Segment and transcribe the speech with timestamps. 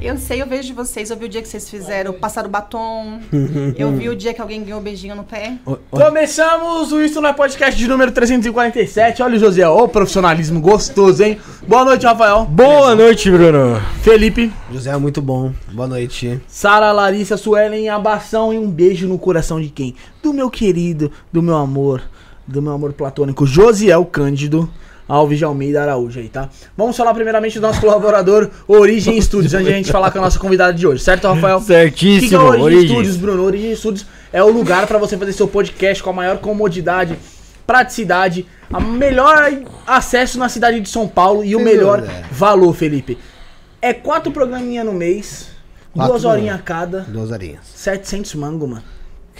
[0.00, 1.10] Eu sei, eu vejo de vocês.
[1.10, 3.20] Eu vi o dia que vocês fizeram, passaram batom.
[3.76, 5.56] eu vi o dia que alguém ganhou um beijinho no pé.
[5.90, 9.22] Começamos o Isso Não é Podcast de número 347.
[9.22, 11.38] Olha o José, ô profissionalismo gostoso, hein?
[11.66, 12.46] Boa noite, Rafael.
[12.46, 13.80] Boa noite, Bruno.
[14.02, 15.52] Felipe, José, muito bom.
[15.72, 16.40] Boa noite.
[16.46, 19.94] Sara, Larissa, Suelen, abação e um beijo no coração de quem?
[20.22, 22.02] Do meu querido, do meu amor,
[22.46, 24.68] do meu amor platônico, Josiel Cândido.
[25.10, 26.48] Alves de Almeida Araújo aí, tá?
[26.76, 30.20] Vamos falar primeiramente do nosso colaborador Origem Studios, antes de a gente falar com a
[30.22, 31.58] nossa convidada de hoje, certo, Rafael?
[31.60, 32.88] O que, que é Certíssimo, Origem Origem.
[32.88, 33.42] Studios, Bruno?
[33.44, 37.18] Origem Studios é o lugar pra você fazer seu podcast com a maior comodidade,
[37.66, 39.52] praticidade, a melhor
[39.84, 42.26] acesso na cidade de São Paulo e o melhor dúvida.
[42.30, 43.18] valor, Felipe.
[43.82, 45.48] É quatro programinha no mês,
[45.92, 47.62] Quatro duas horinhas a cada, Duas horinhas.
[47.74, 48.84] 700 mango, mano.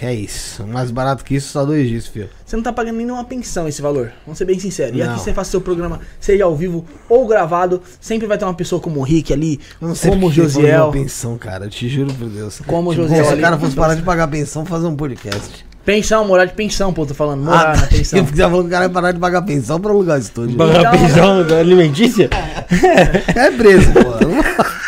[0.01, 0.65] Que é isso.
[0.65, 2.27] Mais barato que isso, só dois dias, filho.
[2.43, 4.11] Você não tá pagando nem uma pensão esse valor.
[4.25, 4.95] Vamos ser bem sinceros.
[4.95, 5.11] E Não.
[5.11, 8.81] aqui você faz seu programa, seja ao vivo ou gravado, sempre vai ter uma pessoa
[8.81, 10.85] como o Rick ali, não sei como o falou Josiel.
[10.85, 11.65] uma pensão, cara.
[11.65, 12.59] Eu te juro por Deus.
[12.65, 15.63] Como o Tipo, Josiel Se o cara fosse parar de pagar pensão, fazer um podcast.
[15.85, 17.43] Pensão, morar de pensão, pô, tô falando.
[17.43, 18.17] Morar na pensão.
[18.17, 20.57] Eu quiser falar que o cara vai parar de pagar pensão pra alugar estúdio.
[20.57, 22.27] Pagar Então- pensão alimentícia?
[23.35, 24.01] É preso, pô.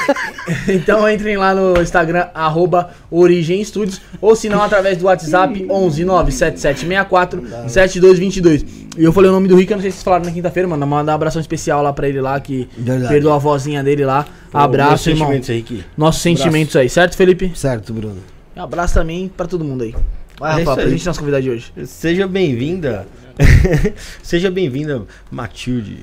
[0.67, 6.03] Então entrem lá no Instagram, arroba Origem Studios, ou se não, através do WhatsApp 11
[6.05, 8.65] 97764 7222.
[8.97, 10.67] E eu falei o nome do Rick, eu não sei se vocês falaram na quinta-feira,
[10.67, 10.85] mano.
[10.85, 13.11] Mandar um abração especial lá pra ele lá, que Verdade.
[13.11, 14.25] perdoou a vozinha dele lá.
[14.53, 15.27] Abraço, Meus irmão.
[15.29, 15.83] sentimentos aí, Rick.
[15.97, 17.51] Nossos sentimentos aí, certo, Felipe?
[17.55, 18.17] Certo, Bruno.
[18.55, 19.95] Um abraço também pra todo mundo aí.
[20.39, 21.73] Vai, É Rafa, gente nossa convidada de hoje.
[21.85, 23.07] Seja bem-vinda.
[24.21, 25.97] Seja bem-vinda, Matilde.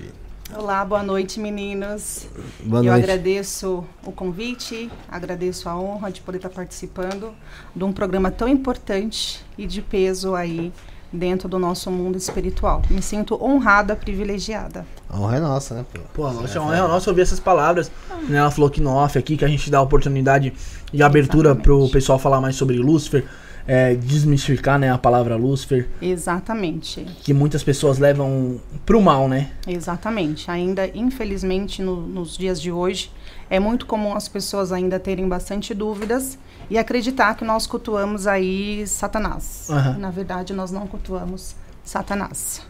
[0.56, 2.26] Olá, boa noite, meninos.
[2.64, 3.04] Boa eu noite.
[3.04, 7.32] agradeço o convite, agradeço a honra de poder estar participando
[7.74, 10.72] de um programa tão importante e de peso aí
[11.12, 12.82] dentro do nosso mundo espiritual.
[12.90, 14.84] Me sinto honrada, privilegiada.
[15.08, 16.00] A honra é nossa, né, pô?
[16.12, 17.90] Pô, nossa, é uma honra nossa ouvir essas palavras.
[18.28, 18.38] Né?
[18.38, 20.52] Ela falou que no off aqui, que a gente dá a oportunidade
[20.92, 21.92] de abertura pro Exatamente.
[21.92, 23.24] pessoal falar mais sobre Lúcifer,
[23.72, 27.06] é, desmistificar né, a palavra Lúcifer, Exatamente.
[27.22, 29.50] que muitas pessoas levam pro mal, né?
[29.64, 30.50] Exatamente.
[30.50, 33.12] Ainda, infelizmente, no- nos dias de hoje,
[33.48, 36.36] é muito comum as pessoas ainda terem bastante dúvidas
[36.68, 39.68] e acreditar que nós cultuamos aí Satanás.
[39.70, 39.98] Aham.
[39.98, 42.62] Na verdade, nós não cultuamos Satanás.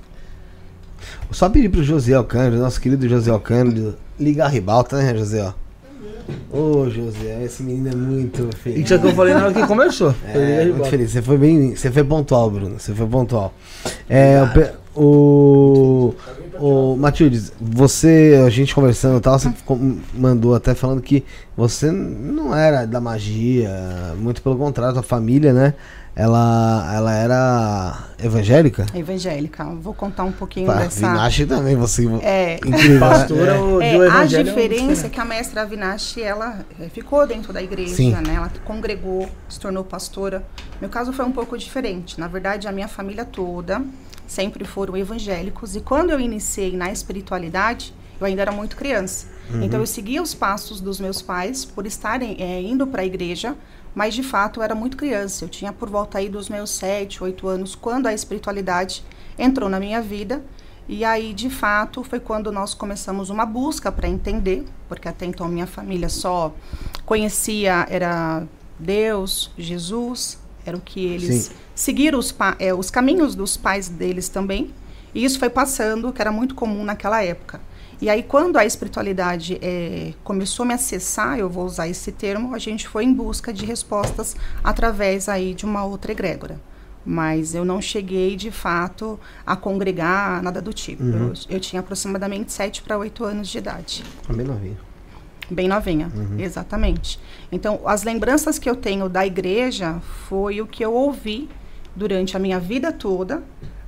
[1.30, 5.50] Só pedir pro José Alcântara, nosso querido José Alcântara, ligar a ribalta, né, José?
[6.52, 8.84] Ô, José, esse menino é muito E feliz.
[8.84, 10.14] isso é o que eu falei na hora que começou.
[10.26, 11.10] É, de muito feliz.
[11.12, 11.74] Você foi bem.
[11.76, 12.78] Você foi pontual, Bruno.
[12.78, 13.54] Você foi pontual.
[14.08, 14.38] É,
[14.94, 16.14] o,
[16.58, 21.24] o, o Matildes, você, a gente conversando e tal, você com- mandou até falando que
[21.56, 23.70] você não era da magia,
[24.18, 25.74] muito pelo contrário, a família, né?
[26.14, 28.86] Ela, ela era evangélica?
[28.94, 29.64] Evangélica.
[29.64, 31.06] Vou contar um pouquinho Pá, dessa.
[31.06, 32.06] Avinashi também, você.
[32.22, 33.00] É, Incrível.
[33.00, 33.86] Pastora né?
[33.86, 37.62] É, a é um diferença é que a mestra Avinashi, ela eh, ficou dentro da
[37.62, 38.12] igreja, Sim.
[38.12, 38.34] né?
[38.34, 40.44] Ela congregou, se tornou pastora.
[40.80, 42.18] Meu caso foi um pouco diferente.
[42.18, 43.82] Na verdade, a minha família toda
[44.26, 45.76] sempre foram evangélicos.
[45.76, 49.26] E quando eu iniciei na espiritualidade, eu ainda era muito criança.
[49.62, 53.56] Então, eu seguia os passos dos meus pais por estarem eh, indo para a igreja,
[53.94, 55.44] mas de fato eu era muito criança.
[55.44, 59.04] Eu tinha por volta aí dos meus sete, oito anos, quando a espiritualidade
[59.38, 60.42] entrou na minha vida.
[60.88, 65.46] E aí, de fato, foi quando nós começamos uma busca para entender, porque até então
[65.46, 66.52] minha família só
[67.06, 68.42] conhecia era
[68.76, 71.52] Deus, Jesus, era o que eles Sim.
[71.74, 74.72] seguiram os, é, os caminhos dos pais deles também.
[75.14, 77.60] E isso foi passando, que era muito comum naquela época.
[78.00, 82.54] E aí, quando a espiritualidade é, começou a me acessar, eu vou usar esse termo,
[82.54, 86.58] a gente foi em busca de respostas através aí de uma outra egrégora.
[87.04, 91.02] Mas eu não cheguei, de fato, a congregar, nada do tipo.
[91.02, 94.04] Eu, eu tinha aproximadamente 7 para 8 anos de idade.
[94.28, 94.78] Bem novinho.
[95.50, 97.18] Bem novinha, exatamente.
[97.50, 101.48] Então, as lembranças que eu tenho da igreja foi o que eu ouvi
[101.94, 103.42] durante a minha vida toda,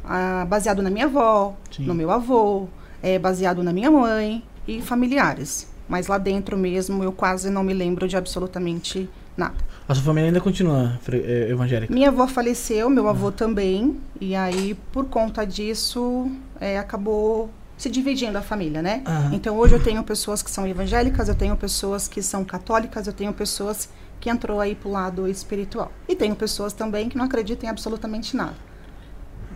[0.05, 1.85] ah, baseado na minha avó, Sim.
[1.85, 2.67] no meu avô,
[3.03, 5.67] eh, baseado na minha mãe e familiares.
[5.89, 9.55] Mas lá dentro mesmo eu quase não me lembro de absolutamente nada.
[9.89, 11.93] A sua família ainda continua é, evangélica.
[11.93, 16.31] Minha avó faleceu, meu avô também, e aí por conta disso
[16.61, 19.03] eh, acabou se dividindo a família, né?
[19.05, 19.31] Aham.
[19.35, 23.13] Então hoje eu tenho pessoas que são evangélicas, eu tenho pessoas que são católicas, eu
[23.13, 23.89] tenho pessoas
[24.21, 25.91] que entrou aí pro lado espiritual.
[26.09, 28.55] E tenho pessoas também que não acreditam em absolutamente nada.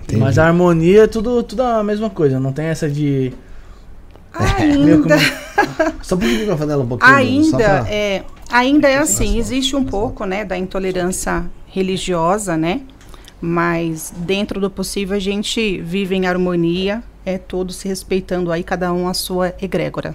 [0.07, 0.21] Entendi.
[0.21, 3.33] Mas a harmonia é tudo, tudo a mesma coisa, não tem essa de.
[4.33, 5.17] Como- Ainda,
[6.03, 7.13] Só puxa o microfone dela um pouquinho.
[7.15, 12.83] Ainda pra- é, ainda é assim, existe um pouco, né, da intolerância religiosa, né?
[13.41, 18.93] Mas dentro do possível a gente vive em harmonia, é todos se respeitando aí cada
[18.93, 20.15] um a sua egrégora.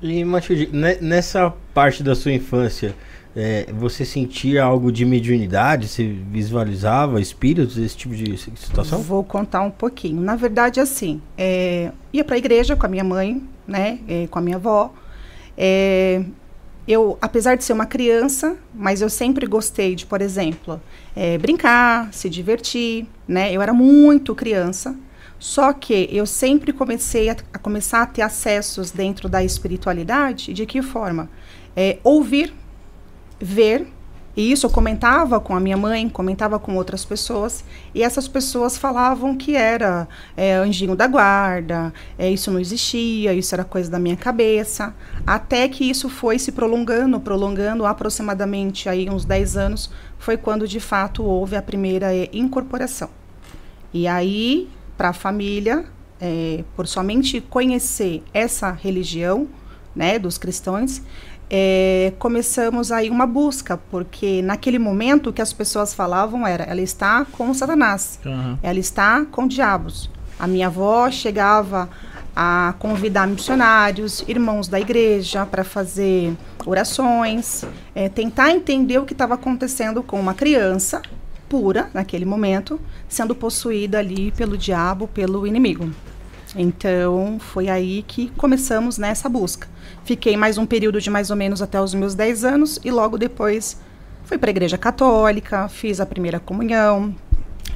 [0.00, 2.94] E, Matilde, ne- nessa parte da sua infância,
[3.34, 5.88] é, você sentia algo de mediunidade?
[5.88, 9.00] Você visualizava espíritos, esse tipo de situação?
[9.00, 10.20] Vou contar um pouquinho.
[10.20, 14.38] Na verdade, assim, é, ia para a igreja com a minha mãe, né, é, com
[14.38, 14.92] a minha avó.
[15.56, 16.22] É,
[16.86, 20.80] eu, apesar de ser uma criança, mas eu sempre gostei de, por exemplo,
[21.14, 23.52] é, brincar, se divertir, né?
[23.52, 24.96] Eu era muito criança,
[25.38, 30.52] só que eu sempre comecei a, a começar a ter acessos dentro da espiritualidade.
[30.52, 31.30] De que forma?
[31.76, 32.52] É, ouvir,
[33.42, 33.86] ver.
[34.34, 37.62] E isso eu comentava com a minha mãe, comentava com outras pessoas,
[37.94, 43.54] e essas pessoas falavam que era é, anjinho da guarda, é, isso não existia, isso
[43.54, 44.94] era coisa da minha cabeça,
[45.26, 50.80] até que isso foi se prolongando, prolongando aproximadamente aí uns 10 anos, foi quando de
[50.80, 53.10] fato houve a primeira é, incorporação.
[53.92, 55.84] E aí, para a família,
[56.18, 59.46] é, por somente conhecer essa religião,
[59.94, 61.02] né, dos cristãos,
[61.54, 66.80] é, começamos aí uma busca, porque naquele momento o que as pessoas falavam era, ela
[66.80, 68.56] está com Satanás, uhum.
[68.62, 70.08] ela está com diabos.
[70.38, 71.90] A minha avó chegava
[72.34, 79.34] a convidar missionários, irmãos da igreja para fazer orações, é, tentar entender o que estava
[79.34, 81.02] acontecendo com uma criança
[81.50, 85.90] pura naquele momento, sendo possuída ali pelo diabo, pelo inimigo.
[86.56, 89.68] Então foi aí que começamos nessa busca.
[90.04, 93.16] Fiquei mais um período de mais ou menos até os meus 10 anos e logo
[93.16, 93.80] depois
[94.24, 97.14] fui para a igreja católica, fiz a primeira comunhão,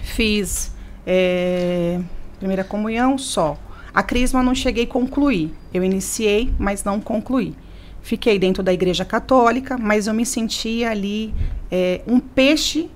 [0.03, 0.73] fiz
[1.07, 2.01] é,
[2.39, 3.57] primeira comunhão só.
[3.95, 5.53] A crisma não cheguei a concluir.
[5.73, 7.55] Eu iniciei, mas não concluí.
[8.03, 11.35] Fiquei dentro da igreja católica, mas eu me sentia ali
[11.71, 12.91] é, um peixe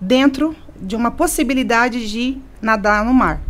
[0.00, 3.40] dentro de uma possibilidade de nadar no mar.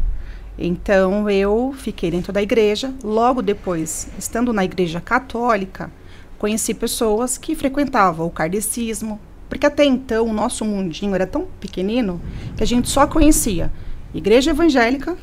[0.58, 2.92] Então eu fiquei dentro da igreja.
[3.02, 5.90] Logo depois, estando na igreja católica,
[6.38, 9.18] conheci pessoas que frequentavam o kardecismo,
[9.48, 12.20] porque até então o nosso mundinho era tão pequenino
[12.56, 13.72] que a gente só conhecia
[14.14, 15.16] igreja evangélica,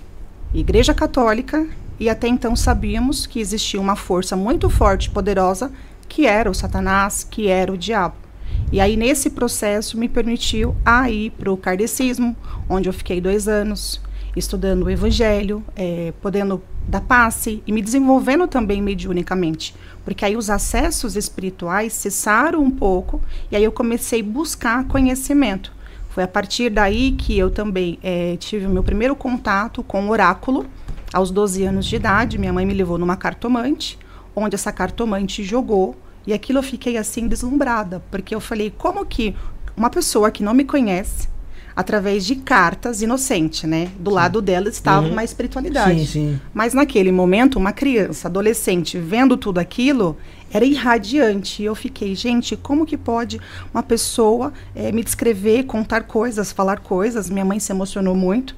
[0.53, 1.65] igreja católica
[1.99, 5.71] e até então sabíamos que existia uma força muito forte e poderosa
[6.09, 8.15] que era o Satanás, que era o diabo.
[8.69, 12.35] E aí nesse processo me permitiu a ir para o kardecismo,
[12.69, 14.01] onde eu fiquei dois anos
[14.35, 19.75] estudando o Evangelho, é, podendo dar passe e me desenvolvendo também mediunicamente.
[20.03, 23.21] Porque aí os acessos espirituais cessaram um pouco
[23.51, 25.73] e aí eu comecei a buscar conhecimento.
[26.09, 30.09] Foi a partir daí que eu também é, tive o meu primeiro contato com o
[30.09, 30.65] oráculo,
[31.13, 32.37] aos 12 anos de idade.
[32.37, 33.97] Minha mãe me levou numa cartomante,
[34.35, 35.95] onde essa cartomante jogou,
[36.25, 39.35] e aquilo eu fiquei assim deslumbrada, porque eu falei: como que
[39.75, 41.27] uma pessoa que não me conhece,
[41.75, 43.91] através de cartas inocente, né?
[43.99, 44.15] Do sim.
[44.15, 45.13] lado dela estava uhum.
[45.13, 46.05] uma espiritualidade.
[46.05, 46.41] Sim, sim.
[46.53, 50.17] Mas naquele momento, uma criança, adolescente, vendo tudo aquilo,
[50.51, 51.61] era irradiante.
[51.61, 53.39] E eu fiquei, gente, como que pode
[53.73, 57.29] uma pessoa é, me descrever, contar coisas, falar coisas?
[57.29, 58.55] Minha mãe se emocionou muito,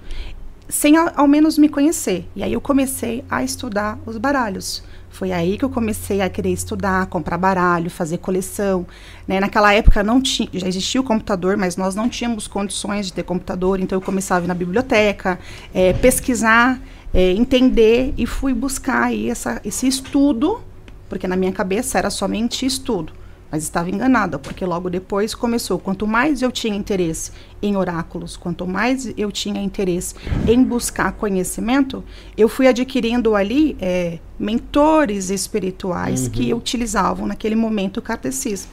[0.68, 2.28] sem ao, ao menos me conhecer.
[2.36, 4.84] E aí eu comecei a estudar os baralhos.
[5.14, 8.84] Foi aí que eu comecei a querer estudar, comprar baralho, fazer coleção.
[9.28, 9.40] Né?
[9.40, 13.22] Naquela época não tinha, já existia o computador, mas nós não tínhamos condições de ter
[13.22, 15.40] computador, então eu começava a ir na biblioteca,
[15.72, 16.82] é, pesquisar,
[17.14, 20.60] é, entender e fui buscar aí essa, esse estudo,
[21.08, 23.14] porque na minha cabeça era somente estudo
[23.54, 25.78] mas estava enganada, porque logo depois começou.
[25.78, 27.32] Quanto mais eu tinha interesse
[27.62, 30.16] em oráculos, quanto mais eu tinha interesse
[30.48, 32.04] em buscar conhecimento,
[32.36, 36.30] eu fui adquirindo ali é, mentores espirituais uhum.
[36.32, 38.72] que utilizavam naquele momento o catecismo.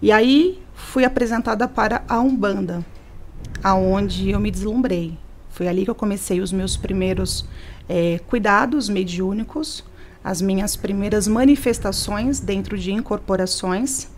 [0.00, 2.86] E aí fui apresentada para a Umbanda,
[3.64, 5.18] aonde eu me deslumbrei.
[5.50, 7.44] Foi ali que eu comecei os meus primeiros
[7.88, 9.82] é, cuidados mediúnicos,
[10.24, 14.08] as minhas primeiras manifestações dentro de incorporações,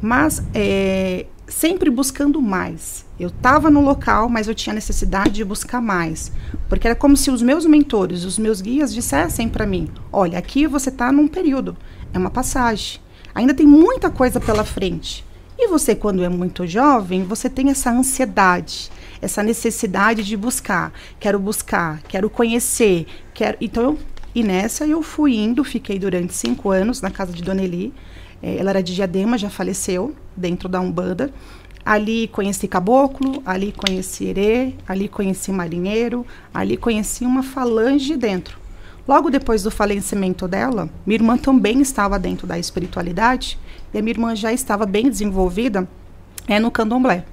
[0.00, 3.04] mas é, sempre buscando mais.
[3.18, 6.30] Eu estava no local, mas eu tinha necessidade de buscar mais,
[6.68, 10.66] porque era como se os meus mentores, os meus guias dissessem para mim: olha, aqui
[10.66, 11.76] você está num período,
[12.12, 13.00] é uma passagem,
[13.34, 15.24] ainda tem muita coisa pela frente.
[15.58, 18.90] E você, quando é muito jovem, você tem essa ansiedade,
[19.22, 20.92] essa necessidade de buscar.
[21.18, 23.56] Quero buscar, quero conhecer, quero.
[23.58, 23.98] Então eu
[24.36, 27.90] e nessa eu fui indo, fiquei durante cinco anos na casa de Dona Eli.
[28.42, 31.32] É, ela era de Diadema, já faleceu, dentro da Umbanda.
[31.82, 38.58] Ali conheci caboclo, ali conheci herê, ali conheci marinheiro, ali conheci uma falange dentro.
[39.08, 43.58] Logo depois do falecimento dela, minha irmã também estava dentro da espiritualidade
[43.94, 45.88] e a minha irmã já estava bem desenvolvida
[46.46, 47.24] é, no candomblé.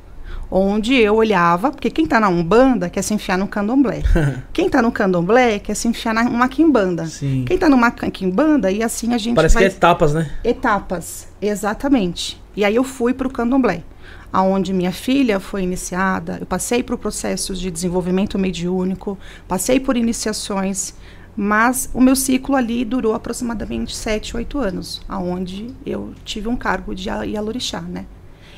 [0.55, 4.03] Onde eu olhava, porque quem está na Umbanda quer se enfiar no candomblé.
[4.53, 7.07] quem está no candomblé quer se enfiar numa quimbanda.
[7.07, 7.43] Sim.
[7.43, 9.63] Quem está numa quimbanda, e assim a gente Parece vai...
[9.63, 10.29] que é etapas, né?
[10.43, 12.39] Etapas, exatamente.
[12.55, 13.83] E aí eu fui para o candomblé,
[14.31, 20.93] aonde minha filha foi iniciada, eu passei por processos de desenvolvimento mediúnico, passei por iniciações,
[21.35, 26.93] mas o meu ciclo ali durou aproximadamente 7, 8 anos, aonde eu tive um cargo
[26.93, 28.05] de Yalorixá, né?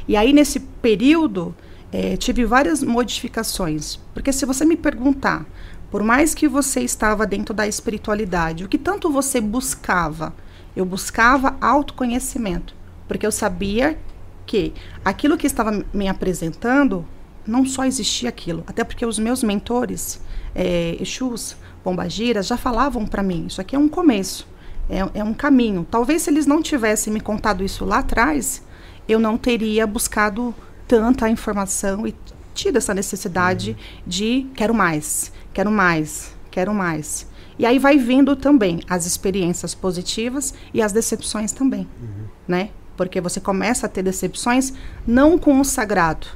[0.09, 1.55] E aí nesse período
[1.97, 5.45] é, tive várias modificações, porque se você me perguntar,
[5.89, 10.33] por mais que você estava dentro da espiritualidade, o que tanto você buscava?
[10.75, 12.75] Eu buscava autoconhecimento,
[13.07, 13.97] porque eu sabia
[14.45, 14.73] que
[15.05, 17.05] aquilo que estava me apresentando
[17.47, 20.19] não só existia aquilo, até porque os meus mentores,
[20.53, 24.45] é, Exus, Pombagiras, já falavam para mim, isso aqui é um começo,
[24.89, 25.87] é, é um caminho.
[25.89, 28.61] Talvez se eles não tivessem me contado isso lá atrás,
[29.07, 30.53] eu não teria buscado
[30.87, 32.15] tanta informação e
[32.53, 34.03] tido essa necessidade uhum.
[34.07, 37.27] de quero mais, quero mais, quero mais.
[37.57, 42.25] E aí vai vindo também as experiências positivas e as decepções também, uhum.
[42.47, 42.69] né?
[42.97, 44.73] Porque você começa a ter decepções
[45.05, 46.27] não com o sagrado,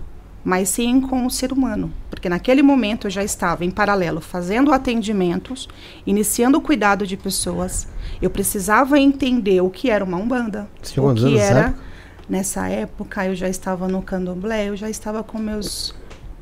[0.43, 1.91] mas sim com o ser humano.
[2.09, 5.67] Porque naquele momento eu já estava em paralelo fazendo atendimentos,
[6.05, 7.87] iniciando o cuidado de pessoas.
[8.21, 11.75] Eu precisava entender o que era uma umbanda, o que era
[12.29, 15.95] Nessa época eu já estava no candomblé, eu já estava com meus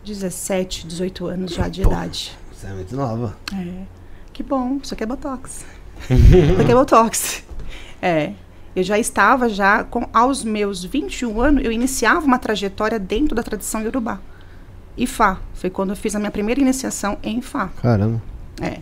[0.04, 2.38] 17, 18 anos já de Pô, idade.
[2.52, 3.38] Você é muito nova.
[3.54, 3.84] É.
[4.34, 5.66] Que bom, isso aqui é Botox.
[6.10, 7.44] isso aqui é Botox.
[8.02, 8.34] É.
[8.76, 13.42] Eu já estava já com aos meus 21 anos, eu iniciava uma trajetória dentro da
[13.42, 14.20] tradição iorubá.
[14.98, 17.70] Ifá, foi quando eu fiz a minha primeira iniciação em Ifá.
[17.82, 18.22] Caramba.
[18.62, 18.80] É.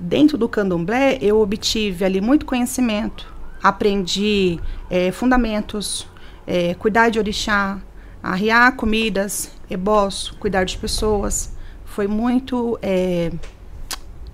[0.00, 4.58] Dentro do candomblé, eu obtive ali muito conhecimento, aprendi
[4.90, 6.06] é, fundamentos,
[6.46, 7.78] é, cuidar de orixá,
[8.22, 11.52] arriar comidas, ebós, cuidar de pessoas.
[11.84, 13.32] Foi muito é,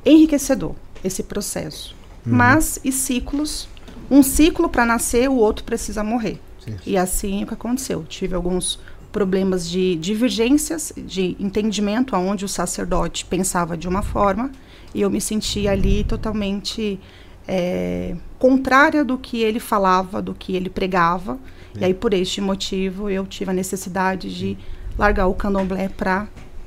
[0.05, 1.94] enriquecedor esse processo.
[2.27, 2.35] Uhum.
[2.35, 3.68] Mas, e ciclos?
[4.11, 6.40] Um ciclo para nascer, o outro precisa morrer.
[6.64, 6.77] Sim.
[6.87, 8.05] E assim é o que aconteceu.
[8.05, 8.79] Tive alguns
[9.12, 14.51] problemas de divergências, de entendimento, aonde o sacerdote pensava de uma forma
[14.94, 16.99] e eu me sentia ali totalmente
[17.46, 21.38] é, contrária do que ele falava, do que ele pregava.
[21.79, 24.59] E aí, por este motivo, eu tive a necessidade de
[24.98, 26.26] largar o candomblé para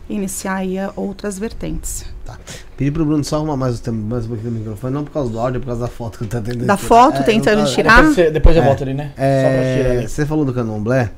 [0.09, 2.05] iniciar aí outras vertentes.
[2.25, 2.37] Tá.
[2.77, 5.39] Pedi pro Bruno só arrumar mais, mais um pouquinho do microfone, não por causa do
[5.39, 7.97] áudio, é por causa da foto que eu tô tentando Da foto, é, tentando tirar?
[7.97, 9.11] Depois, você, depois eu é, volto ali, né?
[9.17, 11.11] É, você falou do candomblé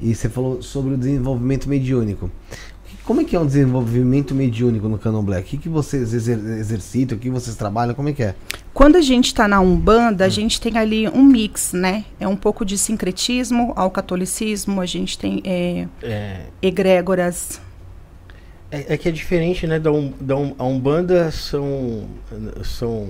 [0.00, 2.30] e você falou sobre o desenvolvimento mediúnico.
[3.08, 5.40] Como é que é um desenvolvimento mediúnico no candomblé?
[5.40, 7.16] O que, que vocês exer exercitam?
[7.16, 7.94] O que vocês trabalham?
[7.94, 8.34] Como é que é?
[8.74, 12.04] Quando a gente está na Umbanda, a gente tem ali um mix, né?
[12.20, 16.40] É um pouco de sincretismo ao catolicismo, a gente tem é, é.
[16.60, 17.58] egrégoras
[18.70, 19.78] é, é, que é diferente, né?
[19.78, 22.04] Da, um, da um, a Umbanda são,
[22.62, 23.08] são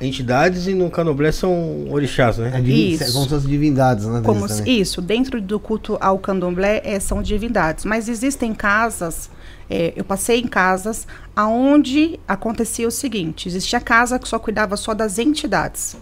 [0.00, 2.52] entidades e no Candomblé são orixás, né?
[2.54, 3.02] É isso.
[3.02, 4.22] É como se fossem divindades, né?
[4.24, 7.84] Como se, isso, dentro do culto ao Candomblé é, são divindades.
[7.84, 9.28] Mas existem casas,
[9.68, 14.94] é, eu passei em casas aonde acontecia o seguinte: existia casa que só cuidava só
[14.94, 15.96] das entidades.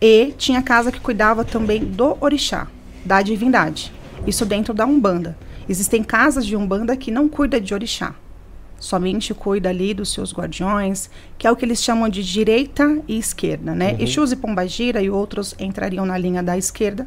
[0.00, 2.66] E tinha casa que cuidava também do orixá,
[3.04, 3.92] da divindade.
[4.26, 5.36] Isso dentro da Umbanda.
[5.68, 8.14] Existem casas de umbanda que não cuida de orixá.
[8.78, 13.18] Somente cuida ali dos seus guardiões, que é o que eles chamam de direita e
[13.18, 13.92] esquerda, né?
[13.92, 14.00] Uhum.
[14.00, 17.06] Exus e Pombagira e outros entrariam na linha da esquerda.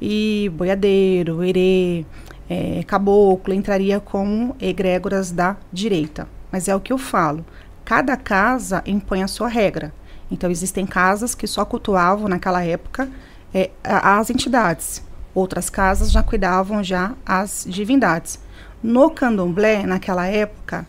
[0.00, 2.06] E boiadeiro, erê,
[2.48, 6.28] é, caboclo entraria como egrégoras da direita.
[6.52, 7.44] Mas é o que eu falo.
[7.84, 9.92] Cada casa impõe a sua regra.
[10.30, 13.08] Então existem casas que só cultuavam naquela época
[13.52, 15.02] é, as entidades.
[15.34, 18.38] Outras casas já cuidavam já as divindades.
[18.82, 20.86] No candomblé, naquela época,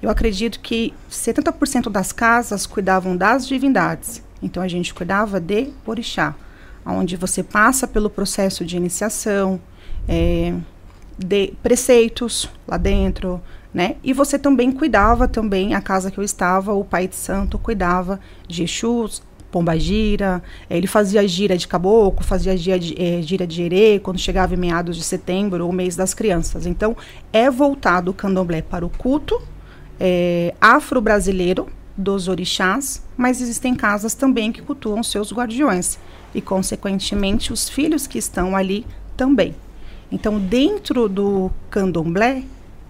[0.00, 4.22] eu acredito que 70% das casas cuidavam das divindades.
[4.42, 6.34] Então a gente cuidava de orixá,
[6.84, 9.58] onde você passa pelo processo de iniciação,
[10.06, 10.54] é,
[11.18, 13.40] de preceitos lá dentro,
[13.72, 13.96] né?
[14.04, 18.20] E você também cuidava também a casa que eu estava, o pai de santo cuidava
[18.46, 19.22] de Exus,
[19.54, 24.00] Pomba Gira, eh, ele fazia gira de caboclo, fazia gira de, é, gira de erê,
[24.00, 26.66] quando chegava em meados de setembro, o mês das crianças.
[26.66, 26.96] Então,
[27.32, 29.40] é voltado o candomblé para o culto
[30.00, 36.00] é, afro-brasileiro dos orixás, mas existem casas também que cultuam seus guardiões
[36.34, 38.84] e, consequentemente, os filhos que estão ali
[39.16, 39.54] também.
[40.10, 42.42] Então, dentro do candomblé,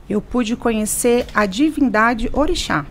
[0.09, 2.87] eu pude conhecer a divindade orixá,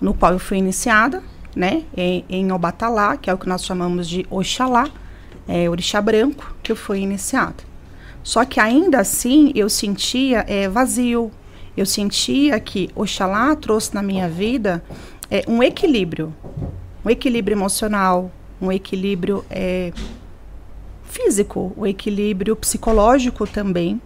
[0.00, 1.20] no qual eu fui iniciada
[1.54, 4.88] né, em, em Obatalá, que é o que nós chamamos de Oxalá,
[5.48, 7.64] é, Orixá Branco, que foi iniciado.
[8.22, 11.30] Só que ainda assim eu sentia é, vazio.
[11.76, 14.82] Eu sentia que Oxalá trouxe na minha vida
[15.30, 16.34] é, um equilíbrio.
[17.04, 19.92] Um equilíbrio emocional, um equilíbrio é,
[21.04, 24.00] físico, um equilíbrio psicológico também.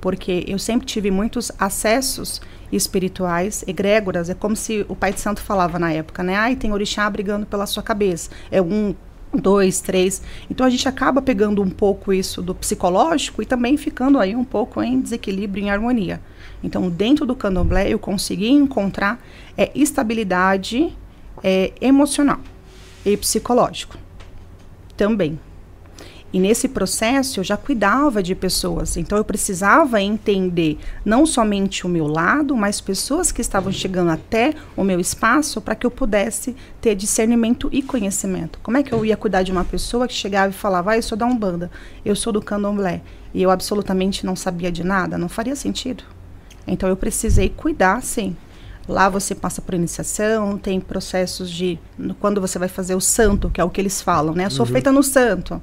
[0.00, 2.40] Porque eu sempre tive muitos acessos
[2.72, 4.30] espirituais, egrégoras.
[4.30, 6.36] É como se o Pai de Santo falava na época, né?
[6.36, 8.30] Ai, tem orixá brigando pela sua cabeça.
[8.50, 8.94] É um
[9.32, 10.22] dois, três.
[10.50, 14.44] Então a gente acaba pegando um pouco isso do psicológico e também ficando aí um
[14.44, 16.20] pouco em desequilíbrio, em harmonia.
[16.62, 19.22] Então, dentro do candomblé, eu consegui encontrar
[19.56, 20.96] é, estabilidade
[21.42, 22.40] é, emocional
[23.04, 23.96] e psicológico
[24.96, 25.38] também.
[26.30, 31.88] E nesse processo eu já cuidava de pessoas, então eu precisava entender não somente o
[31.88, 36.54] meu lado, mas pessoas que estavam chegando até o meu espaço para que eu pudesse
[36.82, 38.58] ter discernimento e conhecimento.
[38.62, 41.02] Como é que eu ia cuidar de uma pessoa que chegava e falava, ah, eu
[41.02, 41.70] sou da Umbanda,
[42.04, 43.00] eu sou do Candomblé,
[43.32, 45.16] e eu absolutamente não sabia de nada?
[45.16, 46.04] Não faria sentido.
[46.66, 48.36] Então eu precisei cuidar, sim,
[48.88, 51.78] Lá você passa por iniciação, tem processos de
[52.18, 54.46] quando você vai fazer o santo, que é o que eles falam, né?
[54.46, 54.72] Eu sou uhum.
[54.72, 55.60] feita no santo,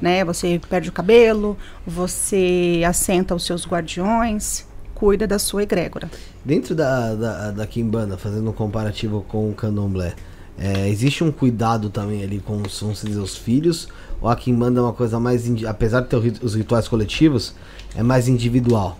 [0.00, 0.24] né?
[0.24, 1.56] Você perde o cabelo,
[1.86, 6.10] você assenta os seus guardiões, cuida da sua egrégora.
[6.44, 10.14] Dentro da, da, da Kimbanda, fazendo um comparativo com o Candomblé,
[10.58, 13.88] é, existe um cuidado também ali com os, vamos dizer, os filhos?
[14.20, 17.54] Ou a Kimbanda é uma coisa mais, apesar de ter os rituais coletivos,
[17.94, 18.98] é mais individual?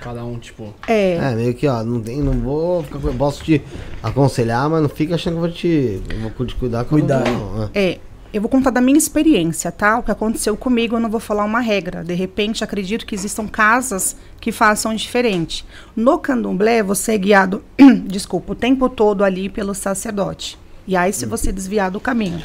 [0.00, 0.74] Cada um, tipo.
[0.86, 1.14] É.
[1.14, 2.82] É, meio que, ó, não, tem, não vou.
[2.82, 3.62] Ficar, posso te
[4.02, 6.02] aconselhar, mas não fica achando que eu vou te.
[6.10, 7.24] Eu vou te cuidar Cuidar.
[7.24, 7.92] Não, é.
[7.92, 7.98] é.
[8.30, 9.98] Eu vou contar da minha experiência, tá?
[9.98, 12.04] O que aconteceu comigo, eu não vou falar uma regra.
[12.04, 15.64] De repente, acredito que existam casas que façam diferente.
[15.96, 17.62] No candomblé, você é guiado,
[18.04, 20.58] desculpa, o tempo todo ali pelo sacerdote.
[20.88, 22.42] E aí, se você desviar do caminho.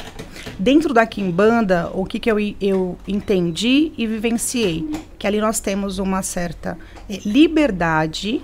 [0.58, 4.86] Dentro da Kimbanda, o que, que eu, eu entendi e vivenciei?
[5.18, 6.76] Que ali nós temos uma certa
[7.08, 8.42] eh, liberdade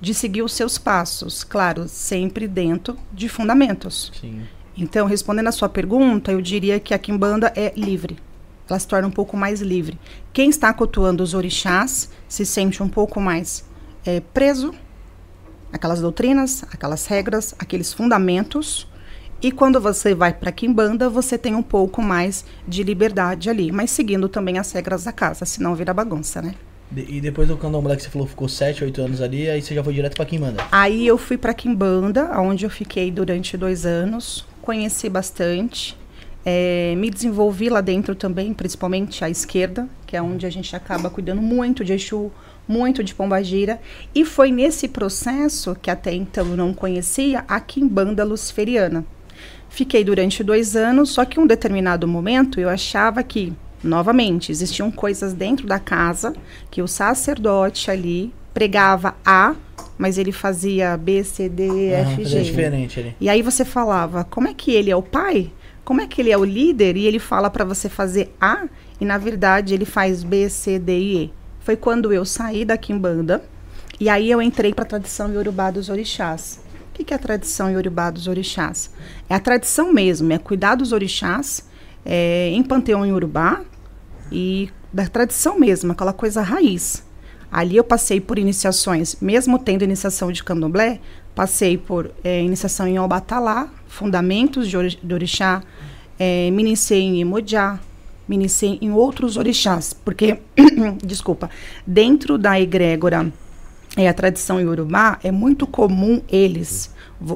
[0.00, 1.44] de seguir os seus passos.
[1.44, 4.10] Claro, sempre dentro de fundamentos.
[4.18, 4.40] Sim.
[4.74, 8.16] Então, respondendo a sua pergunta, eu diria que a Kimbanda é livre.
[8.66, 9.98] Ela se torna um pouco mais livre.
[10.32, 13.66] Quem está cultuando os orixás se sente um pouco mais
[14.06, 14.74] é, preso
[15.70, 18.88] aquelas doutrinas, aquelas regras, aqueles fundamentos
[19.42, 23.90] e quando você vai para Kimbanda, você tem um pouco mais de liberdade ali, mas
[23.90, 26.54] seguindo também as regras da casa, senão vira bagunça, né?
[26.94, 29.82] E depois do Candomblé que você falou ficou 7, 8 anos ali, aí você já
[29.82, 30.64] foi direto para Kimbanda?
[30.70, 35.98] Aí eu fui para Kimbanda, onde eu fiquei durante dois anos, conheci bastante,
[36.44, 41.10] é, me desenvolvi lá dentro também, principalmente à esquerda, que é onde a gente acaba
[41.10, 42.30] cuidando muito de Exu,
[42.68, 43.80] muito de Pombagira,
[44.14, 49.04] e foi nesse processo que até então eu não conhecia a Kimbanda Luciferiana
[49.76, 53.52] Fiquei durante dois anos, só que em um determinado momento eu achava que,
[53.84, 56.32] novamente, existiam coisas dentro da casa
[56.70, 59.54] que o sacerdote ali pregava A,
[59.98, 62.40] mas ele fazia B, C, D, E, F, G.
[62.40, 63.14] diferente ali.
[63.20, 65.52] E aí você falava, como é que ele é o pai?
[65.84, 68.64] Como é que ele é o líder e ele fala para você fazer A
[68.98, 71.32] e na verdade ele faz B, C, D e E?
[71.60, 73.44] Foi quando eu saí da Kimbanda
[74.00, 76.64] e aí eu entrei para a tradição Yorubá dos orixás.
[76.98, 78.90] O que é a tradição Yorubá dos orixás?
[79.28, 81.62] É a tradição mesmo, é cuidar dos orixás
[82.06, 83.60] é, em panteão Yorubá
[84.32, 87.04] e da tradição mesmo, aquela coisa raiz.
[87.52, 90.98] Ali eu passei por iniciações, mesmo tendo iniciação de candomblé,
[91.34, 95.62] passei por é, iniciação em Obatalá, fundamentos de, de orixá,
[96.18, 97.78] é, me iniciei em Imodiá,
[98.26, 100.38] me iniciei em outros orixás, porque,
[101.04, 101.50] desculpa,
[101.86, 103.30] dentro da egrégora
[103.96, 106.94] é a tradição iorubá, é muito comum eles,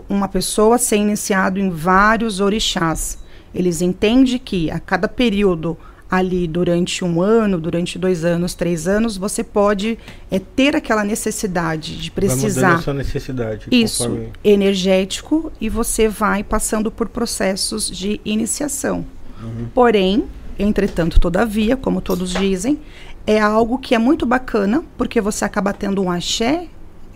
[0.08, 3.18] uma pessoa ser iniciado em vários orixás.
[3.54, 5.76] Eles entendem que a cada período
[6.10, 9.96] ali durante um ano, durante dois anos, três anos, você pode
[10.30, 12.80] é, ter aquela necessidade de precisar.
[12.80, 13.66] Vai necessidade.
[13.70, 14.32] Isso, conforme...
[14.42, 19.04] energético, e você vai passando por processos de iniciação.
[19.40, 19.68] Uhum.
[19.72, 20.24] Porém,
[20.58, 22.80] entretanto, todavia, como todos dizem,
[23.26, 26.68] é algo que é muito bacana, porque você acaba tendo um axé,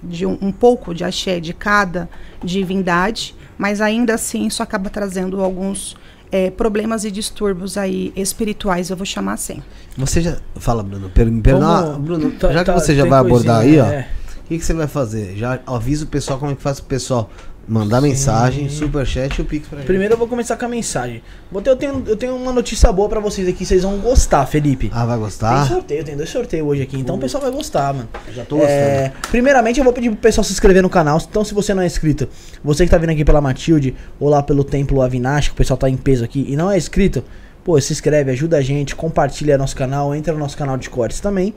[0.02, 2.08] de um, um pouco de axé de cada
[2.42, 5.96] divindade, mas ainda assim isso acaba trazendo alguns
[6.30, 9.62] é, problemas e distúrbios aí espirituais, eu vou chamar assim.
[9.96, 10.38] Você já.
[10.56, 11.08] Fala, Bruno.
[11.08, 13.86] Per, per, Como, Bruno, tá, já que tá, você já vai abordar aí, ó.
[13.86, 14.08] É.
[14.44, 15.36] O que, que, você vai fazer?
[15.36, 17.30] Já avisa o pessoal como é que faz o pessoal
[17.66, 18.08] Mandar Sim.
[18.08, 19.86] mensagem, superchat e o Pix pra gente.
[19.86, 21.22] Primeiro eu vou começar com a mensagem.
[21.64, 24.90] Eu tenho, eu tenho uma notícia boa pra vocês aqui, vocês vão gostar, Felipe.
[24.92, 25.66] Ah, vai gostar?
[25.66, 28.08] Tem sorteio, tem dois sorteios hoje aqui, então o pessoal vai gostar, mano.
[28.32, 28.74] Já tô gostando.
[28.74, 31.18] É, primeiramente eu vou pedir pro pessoal se inscrever no canal.
[31.28, 32.28] Então, se você não é inscrito,
[32.62, 35.76] você que tá vindo aqui pela Matilde ou lá pelo Templo Avinash, que o pessoal
[35.76, 37.24] tá em peso aqui e não é inscrito,
[37.64, 41.20] pô, se inscreve, ajuda a gente, compartilha nosso canal, entra no nosso canal de cortes
[41.20, 41.54] também.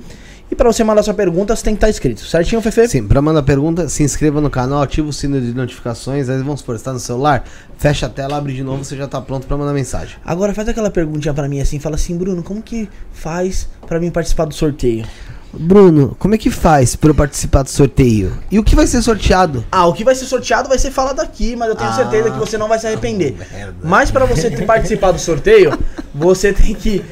[0.49, 2.87] E pra você mandar sua pergunta, você tem que estar inscrito, certinho, Fefe?
[2.87, 6.29] Sim, pra mandar pergunta, se inscreva no canal, ativa o sino de notificações.
[6.29, 7.43] Aí vamos supor, você tá no celular,
[7.77, 10.15] fecha a tela, abre de novo, você já tá pronto pra mandar mensagem.
[10.25, 14.09] Agora faz aquela perguntinha pra mim assim, fala assim, Bruno, como que faz pra mim
[14.09, 15.05] participar do sorteio?
[15.53, 18.31] Bruno, como é que faz pra eu participar do sorteio?
[18.49, 19.65] E o que vai ser sorteado?
[19.71, 21.93] Ah, o que vai ser sorteado vai ser falado aqui, mas eu tenho Ah.
[21.93, 23.35] certeza que você não vai se arrepender.
[23.51, 23.75] merda.
[23.83, 25.77] Mas pra você participar do sorteio,
[26.13, 27.03] você tem que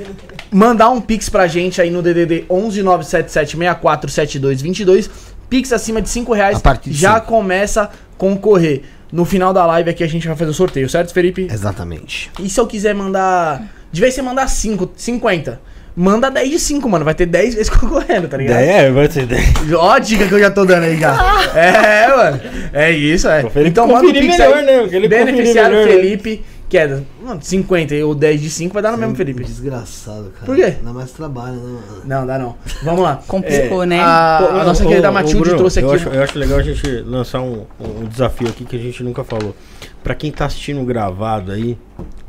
[0.55, 5.09] mandar um pix pra gente aí no DDD 11 977 64 72 22.
[5.49, 7.27] Pix acima de 5 reais A de já cinco.
[7.27, 8.83] começa a concorrer.
[9.11, 11.47] No final da live aqui a gente vai fazer o sorteio, certo, Felipe?
[11.51, 12.31] Exatamente.
[12.39, 13.63] E se eu quiser mandar.
[13.91, 15.61] De vez em você mandar 5, 50.
[15.95, 17.05] Manda 10 de 5, mano.
[17.05, 18.59] Vai ter 10 vezes concorrendo, tá ligado?
[18.59, 19.43] É, vai ser ideia.
[19.77, 21.17] Ó a dica que eu já tô dando aí, cara.
[21.57, 22.41] é, mano.
[22.73, 23.43] É isso, é.
[23.65, 24.65] Então manda o conferir pix melhor, aí.
[24.99, 25.07] né?
[25.07, 26.01] Beneficiário melhor, né?
[26.01, 26.45] Felipe, que
[26.77, 29.43] é mano, 50 ou 10 de 5 vai dar no mesmo, Felipe.
[29.43, 30.45] Desgraçado, cara.
[30.45, 30.75] Por quê?
[30.81, 31.79] Dá mais trabalho, né?
[32.05, 32.55] Não, dá não.
[32.83, 33.21] Vamos lá.
[33.27, 33.99] Complicou, É, né?
[34.01, 35.95] A, a nossa ô, querida ô, Matilde Bruno, trouxe eu aqui.
[36.03, 39.23] Acho, eu acho legal a gente lançar um, um desafio aqui que a gente nunca
[39.23, 39.55] falou.
[40.03, 41.77] Pra quem tá assistindo gravado aí,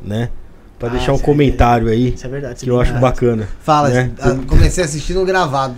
[0.02, 0.30] né?
[0.78, 2.64] Pra Ah, deixar um é comentário aí, Isso é verdade.
[2.64, 3.48] que eu acho bacana.
[3.62, 4.10] Fala, né?
[4.46, 5.76] comecei assistindo gravado.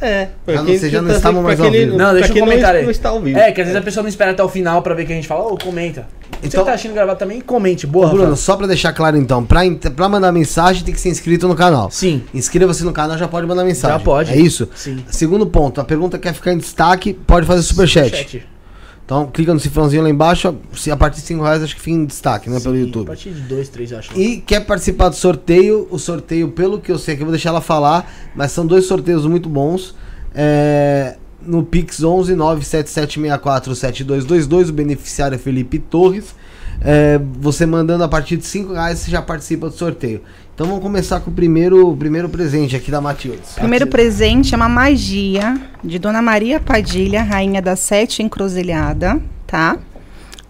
[0.00, 1.96] É, Já não- vocês já não estavam mais ao vivo.
[1.96, 2.84] Não, deixa um comentário aí.
[2.84, 3.38] Não está ao vivo.
[3.38, 5.16] É, que às vezes a pessoa não espera até o final pra ver que a
[5.16, 5.44] gente fala.
[5.52, 6.06] Ô, comenta.
[6.40, 7.86] Você Então- que tá assistindo gravado também, comente.
[7.86, 8.36] Boa, Bruno, Rafael.
[8.36, 9.60] só pra deixar claro então, pra,
[9.94, 11.90] pra mandar mensagem tem que ser inscrito no canal.
[11.90, 12.22] Sim.
[12.32, 13.98] Inscreva-se no canal, já pode mandar mensagem.
[13.98, 14.32] Já pode.
[14.32, 14.66] É isso?
[14.74, 15.04] Sim.
[15.10, 18.16] Segundo ponto, a pergunta quer ficar em destaque, pode fazer superchat.
[18.16, 18.46] Chat.
[19.10, 20.54] Então clica no cifrãozinho lá embaixo,
[20.88, 23.06] a partir de 5 reais acho que fica em destaque, né, pelo Sim, A YouTube.
[23.08, 24.16] partir de 2, 3, eu acho.
[24.16, 27.48] E quer participar do sorteio, o sorteio, pelo que eu sei, que eu vou deixar
[27.48, 29.96] ela falar, mas são dois sorteios muito bons.
[30.32, 36.32] É, no Pix 11 97764 7222, o beneficiário é Felipe Torres.
[36.80, 40.22] É, você mandando a partir de 5 reais, você já participa do sorteio.
[40.60, 43.54] Então vamos começar com o primeiro, primeiro presente aqui da Matildes.
[43.54, 49.78] Primeiro presente é uma magia de Dona Maria Padilha, rainha da sete encruzilhada, tá?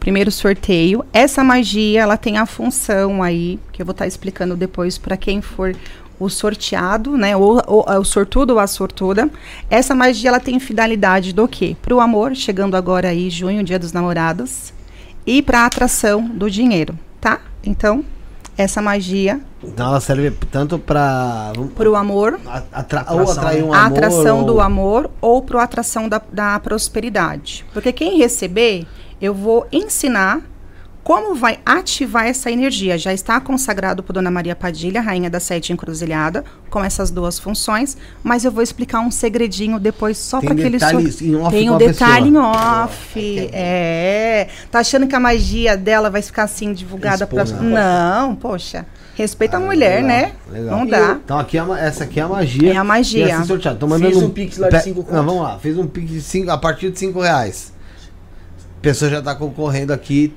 [0.00, 1.04] Primeiro sorteio.
[1.12, 5.40] Essa magia, ela tem a função aí, que eu vou estar explicando depois para quem
[5.40, 5.76] for
[6.18, 7.36] o sorteado, né?
[7.36, 9.30] Ou, ou, o sortudo ou a sortuda.
[9.70, 11.76] Essa magia, ela tem finalidade do quê?
[11.80, 14.72] Para o amor, chegando agora aí, junho, dia dos namorados.
[15.24, 17.40] E para a atração do dinheiro, tá?
[17.62, 18.04] Então,
[18.62, 23.62] essa magia, Então ela serve tanto pra para o amor, a- atra- Atração, ou atrair
[23.64, 23.98] um a amor.
[23.98, 27.64] atração ou- do amor ou para a atração da, da prosperidade.
[27.72, 28.86] Porque quem receber,
[29.20, 30.40] eu vou ensinar
[31.02, 32.96] como vai ativar essa energia.
[32.98, 37.96] Já está consagrado por Dona Maria Padilha, rainha da sete encruzilhada, com essas duas funções,
[38.22, 41.74] mas eu vou explicar um segredinho depois só para aquele detalhes em off Tem um
[41.74, 42.28] a detalhe pessoa.
[42.28, 42.36] em
[42.84, 43.50] off.
[43.52, 44.48] É.
[44.70, 47.44] Tá achando que a magia dela vai ficar assim divulgada para.
[47.44, 48.86] Não, poxa.
[49.16, 50.32] Respeita a Ah, mulher, legal, né?
[50.50, 50.78] legal.
[50.78, 51.18] Não dá.
[51.24, 52.72] Então aqui é uma- essa aqui é a magia.
[52.72, 53.26] É a magia.
[53.26, 53.76] E essa sorteada.
[53.78, 55.14] Tô Fiz mandando um pix lá de Pe- cinco conto.
[55.14, 55.58] Não, vamos lá.
[55.58, 57.72] Fiz um pix de cinco, a partir de 5 reais.
[58.78, 60.32] A pessoa já tá concorrendo aqui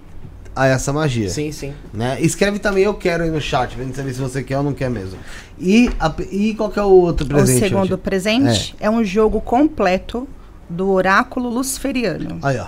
[0.56, 1.30] a essa magia.
[1.30, 1.74] Sim, sim.
[1.94, 2.18] Né?
[2.22, 4.74] Escreve também eu quero aí no chat, pra gente saber se você quer ou não
[4.74, 5.18] quer mesmo.
[5.60, 7.58] E, a- e qual que é o outro presente?
[7.66, 7.98] o segundo hoje?
[7.98, 8.90] presente é.
[8.90, 10.28] um jogo completo
[10.70, 12.40] do oráculo luciferiano.
[12.42, 12.68] Aí, ó.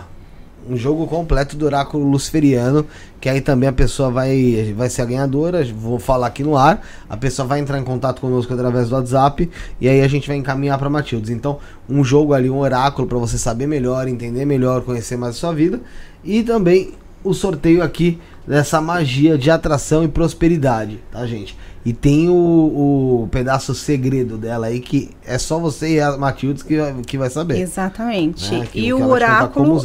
[0.67, 2.87] Um jogo completo do oráculo luciferiano,
[3.21, 6.81] que aí também a pessoa vai, vai ser a ganhadora, vou falar aqui no ar,
[7.07, 9.47] a pessoa vai entrar em contato conosco através do WhatsApp,
[9.79, 11.29] e aí a gente vai encaminhar para Matildes.
[11.29, 15.37] Então, um jogo ali, um oráculo para você saber melhor, entender melhor, conhecer mais a
[15.37, 15.79] sua vida,
[16.23, 16.93] e também
[17.25, 21.57] o sorteio aqui dessa magia de atração e prosperidade, tá, gente?
[21.83, 26.63] E tem o, o pedaço segredo dela aí, que é só você e a Matildes
[26.63, 27.59] que, vai- que vai saber.
[27.59, 28.51] Exatamente.
[28.53, 28.67] né?
[28.73, 29.81] E o oráculo,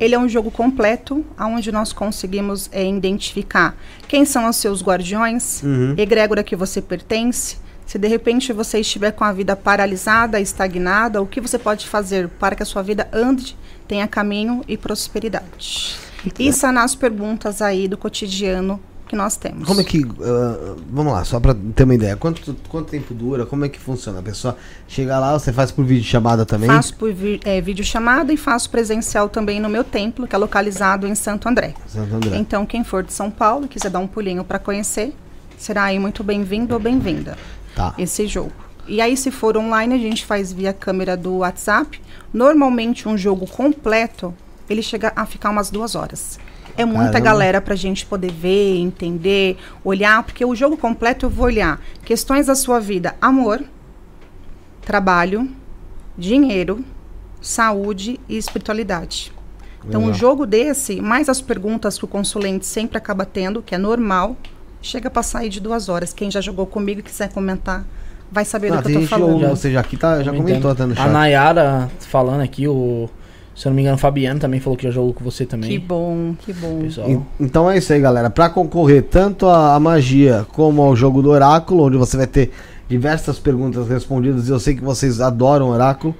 [0.00, 5.62] ele é um jogo completo, onde nós conseguimos é, identificar quem são os seus guardiões,
[5.62, 5.94] Uhum.
[5.96, 7.56] egrégora que você pertence.
[7.86, 12.28] Se de repente você estiver com a vida paralisada, estagnada, o que você pode fazer
[12.28, 15.96] para que a sua vida ande, tenha caminho e prosperidade?
[16.38, 19.66] E sanar as perguntas aí do cotidiano que nós temos.
[19.66, 20.04] Como é que.
[20.22, 22.14] ah, vamos lá, só pra ter uma ideia.
[22.16, 23.46] Quanto, quanto tempo dura?
[23.46, 24.18] Como é que funciona?
[24.18, 26.68] A pessoa chega lá, você faz por vídeo chamada também?
[26.68, 31.06] Faço por vi é, videochamada e faço presencial também no meu templo, que é localizado
[31.06, 31.72] em Santo André.
[31.86, 32.36] Santo André.
[32.36, 35.14] Então, quem for de São Paulo e quiser dar um pulinho para conhecer,
[35.56, 37.38] será aí muito bem-vindo ou bem-vinda
[37.74, 37.94] Tá.
[37.96, 38.52] esse jogo.
[38.86, 41.98] E aí, se for online, a gente faz via câmera do WhatsApp.
[42.32, 44.34] Normalmente, um jogo completo,
[44.68, 46.38] ele chega a ficar umas duas horas.
[46.76, 47.20] É muita Caramba.
[47.20, 52.46] galera pra gente poder ver, entender, olhar, porque o jogo completo eu vou olhar questões
[52.46, 53.62] da sua vida: amor,
[54.82, 55.48] trabalho,
[56.16, 56.84] dinheiro,
[57.40, 59.32] saúde e espiritualidade.
[59.84, 60.18] Então, um Legal.
[60.18, 64.36] jogo desse, mais as perguntas que o consulente sempre acaba tendo, que é normal,
[64.82, 66.12] chega pra sair de duas horas.
[66.12, 67.84] Quem já jogou comigo e quiser comentar,
[68.30, 69.46] vai saber Ah, do que eu tô falando.
[69.48, 71.08] ou seja, aqui tá, já comentou até no A chat.
[71.10, 73.08] Nayara falando aqui, o.
[73.58, 75.68] Se eu não me engano, o Fabiano também falou que já jogou com você também.
[75.70, 76.80] Que bom, que bom.
[76.82, 77.10] Pessoal.
[77.10, 78.30] En- Então é isso aí, galera.
[78.30, 82.52] Pra concorrer tanto à à magia como ao jogo do oráculo, onde você vai ter
[82.88, 86.14] diversas perguntas respondidas, e eu sei que vocês adoram oráculo,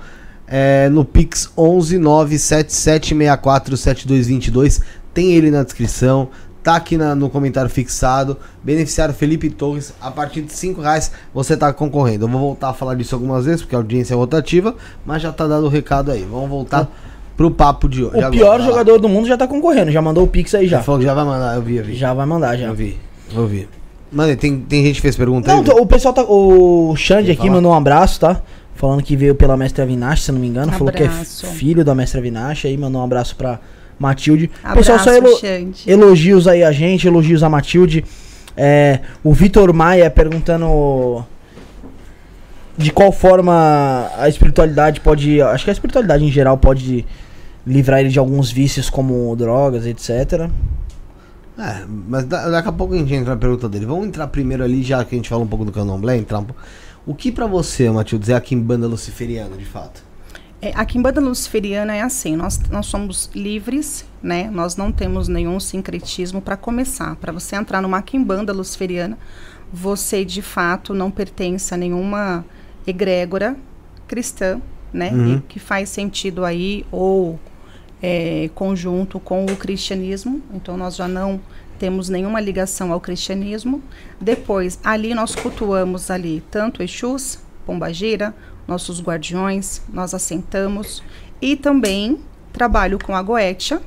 [0.49, 4.81] é no Pix 11 97764 7222.
[5.15, 6.29] Tem ele na descrição.
[6.63, 8.37] Tá aqui na- no comentário fixado.
[8.63, 9.95] Beneficiário Felipe Torres.
[10.01, 12.25] A partir de 5 reais você tá concorrendo.
[12.27, 14.75] Eu vou voltar a falar disso algumas vezes, porque a audiência é rotativa,
[15.07, 16.27] mas já tá dado o recado aí.
[16.29, 16.89] Vamos voltar
[17.39, 18.17] pro papo de hoje.
[18.17, 18.67] O Agora, pior lá.
[18.67, 20.79] jogador do mundo já tá concorrendo, já mandou o Pix aí já.
[20.79, 21.95] Ele falou que já vai mandar, eu vi, eu vi.
[21.95, 22.67] Já vai mandar já.
[22.67, 22.99] Eu vi,
[23.35, 23.69] eu vi.
[24.11, 25.81] Mano, tem, tem gente que fez pergunta Não, aí?
[25.81, 26.23] o pessoal tá.
[26.25, 27.53] O Xande aqui falar?
[27.53, 28.43] mandou um abraço, tá?
[28.75, 30.73] Falando que veio pela mestra Avinash, se não me engano.
[30.73, 31.47] Falou que é Abraço.
[31.47, 32.65] filho da mestra Avinash.
[32.67, 33.61] Aí mandou um abraço pra
[33.99, 34.47] Matilde.
[34.47, 35.83] O Abraço, pessoal só elo- Xande.
[35.91, 38.05] elogios aí a gente, elogios a Matilde.
[38.57, 41.25] É, o Vitor Maia perguntando
[42.77, 45.41] de qual forma a espiritualidade pode.
[45.43, 47.05] Acho que a espiritualidade em geral pode
[47.69, 50.51] livrar ele de alguns vícios como drogas, etc.
[51.59, 53.85] É, mas da- daqui a pouco a gente entra na pergunta dele.
[53.85, 56.45] Vamos entrar primeiro ali, já que a gente fala um pouco do candomblé, entrar um
[56.45, 56.61] pouco.
[57.05, 60.03] O que pra você, Matilde, é a quimbanda luciferiana, de fato?
[60.61, 64.51] É, a quimbanda luciferiana é assim, nós, nós somos livres, né?
[64.51, 67.17] Nós não temos nenhum sincretismo para começar.
[67.17, 69.17] Para você entrar numa quimbanda luciferiana,
[69.73, 72.45] você de fato não pertence a nenhuma
[72.87, 73.57] egrégora
[74.07, 74.61] cristã,
[74.93, 75.11] né?
[75.13, 75.37] Uhum.
[75.37, 77.39] E que faz sentido aí ou
[78.03, 80.43] é, conjunto com o cristianismo.
[80.55, 81.41] Então nós já não
[81.79, 83.83] temos nenhuma ligação ao cristianismo.
[84.21, 88.35] Depois, ali nós cultuamos ali tanto Exus, Pombagira,
[88.67, 91.03] nossos guardiões, nós assentamos
[91.41, 92.19] e também
[92.53, 93.81] trabalho com a Goetia,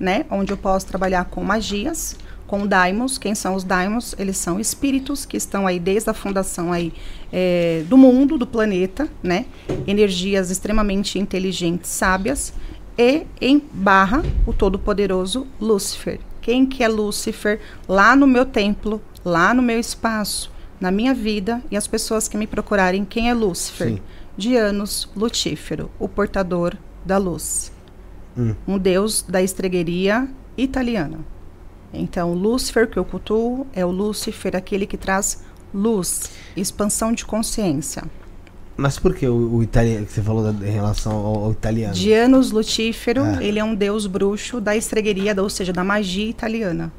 [0.00, 2.16] né, onde eu posso trabalhar com magias,
[2.46, 3.18] com daimons.
[3.18, 4.14] Quem são os daimons?
[4.18, 6.92] Eles são espíritos que estão aí desde a fundação aí
[7.32, 9.46] é, do mundo, do planeta, né?
[9.86, 12.52] Energias extremamente inteligentes, sábias
[12.98, 16.20] e em barra o todo-poderoso Lúcifer.
[16.40, 17.60] Quem que é Lúcifer?
[17.88, 22.36] Lá no meu templo, lá no meu espaço, na minha vida e as pessoas que
[22.36, 23.88] me procurarem, quem é Lúcifer?
[23.88, 24.00] Sim.
[24.36, 27.72] Dianos Lutífero, o portador da luz.
[28.36, 28.54] Hum.
[28.68, 31.20] Um deus da estregueria italiana.
[31.92, 35.42] Então, Lúcifer que eu cultuo é o Lúcifer, aquele que traz
[35.72, 38.04] luz, expansão de consciência.
[38.76, 41.94] Mas por que o, o italiano que você falou da- em relação ao, ao italiano?
[41.94, 43.42] Dianos Lutífero, É.
[43.44, 46.92] ele é um deus bruxo da estregueria, ou seja, da magia italiana.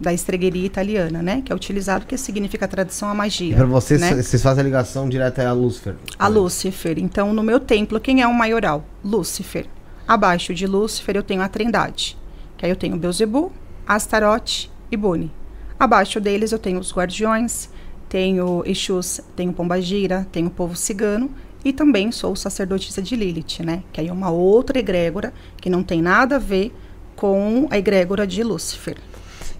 [0.00, 1.42] Da estregueria italiana, né?
[1.44, 3.52] Que é utilizado, que significa tradução a magia.
[3.52, 4.14] E pra vocês, né?
[4.14, 5.94] vocês fazem a ligação direta a Lúcifer.
[6.18, 6.98] A Lúcifer.
[6.98, 8.84] Então, no meu templo, quem é o maioral?
[9.04, 9.66] Lúcifer.
[10.06, 12.16] Abaixo de Lúcifer, eu tenho a Trindade.
[12.56, 13.52] Que aí eu tenho Beuzebu,
[13.86, 15.30] Astarote e Boni.
[15.78, 17.68] Abaixo deles, eu tenho os guardiões,
[18.12, 21.30] tenho Exus, tenho Pombagira, tenho o povo cigano
[21.64, 23.82] e também sou sacerdotisa de Lilith, né?
[23.90, 26.74] Que aí é uma outra egrégora que não tem nada a ver
[27.16, 28.98] com a egrégora de Lúcifer.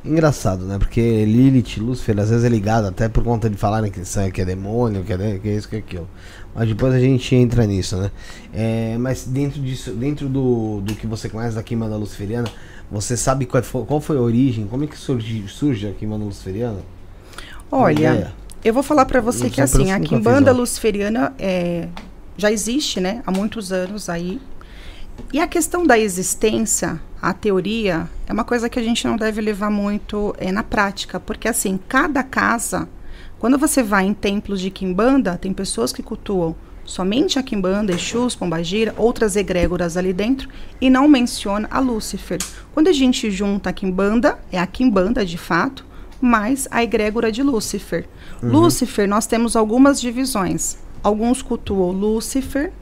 [0.05, 0.77] Engraçado, né?
[0.79, 4.43] Porque Lilith, Lúcifer, às vezes é ligado até por conta de falarem que, é- que
[4.43, 6.09] é demônio, que é, que é isso, que é aquilo.
[6.55, 8.11] Mas depois a gente entra nisso, né?
[8.53, 12.49] É, mas dentro disso, dentro do, do que você conhece da Quimbanda Luciferiana,
[12.91, 14.67] você sabe qual foi, qual foi a origem?
[14.67, 16.81] Como é que surge, surge a Quimbanda Luciferiana?
[17.71, 18.42] Olha?
[18.65, 20.53] Eu vou falar para você que assim, a Quimbanda.
[20.53, 21.89] Luciferiana é,
[22.37, 24.41] já existe, né, há muitos anos aí.
[25.33, 29.41] E a questão da existência, a teoria, é uma coisa que a gente não deve
[29.41, 32.89] levar muito é, na prática, porque assim, cada casa,
[33.39, 36.55] quando você vai em templos de Quimbanda, tem pessoas que cultuam
[36.85, 40.49] somente a Quimbanda, Exus, Pombagira, outras egrégoras ali dentro,
[40.81, 42.39] e não menciona a Lúcifer.
[42.73, 45.85] Quando a gente junta a Quimbanda, é a Quimbanda de fato,
[46.23, 48.09] mais a egrégora de Lúcifer.
[48.41, 50.79] Lúcifer, nós temos algumas divisões.
[51.03, 52.73] Alguns cultuam Lúcifer,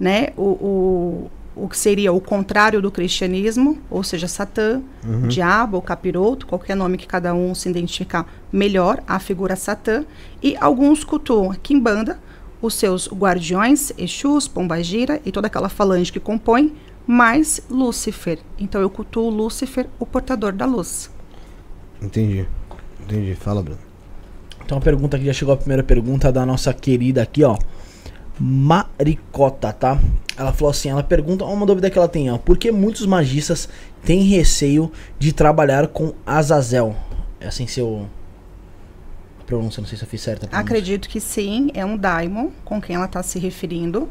[0.00, 0.28] né?
[0.38, 4.80] O, o, o que seria o contrário do cristianismo, ou seja, Satã,
[5.28, 10.06] diabo ou capiroto, qualquer nome que cada um se identificar melhor, a figura Satã.
[10.42, 12.18] E alguns cultuam a Kimbanda,
[12.62, 16.74] os seus guardiões, Exus, Pombagira e toda aquela falange que compõe,
[17.06, 18.38] mais Lúcifer.
[18.58, 21.10] Então eu cultuo Lúcifer, o portador da luz.
[22.00, 22.46] Entendi.
[23.08, 23.34] Entendi.
[23.34, 23.80] Fala, Bruno.
[24.64, 27.56] Então a pergunta que já chegou a primeira pergunta da nossa querida aqui, ó.
[28.38, 29.98] Maricota, tá?
[30.36, 32.36] Ela falou assim, ela pergunta, uma dúvida que ela tem, ó.
[32.36, 33.68] Por que muitos magistas
[34.04, 36.94] têm receio de trabalhar com Azazel?
[37.40, 38.06] É assim seu
[39.46, 40.46] pronúncia, não sei se eu fiz certo.
[40.52, 44.06] Acredito que sim, é um daimon com quem ela está se referindo.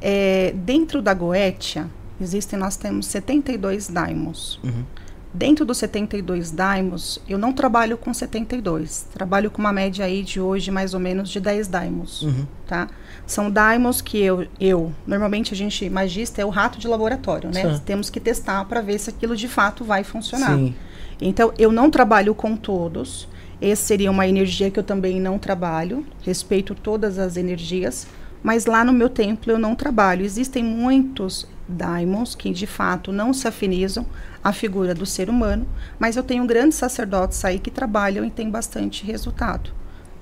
[0.00, 4.60] É, dentro da Goetia, existem, nós temos 72 daimons.
[4.62, 4.84] Uhum.
[5.32, 9.06] Dentro dos 72 daimos, eu não trabalho com 72.
[9.12, 12.46] Trabalho com uma média aí de hoje mais ou menos de 10 daimos, Uhum.
[12.66, 12.88] tá?
[13.26, 17.74] São daimos que eu, eu normalmente a gente magista é o rato de laboratório, né?
[17.74, 17.82] Sim.
[17.84, 20.56] Temos que testar para ver se aquilo de fato vai funcionar.
[20.56, 20.74] Sim.
[21.20, 23.28] Então, eu não trabalho com todos.
[23.60, 26.06] Essa seria uma energia que eu também não trabalho.
[26.22, 28.06] Respeito todas as energias.
[28.42, 30.24] Mas lá no meu templo eu não trabalho.
[30.24, 34.06] Existem muitos daimons que de fato não se afinizam
[34.42, 35.66] à figura do ser humano.
[35.98, 39.70] Mas eu tenho grandes sacerdotes aí que trabalham e têm bastante resultado.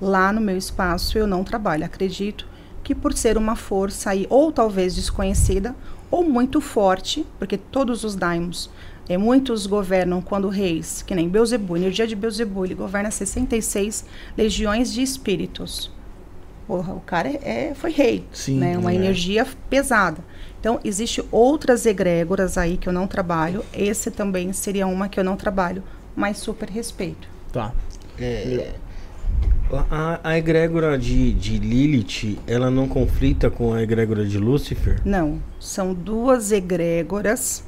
[0.01, 1.85] Lá no meu espaço eu não trabalho.
[1.85, 2.47] Acredito
[2.83, 5.75] que por ser uma força aí, ou talvez desconhecida,
[6.09, 8.69] ou muito forte, porque todos os daimons
[9.09, 14.05] é, muitos governam quando reis, que nem Beuzebu, energia de Beuzebu, ele governa 66
[14.37, 15.91] legiões de espíritos.
[16.67, 18.77] Porra, o cara é, é- foi rei, Sim, né?
[18.77, 18.95] Uma é.
[18.95, 20.21] energia pesada.
[20.59, 23.63] Então, existe outras egrégoras aí que eu não trabalho.
[23.73, 25.81] Esse também seria uma que eu não trabalho,
[26.15, 27.29] mas super respeito.
[27.53, 27.73] Tá.
[28.19, 28.73] É,
[29.91, 35.01] a, a egrégora de, de Lilith, ela não conflita com a egrégora de Lúcifer?
[35.05, 37.63] Não, são duas egrégoras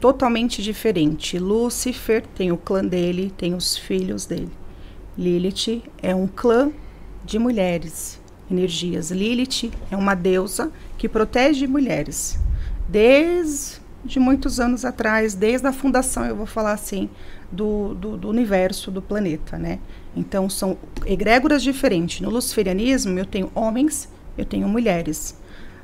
[0.00, 1.40] totalmente diferentes.
[1.40, 4.50] Lúcifer tem o clã dele, tem os filhos dele.
[5.16, 6.70] Lilith é um clã
[7.24, 8.20] de mulheres,
[8.50, 9.10] energias.
[9.10, 12.38] Lilith é uma deusa que protege mulheres.
[12.88, 17.08] Desde muitos anos atrás, desde a fundação, eu vou falar assim,
[17.50, 19.78] do, do, do universo, do planeta, né?
[20.16, 20.76] Então, são
[21.06, 22.20] egrégoras diferentes.
[22.20, 25.40] No luciferianismo, eu tenho homens, eu tenho mulheres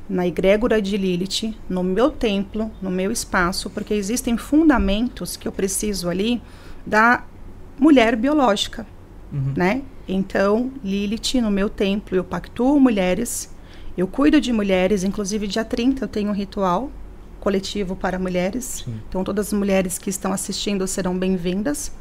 [0.09, 5.53] na egrégora de Lilith, no meu templo, no meu espaço, porque existem fundamentos que eu
[5.53, 6.41] preciso ali
[6.87, 7.23] da
[7.79, 8.87] mulher biológica,
[9.31, 9.53] Uhum.
[9.55, 9.83] né?
[10.09, 13.55] Então, Lilith, no meu templo, eu pactuo mulheres,
[13.97, 16.91] eu cuido de mulheres, inclusive dia 30 eu tenho um ritual
[17.39, 18.83] coletivo para mulheres.
[18.85, 19.01] Sim.
[19.09, 21.93] Então, todas as mulheres que estão assistindo serão bem-vindas.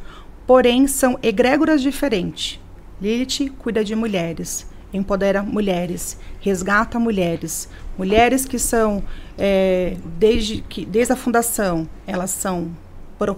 [0.45, 2.59] Porém, são egrégoras diferentes.
[3.01, 7.69] Lilith cuida de mulheres, empodera mulheres, resgata mulheres.
[7.97, 9.03] Mulheres que são,
[9.37, 12.71] é, desde, que, desde a fundação, elas são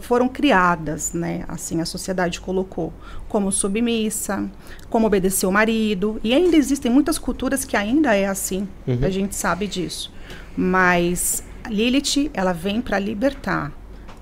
[0.01, 1.43] foram, criadas, né?
[1.47, 2.91] Assim a sociedade colocou
[3.27, 4.49] como submissa,
[4.89, 6.19] como obedecer o marido.
[6.23, 8.67] E ainda existem muitas culturas que ainda é assim.
[8.87, 8.99] Uhum.
[9.03, 10.11] A gente sabe disso.
[10.55, 13.71] Mas Lilith, ela vem para libertar.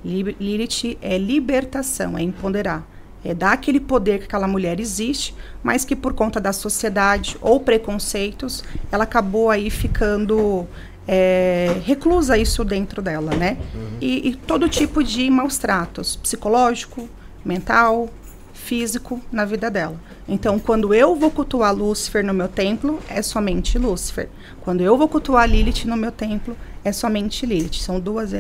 [0.06, 2.88] Lib- Lilith é libertação, é empoderar.
[3.26, 5.34] É dar aquele poder que aquela mulher existe,
[5.64, 10.68] mas que por conta da sociedade ou preconceitos, ela acabou aí ficando
[11.08, 13.58] é, reclusa isso dentro dela, né?
[14.02, 17.08] E, e todo tipo de maus tratos, psicológico,
[17.46, 18.10] mental,
[18.54, 19.98] físico na vida dela.
[20.28, 24.28] Então, quando eu vou cultuar Lúcifer no meu templo, é somente Lúcifer.
[24.60, 27.80] Quando eu vou cultuar Lilith no meu templo, é somente Lilith.
[27.80, 28.34] São duas.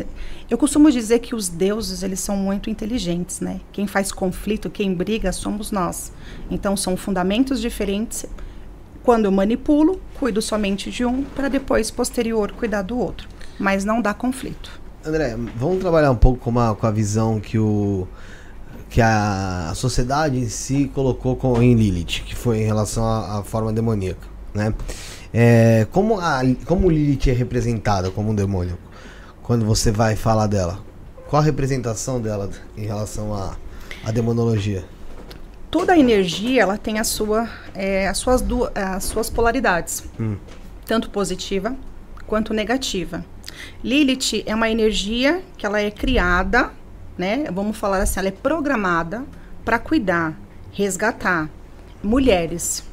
[0.49, 3.61] Eu costumo dizer que os deuses eles são muito inteligentes, né?
[3.71, 6.11] Quem faz conflito, quem briga, somos nós.
[6.51, 8.25] Então, são fundamentos diferentes.
[9.07, 13.25] Quando eu manipulo, cuido somente de um para depois posterior cuidar do outro,
[13.57, 14.69] mas não dá conflito.
[15.01, 18.05] André, vamos trabalhar um pouco com, uma, com a visão que o
[18.89, 23.71] que a sociedade em si colocou com, em Lilith, que foi em relação à, forma
[23.71, 24.73] demoníaca, né?
[25.33, 28.77] É, como, a, como Lilith é representada como um demônio?
[29.41, 30.79] Quando você vai falar dela,
[31.29, 33.55] qual a representação dela em relação à
[34.03, 34.83] à demonologia?
[35.77, 40.35] Toda energia ela tem a sua, é, as, suas du- as suas polaridades, Hum.
[40.87, 41.75] tanto positiva
[42.25, 43.23] quanto negativa.
[43.83, 46.71] Lilith é uma energia que ela é criada,
[47.15, 47.45] né?
[47.53, 49.23] Vamos falar assim, ela é programada
[49.63, 50.33] para cuidar,
[50.71, 51.47] resgatar
[52.03, 52.83] mulheres.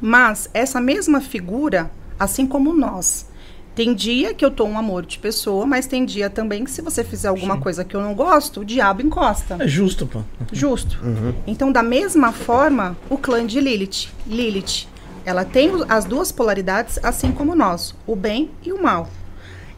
[0.00, 1.88] Mas essa mesma figura,
[2.18, 3.27] assim como nós,
[3.78, 6.82] tem dia que eu tô um amor de pessoa, mas tem dia também que se
[6.82, 9.56] você fizer alguma coisa que eu não gosto, o diabo encosta.
[9.60, 10.20] É justo, pô.
[10.52, 10.98] Justo.
[11.46, 14.08] Então, da mesma forma, o clã de Lilith.
[14.26, 14.88] Lilith,
[15.24, 19.08] ela tem as duas polaridades, assim como nós, o bem e o mal.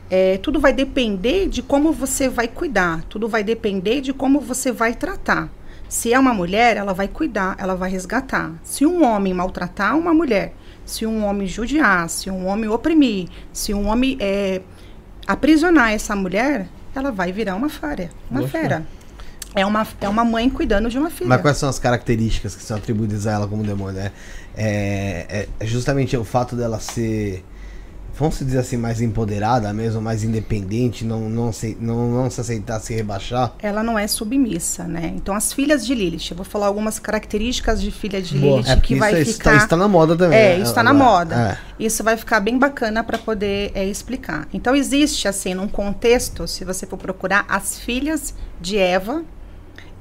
[0.08, 4.72] É, tudo vai depender de como você vai cuidar, tudo vai depender de como você
[4.72, 5.50] vai tratar.
[5.90, 8.50] Se é uma mulher, ela vai cuidar, ela vai resgatar.
[8.62, 10.54] Se um homem maltratar uma mulher,
[10.90, 14.60] se um homem judiar, se um homem oprimir, se um homem é,
[15.26, 18.10] aprisionar essa mulher, ela vai virar uma fera.
[18.30, 18.86] Uma fera.
[19.54, 21.28] É uma, é uma mãe cuidando de uma filha.
[21.28, 24.00] Mas quais são as características que são atribuídas a ela como demônio?
[24.00, 24.12] É,
[24.56, 27.44] é, é justamente o fato dela ser,
[28.20, 32.78] vamos dizer assim, mais empoderada mesmo, mais independente, não, não, se, não, não se aceitar
[32.78, 33.54] se rebaixar.
[33.62, 35.14] ela não é submissa, né?
[35.16, 38.58] Então, as filhas de Lilith, eu vou falar algumas características de filha de Boa.
[38.58, 39.52] Lilith É que vai isso ficar.
[39.52, 40.38] tá, isso tá na moda também.
[40.38, 40.62] É, né?
[40.62, 41.58] isso tá na moda.
[41.58, 41.70] é.
[41.82, 44.46] Isso vai ficar bem bacana para poder é, explicar.
[44.52, 49.24] Então, existe, assim, num contexto, se você for procurar, as filhas de Eva,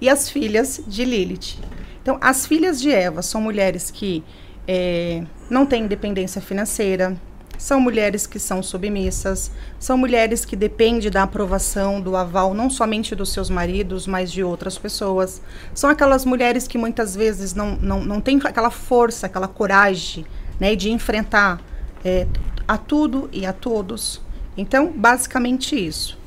[0.01, 1.57] e as filhas de Lilith.
[2.01, 4.23] Então, as filhas de Eva são mulheres que
[4.67, 7.15] é, não têm independência financeira,
[7.59, 13.13] são mulheres que são submissas, são mulheres que dependem da aprovação, do aval, não somente
[13.13, 15.41] dos seus maridos, mas de outras pessoas.
[15.75, 20.25] São aquelas mulheres que muitas vezes não, não, não têm aquela força, aquela coragem
[20.57, 21.61] né, de enfrentar
[22.03, 22.25] é,
[22.65, 24.21] a tudo e a todos.
[24.55, 26.17] Então, basicamente isso.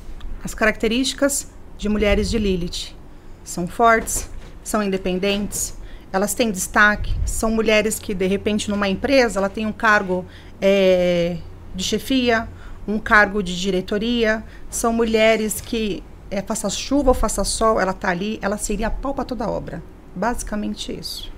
[0.43, 1.47] As características
[1.79, 2.95] de mulheres de Lilith
[3.43, 4.29] são fortes,
[4.63, 5.73] são independentes,
[6.13, 10.23] elas têm destaque, são mulheres que, de repente, numa empresa, ela tem um cargo
[10.65, 11.35] é,
[11.75, 12.47] de chefia,
[12.87, 16.01] um cargo de diretoria, são mulheres que,
[16.31, 19.49] é, faça chuva ou faça sol, ela está ali, ela seria a pau para toda
[19.49, 19.83] obra.
[20.15, 21.29] Basicamente isso.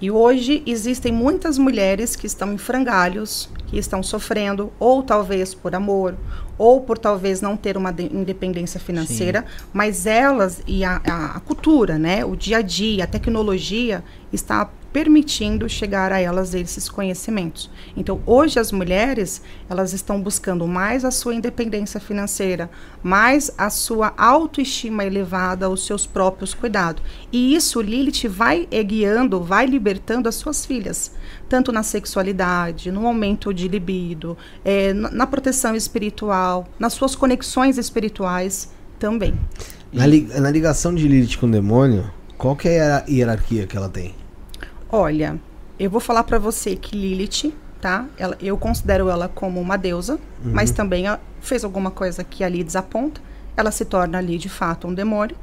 [0.00, 5.74] E hoje existem muitas mulheres que estão em frangalhos, que estão sofrendo, ou talvez por
[5.74, 6.16] amor,
[6.58, 9.64] ou por talvez não ter uma independência financeira, Sim.
[9.72, 14.02] mas elas e a, a, a, cultura, né, o dia a dia, a tecnologia
[14.32, 17.70] está permitindo chegar a elas esses conhecimentos.
[17.94, 22.70] Então, hoje as mulheres, elas estão buscando mais a sua independência financeira,
[23.02, 27.02] mais a sua autoestima elevada, os seus próprios cuidados.
[27.30, 31.12] E isso Lilith vai guiando, vai libertando as suas filhas,
[31.48, 38.70] tanto na sexualidade, no aumento de libido, é, na proteção espiritual, nas suas conexões espirituais
[38.98, 39.34] também.
[39.92, 43.76] Na, li na ligação de Lilith com o demônio, qual que é a hierarquia que
[43.76, 44.14] ela tem?
[44.90, 45.38] Olha,
[45.78, 48.06] eu vou falar para você que Lilith, tá?
[48.18, 50.52] Ela, eu considero ela como uma deusa, uhum.
[50.52, 51.04] mas também
[51.40, 53.20] fez alguma coisa que ali desaponta.
[53.56, 55.36] Ela se torna ali de fato um demônio.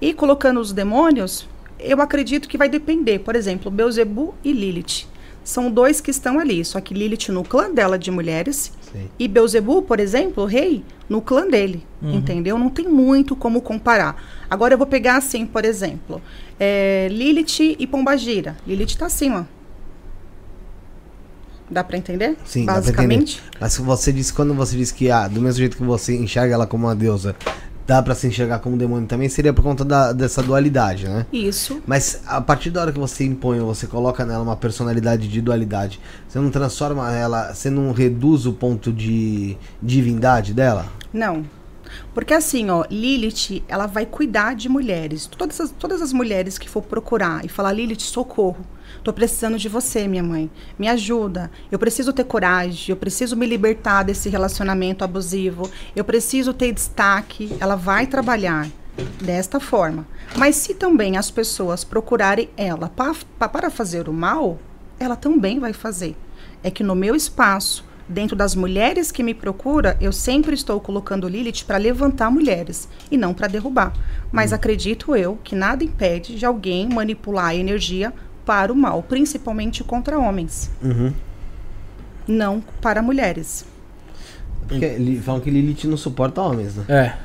[0.00, 1.48] E colocando os demônios,
[1.78, 3.20] eu acredito que vai depender.
[3.20, 5.06] Por exemplo, Beuzebu e Lilith.
[5.44, 9.08] São dois que estão ali, só que Lilith no clã dela de mulheres Sim.
[9.18, 12.14] e Beuzebu, por exemplo, o rei, no clã dele, uhum.
[12.14, 12.58] entendeu?
[12.58, 14.16] Não tem muito como comparar.
[14.48, 16.22] Agora eu vou pegar assim, por exemplo,
[16.58, 18.56] é, Lilith e Pombagira.
[18.66, 19.46] Lilith está acima.
[21.70, 22.36] Dá para entender?
[22.44, 23.38] Sim, basicamente.
[23.38, 23.58] Entender.
[23.60, 26.66] Mas você disse quando você disse que ah, do mesmo jeito que você enxerga ela
[26.66, 27.34] como uma deusa,
[27.86, 31.26] dá para se enxergar como demônio também, seria por conta da, dessa dualidade, né?
[31.32, 31.82] Isso.
[31.86, 36.00] Mas a partir da hora que você impõe, você coloca nela uma personalidade de dualidade,
[36.28, 40.86] você não transforma ela, você não reduz o ponto de divindade dela?
[41.12, 41.44] Não.
[42.12, 45.26] Porque assim, ó, Lilith, ela vai cuidar de mulheres.
[45.26, 48.64] Todas as, todas as mulheres que for procurar e falar, Lilith, socorro.
[49.04, 50.50] Tô precisando de você, minha mãe.
[50.78, 51.50] Me ajuda.
[51.70, 52.86] Eu preciso ter coragem.
[52.88, 55.70] Eu preciso me libertar desse relacionamento abusivo.
[55.94, 57.54] Eu preciso ter destaque.
[57.60, 58.66] Ela vai trabalhar
[59.22, 60.06] desta forma.
[60.34, 64.58] Mas se também as pessoas procurarem ela pa, pa, para fazer o mal,
[64.98, 66.16] ela também vai fazer.
[66.62, 71.28] É que no meu espaço, dentro das mulheres que me procura, eu sempre estou colocando
[71.28, 73.92] Lilith para levantar mulheres e não para derrubar.
[74.32, 74.54] Mas hum.
[74.54, 78.10] acredito eu que nada impede de alguém manipular a energia
[78.44, 80.70] para o mal, principalmente contra homens.
[80.82, 81.12] Uhum.
[82.26, 83.64] Não para mulheres.
[84.66, 86.84] Porque falam que Lilith não suporta homens, né?
[86.88, 87.16] É.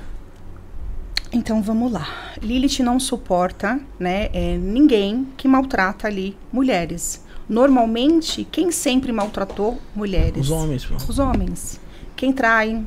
[1.31, 2.07] Então vamos lá.
[2.41, 7.23] Lilith não suporta, né, é, ninguém que maltrata ali mulheres.
[7.47, 10.41] Normalmente, quem sempre maltratou mulheres?
[10.41, 10.85] Os homens.
[10.85, 10.95] Pô.
[10.95, 11.79] Os homens.
[12.15, 12.83] Quem trai,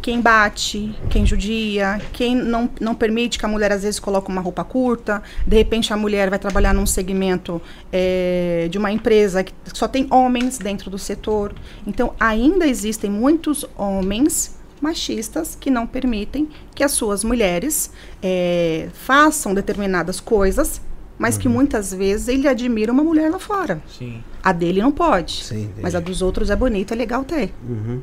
[0.00, 4.40] quem bate, quem judia, quem não, não permite que a mulher às vezes coloque uma
[4.40, 7.60] roupa curta, de repente a mulher vai trabalhar num segmento
[7.92, 11.54] é, de uma empresa que só tem homens dentro do setor.
[11.86, 17.90] Então ainda existem muitos homens machistas que não permitem que as suas mulheres
[18.22, 20.80] é, façam determinadas coisas
[21.18, 21.40] mas uhum.
[21.40, 23.80] que muitas vezes ele admira uma mulher lá fora.
[23.88, 24.22] Sim.
[24.42, 25.44] A dele não pode.
[25.44, 27.52] Sim, mas a dos outros é bonita, é legal ter.
[27.66, 28.02] Uhum.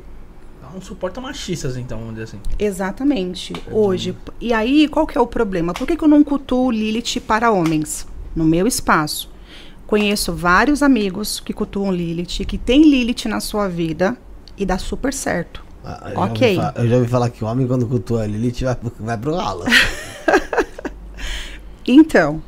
[0.74, 2.40] Não suporta machistas, então, vamos dizer assim.
[2.58, 3.52] Exatamente.
[3.70, 4.16] Hoje.
[4.40, 5.72] E aí, qual que é o problema?
[5.72, 8.04] Por que, que eu não cultuo Lilith para homens?
[8.34, 9.30] No meu espaço.
[9.86, 14.16] Conheço vários amigos que cultuam Lilith, que tem Lilith na sua vida
[14.58, 15.64] e dá super certo.
[15.84, 16.56] Ah, eu ok.
[16.56, 19.64] Já eu já ouvi falar que o homem, quando cultua Lilith, vai, vai pro ralo.
[21.86, 22.42] então,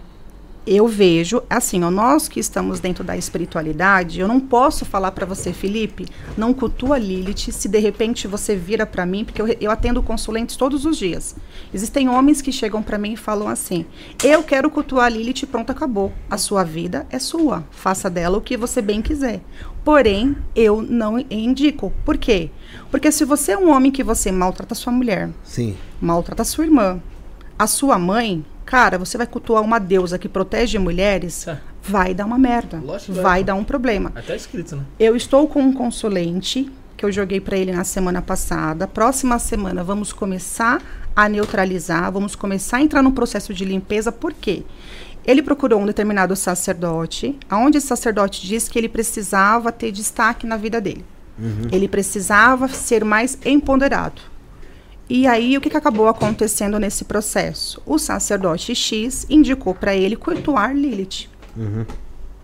[0.66, 5.24] eu vejo, assim, ó, nós que estamos dentro da espiritualidade, eu não posso falar para
[5.24, 6.06] você, Felipe,
[6.36, 10.56] não cultua Lilith se de repente você vira para mim, porque eu, eu atendo consulentes
[10.56, 11.36] todos os dias.
[11.72, 13.86] Existem homens que chegam para mim e falam assim:
[14.24, 16.12] eu quero cultuar Lilith, pronto, acabou.
[16.28, 19.40] A sua vida é sua, faça dela o que você bem quiser.
[19.84, 21.92] Porém, eu não indico.
[22.04, 22.50] Por quê?
[22.90, 25.76] Porque se você é um homem que você maltrata sua mulher, Sim.
[26.00, 27.00] maltrata sua irmã,
[27.56, 31.58] a sua mãe, cara, você vai cultuar uma deusa que protege mulheres, é.
[31.82, 32.82] vai dar uma merda.
[32.84, 34.12] Lógico vai, vai dar um problema.
[34.14, 34.82] Até escrito, né?
[34.98, 38.88] Eu estou com um consulente que eu joguei para ele na semana passada.
[38.88, 40.82] Próxima semana vamos começar
[41.14, 44.64] a neutralizar, vamos começar a entrar num processo de limpeza, por quê?
[45.24, 50.56] Ele procurou um determinado sacerdote, aonde esse sacerdote disse que ele precisava ter destaque na
[50.56, 51.04] vida dele.
[51.38, 51.68] Uhum.
[51.72, 54.22] Ele precisava ser mais empoderado.
[55.08, 57.80] E aí, o que, que acabou acontecendo nesse processo?
[57.86, 61.28] O sacerdote X indicou para ele cultuar Lilith.
[61.56, 61.86] Uhum.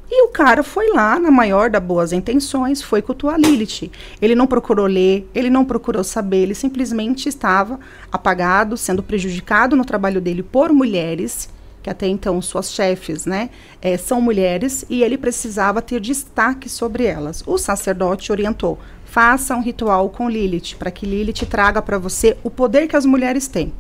[0.09, 3.91] E o cara foi lá, na maior das boas intenções, foi cultuar Lilith.
[4.21, 7.81] Ele não procurou ler, ele não procurou saber, ele simplesmente estava
[8.13, 11.49] apagado, sendo prejudicado no trabalho dele por mulheres,
[11.83, 13.51] que até então suas chefes, né,
[13.81, 17.43] é, são mulheres, e ele precisava ter destaque sobre elas.
[17.47, 18.79] O sacerdote orientou:
[19.13, 23.05] faça um ritual com Lilith, para que Lilith traga para você o poder que as
[23.05, 23.71] mulheres têm.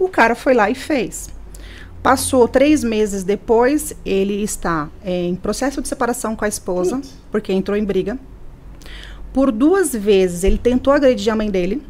[0.00, 1.28] O cara foi lá e fez.
[2.02, 7.52] Passou três meses depois, ele está é, em processo de separação com a esposa, porque
[7.52, 8.18] entrou em briga.
[9.30, 11.82] Por duas vezes ele tentou agredir a mãe dele.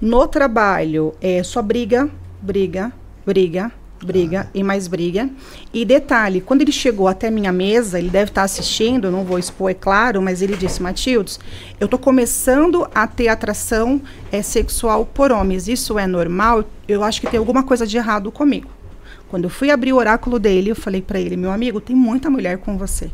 [0.00, 2.08] No trabalho, é só briga,
[2.40, 2.92] briga,
[3.26, 3.72] briga,
[4.04, 5.28] briga e mais briga.
[5.72, 9.70] E detalhe, quando ele chegou até minha mesa, ele deve estar assistindo, não vou expor,
[9.70, 11.38] é claro, mas ele disse, Matildes,
[11.80, 14.00] eu estou começando a ter atração
[14.30, 15.68] é, sexual por homens.
[15.68, 16.64] Isso é normal?
[16.86, 18.70] Eu acho que tem alguma coisa de errado comigo.
[19.28, 22.28] Quando eu fui abrir o oráculo dele, eu falei para ele, meu amigo, tem muita
[22.28, 23.10] mulher com você.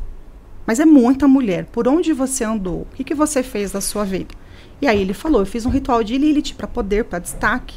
[0.66, 1.66] Mas é muita mulher.
[1.66, 2.82] Por onde você andou?
[2.82, 4.34] O que, que você fez da sua vida?
[4.82, 7.76] E aí ele falou, eu fiz um ritual de Lilith para poder, para destaque.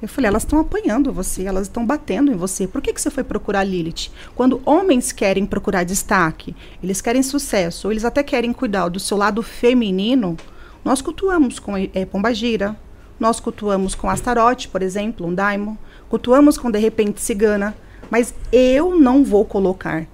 [0.00, 2.66] Eu falei, elas estão apanhando você, elas estão batendo em você.
[2.66, 4.10] Por que, que você foi procurar Lilith?
[4.34, 9.16] Quando homens querem procurar destaque, eles querem sucesso, ou eles até querem cuidar do seu
[9.16, 10.36] lado feminino,
[10.82, 12.74] nós cultuamos com é, Pombagira,
[13.18, 15.76] nós cultuamos com Astarote, por exemplo, um daimon,
[16.08, 17.76] cultuamos com, de repente, cigana.
[18.08, 20.06] Mas eu não vou colocar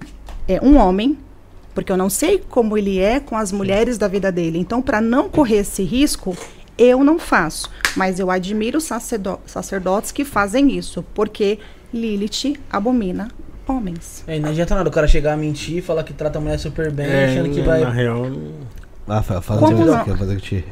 [0.47, 1.17] é, um homem,
[1.73, 4.59] porque eu não sei como ele é com as mulheres da vida dele.
[4.59, 6.35] Então, para não correr esse risco,
[6.77, 11.59] eu não faço, mas eu admiro sacerdo sacerdotes que fazem isso, porque
[11.93, 13.29] Lilith abomina
[13.67, 14.23] homens.
[14.27, 16.57] É, não adianta nada o cara chegar a mentir e falar que trata a mulher
[16.57, 17.81] super bem, é, achando que vai.
[17.81, 18.31] Na real.
[19.07, 20.03] Ah, faz Como não?
[20.03, 20.63] Que fazer que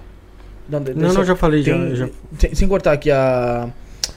[0.69, 2.09] Não, não, não, já falei, tem, já, já.
[2.37, 3.69] Sem, sem, cortar aqui a.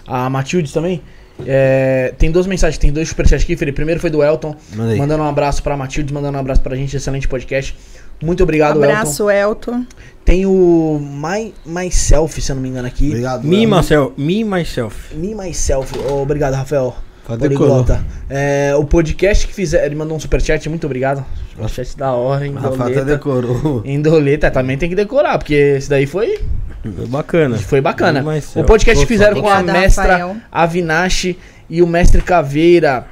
[0.06, 1.02] A Matildes também.
[1.46, 3.76] É, tem duas mensagens, tem dois superchats aqui, Felipe.
[3.76, 4.98] Primeiro foi do Elton, Mandei.
[4.98, 7.76] mandando um abraço pra Matilde, mandando um abraço pra gente, excelente podcast.
[8.22, 9.72] Muito obrigado, Abraço, Elton.
[9.72, 9.86] Elton.
[10.24, 13.08] Tem o My Myself, se eu não me engano aqui.
[13.08, 13.44] Obrigado.
[13.44, 14.12] Me Myself.
[14.18, 15.14] Me Myself.
[15.14, 15.98] Me Myself.
[16.10, 16.94] Oh, obrigado, Rafael.
[17.24, 18.04] Poliglota.
[18.28, 19.84] É, o podcast que fizer.
[19.84, 21.24] Ele mandou um superchat, muito obrigado.
[21.50, 22.54] Superchat da hora, hein?
[22.54, 23.82] Rafael decorou.
[23.84, 26.40] Indoleta também tem que decorar, porque esse daí foi.
[26.82, 27.58] Foi bacana.
[27.58, 28.24] Foi bacana.
[28.56, 30.36] O podcast que fizeram com a mestra.
[30.50, 31.38] Avinashi
[31.68, 33.06] e o mestre Caveira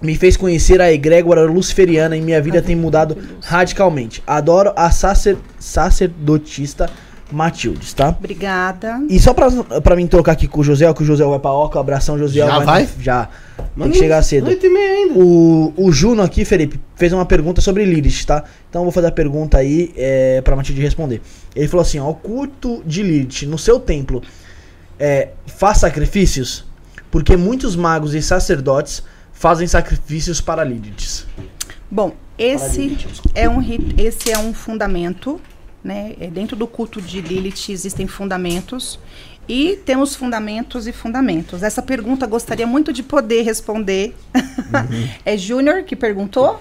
[0.00, 4.22] me fez conhecer a egrégora luciferiana e minha vida tem mudado radicalmente.
[4.26, 6.90] Adoro a sacer, sacerdotista
[7.30, 8.10] Matildes, tá?
[8.10, 9.00] Obrigada.
[9.08, 11.50] E só pra, pra mim trocar aqui com o José, que o José vai pra
[11.50, 12.38] Oca, abração, José.
[12.38, 12.64] Já vai?
[12.64, 12.88] vai?
[13.00, 13.28] Já.
[13.76, 14.48] Tem que chegar cedo.
[14.48, 15.14] ainda.
[15.14, 18.44] O, o Juno aqui, Felipe, fez uma pergunta sobre Lilith, tá?
[18.68, 21.20] Então eu vou fazer a pergunta aí é, pra Matilde responder.
[21.54, 24.22] Ele falou assim, ó, o culto de Lilith no seu templo
[24.98, 26.64] é, faz sacrifícios?
[27.10, 29.02] Porque muitos magos e sacerdotes
[29.36, 31.26] fazem sacrifícios para Liliths.
[31.90, 32.96] Bom, esse
[33.34, 33.60] é um
[33.96, 35.40] esse é um fundamento,
[35.84, 36.14] né?
[36.18, 38.98] É, dentro do culto de Lilith existem fundamentos
[39.48, 41.62] e temos fundamentos e fundamentos.
[41.62, 44.14] Essa pergunta gostaria muito de poder responder.
[44.34, 45.08] Uhum.
[45.24, 46.60] é Júnior que perguntou?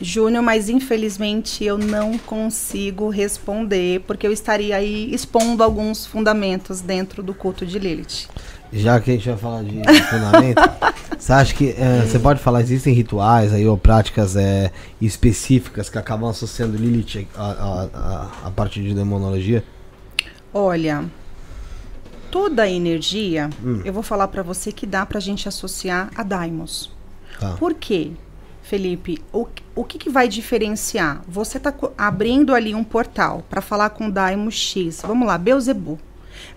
[0.00, 7.22] Júnior, mas infelizmente eu não consigo responder porque eu estaria aí expondo alguns fundamentos dentro
[7.22, 8.28] do culto de Lilith.
[8.72, 10.60] Já que a gente vai falar de fundamento,
[11.18, 15.98] você acha que é, você pode falar, existem rituais aí ou práticas é, específicas que
[15.98, 19.64] acabam associando Lilith a, a, a, a partir de demonologia?
[20.52, 21.04] Olha,
[22.30, 23.82] toda a energia, hum.
[23.84, 26.90] eu vou falar para você que dá pra gente associar a Daimos.
[27.38, 27.52] Tá.
[27.58, 28.12] Por quê?
[28.62, 31.22] Felipe, o, o que, que vai diferenciar?
[31.26, 35.00] Você está abrindo ali um portal para falar com Daimos X.
[35.06, 35.98] Vamos lá, Beuzebu.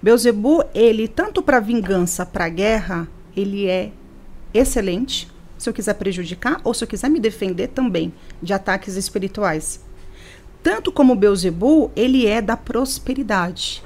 [0.01, 3.91] Beuzebu, ele, tanto para vingança, para guerra, ele é
[4.53, 5.29] excelente.
[5.57, 9.79] Se eu quiser prejudicar ou se eu quiser me defender também de ataques espirituais.
[10.63, 13.83] Tanto como Beuzebu, ele é da prosperidade.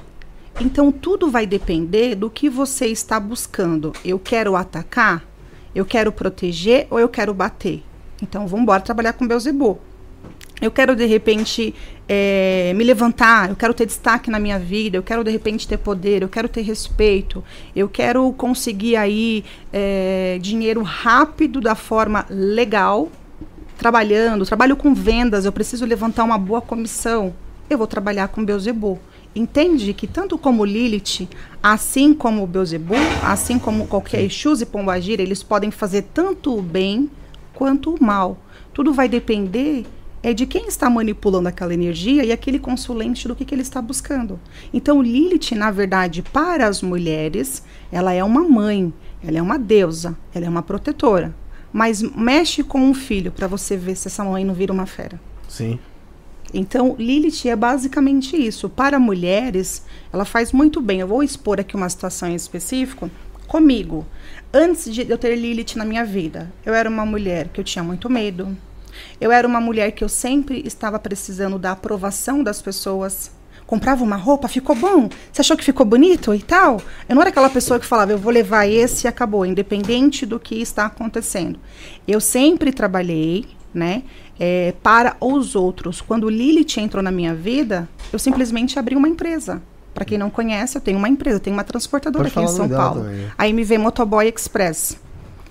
[0.58, 3.92] Então tudo vai depender do que você está buscando.
[4.02, 5.22] Eu quero atacar,
[5.74, 7.82] eu quero proteger ou eu quero bater.
[8.22, 9.78] Então vamos embora trabalhar com Beuzebu.
[10.60, 11.74] Eu quero de repente
[12.08, 15.76] é, me levantar, eu quero ter destaque na minha vida, eu quero de repente ter
[15.76, 17.44] poder, eu quero ter respeito,
[17.74, 23.10] eu quero conseguir aí é, dinheiro rápido da forma legal,
[23.76, 27.34] trabalhando, trabalho com vendas, eu preciso levantar uma boa comissão.
[27.68, 28.98] eu vou trabalhar com Beuzebu.
[29.34, 31.28] Entende que tanto como Lilith,
[31.62, 36.62] assim como o Beuzebu, assim como qualquer Exu e Pombagira, eles podem fazer tanto o
[36.62, 37.10] bem
[37.52, 38.38] quanto o mal.
[38.72, 39.84] Tudo vai depender
[40.26, 43.80] é de quem está manipulando aquela energia e aquele consulente do que, que ele está
[43.80, 44.40] buscando.
[44.74, 47.62] Então, Lilith, na verdade, para as mulheres,
[47.92, 48.92] ela é uma mãe,
[49.24, 51.32] ela é uma deusa, ela é uma protetora.
[51.72, 55.20] Mas mexe com um filho para você ver se essa mãe não vira uma fera.
[55.48, 55.78] Sim.
[56.52, 58.68] Então, Lilith é basicamente isso.
[58.68, 60.98] Para mulheres, ela faz muito bem.
[60.98, 63.08] Eu vou expor aqui uma situação em específico
[63.46, 64.04] comigo.
[64.52, 67.84] Antes de eu ter Lilith na minha vida, eu era uma mulher que eu tinha
[67.84, 68.56] muito medo.
[69.20, 73.30] Eu era uma mulher que eu sempre estava precisando da aprovação das pessoas.
[73.66, 75.08] Comprava uma roupa, ficou bom?
[75.32, 76.80] Você achou que ficou bonito e tal?
[77.08, 80.38] Eu não era aquela pessoa que falava, eu vou levar esse e acabou, independente do
[80.38, 81.58] que está acontecendo.
[82.06, 83.44] Eu sempre trabalhei,
[83.74, 84.04] né?
[84.38, 86.00] é, para os outros.
[86.00, 89.62] Quando Lilith entrou na minha vida, eu simplesmente abri uma empresa.
[89.94, 92.54] Para quem não conhece, eu tenho uma empresa, eu tenho uma transportadora Pode aqui em
[92.54, 93.02] São Paulo.
[93.02, 93.26] também?
[93.36, 94.98] A MV Motoboy Express.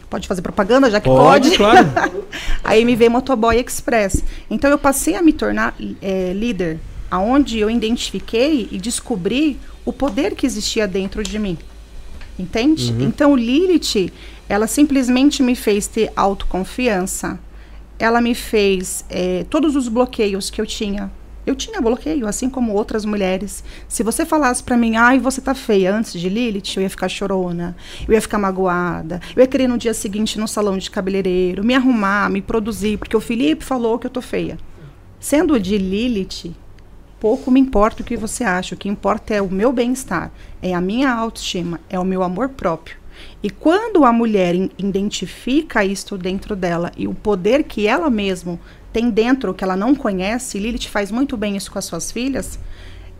[0.10, 1.58] Pode fazer propaganda, já que Pode, pode?
[1.58, 2.26] claro.
[2.64, 4.24] a MV Motoboy Express.
[4.49, 6.80] Então eu passei a me tornar é, líder,
[7.10, 11.58] aonde eu identifiquei e descobri o poder que existia dentro de mim.
[12.38, 12.93] Entende?
[12.99, 14.12] Então Lilith,
[14.49, 17.39] ela simplesmente me fez ter autoconfiança.
[17.97, 21.10] Ela me fez é, todos os bloqueios que eu tinha.
[21.46, 23.64] Eu tinha bloqueio, assim como outras mulheres.
[23.88, 27.08] Se você falasse pra mim, ai, você tá feia antes de Lilith, eu ia ficar
[27.08, 27.76] chorona,
[28.08, 31.76] eu ia ficar magoada, eu ia querer no dia seguinte no salão de cabeleireiro, me
[31.76, 34.58] arrumar, me produzir, porque o Felipe falou que eu tô feia.
[35.20, 36.56] Sendo de Lilith,
[37.20, 40.32] pouco me importa o que você acha, o que importa é o meu bem-estar,
[40.62, 42.98] é a minha autoestima, é o meu amor próprio.
[43.41, 48.60] E quando a mulher identifica isto dentro dela e o poder que ela mesma
[48.96, 52.58] tem dentro que ela não conhece, Lilith faz muito bem isso com as suas filhas,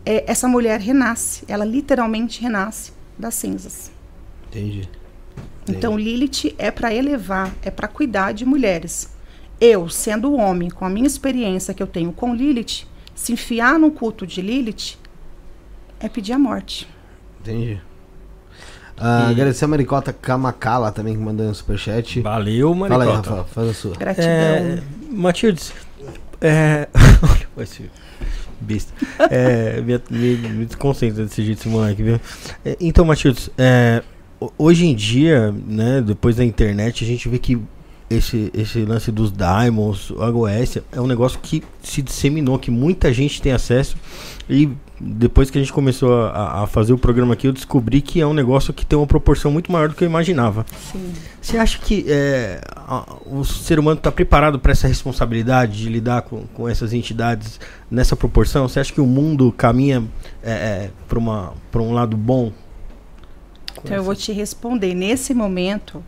[0.06, 3.92] é, essa mulher renasce, ela literalmente renasce das cinzas.
[4.48, 4.88] Entendi.
[5.68, 9.14] Então Lilith é para elevar, é para cuidar de mulheres.
[9.60, 13.90] Eu, sendo homem, com a minha experiência que eu tenho com Lilith, se enfiar no
[13.90, 14.96] culto de Lilith
[16.00, 16.88] é pedir a morte.
[17.42, 17.78] Entendi.
[18.98, 22.20] Ah, E- Agradecer a Maricota Kamakala também que mandou um superchat.
[22.20, 23.30] Valeu, Fala aí, Maricota.
[23.30, 23.94] Rafa, faz a sua.
[23.96, 24.28] Gratidão.
[24.28, 24.78] É,
[25.10, 25.72] Matildes,
[26.40, 26.88] é...
[27.56, 27.90] Olha esse
[28.60, 28.92] besta.
[29.30, 32.20] É, me, me, me desconcentra desse jeito esse moleque, viu?
[32.64, 34.02] É, então, Matildes, é,
[34.40, 37.58] ho- hoje em dia, né, depois da internet, a gente vê que
[38.08, 43.12] esse, esse lance dos Diamonds, o HOS, é um negócio que se disseminou, que muita
[43.12, 43.96] gente tem acesso.
[44.48, 48.20] E depois que a gente começou a, a fazer o programa aqui, eu descobri que
[48.20, 50.64] é um negócio que tem uma proporção muito maior do que eu imaginava.
[50.92, 51.12] Sim.
[51.40, 56.22] Você acha que é, a- o ser humano está preparado para essa responsabilidade de lidar
[56.22, 58.66] com, com essas entidades nessa proporção?
[58.68, 60.02] Você acha que o mundo caminha
[61.08, 62.52] para um lado bom?
[63.82, 64.94] Então eu vou essa- te responder.
[64.94, 66.02] Nesse momento,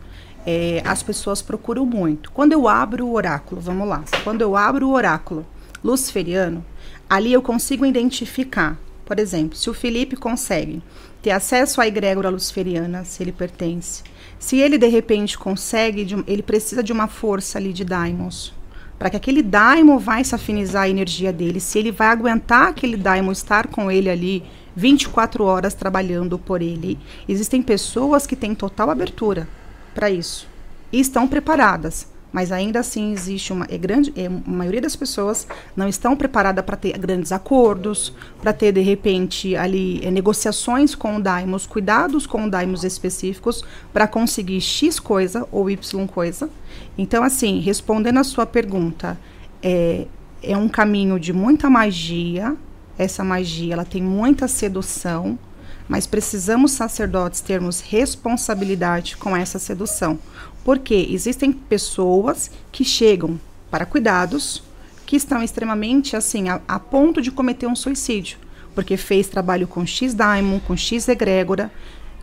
[0.45, 2.31] é, as pessoas procuram muito.
[2.31, 4.03] Quando eu abro o oráculo, vamos lá.
[4.23, 5.45] Quando eu abro o oráculo
[5.83, 6.65] luciferiano,
[7.09, 10.83] ali eu consigo identificar, por exemplo, se o Felipe consegue
[11.21, 14.03] ter acesso à egrégora luciferiana, se ele pertence.
[14.37, 18.53] Se ele de repente consegue, ele precisa de uma força ali de daimons.
[18.97, 22.95] Para que aquele daimon vai se afinizar a energia dele, se ele vai aguentar aquele
[22.95, 24.43] daimon estar com ele ali
[24.75, 26.99] 24 horas trabalhando por ele.
[27.27, 29.47] Existem pessoas que têm total abertura
[29.93, 30.47] para isso
[30.91, 35.47] e estão preparadas, mas ainda assim existe uma é grande, é, a maioria das pessoas
[35.75, 41.19] não estão preparadas para ter grandes acordos, para ter de repente ali é, negociações com
[41.19, 46.49] daimos, cuidados com daimos específicos para conseguir X coisa ou Y coisa.
[46.97, 49.17] Então assim, respondendo a sua pergunta,
[49.61, 50.05] é,
[50.41, 52.55] é um caminho de muita magia.
[52.97, 55.39] Essa magia, ela tem muita sedução,
[55.87, 60.19] mas precisamos sacerdotes termos responsabilidade com essa sedução.
[60.63, 63.39] Porque existem pessoas que chegam
[63.69, 64.63] para cuidados
[65.05, 68.37] que estão extremamente assim a, a ponto de cometer um suicídio,
[68.75, 71.71] porque fez trabalho com X daimon, com X egrégora,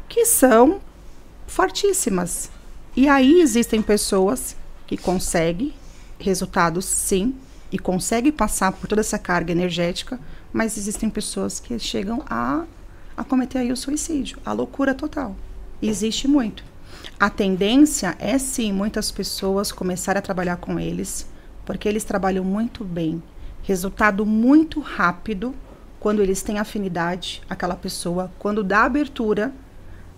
[0.08, 0.80] que são
[1.46, 2.50] fortíssimas.
[2.94, 4.56] E aí existem pessoas
[4.86, 5.74] que conseguem
[6.18, 7.34] resultados sim
[7.70, 10.20] e conseguem passar por toda essa carga energética,
[10.52, 12.64] mas existem pessoas que chegam a,
[13.16, 15.36] a cometer aí o suicídio, a loucura total.
[15.82, 16.64] Existe muito.
[17.18, 21.26] A tendência é sim muitas pessoas começarem a trabalhar com eles,
[21.64, 23.22] porque eles trabalham muito bem.
[23.62, 25.54] Resultado muito rápido
[25.98, 29.50] quando eles têm afinidade, aquela pessoa, quando dá abertura,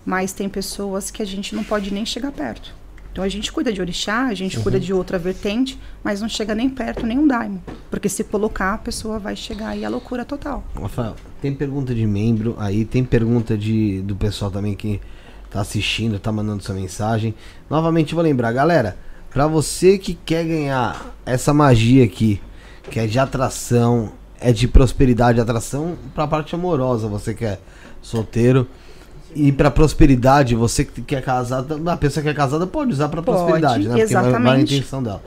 [0.05, 2.75] mas tem pessoas que a gente não pode nem chegar perto.
[3.11, 4.63] Então a gente cuida de orixá, a gente Uhum.
[4.63, 7.61] cuida de outra vertente, mas não chega nem perto nenhum daimo.
[7.89, 10.63] Porque se colocar, a pessoa vai chegar aí à loucura total.
[10.79, 15.01] Rafael, tem pergunta de membro aí, tem pergunta de, do pessoal também que
[15.49, 17.33] tá assistindo, tá mandando sua mensagem.
[17.69, 18.97] Novamente vou lembrar, galera,
[19.29, 22.41] pra você que quer ganhar essa magia aqui,
[22.89, 27.59] que é de atração, é de prosperidade, atração pra parte amorosa, você que é
[28.01, 28.67] solteiro.
[29.35, 33.21] E pra prosperidade, você que é casada, a pessoa que é casada pode usar pra
[33.21, 33.95] Pode, prosperidade, né?
[33.95, 34.73] Porque vai, vai a exatamente.
[34.75, 35.21] intenção dela.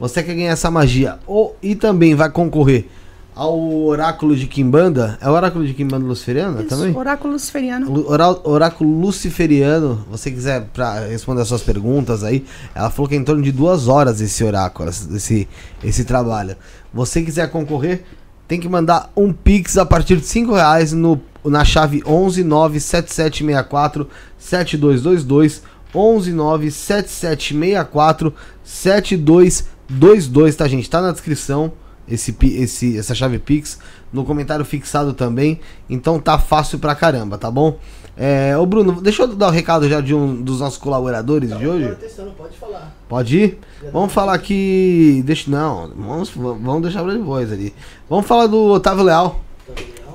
[0.00, 2.88] Você quer ganhar essa magia ou, e também vai concorrer
[3.34, 5.18] ao oráculo de Kimbanda.
[5.20, 6.96] É o oráculo de Kimbanda Luciferiana Isso, também?
[6.96, 7.90] Oráculo luciferiano.
[7.90, 13.14] Lu- orá- Oráculo Luciferiano, você quiser pra responder as suas perguntas aí, ela falou que
[13.14, 15.48] é em torno de duas horas esse oráculo, esse,
[15.82, 16.56] esse trabalho.
[16.92, 18.04] Você quiser concorrer,
[18.46, 24.08] tem que mandar um Pix a partir de 5 reais no, na chave 11 97764
[24.38, 25.62] 7222
[25.94, 28.32] 11 97764
[28.62, 30.88] 7222, tá gente?
[30.90, 31.72] Tá na descrição
[32.08, 33.78] esse, esse, essa chave Pix,
[34.12, 37.78] no comentário fixado também, então tá fácil pra caramba, tá bom?
[38.16, 41.66] É, ô Bruno, deixa eu dar o recado já de um dos nossos colaboradores de
[41.66, 41.96] hoje.
[42.36, 42.94] pode falar.
[43.08, 43.58] Pode ir?
[43.92, 45.20] Vamos falar aqui.
[45.26, 47.74] Deixa, não, vamos, vamos deixar pra depois ali.
[48.08, 49.40] Vamos falar do Otávio Leal.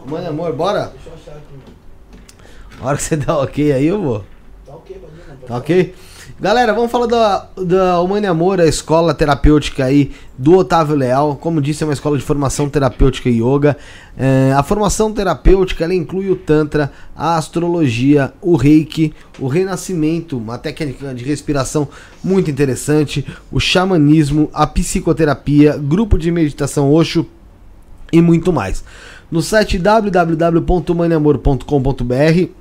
[0.05, 0.93] Mano, amor, bora?
[0.93, 1.55] Deixa eu achar aqui.
[2.79, 4.23] A hora que você dá ok aí, eu vou.
[4.65, 5.47] Tá ok, pode ir, não.
[5.47, 5.95] Tá ok?
[6.41, 11.35] Galera, vamos falar da, da Humane Amor, a escola terapêutica aí do Otávio Leal.
[11.35, 13.75] Como disse, é uma escola de formação terapêutica e yoga.
[14.17, 20.57] É, a formação terapêutica ela inclui o Tantra, a astrologia, o reiki, o renascimento, uma
[20.57, 21.89] técnica de respiração
[22.23, 27.25] muito interessante, o xamanismo, a psicoterapia, grupo de meditação Osho
[28.13, 28.81] e muito mais.
[29.29, 32.58] No site www.humaneamor.com.br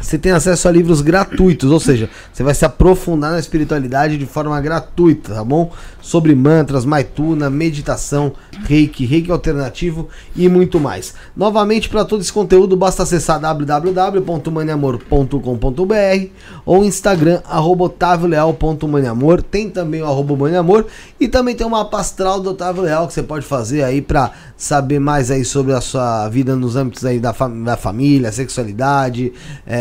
[0.00, 4.26] você tem acesso a livros gratuitos, ou seja, você vai se aprofundar na espiritualidade de
[4.26, 5.72] forma gratuita, tá bom?
[6.00, 8.32] Sobre mantras, maituna, meditação,
[8.64, 11.14] reiki, reiki alternativo e muito mais.
[11.36, 16.26] Novamente, para todo esse conteúdo, basta acessar www.maniamor.com.br
[16.64, 19.42] ou Instagram, arroba otavioleal.maniamor.
[19.42, 20.86] Tem também o arroba maniamor
[21.20, 24.30] e também tem uma mapa astral do Otávio Leal que você pode fazer aí para
[24.56, 29.32] saber mais aí sobre a sua vida nos âmbitos aí da, fam- da família, sexualidade,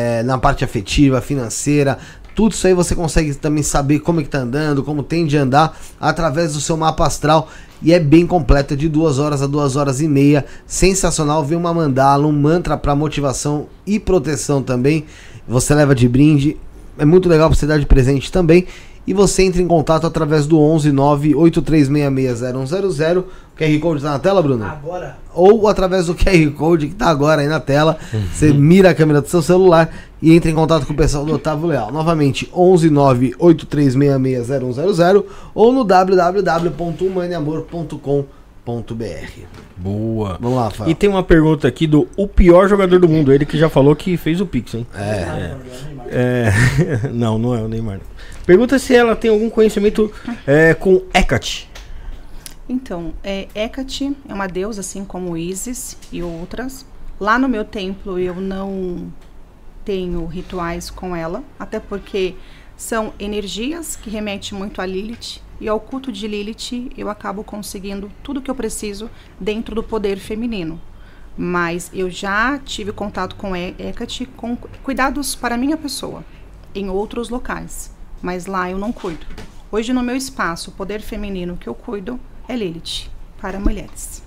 [0.07, 1.97] eh, na parte afetiva, financeira.
[2.33, 5.35] Tudo isso aí você consegue também saber como é que tá andando, como tem de
[5.37, 7.49] andar através do seu mapa astral.
[7.81, 10.45] E é bem completa, de duas horas a duas horas e meia.
[10.65, 15.05] Sensacional, vem uma mandala, um mantra para motivação e proteção também.
[15.47, 16.57] Você leva de brinde,
[16.97, 18.65] é muito legal pra você dar de presente também.
[19.07, 23.19] E você entra em contato através do 11 983660100.
[23.19, 23.23] O
[23.57, 24.65] QR Code tá na tela, Bruno?
[24.65, 27.97] Agora, ou através do QR Code que tá agora aí na tela.
[28.33, 29.89] Você mira a câmera do seu celular
[30.21, 31.89] e entra em contato com o pessoal do Otávio Leal.
[31.89, 35.23] Novamente, 11 983660100
[35.55, 38.25] ou no www.humaneamor.com.br.
[39.77, 40.37] Boa.
[40.41, 40.89] Vamos lá, Rafael.
[40.89, 43.95] E tem uma pergunta aqui do o pior jogador do mundo, ele que já falou
[43.95, 44.85] que fez o Pix, hein?
[44.93, 45.55] É.
[46.09, 46.51] É,
[47.13, 48.01] não, não é o Neymar.
[48.47, 50.09] Pergunta se ela tem algum conhecimento
[50.47, 51.69] é, com Hecate.
[52.69, 56.85] Então, é, Hecate é uma deusa, assim como Isis e outras.
[57.19, 59.11] Lá no meu templo eu não
[59.83, 62.35] tenho rituais com ela, até porque
[62.77, 65.41] são energias que remetem muito a Lilith.
[65.59, 70.17] E ao culto de Lilith eu acabo conseguindo tudo que eu preciso dentro do poder
[70.19, 70.79] feminino.
[71.37, 76.23] Mas eu já tive contato com He- Hecate com cuidados para minha pessoa,
[76.73, 77.91] em outros locais.
[78.22, 79.26] Mas lá eu não cuido.
[79.72, 83.09] Hoje no meu espaço, o poder feminino que eu cuido é Lilith,
[83.39, 84.24] para mulheres.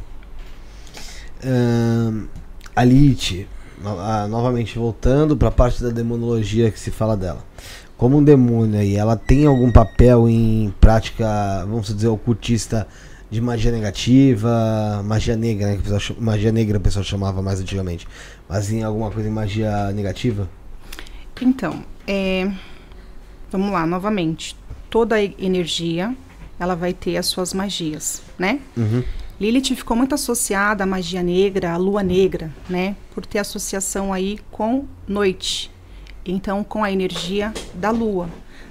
[2.77, 3.47] A Lilith,
[3.85, 7.45] ah, novamente voltando para a parte da demonologia que se fala dela.
[7.97, 11.27] Como um demônio aí, ela tem algum papel em prática,
[11.67, 12.87] vamos dizer, ocultista
[13.31, 15.79] de magia negativa, magia negra, né?
[15.83, 18.07] Pessoal, magia negra o pessoal chamava mais antigamente.
[18.49, 20.49] Mas em alguma coisa em magia negativa?
[21.41, 22.51] Então, é,
[23.51, 24.57] vamos lá, novamente.
[24.89, 26.15] Toda energia,
[26.59, 28.61] ela vai ter as suas magias, né?
[28.77, 29.03] Uhum.
[29.41, 32.95] Lilith ficou muito associada à magia negra, à lua negra, né?
[33.15, 35.71] Por ter associação aí com noite.
[36.27, 38.29] Então, com a energia da lua.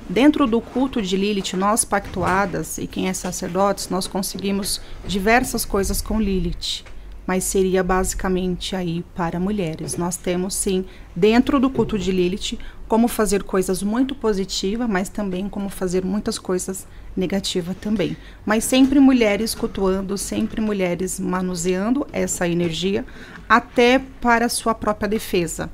[0.07, 6.01] Dentro do culto de Lilith, nós pactuadas e quem é sacerdotes, nós conseguimos diversas coisas
[6.01, 6.83] com Lilith.
[7.29, 9.95] Mas seria basicamente aí para mulheres.
[9.95, 10.83] Nós temos sim,
[11.15, 12.57] dentro do culto de Lilith,
[12.87, 18.17] como fazer coisas muito positivas, mas também como fazer muitas coisas negativas também.
[18.43, 23.05] Mas sempre mulheres cultuando, sempre mulheres manuseando essa energia,
[23.47, 25.69] até para a sua própria defesa.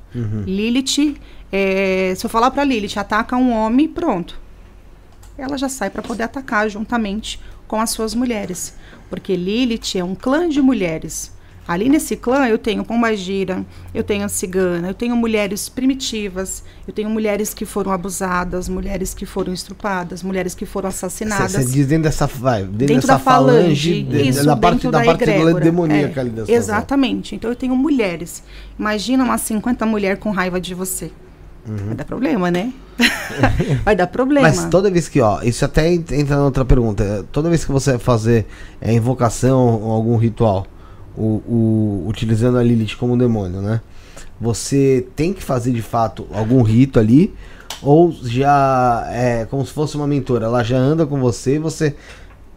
[0.46, 1.18] Lilith,
[1.50, 4.38] é, se eu falar para Lilith, ataca um homem, pronto.
[5.38, 8.74] ela já sai para poder atacar juntamente com as suas mulheres.
[9.08, 11.34] Porque Lilith é um clã de mulheres.
[11.68, 17.10] Ali nesse clã eu tenho pombagira, eu tenho cigana, eu tenho mulheres primitivas, eu tenho
[17.10, 21.52] mulheres que foram abusadas, mulheres que foram estrupadas, mulheres que foram assassinadas.
[21.52, 24.98] Você diz dentro dessa, vai, dentro, dentro dessa da falange, de- isso, da parte, da
[25.00, 25.64] da, parte egrégora.
[25.64, 27.34] demoníaca É, ali da sua Exatamente.
[27.34, 28.42] Então eu tenho mulheres.
[28.78, 31.10] Imagina umas 50 mulheres com raiva de você.
[31.68, 31.76] Uhum.
[31.86, 32.72] Vai dar problema, né?
[33.84, 34.46] vai dar problema.
[34.48, 37.26] Mas toda vez que, ó, isso até ent- entra na outra pergunta.
[37.32, 38.46] Toda vez que você vai fazer
[38.80, 40.64] é, invocação ou algum ritual,
[41.16, 43.80] o, o- utilizando a Lilith como demônio, né?
[44.40, 47.34] Você tem que fazer de fato algum rito ali,
[47.82, 51.94] ou já é como se fosse uma mentora, ela já anda com você, você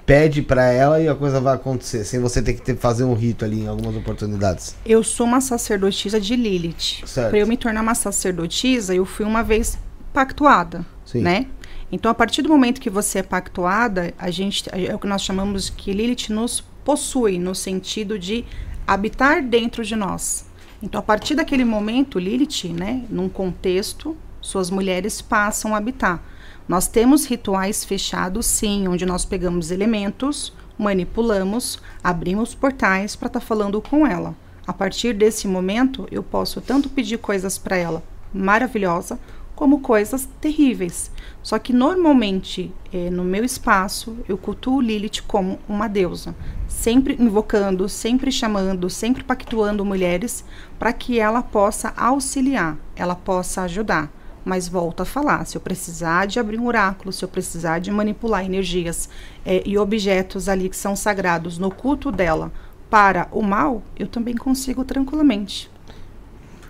[0.06, 3.14] pede pra ela e a coisa vai acontecer, sem você ter que ter, fazer um
[3.14, 4.76] rito ali em algumas oportunidades.
[4.86, 7.04] Eu sou uma sacerdotisa de Lilith.
[7.14, 9.78] Para eu me tornar uma sacerdotisa, eu fui uma vez
[10.12, 11.22] pactuada, Sim.
[11.22, 11.46] né?
[11.92, 15.22] Então, a partir do momento que você é pactuada, a gente é o que nós
[15.24, 18.46] chamamos que Lilith nos possui no sentido de
[18.88, 20.46] habitar dentro de nós.
[20.82, 26.24] Então, a partir daquele momento, Lilith, né, num contexto, suas mulheres passam a habitar.
[26.68, 33.82] Nós temos rituais fechados, sim, onde nós pegamos elementos, manipulamos, abrimos portais para estar falando
[33.82, 34.36] com ela.
[34.66, 38.04] A partir desse momento, eu posso tanto pedir coisas para ela
[38.34, 39.20] maravilhosa,
[39.56, 41.12] como coisas terríveis.
[41.50, 46.36] Só que normalmente, eh, no meu espaço, eu cultuo Lilith como uma deusa,
[46.68, 50.46] sempre invocando, sempre chamando, sempre pactuando mulheres
[50.78, 54.12] para que ela possa auxiliar, ela possa ajudar.
[54.46, 57.90] Mas volto a falar, se eu precisar de abrir um oráculo, se eu precisar de
[57.90, 59.10] manipular energias
[59.44, 62.52] eh, e objetos ali que são sagrados no culto dela
[62.92, 65.68] para o mal, eu também consigo tranquilamente.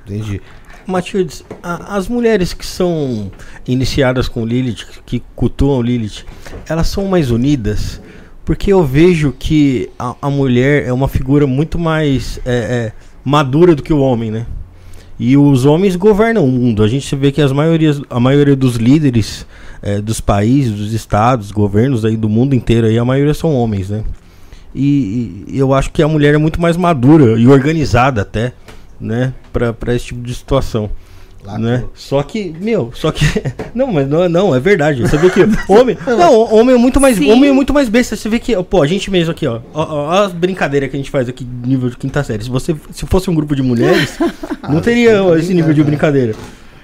[0.05, 0.41] Entendi.
[0.89, 3.31] Matildes, as mulheres que são
[3.67, 6.25] iniciadas com Lilith, que cultuam Lilith,
[6.67, 8.01] elas são mais unidas?
[8.43, 12.91] Porque eu vejo que a, a mulher é uma figura muito mais é, é,
[13.23, 14.45] madura do que o homem, né?
[15.19, 16.81] E os homens governam o mundo.
[16.81, 19.45] A gente vê que as maiorias, a maioria dos líderes
[19.81, 23.89] é, dos países, dos estados, governos aí do mundo inteiro, aí, a maioria são homens,
[23.89, 24.03] né?
[24.73, 28.53] E, e eu acho que a mulher é muito mais madura e organizada até,
[28.99, 29.33] né?
[29.51, 30.89] Pra, pra esse tipo de situação.
[31.43, 31.85] Lá né?
[31.93, 33.25] Só que, meu, só que.
[33.73, 35.01] Não, mas não, não é verdade.
[35.01, 35.39] Você vê que
[35.71, 35.97] homem.
[36.05, 37.17] Não, homem é muito mais.
[37.17, 37.31] Sim.
[37.31, 38.15] Homem é muito mais besta.
[38.15, 39.61] Você vê que, pô, a gente mesmo aqui, ó.
[39.73, 42.43] Ó, ó, as brincadeiras que a gente faz aqui, nível de quinta série.
[42.43, 44.17] Se você se fosse um grupo de mulheres,
[44.67, 46.35] não teria esse nível de brincadeira.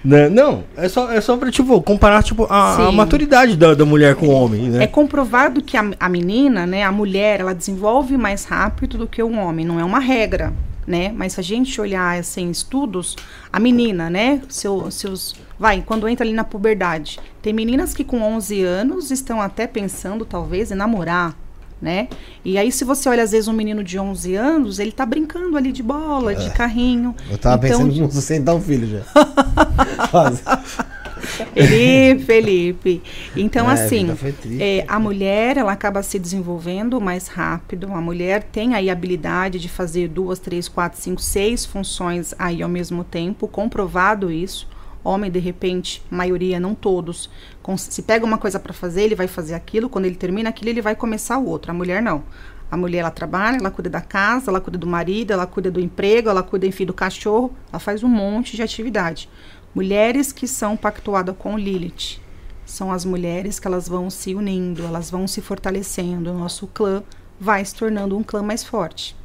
[0.06, 0.30] Né?
[0.30, 4.14] Não, é só, é só pra, tipo, comparar, tipo, a, a maturidade da, da mulher
[4.14, 4.84] com o homem, né?
[4.84, 9.22] É comprovado que a, a menina, né, a mulher, ela desenvolve mais rápido do que
[9.24, 9.66] o homem.
[9.66, 10.54] Não é uma regra,
[10.86, 11.12] né?
[11.16, 13.16] Mas se a gente olhar assim, estudos,
[13.52, 18.22] a menina, né, seu, seus, vai, quando entra ali na puberdade, tem meninas que com
[18.22, 21.36] 11 anos estão até pensando talvez em namorar,
[21.82, 22.08] né?
[22.44, 25.58] E aí se você olha às vezes um menino de 11 anos, ele tá brincando
[25.58, 27.16] ali de bola, de carrinho.
[27.30, 29.02] Eu tava Então, pensando em sustentar um filho já.
[31.54, 33.04] Felipe, Felipe.
[33.36, 34.08] Então, É, a assim,
[34.42, 34.62] triste.
[34.62, 37.92] é, a mulher ela acaba se desenvolvendo mais rápido.
[37.94, 42.62] A mulher tem aí a habilidade de fazer duas, três, quatro, cinco, seis funções aí
[42.62, 44.68] ao mesmo tempo, comprovado isso.
[45.04, 47.30] Homem, de repente, maioria, não todos.
[47.62, 49.90] com- se pega uma coisa para fazer, ele vai fazer aquilo.
[49.90, 51.72] Quando ele termina aquilo, ele vai começar o outro.
[51.72, 52.24] A mulher não.
[52.70, 55.80] A mulher ela trabalha, ela cuida da casa, ela cuida do marido, ela cuida do
[55.80, 57.54] emprego, ela cuida, enfim, do cachorro.
[57.72, 59.30] Ela faz um monte de atividade.
[59.76, 62.22] Mulheres que são pactuadas com Lilith
[62.66, 66.32] são as mulheres que elas vão se unindo, elas vão se fortalecendo.
[66.32, 67.04] O nosso clã
[67.38, 69.18] vai se tornando um clã mais forte.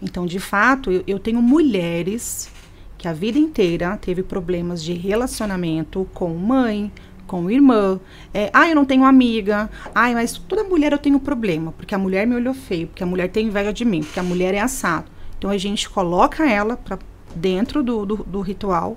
[0.00, 2.48] Então, de fato, eu, eu tenho mulheres
[2.96, 6.92] que a vida inteira teve problemas de relacionamento com mãe,
[7.26, 7.98] com irmã.
[8.32, 9.68] É, ah, eu não tenho amiga.
[9.92, 13.06] Ai, mas toda mulher eu tenho problema, porque a mulher me olhou feio, porque a
[13.06, 15.10] mulher tem inveja de mim, porque a mulher é assado.
[15.36, 17.00] Então a gente coloca ela para
[17.34, 18.96] dentro do, do, do ritual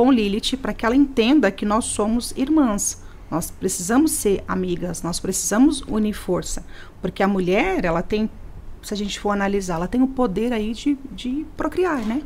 [0.00, 3.02] com Lilith para que ela entenda que nós somos irmãs.
[3.30, 6.64] Nós precisamos ser amigas, nós precisamos unir força,
[7.02, 8.30] porque a mulher, ela tem,
[8.80, 12.22] se a gente for analisar, ela tem o poder aí de, de procriar, né?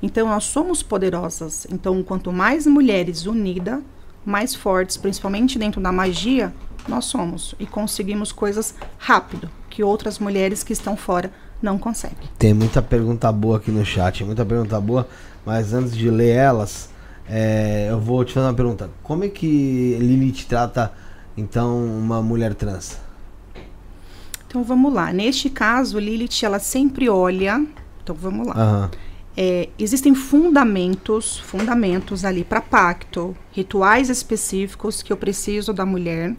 [0.00, 1.66] Então nós somos poderosas.
[1.68, 3.82] Então quanto mais mulheres unidas,
[4.24, 6.54] mais fortes, principalmente dentro da magia,
[6.86, 12.28] nós somos e conseguimos coisas rápido que outras mulheres que estão fora não conseguem.
[12.38, 15.08] Tem muita pergunta boa aqui no chat, muita pergunta boa,
[15.44, 16.88] mas antes de ler elas,
[17.30, 18.90] é, eu vou te fazer uma pergunta.
[19.02, 20.92] Como é que Lilith trata,
[21.36, 22.98] então, uma mulher trans?
[24.46, 25.12] Então vamos lá.
[25.12, 27.64] Neste caso, Lilith ela sempre olha.
[28.02, 28.54] Então vamos lá.
[28.54, 28.90] Aham.
[29.36, 36.34] É, existem fundamentos, fundamentos ali para pacto, rituais específicos que eu preciso da mulher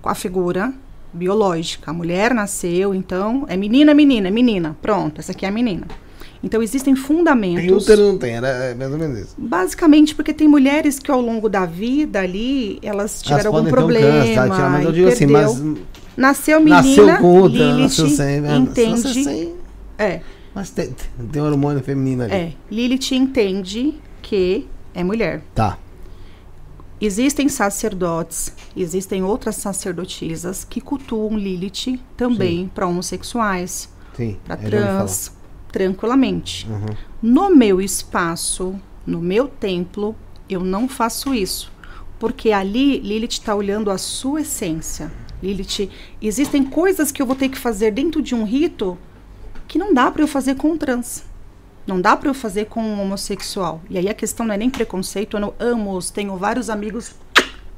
[0.00, 0.72] com a figura
[1.12, 1.90] biológica.
[1.90, 4.76] A mulher nasceu, então é menina, menina, menina.
[4.80, 5.86] Pronto, essa aqui é a menina.
[6.42, 7.84] Então existem Tem fundamentos.
[7.84, 9.34] útero não tem, era é mais ou menos isso.
[9.38, 13.78] Basicamente porque tem mulheres que ao longo da vida ali, elas tiveram algum podem ter
[13.78, 14.18] um problema.
[14.20, 15.62] câncer, tá, tirar, mas eu digo assim, mas
[16.16, 18.56] Nasceu menina, nasceu com útero, Lilith nasceu sem, né?
[18.56, 18.90] entende.
[18.90, 19.54] Nasceu sem,
[19.98, 20.20] É,
[20.54, 20.94] mas tem,
[21.30, 22.32] tem um hormônio feminino ali.
[22.32, 22.52] é.
[22.70, 25.42] Lilith entende que é mulher.
[25.54, 25.78] Tá.
[26.98, 33.90] Existem sacerdotes, existem outras sacerdotisas que cultuam Lilith também para homossexuais,
[34.46, 35.30] para ouvi trans,
[35.76, 36.66] tranquilamente.
[36.70, 36.96] Uhum.
[37.20, 38.74] No meu espaço,
[39.06, 40.16] no meu templo,
[40.48, 41.70] eu não faço isso.
[42.18, 45.12] Porque ali Lilith está olhando a sua essência.
[45.42, 45.90] Lilith,
[46.22, 48.96] existem coisas que eu vou ter que fazer dentro de um rito
[49.68, 51.24] que não dá para eu fazer com um trans.
[51.86, 53.82] Não dá para eu fazer com um homossexual.
[53.90, 57.14] E aí a questão não é nem preconceito, eu amo-os, tenho vários amigos,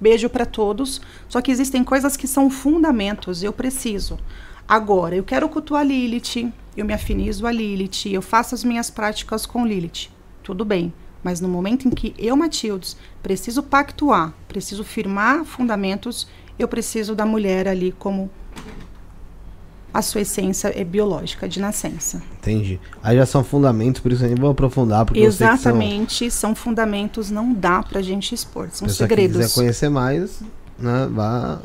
[0.01, 1.01] beijo para todos.
[1.29, 4.21] Só que existem coisas que são fundamentos, eu preciso.
[4.69, 9.47] Agora, eu quero cultuar Lilith, eu me afinizo a Lilith, eu faço as minhas práticas
[9.47, 10.11] com Lilith.
[10.43, 10.93] Tudo bem.
[11.25, 17.25] Mas no momento em que eu, Matildes, preciso pactuar, preciso firmar fundamentos, eu preciso da
[17.25, 18.31] mulher ali como
[19.93, 22.23] a sua essência é biológica de nascença.
[22.39, 22.79] Entendi.
[23.03, 25.73] Aí já são fundamentos, por isso eu nem vou aprofundar, porque eu sei que são...
[25.73, 29.39] Exatamente, são fundamentos, não dá pra gente expor, são pessoa segredos.
[29.39, 30.41] quiser conhecer mais,
[30.79, 31.59] né, vá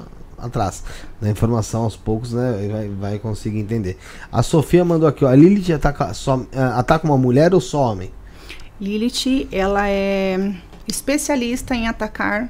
[0.43, 0.83] atrás.
[1.21, 3.97] Da informação aos poucos, né, vai, vai conseguir entender.
[4.31, 7.91] A Sofia mandou aqui, ó, a Lilith ataca, só, ah, ataca uma mulher ou só
[7.91, 8.11] homem?
[8.81, 10.53] Lilith, ela é
[10.87, 12.49] especialista em atacar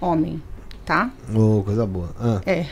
[0.00, 0.42] homem,
[0.86, 1.10] tá?
[1.34, 2.08] Ô, coisa boa.
[2.18, 2.66] Ah, É.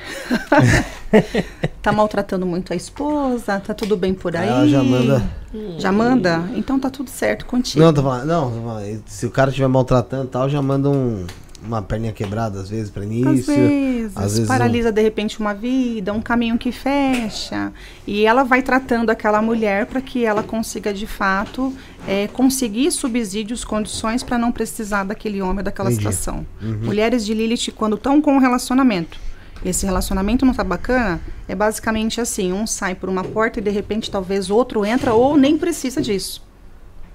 [1.82, 4.48] tá maltratando muito a esposa, tá tudo bem por aí.
[4.48, 5.30] Ela já manda-
[5.78, 6.44] Já manda?
[6.54, 7.82] Então tá tudo certo contigo.
[7.84, 11.26] Não, tô falando, não, tô falando, se o cara estiver maltratando tal, já manda um,
[11.62, 13.54] uma perninha quebrada às vezes para Às início.
[13.54, 17.72] vezes, às vezes paralisa de repente uma vida, um caminho que fecha.
[18.06, 21.72] E ela vai tratando aquela mulher para que ela consiga de fato
[22.06, 26.12] é, conseguir subsídios, condições para não precisar daquele homem, daquela Entendi.
[26.12, 26.46] situação.
[26.60, 29.18] Mulheres de Lilith, quando estão com um relacionamento,
[29.64, 33.70] esse relacionamento não tá bacana, é basicamente assim: um sai por uma porta e de
[33.70, 36.46] repente talvez outro entra ou nem precisa disso.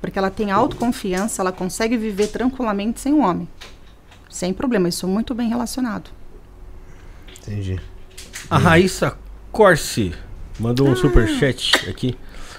[0.02, 3.48] Porque ela tem autoconfiança, ela consegue viver tranquilamente sem um homem.
[4.34, 6.10] Sem problema, isso é muito bem relacionado.
[7.40, 7.80] Entendi.
[8.50, 9.16] A Raíssa
[9.52, 10.12] Corsi
[10.60, 12.18] mandou um superchat aqui.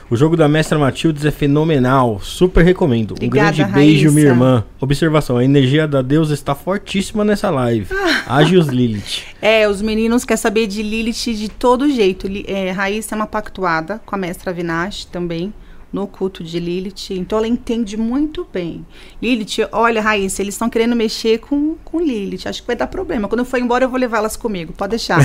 [0.09, 2.21] O jogo da Mestra Matildes é fenomenal.
[2.23, 3.11] Super recomendo.
[3.11, 4.45] Um Obrigada, grande beijo, minha Raíssa.
[4.45, 4.65] irmã.
[4.81, 7.89] Observação: a energia da deusa está fortíssima nessa live.
[8.25, 9.25] Agios Lilith.
[9.43, 12.29] É, os meninos querem saber de Lilith de todo jeito.
[12.47, 15.53] É, Raíssa é uma pactuada com a mestra Vinash também,
[15.95, 17.11] no culto de Lilith.
[17.13, 18.85] Então ela entende muito bem.
[19.23, 22.49] Lilith, olha, Raíssa, eles estão querendo mexer com, com Lilith.
[22.49, 23.29] Acho que vai dar problema.
[23.29, 24.73] Quando eu for embora, eu vou levar elas comigo.
[24.73, 25.21] Pode deixar.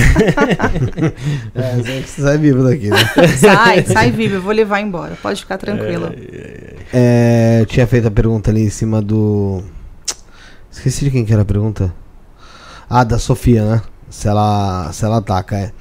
[1.54, 2.96] É, você sai vivo daqui, né?
[3.36, 5.16] sai, sai viva, eu vou levar embora.
[5.20, 6.14] Pode ficar tranquila.
[6.92, 9.62] É, eu tinha feito a pergunta ali em cima do.
[10.70, 11.92] Esqueci de quem que era a pergunta.
[12.88, 13.82] Ah, da Sofia, né?
[14.10, 15.72] Se ela, se ela ataca, é.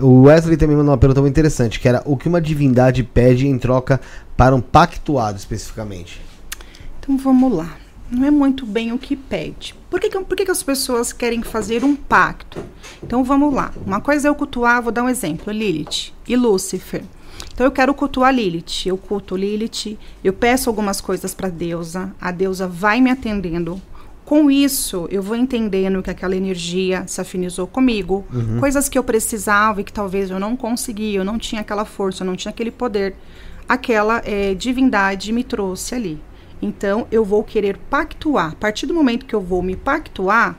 [0.00, 3.46] O Wesley também mandou uma pergunta muito interessante, que era o que uma divindade pede
[3.46, 4.00] em troca
[4.36, 6.20] para um pactuado, especificamente.
[7.00, 7.76] Então vamos lá.
[8.10, 9.74] Não é muito bem o que pede.
[9.90, 12.62] Por que, que, por que, que as pessoas querem fazer um pacto?
[13.02, 13.72] Então vamos lá.
[13.84, 17.02] Uma coisa é eu cultuar, vou dar um exemplo: Lilith e Lúcifer.
[17.52, 18.86] Então eu quero cultuar Lilith.
[18.86, 23.80] Eu culto Lilith, eu peço algumas coisas para a deusa, a deusa vai me atendendo.
[24.24, 28.24] Com isso, eu vou entendendo que aquela energia se afinizou comigo,
[28.58, 32.24] coisas que eu precisava e que talvez eu não conseguia, eu não tinha aquela força,
[32.24, 33.14] eu não tinha aquele poder.
[33.68, 36.22] Aquela eh, divindade me trouxe ali.
[36.62, 38.52] Então, eu vou querer pactuar.
[38.52, 40.56] A partir do momento que eu vou me pactuar,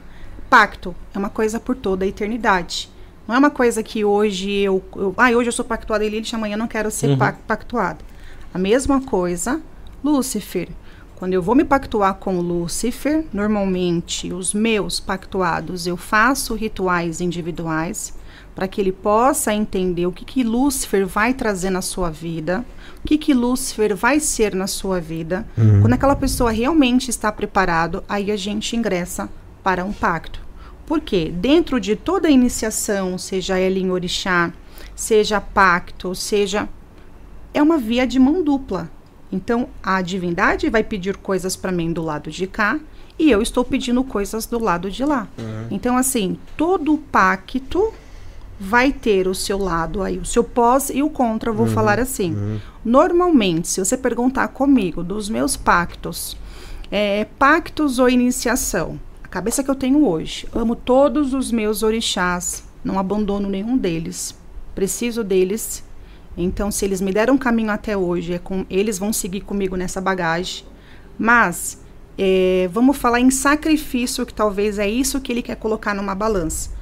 [0.49, 2.89] pacto é uma coisa por toda a eternidade.
[3.27, 4.83] Não é uma coisa que hoje eu.
[4.95, 7.99] eu ah, hoje eu sou pactuada em Lilith, amanhã eu não quero ser pac- pactuada.
[8.53, 9.61] A mesma coisa,
[10.03, 10.69] Lúcifer.
[11.15, 18.13] Quando eu vou me pactuar com Lúcifer, normalmente os meus pactuados eu faço rituais individuais
[18.55, 22.63] para que ele possa entender o que, que Lúcifer vai trazer na sua vida,
[23.07, 25.47] que, que Lúcifer vai ser na sua vida.
[25.81, 29.29] Quando aquela pessoa realmente está preparado, aí a gente ingressa
[29.63, 30.41] para um pacto.
[30.85, 31.31] Por quê?
[31.33, 34.51] Dentro de toda a iniciação, seja ela em orixá,
[34.93, 36.67] seja pacto, seja
[37.53, 38.91] é uma via de mão dupla.
[39.31, 42.77] Então, a divindade vai pedir coisas para mim do lado de cá
[43.17, 45.29] e eu estou pedindo coisas do lado de lá.
[45.71, 47.93] Então, assim, todo pacto
[48.59, 52.59] vai ter o seu lado aí, o seu pós e o contra, vou falar assim.
[52.83, 56.35] Normalmente, se você perguntar comigo dos meus pactos,
[56.91, 62.63] é, pactos ou iniciação, a cabeça que eu tenho hoje, amo todos os meus orixás,
[62.83, 64.33] Não abandono nenhum deles.
[64.73, 65.83] Preciso deles.
[66.37, 69.75] Então, se eles me deram um caminho até hoje, é com, eles vão seguir comigo
[69.75, 70.63] nessa bagagem.
[71.17, 71.81] Mas
[72.17, 76.76] é, vamos falar em sacrifício, que talvez é isso que ele quer colocar numa balança.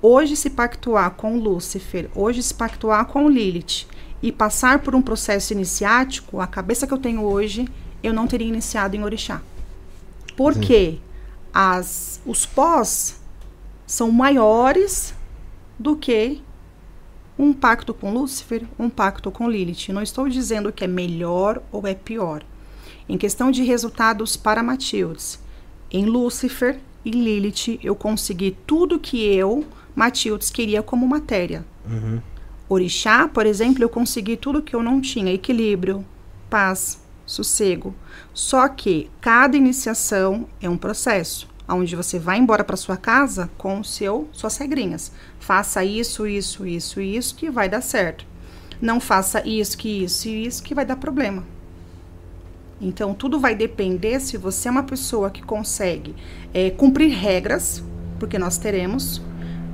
[0.00, 3.86] Hoje, se pactuar com Lúcifer, hoje se pactuar com Lilith
[4.22, 7.68] e passar por um processo iniciático, a cabeça que eu tenho hoje,
[8.02, 9.42] eu não teria iniciado em Orixá.
[10.36, 10.60] Por Sim.
[10.60, 10.98] quê?
[11.52, 13.20] As, os pós
[13.86, 15.14] são maiores
[15.76, 16.42] do que
[17.36, 19.92] um pacto com Lúcifer, um pacto com Lilith.
[19.92, 22.44] Não estou dizendo que é melhor ou é pior.
[23.08, 25.40] Em questão de resultados para Matildes,
[25.90, 29.64] em Lúcifer e Lilith, eu consegui tudo que eu,
[29.98, 31.64] Matildes, queria como matéria.
[32.68, 36.04] Orixá, por exemplo, eu consegui tudo que eu não tinha: equilíbrio,
[36.48, 37.92] paz, sossego.
[38.32, 43.80] Só que cada iniciação é um processo, onde você vai embora para sua casa com
[43.80, 45.10] o seu suas regrinhas.
[45.40, 48.24] Faça isso, isso, isso, isso que vai dar certo.
[48.80, 51.42] Não faça isso, que isso e isso que vai dar problema.
[52.80, 56.14] Então, tudo vai depender se você é uma pessoa que consegue
[56.54, 57.82] é, cumprir regras,
[58.20, 59.20] porque nós teremos,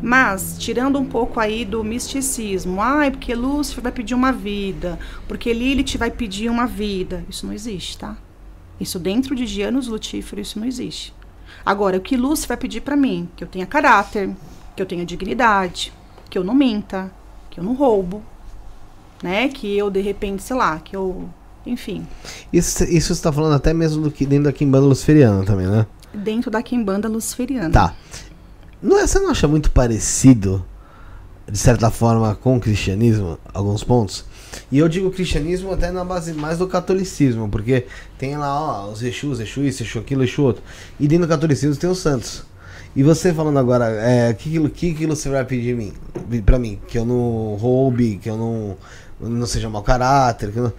[0.05, 5.51] mas tirando um pouco aí do misticismo, ai, porque Lúcifer vai pedir uma vida, porque
[5.51, 7.25] Lilith vai pedir uma vida.
[7.27, 8.15] Isso não existe, tá?
[8.79, 11.15] Isso dentro de Gianos Lutífero, isso não existe.
[11.65, 13.27] Agora, o que Lúcifer vai pedir para mim?
[13.35, 14.31] Que eu tenha caráter,
[14.77, 15.91] que eu tenha dignidade,
[16.29, 17.11] que eu não minta,
[17.49, 18.23] que eu não roubo,
[19.23, 19.49] né?
[19.49, 21.31] Que eu, de repente, sei lá, que eu.
[21.67, 22.07] Enfim,
[22.53, 25.87] Isso, isso você tá falando até mesmo do que dentro da Kimbanda Luciferiana também, né?
[26.15, 27.71] dentro da quimbanda luciferiana.
[27.71, 27.95] Tá.
[28.85, 30.63] Não é, você não acha muito parecido,
[31.51, 34.27] de certa forma, com o cristianismo, alguns pontos?
[34.71, 37.87] E eu digo cristianismo até na base mais do catolicismo, porque
[38.19, 40.63] tem lá, ó, os Exus, Exu isso, Exu aquilo, Exu outro.
[41.01, 42.45] E dentro do catolicismo tem os santos.
[42.95, 45.95] E você falando agora, é, que, que, você vai pedir mim,
[46.45, 46.79] pra mim?
[46.87, 48.77] Que eu não roube, que eu não,
[49.19, 50.71] não seja mau caráter, não...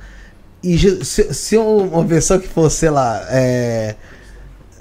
[0.62, 3.96] E se, se uma pessoa que fosse, sei lá, é,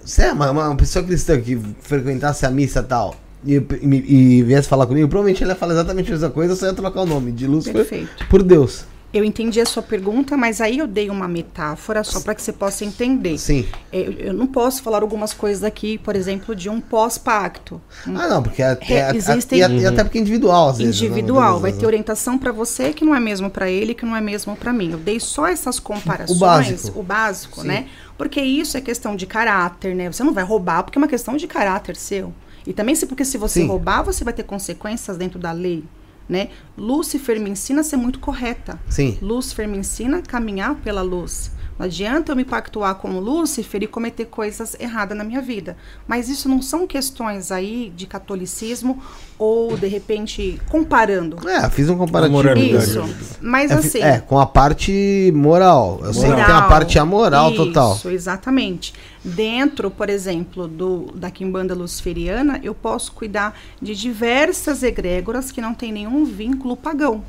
[0.04, 3.16] se é uma, uma pessoa cristã que frequentasse a missa e tal,
[3.46, 6.66] e, e, e viesse falar comigo, provavelmente ele ia falar exatamente a mesma coisa, só
[6.66, 8.26] ia trocar o nome de Lúcifer Perfeito.
[8.28, 8.84] por Deus.
[9.12, 12.52] Eu entendi a sua pergunta, mas aí eu dei uma metáfora só para que você
[12.52, 13.38] possa entender.
[13.38, 13.64] Sim.
[13.92, 17.80] Eu, eu não posso falar algumas coisas aqui, por exemplo, de um pós-pacto.
[18.08, 20.78] Ah, não, porque é, é- é- existem- e, a- e até porque é individual, às
[20.78, 21.00] vezes.
[21.00, 21.06] né?
[21.06, 24.16] Individual, Muitas vai ter orientação para você que não é mesmo para ele, que não
[24.16, 24.90] é mesmo para mim.
[24.90, 26.98] Eu dei só essas comparações, O básico.
[26.98, 27.68] o básico, Sim.
[27.68, 27.86] né?
[28.16, 30.10] Porque isso é questão de caráter, né?
[30.10, 32.32] Você não vai roubar porque é uma questão de caráter seu.
[32.66, 33.66] E também se porque se você Sim.
[33.66, 35.84] roubar, você vai ter consequências dentro da lei,
[36.28, 36.48] né?
[36.78, 38.80] Lúcifer me ensina a ser muito correta.
[38.88, 39.18] Sim.
[39.20, 41.50] Lúcifer me ensina a caminhar pela luz.
[41.78, 45.76] Não adianta eu me pactuar com o Lúcifer e cometer coisas erradas na minha vida.
[46.06, 49.02] Mas isso não são questões aí de catolicismo
[49.36, 51.48] ou, de repente, comparando.
[51.48, 52.76] É, fiz um comparativo.
[52.78, 53.02] Isso.
[53.40, 53.98] Mas É, assim.
[54.00, 56.00] é, com a parte moral.
[56.04, 57.98] Eu sei que tem a moral, parte amoral isso, total.
[58.12, 58.94] exatamente.
[59.24, 65.74] Dentro, por exemplo, do da quimbanda luciferiana, eu posso cuidar de diversas egrégoras que não
[65.74, 67.24] têm nenhum vínculo pagão.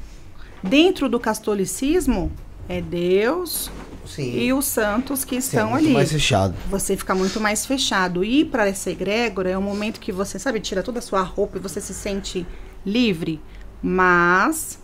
[0.62, 2.32] Dentro do catolicismo,
[2.70, 3.72] é Deus
[4.08, 4.38] Sim.
[4.38, 5.94] e os santos que Sim, é estão muito ali.
[5.94, 6.56] mais fechado.
[6.70, 8.24] Você fica muito mais fechado.
[8.24, 11.58] Ir para essa egrégora é um momento que você, sabe, tira toda a sua roupa
[11.58, 12.46] e você se sente
[12.86, 13.42] livre.
[13.82, 14.80] Mas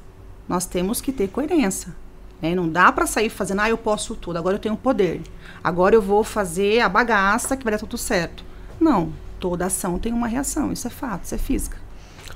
[0.47, 1.93] nós temos que ter coerência.
[2.41, 2.55] Né?
[2.55, 5.21] Não dá para sair fazendo, ah, eu posso tudo, agora eu tenho poder.
[5.63, 8.43] Agora eu vou fazer a bagaça que vai dar tudo certo.
[8.79, 9.13] Não.
[9.39, 10.71] Toda ação tem uma reação.
[10.71, 11.77] Isso é fato, isso é física.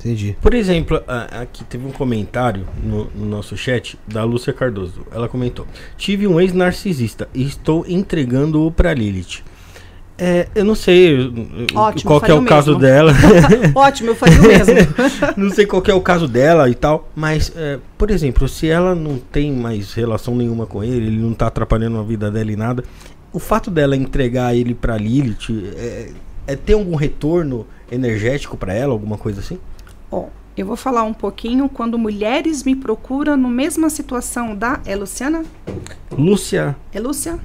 [0.05, 0.37] Entendi.
[0.39, 5.01] Por exemplo, a- aqui teve um comentário no, no nosso chat da Lúcia Cardoso.
[5.11, 5.65] Ela comentou:
[5.97, 9.41] Tive um ex-narcisista e estou entregando-o para Lilith.
[10.17, 11.17] É, eu não sei
[11.73, 12.81] Ótimo, qual que é o o caso mesmo.
[12.81, 13.11] dela.
[13.75, 14.73] Ótimo, eu faria o mesmo.
[15.35, 17.09] não sei qual que é o caso dela e tal.
[17.15, 21.33] Mas, é, por exemplo, se ela não tem mais relação nenhuma com ele, ele não
[21.33, 22.83] tá atrapalhando a vida dela e nada.
[23.33, 26.09] O fato dela entregar ele pra Lilith é,
[26.47, 29.59] é ter algum retorno energético pra ela, alguma coisa assim?
[30.11, 30.27] Ó,
[30.57, 34.79] eu vou falar um pouquinho quando mulheres me procuram no mesma situação da.
[34.85, 35.43] É Luciana?
[36.11, 36.75] Lúcia.
[36.93, 37.39] É Lúcia?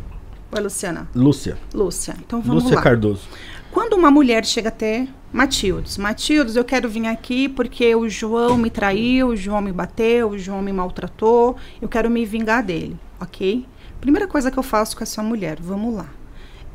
[0.53, 1.09] Ou é Luciana?
[1.15, 1.59] Lúcia.
[1.75, 2.17] Lúcia.
[2.25, 2.83] Então vamos Lúcia lá.
[2.83, 3.29] Cardoso.
[3.73, 8.69] Quando uma mulher chega até Matildes, Matildes, eu quero vir aqui porque o João me
[8.69, 13.65] traiu, o João me bateu, o João me maltratou, eu quero me vingar dele, ok?
[14.01, 16.07] Primeira coisa que eu faço com essa mulher, vamos lá.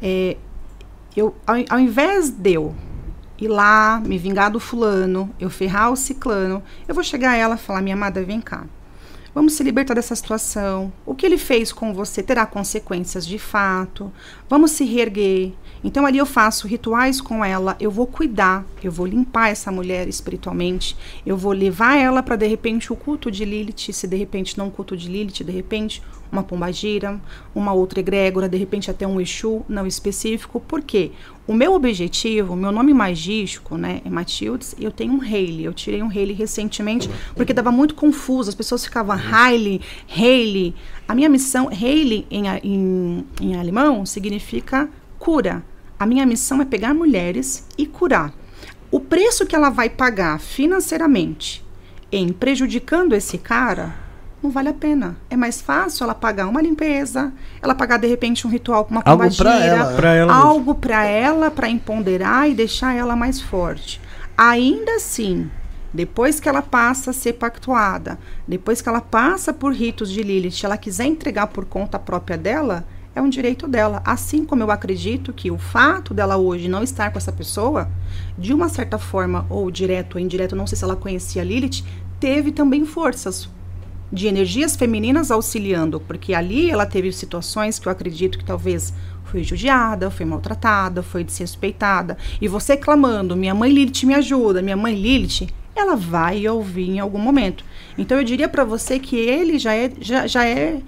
[0.02, 0.38] É,
[1.18, 2.74] eu, ao, ao invés de eu
[3.40, 7.56] ir lá, me vingar do fulano, eu ferrar o ciclano, eu vou chegar a ela
[7.56, 8.66] e falar, minha amada, vem cá.
[9.36, 10.94] Vamos se libertar dessa situação.
[11.06, 14.10] O que ele fez com você terá consequências de fato.
[14.48, 15.52] Vamos se reerguer.
[15.84, 20.08] Então ali eu faço rituais com ela, eu vou cuidar, eu vou limpar essa mulher
[20.08, 24.58] espiritualmente, eu vou levar ela para de repente o culto de Lilith, se de repente
[24.58, 27.20] não culto de Lilith, de repente uma pombagira,
[27.54, 30.60] uma outra egrégora, de repente até um Exu não específico.
[30.60, 31.12] Por quê?
[31.48, 35.66] O meu objetivo, meu nome magístico, né, é Matildes, eu tenho um Hailey.
[35.66, 40.74] Eu tirei um Hailey recentemente porque dava muito confuso, as pessoas ficavam Hailey, Hailey.
[41.08, 44.90] A minha missão, Hailey em, em, em alemão significa
[45.20, 45.64] cura.
[45.98, 48.34] A minha missão é pegar mulheres e curar.
[48.92, 51.64] O preço que ela vai pagar financeiramente
[52.12, 54.05] em prejudicando esse cara
[54.46, 55.18] não vale a pena.
[55.30, 59.02] É mais fácil ela pagar uma limpeza, ela pagar de repente um ritual com uma
[59.04, 63.42] Algo pombagira, pra ela, Pra ela algo para ela, para empoderar e deixar ela mais
[63.42, 64.00] forte.
[64.38, 65.50] Ainda assim,
[65.92, 70.64] depois que ela passa a ser pactuada, depois que ela passa por ritos de Lilith,
[70.64, 72.86] ela quiser entregar por conta própria dela,
[73.16, 74.04] é um direito dela.
[74.06, 77.90] Assim como eu acredito que o fato dela hoje não estar com essa pessoa,
[78.38, 81.84] de uma certa forma, ou direto ou indireto, não sei se ela conhecia Lilith,
[82.20, 83.50] teve também forças
[84.12, 88.94] de energias femininas auxiliando, porque ali ela teve situações que eu acredito que talvez
[89.26, 92.18] foi judiada, foi maltratada, foi desrespeitada.
[92.40, 97.00] E você clamando, minha mãe Lilith me ajuda, minha mãe Lilith, ela vai ouvir em
[97.00, 97.66] algum momento.
[97.98, 100.80] Então eu diria para você que ele já é, já, já é,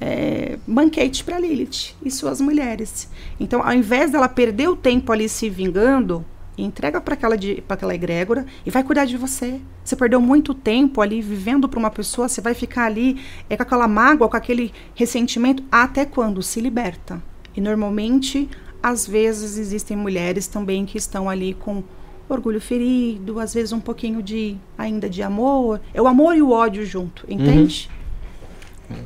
[0.00, 3.08] é banquete para Lilith e suas mulheres.
[3.40, 6.24] Então, ao invés dela perder o tempo ali se vingando,
[6.62, 9.60] entrega para aquela, de- aquela egrégora e vai cuidar de você.
[9.84, 13.62] Você perdeu muito tempo ali vivendo para uma pessoa, você vai ficar ali é, com
[13.62, 17.22] aquela mágoa, com aquele ressentimento, até quando se liberta.
[17.56, 18.48] E normalmente,
[18.82, 21.82] às vezes, existem mulheres também que estão ali com
[22.28, 25.80] orgulho ferido, às vezes um pouquinho de ainda de amor.
[25.94, 27.88] É o amor e o ódio junto, entende?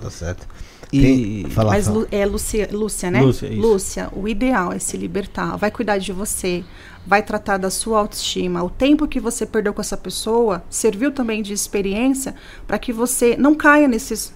[0.01, 0.47] Tá certo.
[0.93, 2.07] E- Fala, Mas fala.
[2.11, 3.23] É Lúcia, Lúcia, né?
[3.23, 3.61] Lúcia, isso.
[3.63, 5.57] Lúcia, o ideal é se libertar.
[5.57, 6.63] Vai cuidar de você,
[7.07, 8.63] vai tratar da sua autoestima.
[8.63, 12.35] O tempo que você perdeu com essa pessoa serviu também de experiência
[12.67, 14.33] para que você não caia nesses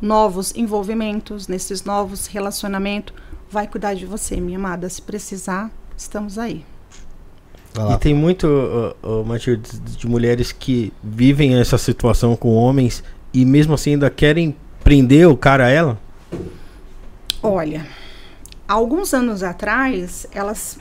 [0.00, 3.14] novos envolvimentos, nesses novos relacionamentos.
[3.50, 4.88] Vai cuidar de você, minha amada.
[4.88, 6.64] Se precisar, estamos aí.
[7.92, 13.44] E tem muito, uh, uh, Matilde, de, mulheres que vivem essa situação com homens e
[13.44, 15.98] mesmo assim ainda querem prender o cara a ela?
[17.42, 17.86] Olha,
[18.66, 20.78] alguns anos atrás, elas.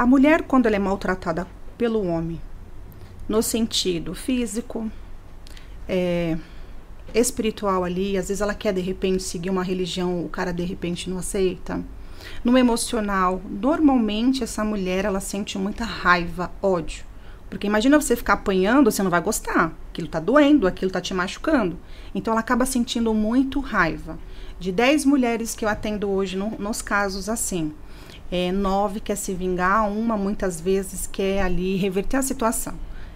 [0.00, 1.46] A mulher, quando ela é maltratada
[1.76, 2.40] pelo homem,
[3.28, 4.90] no sentido físico,
[5.86, 6.38] é,
[7.12, 11.10] espiritual ali, às vezes ela quer de repente seguir uma religião, o cara de repente
[11.10, 11.84] não aceita.
[12.42, 17.04] No emocional, normalmente essa mulher ela sente muita raiva, ódio.
[17.50, 19.70] Porque imagina você ficar apanhando, você não vai gostar.
[19.90, 21.78] Aquilo tá doendo, aquilo tá te machucando.
[22.14, 24.18] Então ela acaba sentindo muito raiva.
[24.58, 27.74] De 10 mulheres que eu atendo hoje no- nos casos assim,
[28.30, 32.74] é, nove quer se vingar, uma muitas vezes quer ali reverter a situação.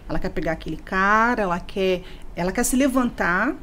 [0.08, 2.02] Ela quer pegar aquele cara, ela quer,
[2.34, 3.54] ela quer se levantar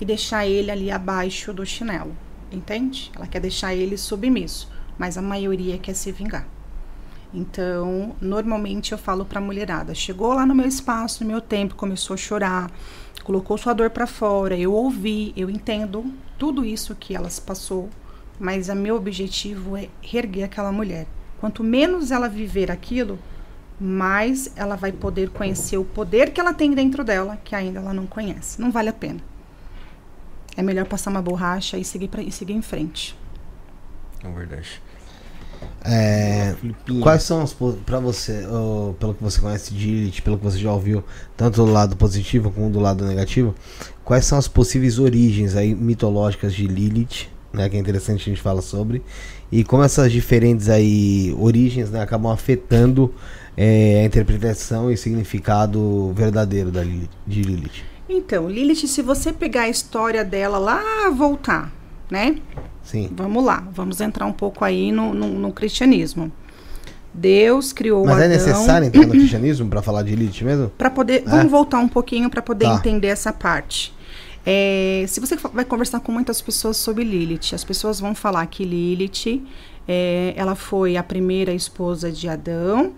[0.00, 2.14] e deixar ele ali abaixo do chinelo,
[2.50, 3.10] entende?
[3.14, 6.46] Ela quer deixar ele submisso, mas a maioria quer se vingar.
[7.32, 12.14] Então, normalmente eu falo pra mulherada, chegou lá no meu espaço, no meu tempo, começou
[12.14, 12.70] a chorar,
[13.24, 16.04] colocou sua dor pra fora, eu ouvi, eu entendo
[16.38, 17.88] tudo isso que elas passou,
[18.38, 21.06] mas o meu objetivo é reerguer aquela mulher.
[21.40, 23.18] Quanto menos ela viver aquilo,
[23.78, 27.92] mais ela vai poder conhecer o poder que ela tem dentro dela, que ainda ela
[27.92, 28.60] não conhece.
[28.60, 29.20] Não vale a pena.
[30.56, 33.16] É melhor passar uma borracha e seguir, pra, e seguir em frente.
[34.24, 34.80] É verdade.
[35.84, 36.54] É.
[37.02, 37.54] Quais são os
[37.84, 38.44] pra você,
[38.98, 41.04] pelo que você conhece de Lilith, pelo que você já ouviu,
[41.36, 43.54] tanto do lado positivo como do lado negativo,
[44.04, 48.40] quais são as possíveis origens aí mitológicas de Lilith, né, que é interessante a gente
[48.42, 49.02] falar sobre,
[49.50, 53.12] e como essas diferentes aí origens, né, acabam afetando
[53.56, 57.82] é, a interpretação e significado verdadeiro da Lilith, de Lilith.
[58.08, 61.72] Então, Lilith, se você pegar a história dela lá, voltar,
[62.10, 62.36] né?
[62.84, 63.10] Sim.
[63.16, 66.30] Vamos lá, vamos entrar um pouco aí no, no, no cristianismo.
[67.12, 70.68] Deus criou Mas é Adão necessário entrar no cristianismo pra falar de Lilith mesmo?
[70.76, 71.22] para poder.
[71.26, 71.30] É?
[71.30, 72.74] Vamos voltar um pouquinho para poder Tá.
[72.74, 73.95] entender essa parte.
[74.48, 78.64] É, se você vai conversar com muitas pessoas sobre Lilith, as pessoas vão falar que
[78.64, 79.44] Lilith
[79.88, 82.94] é, ela foi a primeira esposa de Adão,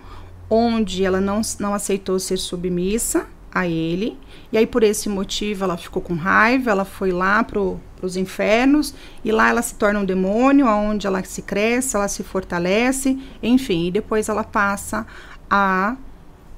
[0.51, 4.19] onde ela não, não aceitou ser submissa a ele,
[4.53, 8.95] e aí por esse motivo ela ficou com raiva, ela foi lá pro os infernos
[9.25, 13.87] e lá ela se torna um demônio, onde ela se cresce, ela se fortalece, enfim,
[13.87, 15.07] e depois ela passa
[15.51, 15.97] a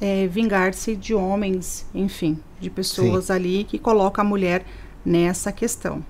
[0.00, 4.64] é, vingar-se de homens, enfim, de pessoas ali que colocam a mulher
[5.04, 6.04] nessa questão.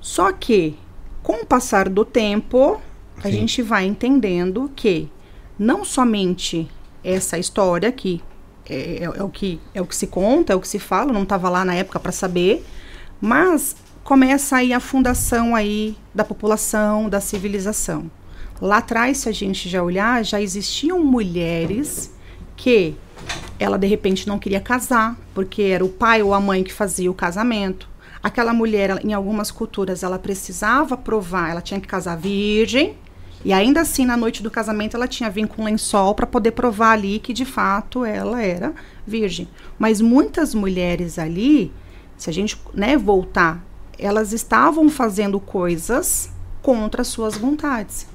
[0.00, 0.76] Só que,
[1.22, 2.80] com o passar do tempo,
[3.18, 3.32] a Sim.
[3.32, 5.08] gente vai entendendo que
[5.58, 6.68] não somente
[7.04, 8.20] essa história que
[8.68, 11.12] é, é- é o que é o que se conta, é o que se fala,
[11.12, 12.64] não estava lá na época para saber,
[13.20, 18.10] mas começa aí a fundação aí da população, da civilização.
[18.60, 22.12] Lá atrás, se a gente já olhar, já existiam mulheres
[22.62, 22.94] que
[23.58, 27.10] ela de repente não queria casar, porque era o pai ou a mãe que fazia
[27.10, 27.88] o casamento.
[28.22, 32.94] Aquela mulher, ela- em algumas culturas, ela precisava provar, ela tinha que casar virgem,
[33.44, 36.52] e ainda assim, na noite do casamento, ela tinha vindo com um lençol para poder
[36.52, 38.72] provar ali que de fato ela era
[39.04, 39.48] virgem.
[39.76, 41.72] Mas muitas mulheres ali,
[42.16, 43.60] se a gente né, voltar,
[43.98, 46.30] elas estavam fazendo coisas
[46.62, 48.06] contra as suas vontades.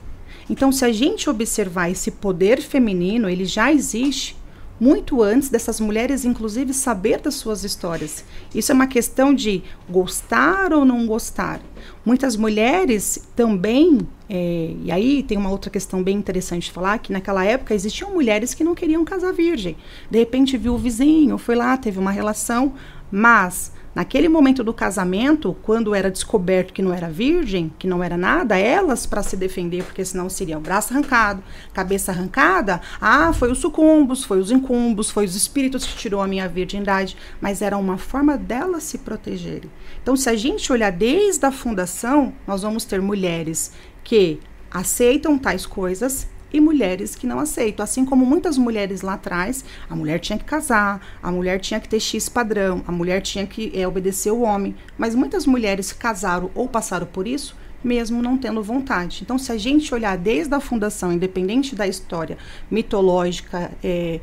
[0.49, 4.35] Então, se a gente observar esse poder feminino, ele já existe
[4.79, 8.23] muito antes dessas mulheres, inclusive, saber das suas histórias.
[8.53, 11.59] Isso é uma questão de gostar ou não gostar.
[12.05, 17.11] Muitas mulheres também, é, e aí tem uma outra questão bem interessante de falar, que
[17.11, 19.75] naquela época existiam mulheres que não queriam casar virgem.
[20.09, 22.73] De repente viu o vizinho, foi lá, teve uma relação,
[23.11, 28.15] mas naquele momento do casamento, quando era descoberto que não era virgem, que não era
[28.15, 31.41] nada, elas para se defender, porque senão seria o braço arrancado,
[31.73, 36.27] cabeça arrancada, ah, foi os sucumbos, foi os incumbos, foi os espíritos que tirou a
[36.27, 39.71] minha virgindade, mas era uma forma delas se protegerem.
[40.03, 43.71] Então, se a gente olhar desde a fundação, nós vamos ter mulheres
[44.03, 47.83] que aceitam tais coisas e mulheres que não aceitam.
[47.83, 51.89] Assim como muitas mulheres lá atrás, a mulher tinha que casar, a mulher tinha que
[51.89, 54.75] ter X padrão, a mulher tinha que é, obedecer o homem.
[54.97, 59.19] Mas muitas mulheres casaram ou passaram por isso, mesmo não tendo vontade.
[59.23, 62.37] Então, se a gente olhar desde a fundação, independente da história
[62.69, 64.19] mitológica, é,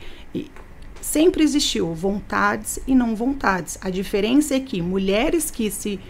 [1.01, 3.79] sempre existiu vontades e não vontades.
[3.81, 6.01] A diferença é que mulheres que se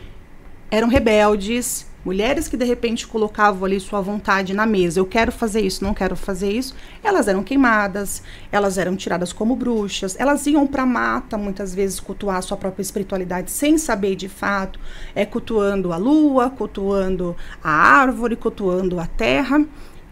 [0.70, 5.60] eram rebeldes, mulheres que de repente colocavam ali sua vontade na mesa, eu quero fazer
[5.60, 8.22] isso, não quero fazer isso, elas eram queimadas,
[8.52, 13.50] elas eram tiradas como bruxas, elas iam para mata muitas vezes cultuar sua própria espiritualidade
[13.50, 14.78] sem saber de fato,
[15.14, 19.64] é cultuando a lua, cultuando a árvore, cultuando a terra.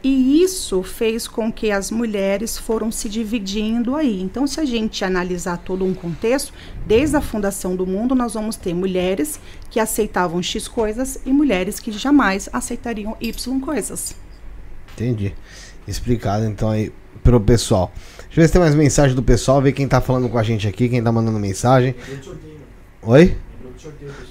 [0.02, 4.20] E isso fez com que as mulheres foram se dividindo aí.
[4.20, 6.52] Então, se a gente analisar todo um contexto,
[6.84, 9.38] desde a fundação do mundo, nós vamos ter mulheres
[9.70, 14.16] que aceitavam X coisas e mulheres que jamais aceitariam Y coisas.
[14.94, 15.32] Entendi.
[15.86, 16.92] Explicado então aí
[17.22, 17.92] pro pessoal.
[18.22, 20.42] Deixa eu ver se tem mais mensagem do pessoal, ver quem tá falando com a
[20.42, 21.94] gente aqui, quem tá mandando mensagem.
[23.02, 23.36] Oi?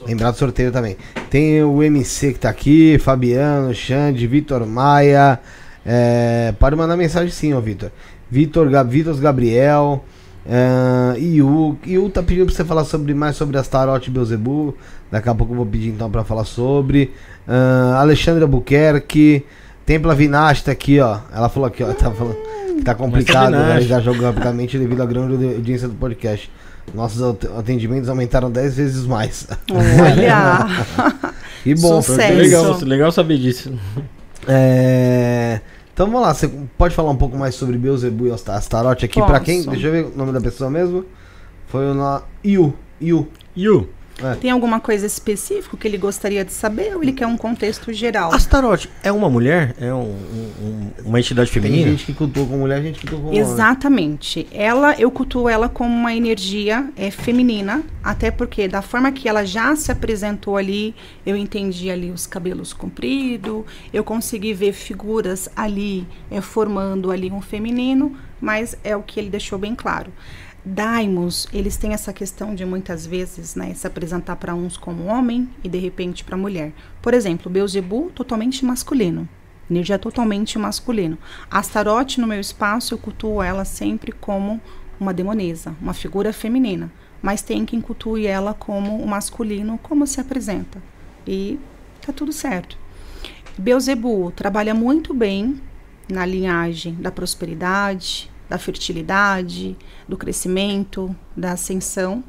[0.05, 0.97] Lembrar do sorteio também.
[1.29, 5.39] Tem o MC que tá aqui, Fabiano, Xande, Vitor Maia.
[5.85, 7.89] É, pode mandar mensagem sim, ó, Vitor.
[8.29, 10.03] Vitor, Vitor Gabriel.
[10.45, 14.75] É, Iu, Iu tá pedindo pra você falar sobre mais sobre as Tarot e Beuzebu.
[15.11, 17.11] Daqui a pouco eu vou pedir então pra falar sobre.
[17.47, 19.45] Ah, Alexandre Albuquerque.
[19.85, 21.19] Templa Vinash tá aqui, ó.
[21.35, 21.87] Ela falou aqui, ó.
[21.93, 22.37] Tá falando
[22.77, 23.67] que tá complicado Vinash.
[23.67, 26.49] realizar jogo rapidamente devido à grande audiência do podcast.
[26.95, 29.47] Nossos at- atendimentos aumentaram 10 vezes mais.
[29.71, 30.67] Olha!
[31.63, 32.33] E bom, Sucesso.
[32.33, 33.71] Legal, legal saber disso.
[34.47, 35.59] É,
[35.93, 36.47] Então vamos lá, você
[36.77, 39.63] pode falar um pouco mais sobre Beuzebu e Asta- Astarote aqui pra quem?
[39.71, 41.05] Deixa eu ver o nome da pessoa mesmo.
[41.67, 42.21] Foi o na...
[42.43, 42.73] Yu.
[43.01, 43.27] Yu.
[43.55, 43.89] Yu,
[44.39, 48.33] Tem alguma coisa específica que ele gostaria de saber ou ele quer um contexto geral?
[48.33, 49.75] Astarote é uma mulher?
[49.79, 51.91] É um- um- um- uma entidade Tem feminina?
[51.91, 53.39] gente que cultua com mulher, gente que cultua com homem.
[53.39, 54.47] Exatamente.
[54.51, 59.45] Ela, eu cultuo ela como uma energia é, feminina, até porque da forma que ela
[59.45, 60.93] já se apresentou ali,
[61.25, 67.41] eu entendi ali os cabelos compridos, eu consegui ver figuras ali é, formando ali um
[67.41, 70.11] feminino, mas é o que ele deixou bem claro.
[70.63, 75.49] Daimos, eles têm essa questão de muitas vezes, né, se apresentar para uns como homem
[75.63, 76.71] e de repente para mulher.
[77.01, 79.27] Por exemplo, Beuzebu totalmente masculino.
[79.69, 81.17] Energia totalmente masculino.
[81.49, 84.61] Astarote, no meu espaço, eu cultuo ela sempre como
[84.99, 86.91] uma demonesa, uma figura feminina.
[87.21, 90.81] Mas tem quem cultue ela como o masculino, como se apresenta.
[91.25, 91.59] E
[92.05, 92.77] tá tudo certo.
[93.57, 95.59] Beuzebu trabalha muito bem
[96.09, 99.77] na linhagem da prosperidade, da fertilidade,
[100.11, 102.23] do crescimento, da ascensão.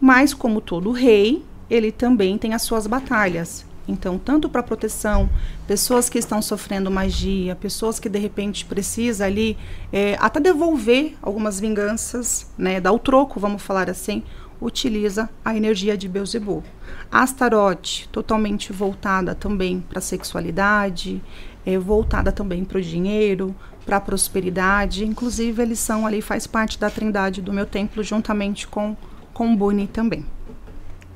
[0.00, 3.64] Mas, como todo rei, ele também tem as suas batalhas.
[3.88, 5.28] Então, tanto para proteção,
[5.66, 9.56] pessoas que estão sofrendo magia, pessoas que de repente precisa ali
[9.92, 14.22] é, até devolver algumas vinganças, né, dar o troco, vamos falar assim,
[14.60, 16.62] utiliza a energia de Beuzebu.
[17.10, 21.20] Astarote, totalmente voltada também para a sexualidade,
[21.66, 23.54] é, voltada também para o dinheiro,
[23.84, 25.04] para a prosperidade.
[25.04, 28.96] Inclusive, eles são ali, faz parte da trindade do meu templo, juntamente com,
[29.32, 30.24] com Buni também.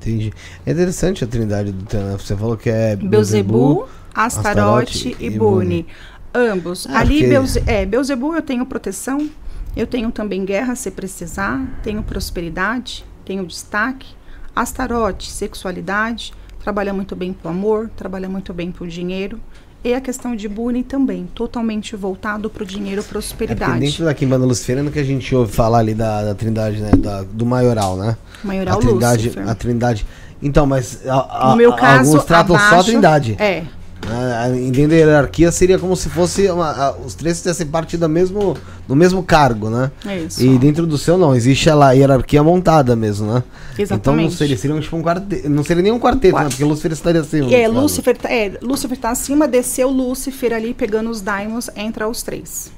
[0.00, 0.32] Entendi.
[0.64, 2.16] É interessante a trindade do Tanã.
[2.16, 5.86] Você falou que é Beuzebu, Astarote, Astarote e e Buni.
[6.34, 6.86] Ambos.
[6.88, 9.28] Ah, Ali, porque- Beuze, é, Beuzebu eu tenho proteção,
[9.76, 14.14] eu tenho também guerra se precisar, tenho prosperidade, tenho destaque.
[14.54, 16.32] Astarote, sexualidade,
[16.62, 19.40] trabalha muito bem pro amor, trabalha muito bem pro dinheiro.
[19.86, 23.78] E a questão de Buni também, totalmente voltado pro dinheiro e É prosperidade.
[23.78, 26.90] dentro da Kimbanda Luciferana que a gente ouve falar ali da, da trindade, né?
[26.90, 28.16] da- do maioral, né?
[28.42, 29.48] Maioral a trindade, Lúcifer.
[29.48, 30.04] a trindade.
[30.42, 33.36] Então, mas a, a, no meu caso, alguns tratam só a abaixo- trindade.
[33.38, 33.62] É,
[34.08, 38.08] Ah, Dentro da hierarquia seria como se fosse uma- a- os três fizessem parte do
[38.08, 38.56] mesmo,
[38.86, 39.90] do mesmo cargo, né?
[40.26, 40.42] isso.
[40.44, 43.42] E dentro do seu não, existe a hierarquia montada mesmo, né?
[43.72, 44.34] Então não Exatamente.
[44.36, 45.48] seria, seria um, tipo um quarteto.
[45.48, 46.44] Não seria nem um quarteto, né?
[46.48, 47.52] Porque Lúcifer estaria acima.
[47.52, 47.66] É.
[47.66, 52.70] Lúcifer, tá- é, Lúcifer tá acima, desceu Lúcifer ali pegando os daimons, entra os três.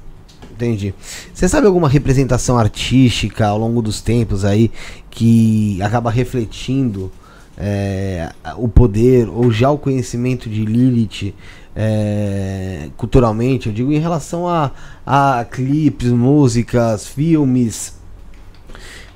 [0.50, 0.92] Entendi.
[1.34, 4.70] Você sabe alguma representação artística ao longo dos tempos aí
[5.10, 7.12] que acaba refletindo
[7.58, 11.34] é, o poder ou já o conhecimento de Lilith
[11.74, 13.68] é, culturalmente?
[13.68, 14.70] Eu digo em relação a,
[15.04, 17.98] a clipes, músicas, filmes,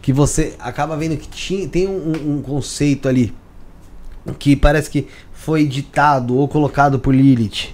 [0.03, 3.33] que você acaba vendo que tinha, tem um, um- conceito ali
[4.39, 7.71] que parece que foi ditado ou colocado por Lilith.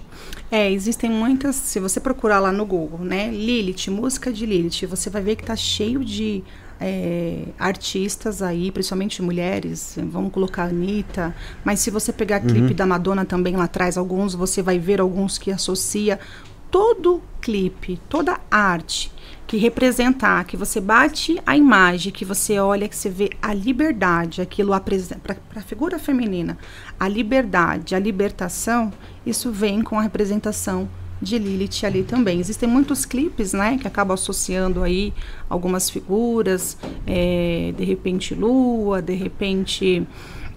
[0.50, 5.10] É, existem muitas, se você procurar lá no Google, né, Lilith, música de Lilith, você
[5.10, 6.42] vai ver que tá cheio de
[6.80, 11.34] é, artistas aí, principalmente mulheres, vamos colocar a Anitta,
[11.64, 15.38] mas se você pegar clipe da Madonna também lá atrás, alguns, você vai ver alguns
[15.38, 16.18] que associa
[16.70, 19.12] todo clipe, toda arte
[19.46, 24.42] que representar, que você bate a imagem, que você olha, que você vê a liberdade,
[24.42, 26.58] aquilo apresenta para a figura feminina,
[27.00, 28.92] a liberdade, a libertação,
[29.24, 30.86] isso vem com a representação
[31.20, 32.40] de Lilith ali também.
[32.40, 35.12] Existem muitos clipes, né, que acabam associando aí
[35.48, 36.76] algumas figuras,
[37.06, 40.06] é, de repente lua, de repente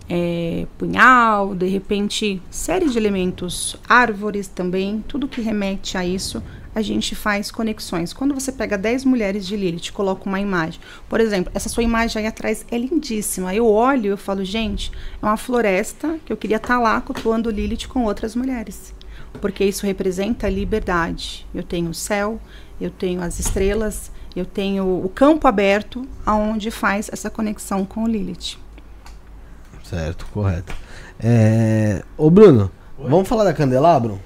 [0.09, 6.43] é, punhal, de repente série de elementos, árvores também, tudo que remete a isso,
[6.73, 8.13] a gente faz conexões.
[8.13, 10.79] Quando você pega 10 mulheres de Lilith, coloca uma imagem,
[11.09, 13.53] por exemplo, essa sua imagem aí atrás é lindíssima.
[13.53, 17.49] Eu olho e eu falo, gente, é uma floresta que eu queria estar lá cultuando
[17.49, 18.93] Lilith com outras mulheres.
[19.39, 21.47] Porque isso representa a liberdade.
[21.53, 22.39] Eu tenho o céu,
[22.79, 28.57] eu tenho as estrelas, eu tenho o campo aberto, aonde faz essa conexão com Lilith.
[29.83, 30.73] Certo, correto.
[31.19, 32.03] É...
[32.17, 34.19] Ô Bruno, vamos falar da Candelabro?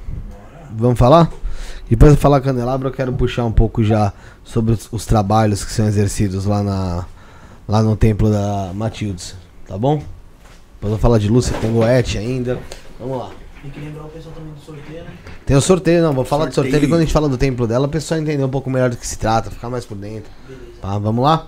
[0.71, 1.31] Vamos falar?
[1.89, 4.11] Depois de falar Candelabro, eu quero puxar um pouco já
[4.43, 7.05] sobre os, os trabalhos que são exercidos lá, na,
[7.67, 9.35] lá no templo da Matildes,
[9.67, 9.97] tá bom?
[9.97, 12.59] Depois eu vou falar de Lúcia, tem Goethe ainda.
[12.99, 13.44] Vamos lá.
[13.65, 15.09] Tem que lembrar o pessoal também do sorteio, né?
[15.45, 16.89] Tem o sorteio, não, vou falar do sorteio e Sorteio.
[16.91, 19.07] quando a gente fala do templo dela, a pessoa entender um pouco melhor do que
[19.07, 20.29] se trata, ficar mais por dentro.
[20.81, 21.47] Tá, vamos lá?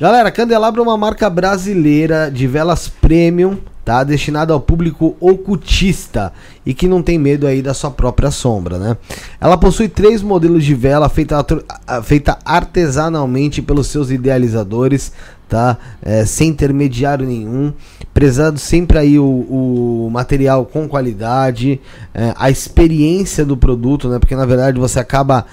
[0.00, 4.02] Galera, Candelabro é uma marca brasileira de velas premium, tá?
[4.04, 6.32] Destinada ao público ocultista
[6.66, 8.96] e que não tem medo aí da sua própria sombra, né?
[9.40, 15.12] Ela possui três modelos de vela feita, atro- a- feita artesanalmente pelos seus idealizadores,
[15.48, 15.76] tá?
[16.02, 17.72] É, sem intermediário nenhum,
[18.14, 21.80] prezando sempre aí o, o material com qualidade,
[22.14, 24.20] é, a experiência do produto, né?
[24.20, 25.44] Porque na verdade você acaba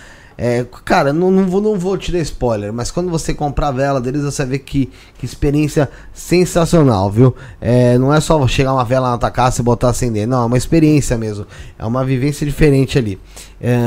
[0.44, 3.72] é, cara, não, não, vou, não vou te dar spoiler, mas quando você comprar a
[3.72, 4.90] vela deles, você ver que,
[5.20, 7.36] que experiência sensacional, viu?
[7.62, 10.46] É, não é só chegar uma vela na tua casa e botar acender, não, é
[10.46, 11.46] uma experiência mesmo.
[11.78, 13.20] É uma vivência diferente ali.
[13.62, 13.78] É,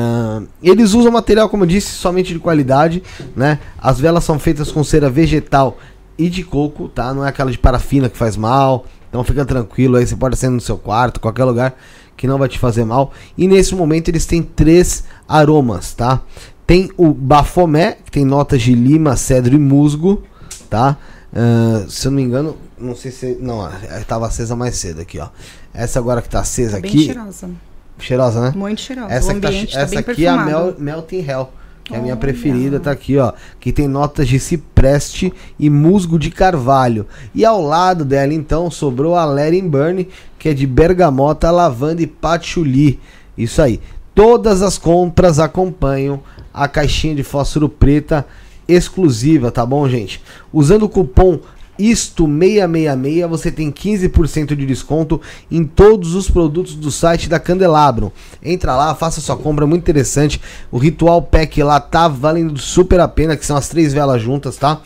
[0.63, 3.03] eles usam material, como eu disse, somente de qualidade,
[3.35, 3.59] né?
[3.77, 5.77] As velas são feitas com cera vegetal
[6.19, 7.13] e de coco, tá?
[7.13, 8.87] Não é aquela de parafina que faz mal.
[9.09, 11.77] Então fica tranquilo aí, você pode acender no seu quarto, qualquer lugar
[12.17, 13.13] que não vai te fazer mal.
[13.37, 16.21] E nesse momento eles têm três aromas, tá?
[16.67, 20.23] Tem o bafomé, que tem notas de lima, cedro e musgo,
[20.71, 20.97] tá?
[21.35, 23.37] Ah, se eu não me engano, não sei se.
[23.41, 23.69] Não,
[23.99, 25.29] estava acesa mais cedo aqui, ó.
[25.73, 27.05] Essa agora que tá acesa Bem aqui.
[27.07, 27.51] cheirosa.
[27.99, 28.53] Cheirosa, né?
[28.57, 29.13] Muito cheirosa.
[29.13, 30.51] Essa, o que tá, tá, essa bem aqui é a perfumado.
[30.51, 31.49] Mel, Melting Hell,
[31.85, 33.33] que é a minha preferida, tá aqui, ó.
[33.61, 37.07] Que tem notas de cipreste e musgo de carvalho.
[37.35, 40.09] E ao lado dela, então, sobrou a Let It Burn,
[40.39, 42.99] que é de bergamota, lavanda e patchouli.
[43.37, 43.81] Isso aí.
[44.15, 48.27] Todas as compras acompanham a caixinha de fósforo preta
[48.67, 50.23] exclusiva, tá bom, gente?
[50.53, 51.39] Usando o cupom
[51.79, 55.21] ISTO666 você tem 15% de desconto
[55.51, 58.13] em todos os produtos do site da Candelabro.
[58.43, 60.41] Entra lá, faça sua compra, muito interessante.
[60.71, 64.57] O Ritual Pack lá tá valendo super a pena, que são as três velas juntas,
[64.57, 64.81] tá?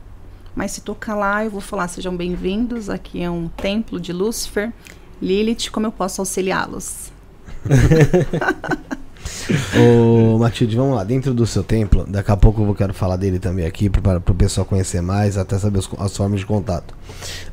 [0.55, 2.89] Mas se tocar lá, eu vou falar: sejam bem-vindos.
[2.89, 4.73] Aqui é um templo de Lúcifer.
[5.21, 7.11] Lilith, como eu posso auxiliá-los?
[9.79, 11.03] Ô, Matilde, vamos lá.
[11.03, 14.35] Dentro do seu templo, daqui a pouco eu quero falar dele também aqui para o
[14.35, 16.95] pessoal conhecer mais, até saber os- as formas de contato.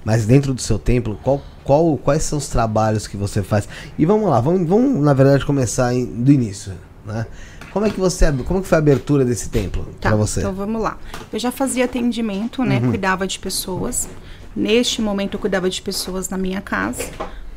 [0.05, 3.69] Mas dentro do seu templo, qual, qual, quais são os trabalhos que você faz?
[3.99, 6.73] E vamos lá, vamos, vamos na verdade começar em- do início,
[7.05, 7.27] né?
[7.75, 10.39] Como é que você, como que foi a abertura desse templo Tá, para você?
[10.41, 10.97] então vamos lá.
[11.33, 12.79] Eu já fazia atendimento, né?
[12.81, 14.09] Cuidava de pessoas.
[14.55, 17.03] Neste momento, eu cuidava de pessoas na minha casa.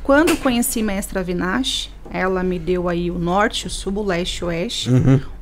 [0.02, 4.44] Quando conheci Mestra Avinash, ela me deu aí o norte, o sul, o leste e
[4.44, 4.90] o oeste,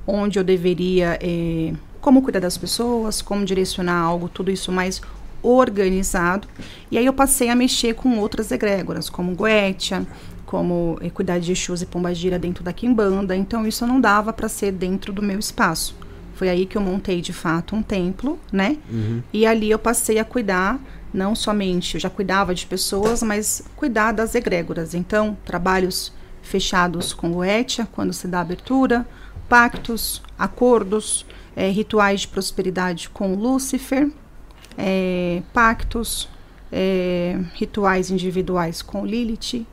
[0.06, 5.00] onde eu deveria, eh, como cuidar das pessoas, como direcionar algo, tudo isso mais
[5.42, 6.46] organizado.
[6.90, 10.06] E aí eu passei a mexer com outras egrégoras, como Goetia,
[10.46, 13.36] como cuidar de Exus e Pombagira dentro da Quimbanda.
[13.36, 15.94] Então isso não dava para ser dentro do meu espaço.
[16.34, 18.78] Foi aí que eu montei de fato um templo, né?
[19.32, 20.78] E ali eu passei a cuidar,
[21.12, 24.94] não somente, eu já cuidava de pessoas, mas cuidar das egrégoras.
[24.94, 26.12] Então, trabalhos
[26.42, 29.06] fechados com Goetia, quando se dá abertura,
[29.48, 31.24] pactos, acordos,
[31.56, 34.10] eh, rituais de prosperidade com Lúcifer,
[34.76, 36.28] eh, pactos,
[36.70, 39.66] eh, rituais individuais com Lilith,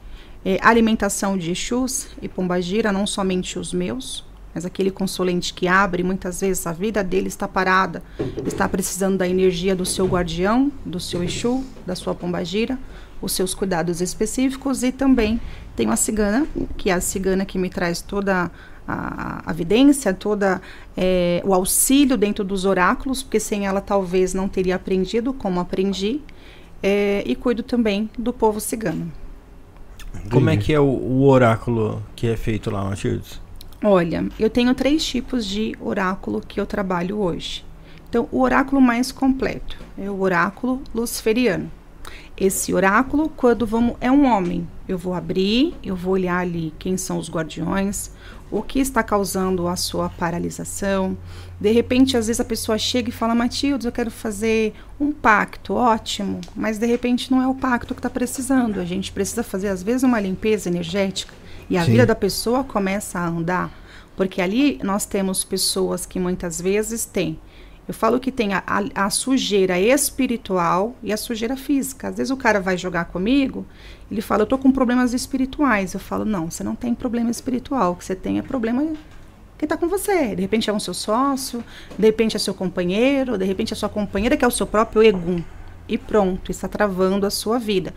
[0.46, 6.04] eh, alimentação de Exus e Pombagira, não somente os meus, mas aquele consolente que abre,
[6.04, 8.04] muitas vezes a vida dele está parada,
[8.46, 12.78] está precisando da energia do seu guardião, do seu Exu, da sua Pombagira,
[13.22, 15.42] os seus cuidados específicos e também
[15.76, 16.46] tenho a cigana,
[16.78, 18.52] que é a cigana que me traz toda
[18.88, 20.62] a, a evidência, toda
[20.96, 26.22] eh, o auxílio dentro dos oráculos, porque sem ela talvez não teria aprendido como aprendi,
[26.84, 29.23] eh, e cuido também do povo cigano.
[30.30, 33.42] Como é que é o, o oráculo que é feito lá, Matildes?
[33.84, 37.66] Olha, eu tenho três tipos de oráculo que eu trabalho hoje.
[38.08, 41.70] Então, o oráculo mais completo é o oráculo luciferiano.
[42.38, 46.98] Esse oráculo, quando vamos, é um homem, eu vou abrir, eu vou olhar ali quem
[46.98, 48.12] são os guardiões,
[48.50, 51.18] o que está causando a sua paralisação.
[51.64, 55.74] De repente, às vezes a pessoa chega e fala: Matilde, eu quero fazer um pacto,
[55.76, 58.82] ótimo, mas de repente não é o pacto que está precisando.
[58.82, 61.34] A gente precisa fazer, às vezes, uma limpeza energética
[61.70, 61.92] e a Sim.
[61.92, 63.72] vida da pessoa começa a andar.
[64.18, 67.40] Porque ali nós temos pessoas que muitas vezes têm.
[67.88, 72.10] Eu falo que tem a, a- a sujeira espiritual e a sujeira física.
[72.10, 73.66] Às vezes o cara vai jogar comigo,
[74.12, 75.94] ele fala, eu tô com problemas espirituais.
[75.94, 77.94] Eu falo, não, você não tem problema espiritual.
[77.94, 78.84] O que você tem é problema
[79.64, 80.36] que tá com você.
[80.36, 81.64] De repente é um seu sócio,
[81.98, 85.02] de repente é seu companheiro, de repente é sua companheira que é o seu próprio
[85.02, 85.42] egum.
[85.88, 87.94] E pronto, está travando a sua vida.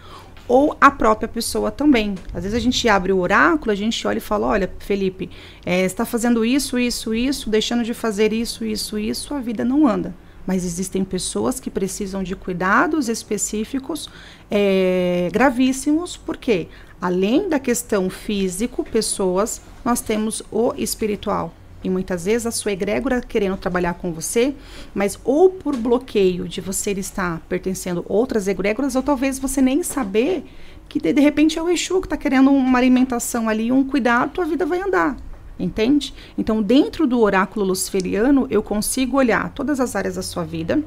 [0.49, 2.15] Ou a própria pessoa também.
[2.33, 5.29] Às vezes a gente abre o oráculo, a gente olha e fala: Olha, Felipe,
[5.65, 9.89] você está fazendo isso, isso, isso, deixando de fazer isso, isso, isso, a vida não
[9.89, 10.15] anda.
[10.47, 14.09] Mas existem pessoas que precisam de cuidados específicos
[14.49, 16.69] eh, gravíssimos, porque
[17.01, 21.53] além da questão físico, pessoas, nós temos o espiritual.
[21.85, 24.55] E muitas vezes a sua egrégora querendo trabalhar com você,
[24.95, 29.83] mas ou por bloqueio de você estar pertencendo a outras egrégoras, ou talvez você nem
[29.83, 30.45] saber
[30.89, 34.33] que de, de repente é o Exu que está querendo uma alimentação ali, um cuidado,
[34.33, 35.17] tua vida vai andar.
[35.59, 36.13] Entende?
[36.37, 40.83] Então, dentro do oráculo luciferiano, eu consigo olhar todas as áreas da sua vida: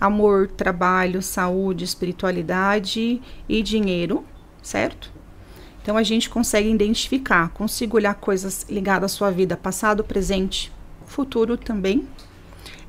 [0.00, 4.24] amor, trabalho, saúde, espiritualidade e dinheiro,
[4.60, 5.11] certo?
[5.82, 10.72] Então a gente consegue identificar, consigo olhar coisas ligadas à sua vida, passado, presente,
[11.06, 12.06] futuro também.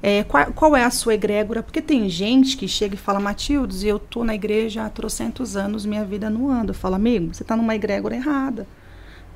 [0.02, 1.64] É, qual, qual é a sua egrégora?
[1.64, 5.86] Porque tem gente que chega e fala, Matildes, eu tô na igreja há trocentos anos,
[5.86, 6.74] minha vida não anda.
[6.74, 8.68] Fala, amigo, você tá numa egrégora errada.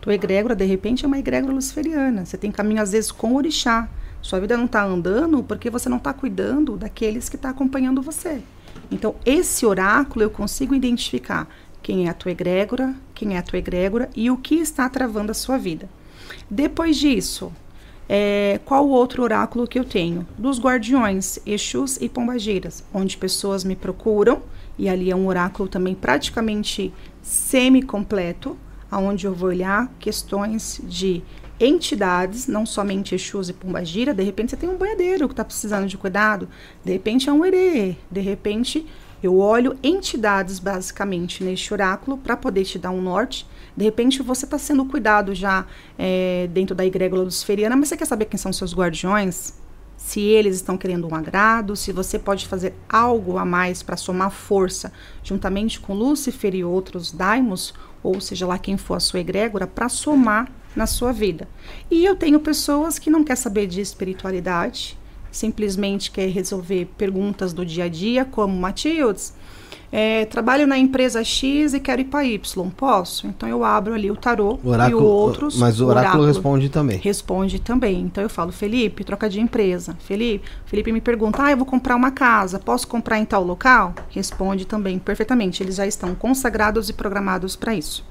[0.02, 2.26] Tua egrégora, de repente, é uma egrégora luciferiana.
[2.26, 3.90] Você tem caminho, às vezes, com orixá.
[4.22, 8.42] Sua vida não está andando porque você não está cuidando daqueles que estão acompanhando você.
[8.92, 11.48] Então, esse oráculo eu consigo identificar
[11.88, 15.32] quem é a tua egrégora, quem é a tua egrégora e o que está travando
[15.32, 15.88] a sua vida.
[16.52, 17.50] Depois disso,
[18.10, 20.28] é, qual o outro oráculo que eu tenho?
[20.38, 24.42] Dos guardiões, Exus e Pombagiras, onde pessoas me procuram,
[24.78, 28.58] e ali é um oráculo também praticamente semi-completo,
[28.92, 31.24] onde eu vou olhar questões de
[31.58, 35.88] entidades, não somente Exus e Pombagira, de repente você tem um banhadeiro que está precisando
[35.88, 36.50] de cuidado,
[36.84, 38.86] de repente é um erê, de repente
[39.22, 43.48] eu olho entidades basicamente neste oráculo para poder te dar um norte.
[43.76, 45.66] De repente você está sendo cuidado já
[45.98, 49.54] é, dentro da egrégora luciferiana, mas você quer saber quem são seus guardiões?
[49.98, 54.30] Se eles estão querendo um agrado, se você pode fazer algo a mais para somar
[54.30, 57.74] força juntamente com Lúcifer e outros daimos,
[58.04, 61.48] ou seja lá quem for a sua egrégora, para somar na sua vida.
[61.90, 64.97] E eu tenho pessoas que não quer saber de espiritualidade,
[65.32, 69.34] simplesmente quer resolver perguntas do dia a dia, como Matildes,
[69.90, 72.70] é, trabalho na empresa X e quero ir para Y.
[72.76, 73.26] Posso?
[73.26, 75.58] Então eu abro ali o tarô O oráculo- e outros.
[75.58, 76.98] mas o oráculo responde também.
[76.98, 78.02] Responde também.
[78.02, 79.96] Então eu falo, Felipe, troca de empresa.
[80.02, 83.94] Felipe, Felipe me pergunta, ah, eu vou comprar uma casa, posso comprar em tal local?
[84.10, 85.64] Responde também perfeitamente.
[85.64, 88.04] Eles já estão consagrados e programados para isso.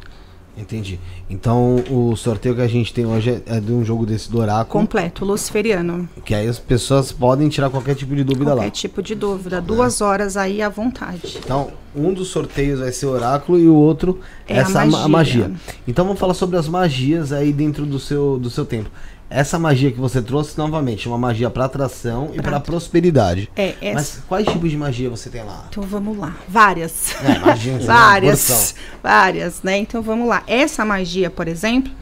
[0.57, 0.99] Entendi.
[1.29, 4.39] Então o sorteio que a gente tem hoje é- é de um jogo desse do
[4.39, 4.81] oráculo.
[4.81, 6.09] Completo, luciferiano.
[6.25, 8.71] Que aí as pessoas podem tirar qualquer tipo de dúvida Qualquer lá.
[8.71, 9.61] tipo de dúvida.
[9.61, 11.39] Duas horas aí à vontade.
[11.45, 14.19] Então, um dos sorteios vai ser oráculo e o outro
[14.49, 15.09] É a essa a magia.
[15.09, 15.51] magia.
[15.87, 18.91] Então vamos falar sobre as magias aí dentro do seu, do seu tempo.
[19.29, 23.51] Essa magia que você trouxe novamente, uma magia para atração e para Pra- prosperidade.
[23.57, 23.95] É, essa.
[23.95, 25.67] Mas quais tipos de magia você tem lá?
[25.69, 26.37] Então vamos lá.
[26.49, 27.13] Várias.
[27.25, 28.75] É, imagina, várias.
[29.03, 29.79] Várias, né?
[29.79, 30.43] Então vamos lá.
[30.47, 31.93] Essa magia, por exemplo,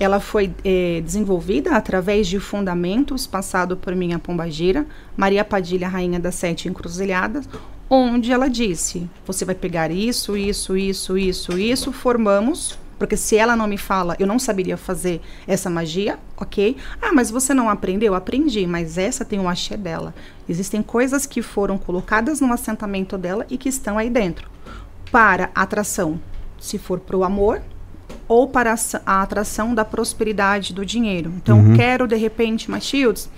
[0.00, 4.84] ela foi eh, desenvolvida através de fundamentos passado por minha pombagira,
[5.16, 7.48] Maria Padilha, rainha das sete encruzilhadas,
[7.88, 12.76] onde ela disse: você vai pegar isso, isso, isso, isso, isso, formamos.
[13.02, 16.76] Porque se ela não me fala, eu não saberia fazer essa magia, ok?
[17.00, 18.14] Ah, mas você não aprendeu?
[18.14, 20.14] Aprendi, mas essa tem o axé dela.
[20.48, 24.48] Existem coisas que foram colocadas no assentamento dela e que estão aí dentro.
[25.10, 26.20] Para atração,
[26.60, 27.60] se for para o amor,
[28.28, 28.72] ou para
[29.04, 31.32] a atração da prosperidade do dinheiro.
[31.36, 33.28] Então, quero de repente, Matildes,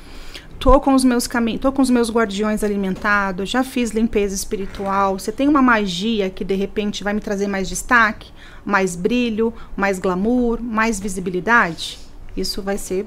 [0.59, 5.19] tô com os meus caminhos, tô com os meus guardiões alimentados, já fiz limpeza espiritual.
[5.19, 8.31] Você tem uma magia que de repente vai me trazer mais destaque,
[8.65, 11.99] mais brilho, mais glamour, mais visibilidade?
[12.37, 13.07] Isso vai ser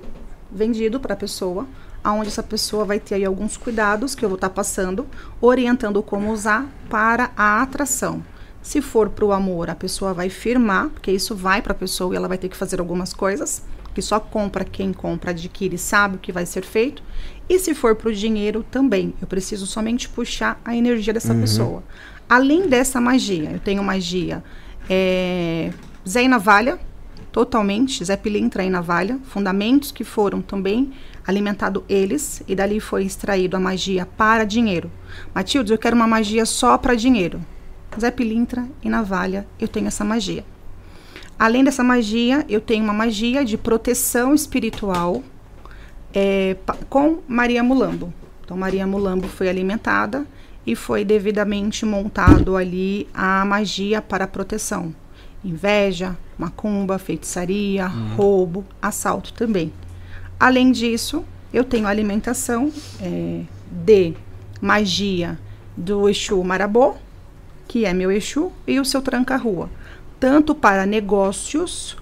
[0.51, 1.67] vendido para a pessoa,
[2.03, 5.05] aonde essa pessoa vai ter aí alguns cuidados que eu vou estar passando,
[5.41, 8.23] orientando como usar para a atração.
[8.61, 12.13] Se for para o amor, a pessoa vai firmar, porque isso vai para a pessoa
[12.13, 13.63] e ela vai ter que fazer algumas coisas,
[13.93, 17.01] que só compra quem compra, adquire, sabe o que vai ser feito.
[17.49, 19.13] E se for para o dinheiro, também.
[19.21, 21.83] Eu preciso somente puxar a energia dessa pessoa.
[22.29, 24.43] Além dessa magia, eu tenho magia
[24.89, 25.71] é,
[26.07, 26.79] Zé e Navalha,
[27.31, 30.91] totalmente, Zé Pilintra e Navalha, fundamentos que foram também
[31.25, 34.89] alimentado eles, e dali foi extraído a magia para dinheiro.
[35.35, 37.39] Matilde, eu quero uma magia só para dinheiro.
[37.99, 40.45] Zé Pilintra e Navalha, eu tenho essa magia.
[41.37, 45.21] Além dessa magia, eu tenho uma magia de proteção espiritual
[46.13, 46.55] é,
[46.89, 48.13] com Maria Mulambo.
[48.43, 50.25] Então, Maria Mulambo foi alimentada
[50.67, 54.93] e foi devidamente montado ali a magia para proteção.
[55.41, 59.71] Inveja, macumba, feitiçaria, roubo, assalto também.
[60.37, 61.23] Além disso,
[61.53, 62.69] eu tenho alimentação
[63.01, 64.13] é, de
[64.59, 65.39] magia
[65.75, 66.95] do Exu Marabô,
[67.65, 69.69] que é meu Exu, e o seu tranca-rua.
[70.19, 71.95] Tanto para negócios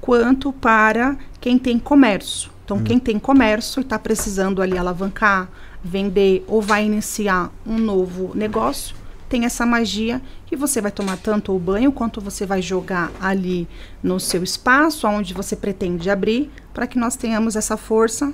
[0.00, 2.50] quanto para quem tem comércio.
[2.64, 5.48] Então, quem tem comércio e está precisando ali alavancar,
[5.82, 8.96] vender ou vai iniciar um novo negócio,
[9.28, 13.68] tem essa magia que você vai tomar tanto o banho quanto você vai jogar ali
[14.02, 18.32] no seu espaço, onde você pretende abrir, para que nós tenhamos essa força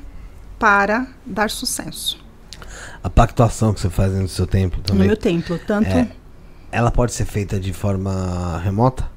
[0.58, 2.22] para dar sucesso.
[3.02, 5.06] A pactuação que você faz do seu templo No também.
[5.08, 6.08] meu templo, tanto É.
[6.70, 9.08] Ela pode ser feita de forma remota?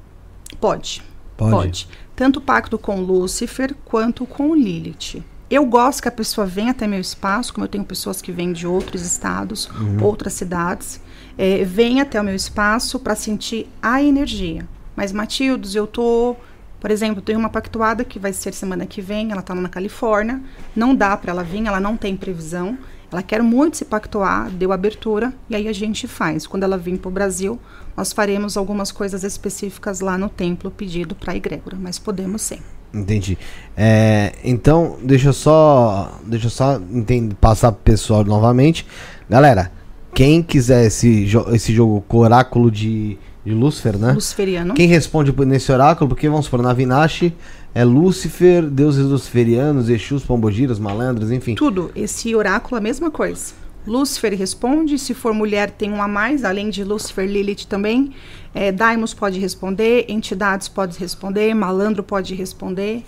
[0.59, 1.03] pode.
[1.35, 1.51] Pode.
[1.51, 1.87] Pode.
[2.15, 5.23] Tanto o pacto com Lúcifer quanto com Lilith.
[5.49, 8.51] Eu gosto que a pessoa venha até meu espaço, como eu tenho pessoas que vêm
[8.51, 9.69] de outros estados,
[10.01, 10.99] outras cidades,
[11.37, 14.67] é, venha até o meu espaço para sentir a energia.
[14.95, 16.35] Mas, Matildes, eu tô.
[16.81, 20.41] Por exemplo, tenho uma pactuada que vai ser semana que vem, ela está na Califórnia,
[20.75, 22.77] não dá para ela vir, ela não tem previsão.
[23.09, 26.45] Ela quer muito se pactuar, deu abertura, e aí a gente faz.
[26.45, 27.57] Quando ela vir para o Brasil,
[27.95, 32.59] nós faremos algumas coisas específicas lá no templo pedido para a egrégora, mas podemos sim.
[32.93, 33.37] Entendi.
[33.75, 38.85] É, então, deixa eu só, deixa eu só entender, passar pro pessoal novamente.
[39.29, 39.71] Galera,
[40.13, 44.13] quem quiser esse, jo- esse jogo com oráculo de, De Lúcifer, né?
[44.13, 44.73] Luciferiano.
[44.73, 46.09] Quem responde nesse oráculo?
[46.09, 47.33] Porque vamos supor, na Vinache
[47.75, 51.53] é Lúcifer, deuses luciferianos, Exus, Pombogiras, malandros, enfim.
[51.53, 51.91] Tudo.
[51.95, 53.53] Esse oráculo é a mesma coisa.
[53.87, 58.13] Lúcifer responde, se for mulher tem um a mais, além de Lúcifer, Lilith também.
[58.53, 63.03] É, Daimos pode responder, entidades pode responder, malandro pode responder.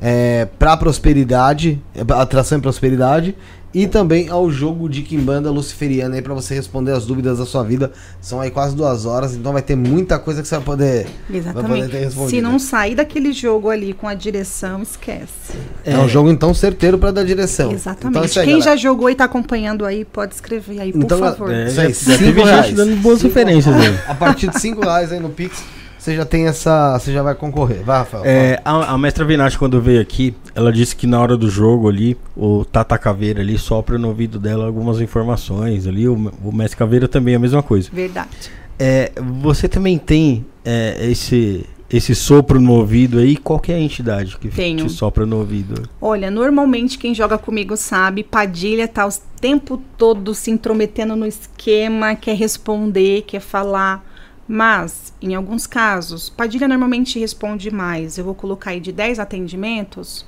[0.00, 3.36] é, para prosperidade, pra atração e prosperidade,
[3.72, 7.62] e também ao jogo de Kimbanda Luciferiana aí para você responder as dúvidas da sua
[7.62, 7.92] vida.
[8.20, 11.06] São aí quase duas horas, então vai ter muita coisa que você vai poder.
[11.06, 11.96] Vai poder ter Exatamente.
[11.96, 12.30] respondido.
[12.30, 15.52] Se não sair daquele jogo ali com a direção, esquece.
[15.84, 17.70] É, um jogo então certeiro para dar direção.
[17.70, 18.08] Exatamente.
[18.30, 18.62] Então, aí, Quem galera.
[18.62, 21.50] já jogou e está acompanhando aí, pode escrever aí, por Então, favor.
[21.52, 22.74] É, Isso já, aí, já cinco reais.
[22.74, 23.98] dando boas Cinco referências aí.
[24.08, 25.62] A partir de 5 reais aí no Pix,
[26.00, 26.98] você já tem essa.
[26.98, 27.82] Você já vai concorrer.
[27.84, 28.24] Vai, Rafael.
[28.24, 31.88] É, a, a mestra Vinati, quando veio aqui, ela disse que na hora do jogo
[31.88, 36.08] ali, o Tata Caveira ali sopra no ouvido dela algumas informações ali.
[36.08, 37.90] O, o mestre Caveira também é a mesma coisa.
[37.92, 38.50] Verdade.
[38.78, 39.12] É,
[39.42, 43.36] você também tem é, esse, esse sopro no ouvido aí?
[43.36, 44.86] Qual que é a entidade que Tenho.
[44.86, 45.86] te sopra no ouvido?
[46.00, 52.14] Olha, normalmente quem joga comigo sabe, Padilha tá o tempo todo se intrometendo no esquema,
[52.14, 54.09] quer responder, quer falar.
[54.52, 58.18] Mas, em alguns casos, Padilha normalmente responde mais.
[58.18, 60.26] Eu vou colocar aí de 10 atendimentos,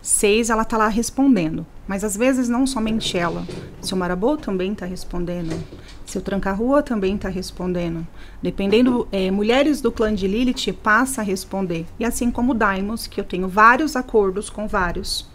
[0.00, 1.66] seis ela tá lá respondendo.
[1.84, 3.44] Mas às vezes não somente ela.
[3.82, 5.60] Seu Marabô também tá respondendo.
[6.06, 8.06] Seu Tranca-Rua também tá respondendo.
[8.40, 11.86] Dependendo, eh, mulheres do clã de Lilith passa a responder.
[11.98, 15.28] E assim como Daimos, que eu tenho vários acordos com vários,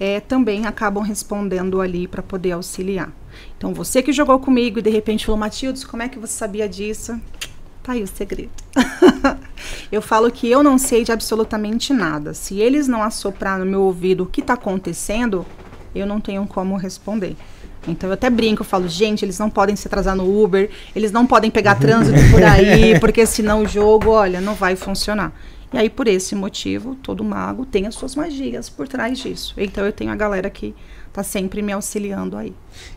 [0.00, 3.12] eh, também acabam respondendo ali para poder auxiliar.
[3.58, 6.66] Então você que jogou comigo e de repente falou, Matildes, como é que você sabia
[6.66, 7.20] disso?
[7.88, 8.50] Tá aí o segredo.
[9.90, 12.34] eu falo que eu não sei de absolutamente nada.
[12.34, 15.46] Se eles não assoprar no meu ouvido o que está acontecendo,
[15.94, 17.34] eu não tenho como responder.
[17.86, 21.10] Então eu até brinco, eu falo, gente, eles não podem se atrasar no Uber, eles
[21.10, 25.32] não podem pegar trânsito por aí, porque senão o jogo, olha, não vai funcionar.
[25.72, 29.54] E aí, por esse motivo, todo mago tem as suas magias por trás disso.
[29.56, 30.74] Então eu tenho a galera que
[31.12, 32.54] tá sempre me auxiliando aí.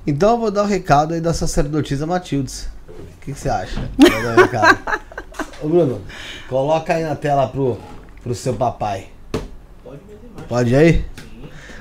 [0.08, 2.70] Então eu vou dar o recado aí da sacerdotisa Matildes.
[2.88, 3.90] O que, que você acha?
[3.98, 4.80] Vou dar o recado.
[5.62, 6.02] Ô Bruno,
[6.48, 7.78] coloca aí na tela pro,
[8.24, 9.10] pro seu papai.
[10.48, 11.06] Pode aí?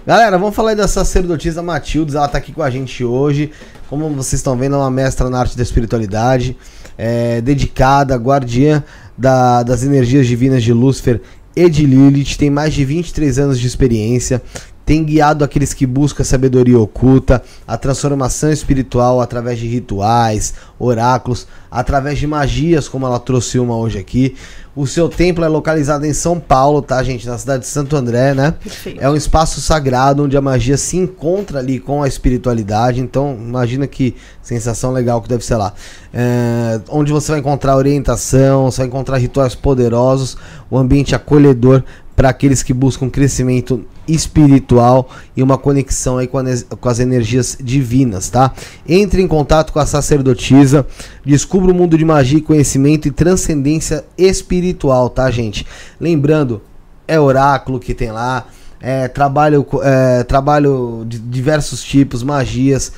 [0.06, 2.14] Galera, vamos falar aí da sacerdotisa Matildes.
[2.14, 3.52] Ela tá aqui com a gente hoje.
[3.88, 6.56] Como vocês estão vendo, ela é uma mestra na arte da espiritualidade.
[6.98, 8.84] É, dedicada, guardiã
[9.20, 11.20] da- das energias divinas de Lúcifer
[11.54, 12.36] e de Lilith.
[12.38, 14.42] Tem mais de 23 anos de experiência.
[14.90, 21.46] Tem guiado aqueles que buscam a sabedoria oculta, a transformação espiritual através de rituais, oráculos,
[21.70, 24.34] através de magias, como ela trouxe uma hoje aqui.
[24.74, 27.24] O seu templo é localizado em São Paulo, tá, gente?
[27.24, 28.52] Na cidade de Santo André, né?
[28.60, 29.00] Perfeito.
[29.00, 33.00] É um espaço sagrado onde a magia se encontra ali com a espiritualidade.
[33.00, 35.72] Então, imagina que sensação legal que deve ser lá.
[36.12, 40.36] É, onde você vai encontrar orientação, você vai encontrar rituais poderosos,
[40.68, 41.84] o ambiente acolhedor
[42.20, 46.42] para aqueles que buscam crescimento espiritual e uma conexão aí com, a
[46.78, 48.52] com as energias divinas, tá?
[48.86, 50.86] Entre em contato com a sacerdotisa,
[51.24, 55.66] descubra o mundo de magia e conhecimento e transcendência espiritual, tá, gente?
[55.98, 56.60] Lembrando,
[57.08, 58.48] é oráculo que tem lá,
[58.82, 62.92] é trabalho, é, trabalho de diversos tipos, magias,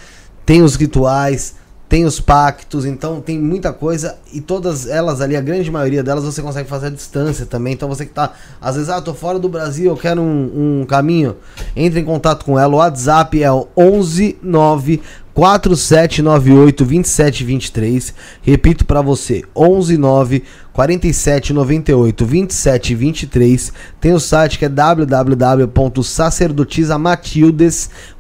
[0.45, 1.55] tem os rituais,
[1.93, 6.25] tem os pactos, então tem muita coisa e todas elas ali, a grande maioria delas
[6.25, 7.75] você consegue fazer à distância também.
[7.75, 10.87] Então você que tá, às vezes, ah, tô fora do Brasil, eu quero um, um
[10.87, 11.37] caminho,
[11.77, 12.73] entre em contato com ela.
[12.73, 15.03] O WhatsApp é o 11 9
[15.35, 18.15] 4798 2723.
[18.43, 20.43] Repito para você, 11 9
[20.73, 23.73] 47 98 27 23.
[24.01, 24.69] Tem o site que é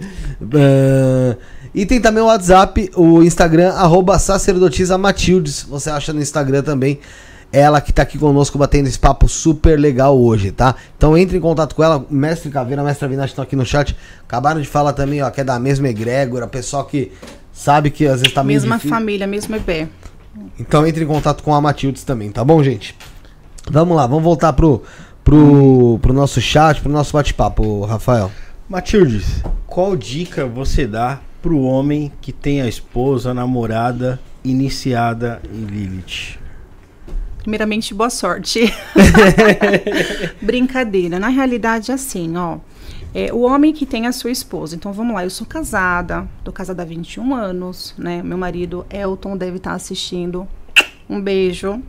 [0.54, 1.36] Ah,
[1.74, 5.62] e tem também o WhatsApp, o Instagram, arroba sacerdotisa Matildes.
[5.62, 7.00] Você acha no Instagram também.
[7.52, 10.74] Ela que tá aqui conosco batendo esse papo super legal hoje, tá?
[10.96, 13.96] Então entre em contato com ela, Mestre Caveira, Mestre Avinash estão aqui no chat.
[14.26, 17.12] Acabaram de falar também, ó, que é da mesma egrégora, pessoal que
[17.54, 18.94] sabe que às vezes tá meio Mesma difícil.
[18.96, 19.88] família, mesmo EB.
[20.58, 22.94] Então entre em contato com a Matildes também, tá bom, gente?
[23.70, 24.82] Vamos lá, vamos voltar pro,
[25.22, 28.30] pro, pro nosso chat, pro nosso bate-papo, Rafael.
[28.68, 35.64] Matildes, qual dica você dá pro homem que tem a esposa, a namorada iniciada em
[35.64, 36.38] Lilith?
[37.38, 38.72] Primeiramente, boa sorte.
[40.40, 41.18] Brincadeira.
[41.18, 42.56] Na realidade, é assim, ó.
[43.14, 44.74] É, o homem que tem a sua esposa.
[44.74, 45.24] Então, vamos lá.
[45.24, 46.28] Eu sou casada.
[46.42, 48.22] Tô casada há 21 anos, né?
[48.22, 50.48] Meu marido, Elton, deve estar assistindo.
[51.08, 51.80] Um beijo.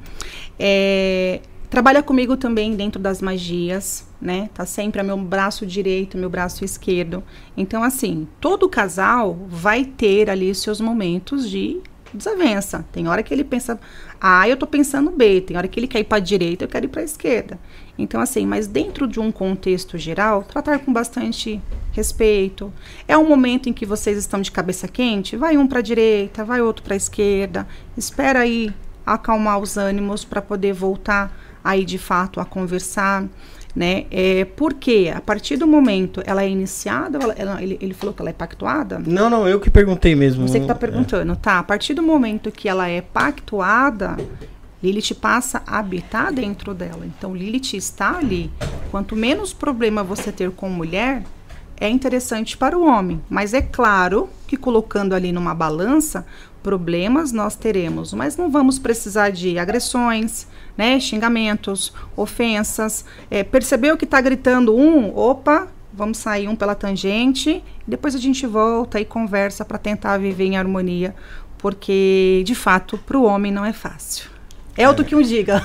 [0.59, 4.49] É, trabalha comigo também dentro das magias, né?
[4.53, 7.23] Tá sempre a meu braço direito, meu braço esquerdo.
[7.57, 11.81] Então, assim, todo casal vai ter ali seus momentos de
[12.13, 12.85] desavença.
[12.91, 13.79] Tem hora que ele pensa
[14.21, 15.41] A, eu tô pensando B.
[15.41, 17.59] Tem hora que ele quer ir para direita, eu quero ir para esquerda.
[17.97, 21.61] Então, assim, mas dentro de um contexto geral, tratar com bastante
[21.93, 22.71] respeito.
[23.07, 26.61] É um momento em que vocês estão de cabeça quente, vai um para direita, vai
[26.61, 27.65] outro para esquerda.
[27.97, 28.69] Espera aí
[29.05, 31.31] acalmar os ânimos para poder voltar
[31.63, 33.23] aí de fato a conversar,
[33.75, 34.05] né?
[34.11, 38.21] É, porque a partir do momento ela é iniciada, ela- ela- ele, ele falou que
[38.21, 38.99] ela é pactuada.
[39.05, 40.47] Não, não, eu que perguntei mesmo.
[40.47, 40.77] Você que está É.
[40.77, 41.59] perguntando, tá?
[41.59, 44.17] A partir do momento que ela é pactuada,
[44.85, 47.07] Lilith passa a habitar dentro dela.
[47.07, 48.51] Então, Lilith está ali.
[48.91, 51.23] Quanto menos problema você ter com mulher,
[51.75, 53.19] é interessante para o homem.
[53.27, 56.23] Mas é claro que colocando ali numa balança,
[56.61, 58.13] problemas nós teremos.
[58.13, 60.47] Mas não vamos precisar de agressões,
[60.77, 60.99] né?
[60.99, 63.03] Xingamentos, ofensas.
[63.31, 65.17] É, percebeu que está gritando um?
[65.17, 67.63] Opa, vamos sair um pela tangente.
[67.87, 71.15] Depois a gente volta e conversa para tentar viver em harmonia.
[71.57, 74.34] Porque, de fato, para o homem não é fácil.
[74.77, 75.61] É o do que o diga.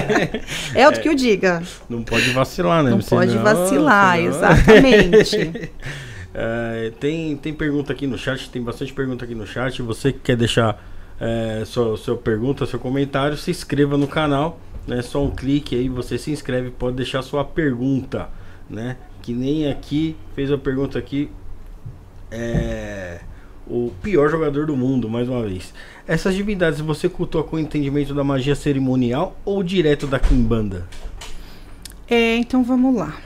[0.74, 1.62] é o do que o diga.
[1.88, 2.90] Não pode vacilar, né?
[2.90, 5.70] Não Senão- pode vacilar, senão- exatamente.
[6.36, 9.80] É, tem, tem pergunta aqui no chat, tem bastante pergunta aqui no chat.
[9.82, 10.84] Você que quer deixar
[11.20, 14.58] é, sua, sua pergunta, seu comentário, se inscreva no canal.
[14.84, 15.00] Né?
[15.00, 18.28] Só um clique aí, você se inscreve, pode deixar sua pergunta.
[18.68, 18.96] Né?
[19.22, 21.30] Que nem aqui, fez a pergunta aqui.
[22.32, 23.20] É,
[23.66, 25.72] o pior jogador do mundo, mais uma vez.
[26.06, 30.86] Essas divindades você cultua com entendimento da magia cerimonial ou direto da Kimbanda?
[32.08, 33.16] É, então vamos lá.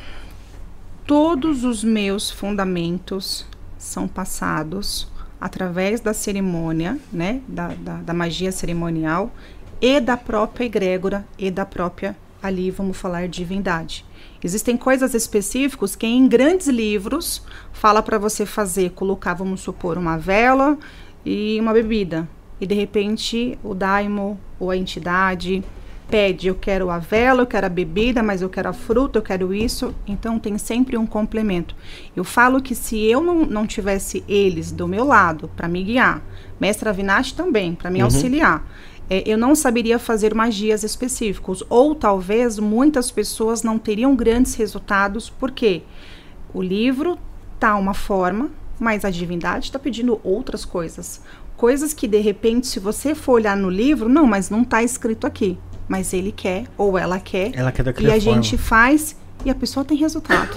[1.06, 3.46] Todos os meus fundamentos
[3.76, 5.08] são passados
[5.40, 7.40] através da cerimônia, né?
[7.48, 9.32] Da, da, da magia cerimonial
[9.80, 14.04] e da própria egrégora e da própria, ali vamos falar, divindade.
[14.42, 17.42] Existem coisas específicas que em grandes livros
[17.72, 20.78] fala para você fazer, colocar, vamos supor, uma vela
[21.26, 22.28] e uma bebida.
[22.60, 25.62] E de repente o daimo ou a entidade
[26.10, 29.22] pede, eu quero a vela, eu quero a bebida, mas eu quero a fruta, eu
[29.22, 29.94] quero isso.
[30.06, 31.76] Então tem sempre um complemento.
[32.16, 36.22] Eu falo que se eu não, não tivesse eles do meu lado para me guiar,
[36.58, 38.06] Mestre Avinash também, para me Uhum.
[38.06, 38.64] auxiliar,
[39.10, 41.62] é, eu não saberia fazer magias específicos.
[41.68, 45.82] Ou talvez muitas pessoas não teriam grandes resultados, porque
[46.52, 47.18] o livro
[47.58, 51.20] tá uma forma, mas a divindade está pedindo outras coisas.
[51.56, 55.26] Coisas que de repente, se você for olhar no livro, não, mas não está escrito
[55.26, 55.58] aqui.
[55.88, 57.50] Mas ele quer ou ela quer.
[57.54, 58.42] Ela quer e daquela a forma.
[58.42, 60.56] gente faz e a pessoa tem resultado.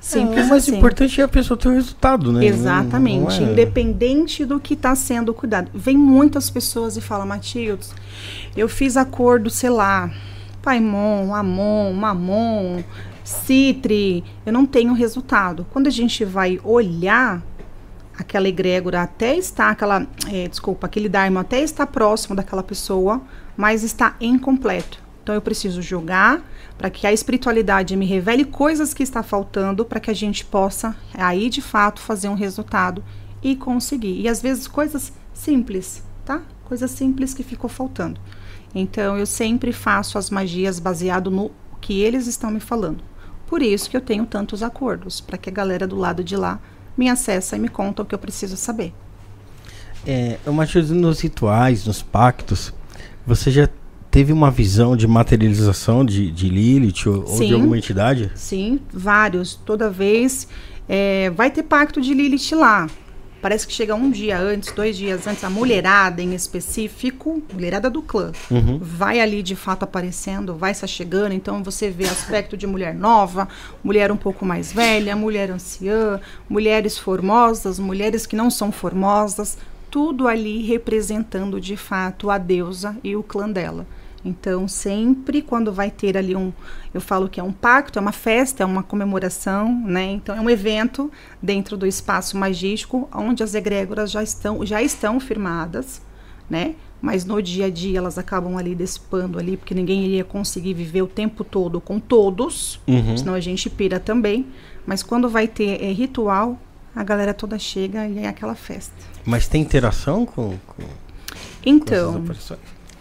[0.00, 0.78] Simples é, o mais assim.
[0.78, 2.44] importante é a pessoa ter o resultado, né?
[2.46, 3.42] Exatamente.
[3.42, 5.70] É- Independente do que está sendo cuidado.
[5.74, 7.94] Vem muitas pessoas e falam, Matildes,
[8.56, 10.10] eu fiz acordo, sei lá,
[10.62, 12.82] Paimon, Amon, Mamon,
[13.22, 15.66] Citre, eu não tenho resultado.
[15.70, 17.42] Quando a gente vai olhar
[18.18, 23.20] aquela egrégora até está aquela, é, desculpa, aquele daimon até está próximo daquela pessoa,
[23.56, 24.98] mas está incompleto.
[25.22, 26.42] Então eu preciso jogar
[26.80, 30.96] para que a espiritualidade me revele coisas que está faltando para que a gente possa
[31.12, 33.04] aí de fato fazer um resultado
[33.42, 34.18] e conseguir.
[34.18, 36.40] E às vezes coisas simples, tá?
[36.64, 38.18] Coisas simples que ficou faltando.
[38.74, 41.50] Então eu sempre faço as magias baseado no
[41.82, 43.04] que eles estão me falando.
[43.46, 46.58] Por isso que eu tenho tantos acordos, para que a galera do lado de lá
[46.96, 48.94] me acessa e me conta o que eu preciso saber.
[50.06, 52.72] É, Matheus, nos rituais, nos pactos,
[53.26, 53.68] você já
[54.10, 58.30] teve uma visão de materialização de, de Lilith ou, de alguma entidade?
[58.34, 59.54] Sim, vários.
[59.54, 60.48] Toda vez
[60.88, 62.88] é, vai ter pacto de Lilith lá.
[63.42, 68.02] Parece que chega um dia antes, dois dias antes, a mulherada em específico, mulherada do
[68.02, 68.78] clã, Uhum.
[68.82, 71.32] vai ali de fato aparecendo, vai se chegando.
[71.32, 73.48] Então você vê aspecto de mulher nova,
[73.82, 76.20] mulher um pouco mais velha, mulher anciã,
[76.50, 79.56] mulheres formosas, mulheres que não são formosas,
[79.90, 83.86] tudo ali representando de fato a deusa e o clã dela.
[84.24, 86.52] Então, sempre quando vai ter ali um,
[86.92, 90.10] eu falo que é um pacto, é uma festa, é uma comemoração, né?
[90.12, 91.10] Então, é um evento
[91.42, 96.02] dentro do espaço magístico, onde as egrégoras já estão, já estão firmadas,
[96.50, 96.74] né?
[97.00, 101.00] Mas no dia a dia elas acabam ali despando ali, porque ninguém iria conseguir viver
[101.00, 103.16] o tempo todo com todos, Uhum.
[103.16, 104.44] senão a gente pira também.
[104.84, 106.58] Mas quando vai ter é, ritual,
[106.94, 108.92] a galera toda chega e é aquela festa.
[109.24, 110.88] Mas tem interação com, com, com
[111.64, 112.60] Então, aparições?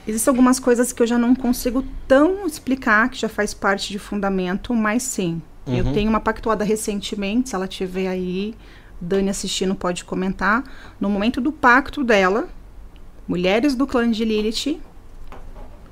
[0.09, 3.99] Existem algumas coisas que eu já não consigo tão explicar, que já faz parte de
[3.99, 5.41] fundamento, mas sim.
[5.67, 5.93] Eu Uhum.
[5.93, 8.55] tenho uma pactuada recentemente, se ela tiver aí,
[8.99, 10.63] Dani assistindo pode comentar.
[10.99, 12.49] No momento do pacto dela,
[13.27, 14.79] mulheres do clã de Lilith,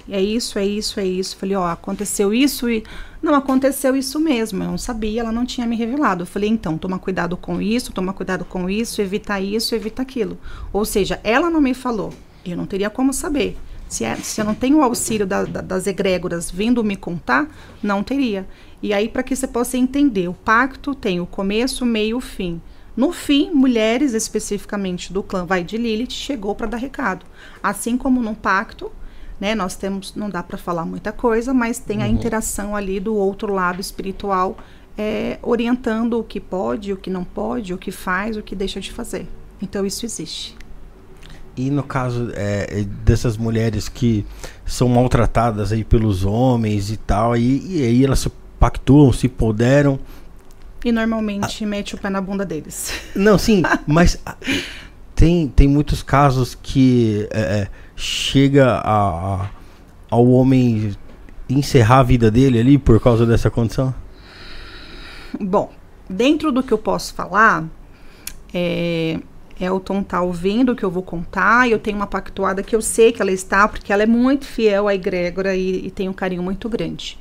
[0.10, 1.38] é isso, é isso, é isso.
[1.38, 2.84] Falei, ó, aconteceu isso e.
[3.22, 4.64] Não, aconteceu isso mesmo.
[4.64, 6.24] Eu não sabia, ela não tinha me revelado.
[6.24, 10.38] Eu falei, então, toma cuidado com isso, toma cuidado com isso, evita isso, evita aquilo.
[10.74, 12.14] Ou seja, ela não me falou.
[12.46, 13.58] Eu não teria como saber.
[13.88, 17.48] Se, é- se eu não tenho o auxílio da- da- das egrégoras vindo me contar,
[17.82, 18.46] não teria.
[18.82, 22.62] E aí, para que você possa entender, o pacto tem o começo, meio e fim.
[22.96, 27.26] No fim, mulheres, especificamente do clã Vai de Lilith, chegou para dar recado.
[27.62, 28.92] Assim como no pacto,
[29.40, 33.16] né, nós temos, não dá para falar muita coisa, mas tem a interação ali do
[33.16, 34.58] outro lado espiritual,
[34.98, 38.80] é, orientando o que pode, o que não pode, o que faz, o que deixa
[38.82, 39.28] de fazer.
[39.62, 40.56] Então, isso existe.
[41.58, 44.24] E no caso é, é, dessas mulheres que
[44.66, 50.00] são maltratadas aí pelos homens e tal, e, e aí elas se pactuam, se poderam.
[50.86, 52.94] E normalmente mete o pé na bunda deles.
[53.16, 54.36] Não, sim, mas ah,
[55.16, 59.50] tem, tem muitos casos que é, é, chega a, a-
[60.12, 60.96] ao homem
[61.50, 63.94] encerrar a vida dele ali por causa dessa condição.
[65.40, 65.72] Bom,
[66.10, 67.66] dentro do que eu posso falar,
[68.54, 69.20] é,
[69.60, 73.12] Elton tá ouvindo o que eu vou contar, eu tenho uma pactuada que eu sei
[73.12, 76.44] que ela está, porque ela é muito fiel à egrégora e, e tem um carinho
[76.44, 77.20] muito grande.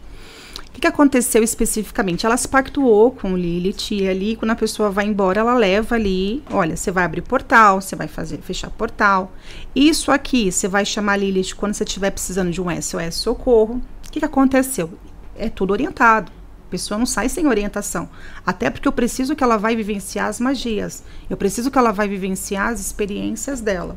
[0.68, 2.26] O que, que aconteceu especificamente?
[2.26, 6.42] Ela se pactuou com Lilith e ali, quando a pessoa vai embora, ela leva ali,
[6.50, 9.32] olha, você vai abrir portal, você vai fazer fechar portal.
[9.74, 13.80] Isso aqui, você vai chamar Lilith quando você estiver precisando de um SOS socorro.
[14.06, 14.90] O que, que aconteceu?
[15.38, 16.35] É tudo orientado.
[16.66, 18.09] A pessoa não sai sem orientação.
[18.44, 21.05] Até porque eu preciso que ela vai vivenciar as magias.
[21.30, 23.97] Eu preciso que ela vai vivenciar as experiências dela.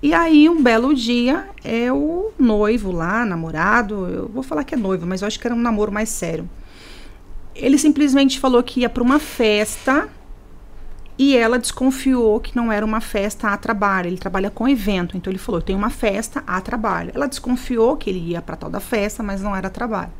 [0.00, 4.78] E aí, um belo dia, é o noivo lá, namorado, eu vou falar que é
[4.78, 6.48] noivo, mas eu acho que era um namoro mais sério.
[7.54, 10.08] Ele simplesmente falou que ia para uma festa
[11.18, 14.08] e ela desconfiou que não era uma festa a trabalho.
[14.08, 17.10] Ele trabalha com evento, então ele falou: tem uma festa a trabalho.
[17.14, 20.12] Ela desconfiou que ele ia para tal da festa, mas não era trabalho.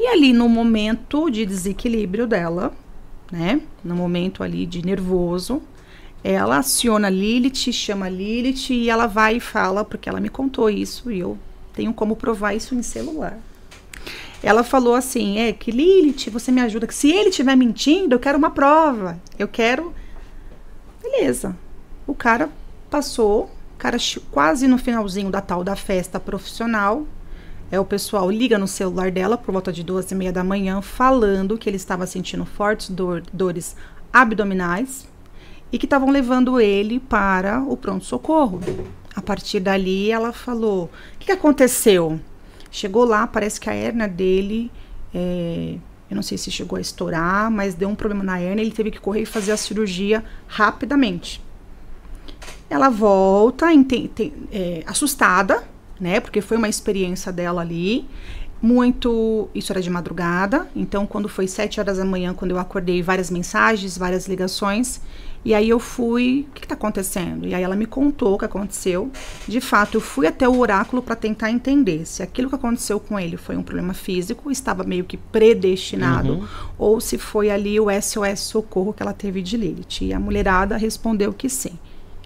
[0.00, 2.72] E ali no momento de desequilíbrio dela,
[3.30, 3.60] né?
[3.84, 5.60] No momento ali de nervoso,
[6.24, 11.12] ela aciona Lilith, chama Lilith e ela vai e fala, porque ela me contou isso
[11.12, 11.36] e eu
[11.74, 13.38] tenho como provar isso em celular.
[14.42, 18.18] Ela falou assim: é que Lilith, você me ajuda, que se ele estiver mentindo, eu
[18.18, 19.20] quero uma prova.
[19.38, 19.94] Eu quero.
[21.02, 21.54] Beleza.
[22.06, 22.48] O cara
[22.88, 23.98] passou, o cara
[24.30, 27.06] quase no finalzinho da tal da festa profissional.
[27.70, 30.80] É, o pessoal liga no celular dela por volta de duas e meia da manhã,
[30.82, 33.76] falando que ele estava sentindo fortes dor- dores
[34.12, 35.06] abdominais
[35.70, 38.60] e que estavam levando ele para o pronto-socorro.
[39.14, 42.18] A partir dali, ela falou: O que, que aconteceu?
[42.72, 44.70] Chegou lá, parece que a hernia dele,
[45.14, 45.76] é,
[46.08, 48.90] eu não sei se chegou a estourar, mas deu um problema na hernia, ele teve
[48.90, 51.40] que correr e fazer a cirurgia rapidamente.
[52.68, 55.64] Ela volta ente- te- é, assustada,
[56.00, 56.20] né?
[56.20, 58.08] Porque foi uma experiência dela ali.
[58.62, 59.48] Muito.
[59.54, 60.68] Isso era de madrugada.
[60.76, 65.00] Então, quando foi sete horas da manhã, quando eu acordei, várias mensagens, várias ligações.
[65.42, 66.46] E aí eu fui.
[66.50, 67.46] O que está acontecendo?
[67.46, 69.10] E aí ela me contou o que aconteceu.
[69.48, 73.18] De fato, eu fui até o oráculo para tentar entender se aquilo que aconteceu com
[73.18, 76.46] ele foi um problema físico, estava meio que predestinado,
[76.76, 80.02] ou se foi ali o SOS socorro que ela teve de Lilith.
[80.02, 81.78] E a mulherada respondeu que sim.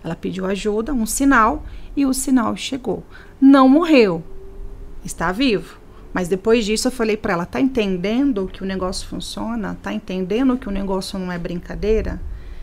[0.02, 1.64] Ela pediu ajuda, um sinal,
[1.96, 3.05] e o sinal chegou.
[3.46, 4.24] Não morreu,
[5.04, 5.78] está vivo.
[6.14, 9.76] Mas depois disso eu falei para ela: tá entendendo que o negócio funciona?
[9.82, 12.18] Tá entendendo que o negócio não é brincadeira?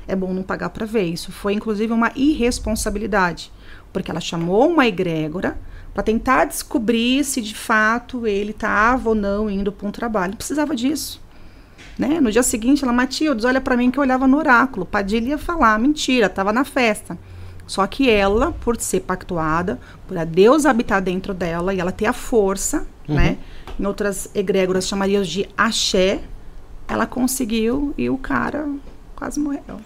[0.07, 1.03] É bom não pagar para ver.
[1.03, 3.51] Isso foi inclusive uma irresponsabilidade,
[3.93, 5.55] porque ela chamou uma egrégora
[5.93, 10.35] para tentar descobrir se de fato ele estava ou não indo para um trabalho.
[10.35, 11.21] Precisava disso.
[11.95, 12.19] Né?
[12.19, 14.83] No dia seguinte, ela, Matildes, olha para mim que eu olhava no oráculo.
[14.83, 17.19] Padilha ia falar, mentira, estava na festa.
[17.71, 22.05] Só que ela, por ser pactuada, por a Deus habitar dentro dela e ela ter
[22.05, 23.15] a força, Uhum.
[23.15, 23.37] né?
[23.79, 26.19] Em outras egrégoras chamariam de axé,
[26.85, 28.67] ela conseguiu e o cara
[29.15, 29.79] quase morreu.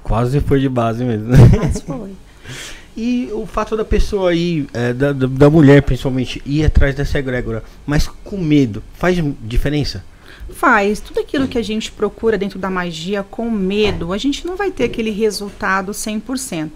[0.00, 1.26] Quase foi de base mesmo.
[1.60, 2.12] Mas foi.
[2.96, 7.18] E o fato da pessoa aí, é, da, da, da mulher principalmente, ir atrás dessa
[7.18, 10.04] egrégora, mas com medo, faz diferença?
[10.50, 11.00] Faz.
[11.00, 14.70] Tudo aquilo que a gente procura dentro da magia com medo, a gente não vai
[14.70, 16.70] ter aquele resultado 100%,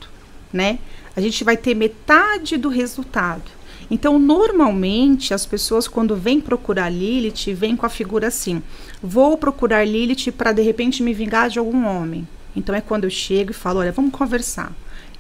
[0.52, 0.78] né?
[1.14, 3.58] A gente vai ter metade do resultado.
[3.90, 8.62] Então, normalmente, as pessoas quando vêm procurar Lilith, vêm com a figura assim:
[9.02, 12.28] vou procurar Lilith para de repente me vingar de algum homem.
[12.54, 14.72] Então é quando eu chego e falo: olha, vamos conversar.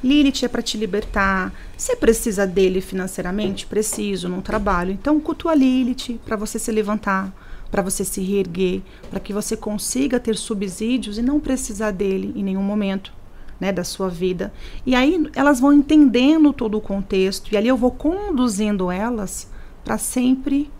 [0.02, 1.52] Lilith é para te libertar.
[1.76, 3.66] Você precisa dele financeiramente?
[3.66, 4.92] Preciso, não trabalho.
[4.92, 7.32] Então cultua Lilith para você se levantar,
[7.70, 12.44] para você se reerguer, para que você consiga ter subsídios e não precisar dele em
[12.44, 13.17] nenhum momento.
[13.60, 14.52] Né, da sua vida.
[14.86, 19.50] E aí elas vão entendendo todo o contexto, e ali eu vou conduzindo elas
[19.84, 20.70] para sempre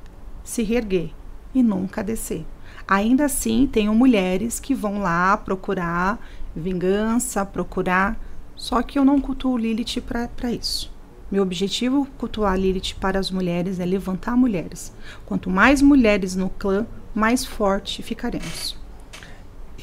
[0.45, 1.11] se reerguer
[1.53, 2.47] e nunca descer.
[2.87, 6.21] Ainda assim, tenho mulheres que vão lá procurar
[6.55, 8.19] vingança, procurar.
[8.57, 10.93] Só que eu não cultuo Lilith para isso.
[11.31, 14.93] Meu objetivo cultuar Lilith para as mulheres é levantar mulheres.
[15.27, 18.77] Quanto mais mulheres no clã, mais forte ficaremos.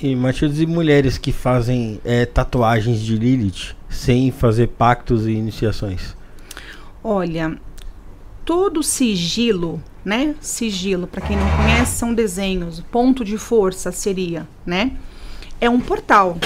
[0.02, 6.16] E Matildes e mulheres que fazem é, tatuagens de Lilith sem fazer pactos e iniciações.
[7.02, 7.58] Olha,
[8.44, 10.36] todo sigilo, né?
[10.42, 12.82] Sigilo, para quem não conhece, são desenhos.
[12.92, 14.92] Ponto de força seria, né?
[15.62, 16.38] É um portal.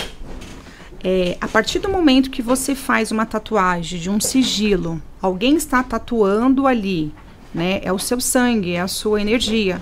[1.04, 5.82] É, a partir do momento que você faz uma tatuagem de um sigilo, alguém está
[5.82, 7.12] tatuando ali,
[7.54, 7.80] né?
[7.82, 9.82] É o seu sangue, é a sua energia.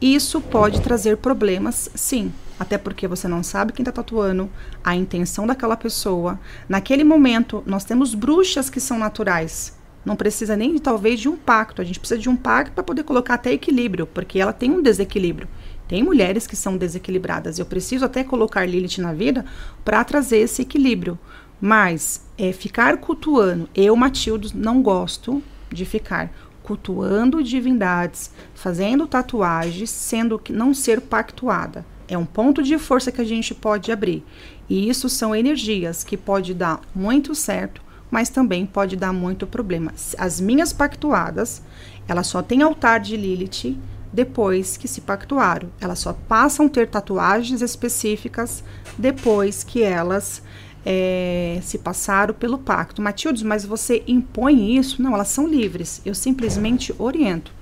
[0.00, 2.32] Isso pode trazer problemas, sim.
[2.62, 4.48] Até porque você não sabe quem está tatuando,
[4.84, 6.38] a intenção daquela pessoa.
[6.68, 9.76] Naquele momento, nós temos bruxas que são naturais.
[10.04, 11.82] Não precisa nem talvez de um pacto.
[11.82, 14.80] A gente precisa de um pacto para poder colocar até equilíbrio, porque ela tem um
[14.80, 15.48] desequilíbrio.
[15.88, 17.58] Tem mulheres que são desequilibradas.
[17.58, 19.44] Eu preciso até colocar Lilith na vida
[19.84, 21.18] para trazer esse equilíbrio.
[21.60, 26.32] Mas é, ficar cultuando, eu, Matilde, não gosto de ficar
[26.62, 31.84] cultuando divindades, fazendo tatuagens, sendo que não ser pactuada.
[32.12, 34.22] É um ponto de força que a gente pode abrir.
[34.68, 37.80] E isso são energias que pode dar muito certo,
[38.10, 39.94] mas também pode dar muito problema.
[40.18, 41.62] As minhas pactuadas,
[42.06, 43.78] elas só têm altar de Lilith
[44.12, 45.70] depois que se pactuaram.
[45.80, 48.62] Elas só passam a ter tatuagens específicas
[48.98, 50.42] depois que elas
[50.84, 53.00] é, se passaram pelo pacto.
[53.00, 55.00] Matildes, mas você impõe isso?
[55.00, 56.02] Não, elas são livres.
[56.04, 57.54] Eu simplesmente oriento.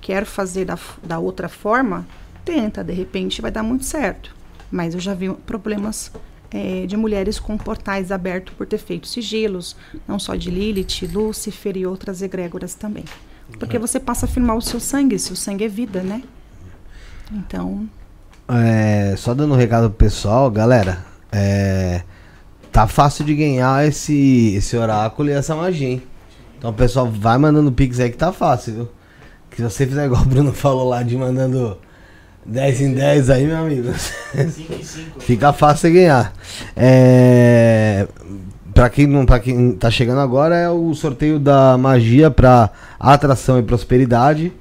[0.00, 2.06] Quero fazer da, da outra forma?
[2.44, 4.34] Tenta, de repente vai dar muito certo.
[4.70, 6.10] Mas eu já vi problemas
[6.50, 9.76] é, de mulheres com portais abertos por ter feito sigilos,
[10.06, 13.04] não só de Lilith, Lúcifer e outras egrégoras também.
[13.58, 16.22] Porque você passa a afirmar o seu sangue, seu sangue é vida, né?
[17.32, 17.88] Então.
[18.48, 21.04] É, só dando um recado pro pessoal, galera.
[21.32, 22.02] É,
[22.72, 26.02] tá fácil de ganhar esse, esse oráculo e essa magia, hein?
[26.58, 28.88] Então, pessoal, vai mandando pix aí que tá fácil, viu?
[29.50, 31.78] Que se você fizer igual o Bruno falou lá de mandando
[32.44, 33.92] 10 em 10 aí, meu amigo.
[33.92, 35.20] 5 e 5.
[35.20, 36.32] Fica fácil de ganhar.
[36.76, 38.06] É,
[38.72, 43.58] pra, quem não, pra quem tá chegando agora, é o sorteio da magia pra atração
[43.58, 44.52] e prosperidade.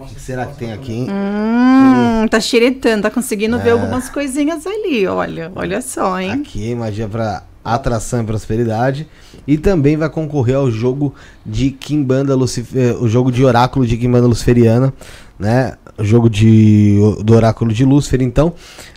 [0.00, 1.08] O que será que tem aqui, hein?
[1.10, 5.50] Hum, tá xeretando, tá conseguindo ver algumas coisinhas ali, olha.
[5.54, 6.32] Olha só, hein?
[6.32, 9.08] Aqui, magia pra atração e prosperidade.
[9.46, 11.14] E também vai concorrer ao jogo
[11.44, 14.92] de Kimbanda Lucifer, o jogo de oráculo de Kimbanda Luciferiana,
[15.38, 15.74] né?
[16.00, 18.54] Jogo de, do oráculo de Lúcifer, então.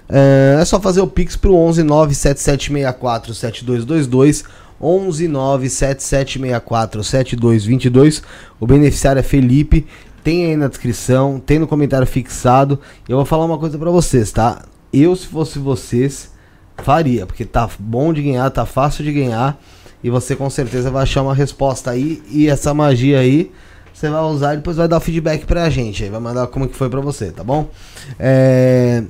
[0.08, 4.44] É, é só fazer o pix pro 11 97764 7222
[4.82, 8.24] 11 97764 7222.
[8.60, 9.86] O beneficiário é Felipe.
[10.24, 12.80] Tem aí na descrição, tem no comentário fixado.
[13.08, 14.64] Eu vou falar uma coisa pra vocês, tá?
[14.92, 16.32] Eu, se fosse vocês,
[16.78, 19.60] faria, porque tá bom de ganhar, tá fácil de ganhar.
[20.04, 22.22] E você com certeza vai achar uma resposta aí.
[22.30, 23.52] E essa magia aí,
[24.00, 26.04] você vai usar e depois vai dar o feedback pra gente.
[26.04, 27.70] Aí vai mandar como que foi pra você, tá bom?
[28.18, 29.04] É...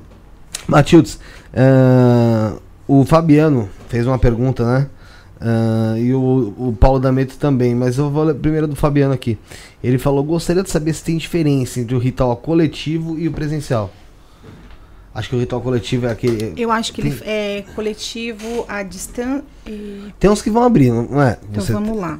[0.66, 1.18] Matildes,
[1.52, 2.52] é,
[2.86, 4.88] o Fabiano fez uma pergunta, né?
[5.40, 9.38] Ah, e o, o Paulo D'Ameto também, mas eu vou ler primeiro do Fabiano aqui.
[9.82, 13.90] Ele falou: gostaria de saber se tem diferença entre o ritual coletivo e o presencial.
[15.14, 16.52] Acho que o ritual coletivo é aquele.
[16.56, 19.44] Eu acho que ele é coletivo à distância.
[20.20, 21.38] Tem uns que vão abrir, não é?
[21.50, 22.18] Então Você- vamos lá.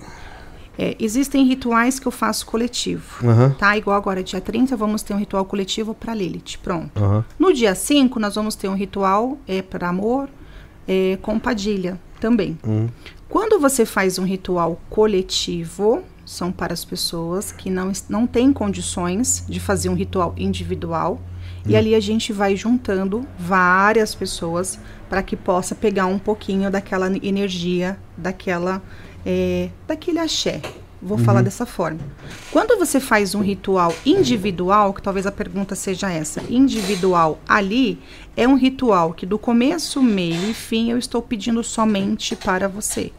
[0.82, 3.04] É, existem rituais que eu faço coletivo.
[3.22, 3.50] Aham.
[3.58, 3.76] Tá?
[3.76, 6.56] Igual agora, dia 30, vamos ter um ritual coletivo para Lilith.
[6.62, 6.98] Pronto.
[6.98, 7.22] Aham.
[7.38, 10.30] No dia 5, nós vamos ter um ritual é, para amor
[10.88, 12.58] é, com Padilha também.
[12.66, 12.88] Hum.
[13.28, 19.44] Quando você faz um ritual coletivo, são para as pessoas que não, não têm condições
[19.46, 21.20] de fazer um ritual individual.
[21.66, 24.78] E ali a gente vai juntando várias pessoas
[25.10, 28.82] para que possa pegar um pouquinho daquela energia, daquela,
[29.24, 30.60] é, daquele axé.
[31.02, 32.00] Vou falar dessa forma.
[32.52, 37.98] Quando você faz um ritual individual, que talvez a pergunta seja essa, individual ali,
[38.36, 43.10] é um ritual que do começo, meio e fim eu estou pedindo somente para você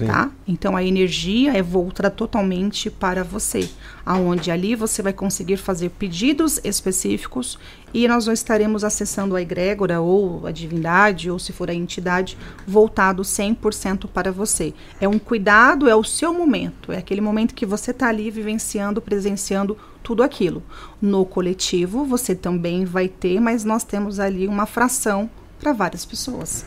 [0.00, 0.06] Sim.
[0.06, 0.30] tá?
[0.48, 3.68] Então a energia é voltada totalmente para você,
[4.04, 7.58] aonde ali você vai conseguir fazer pedidos específicos
[7.92, 12.38] e nós não estaremos acessando a egrégora ou a divindade ou se for a entidade
[12.66, 14.72] voltado 100% para você.
[15.00, 19.02] É um cuidado, é o seu momento, é aquele momento que você está ali vivenciando,
[19.02, 20.62] presenciando tudo aquilo.
[21.00, 25.28] No coletivo você também vai ter, mas nós temos ali uma fração
[25.58, 26.64] para várias pessoas.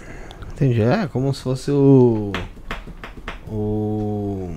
[0.54, 0.82] Entendi.
[0.82, 2.32] É como se fosse o.
[3.50, 4.50] O.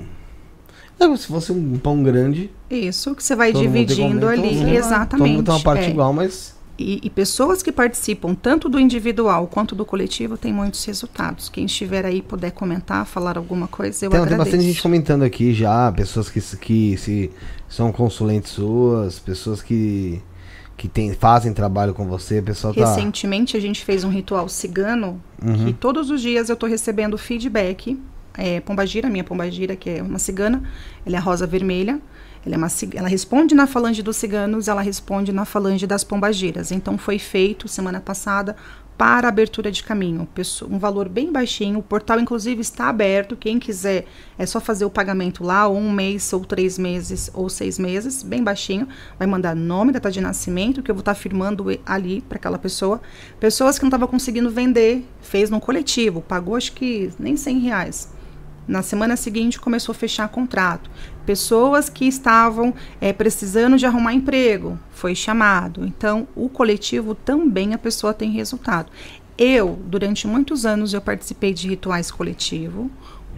[0.99, 2.51] É como se fosse um pão grande.
[2.71, 5.09] Isso, que você vai tem dividindo ali, todo mundo- exatamente.
[5.11, 5.91] Todo mundo tem uma parte é.
[5.91, 6.57] igual, mas.
[6.79, 11.49] E, e pessoas que participam tanto do individual quanto do coletivo têm muitos resultados.
[11.49, 14.51] Quem estiver aí puder comentar, falar alguma coisa, eu Tem, tem agradeço.
[14.51, 17.31] bastante gente comentando aqui já, pessoas que, que se
[17.67, 20.21] são consulentes suas, pessoas que,
[20.77, 22.91] que tem, fazem trabalho com você, pessoal tá.
[22.95, 25.67] Recentemente a gente fez um ritual cigano Uhum.
[25.67, 27.99] que todos os dias eu estou recebendo feedback.
[28.37, 30.63] É, Pombagira, minha Pombagira, que é uma cigana,
[31.05, 32.01] ela é rosa vermelha.
[32.45, 36.71] Ela, é uma, ela responde na falange dos ciganos, ela responde na falange das pombagiras.
[36.71, 38.55] Então foi feito semana passada
[38.97, 40.27] para abertura de caminho.
[40.71, 41.81] Um valor bem baixinho.
[41.81, 43.37] O portal, inclusive, está aberto.
[43.37, 44.07] Quem quiser
[44.39, 48.23] é só fazer o pagamento lá, ou um mês, ou três meses, ou seis meses,
[48.23, 48.89] bem baixinho.
[49.19, 52.59] Vai mandar nome, data de nascimento, que eu vou estar firmando e- ali para aquela
[52.59, 53.01] pessoa.
[53.39, 58.16] Pessoas que não estavam conseguindo vender, fez no coletivo, pagou acho que nem 100 reais.
[58.69, 60.91] Na semana seguinte começou a fechar contrato.
[61.25, 65.87] Pessoas que estavam eh, precisando de arrumar emprego, foi chamado.
[65.87, 68.91] Então, o coletivo também a pessoa tem resultado.
[69.39, 72.91] Eu, durante muitos anos, eu participei de rituais coletivo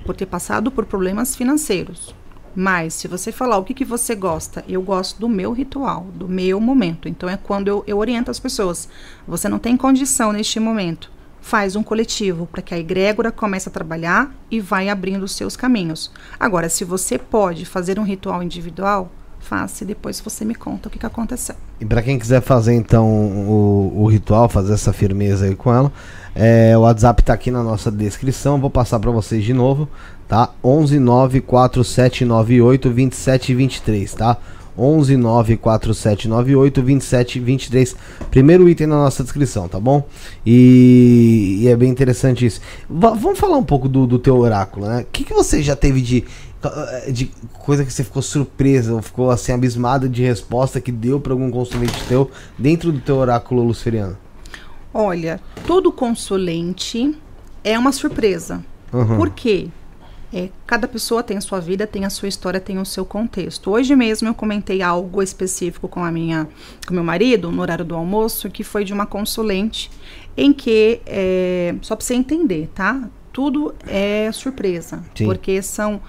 [0.07, 2.15] por ter passado por problemas financeiros.
[2.57, 6.27] Mas, se você falar o que, que você gosta, eu gosto do meu ritual, do
[6.27, 7.07] meu momento.
[7.07, 8.89] Então, é quando eu, eu oriento as pessoas.
[9.27, 11.18] Você não tem condição neste momento
[11.49, 15.57] faz um coletivo para que a egrégora comece a trabalhar e vai abrindo os seus
[15.57, 16.13] caminhos.
[16.39, 19.11] Agora, se você pode fazer um ritual individual,
[19.41, 21.55] faça e depois você me conta o que, que aconteceu.
[21.81, 25.91] E pra quem quiser fazer então o, o ritual, fazer essa firmeza aí com ela,
[26.35, 29.89] é, o WhatsApp tá aqui na nossa descrição, vou passar pra vocês de novo,
[30.29, 30.51] tá?
[30.63, 34.37] 11 94798 2723, tá?
[34.79, 37.97] 11 94798 2723.
[38.31, 40.07] Primeiro item na nossa descrição, tá bom?
[40.47, 42.61] E, e é bem interessante isso.
[42.89, 45.01] Va- vamos falar um pouco do, do teu oráculo, né?
[45.03, 46.25] O que, que você já teve de,
[47.13, 51.33] de coisa que você ficou surpresa ou ficou assim abismada de resposta que deu para
[51.33, 54.17] algum consulente teu dentro do teu oráculo luciferiano?
[54.93, 57.15] Olha, todo consulente
[57.63, 58.65] é uma surpresa.
[58.93, 59.17] Uhum.
[59.17, 59.69] Por quê?
[60.33, 63.71] É, cada pessoa tem a sua vida, tem a sua história, tem o seu contexto.
[63.71, 66.47] Hoje mesmo eu comentei algo específico com a minha,
[66.87, 69.91] com meu marido no horário do almoço, que foi de uma consulente,
[70.37, 73.09] em que é, só para você entender, tá?
[73.33, 75.25] Tudo é surpresa, Sim.
[75.25, 76.01] porque são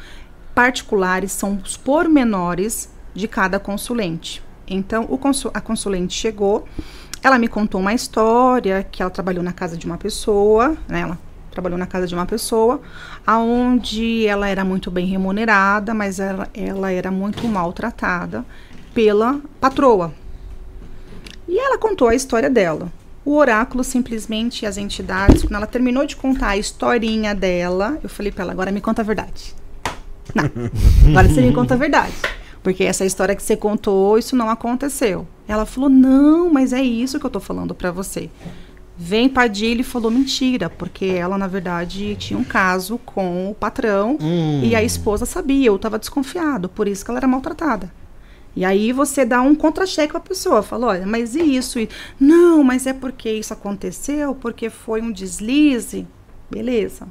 [0.53, 4.43] particulares, são os pormenores de cada consulente.
[4.67, 6.67] Então, o consu- a consulente chegou,
[7.23, 11.01] ela me contou uma história que ela trabalhou na casa de uma pessoa, né?
[11.01, 11.17] Ela
[11.59, 12.81] trabalhou na casa de uma pessoa,
[13.27, 18.45] aonde ela era muito bem remunerada, mas ela, ela era muito maltratada
[18.93, 20.13] pela patroa.
[21.47, 22.91] E ela contou a história dela.
[23.25, 28.31] O oráculo simplesmente as entidades, quando ela terminou de contar a historinha dela, eu falei
[28.31, 29.53] para ela, agora me conta a verdade.
[30.33, 30.45] Não,
[31.11, 32.13] agora você me conta a verdade.
[32.63, 35.27] Porque essa história que você contou, isso não aconteceu.
[35.47, 38.29] Ela falou: "Não, mas é isso que eu tô falando para você".
[39.01, 44.17] Vem Padilha e falou mentira, porque ela, na verdade, tinha um caso com o patrão
[44.61, 47.89] e a esposa sabia, eu estava desconfiado, por isso que ela era maltratada.
[48.53, 51.79] E aí você dá um contra-cheque à pessoa, fala, olha, mas e isso?
[51.79, 51.87] E,
[52.19, 56.05] Não, mas é porque isso aconteceu, porque foi um deslize.
[56.51, 57.07] Beleza.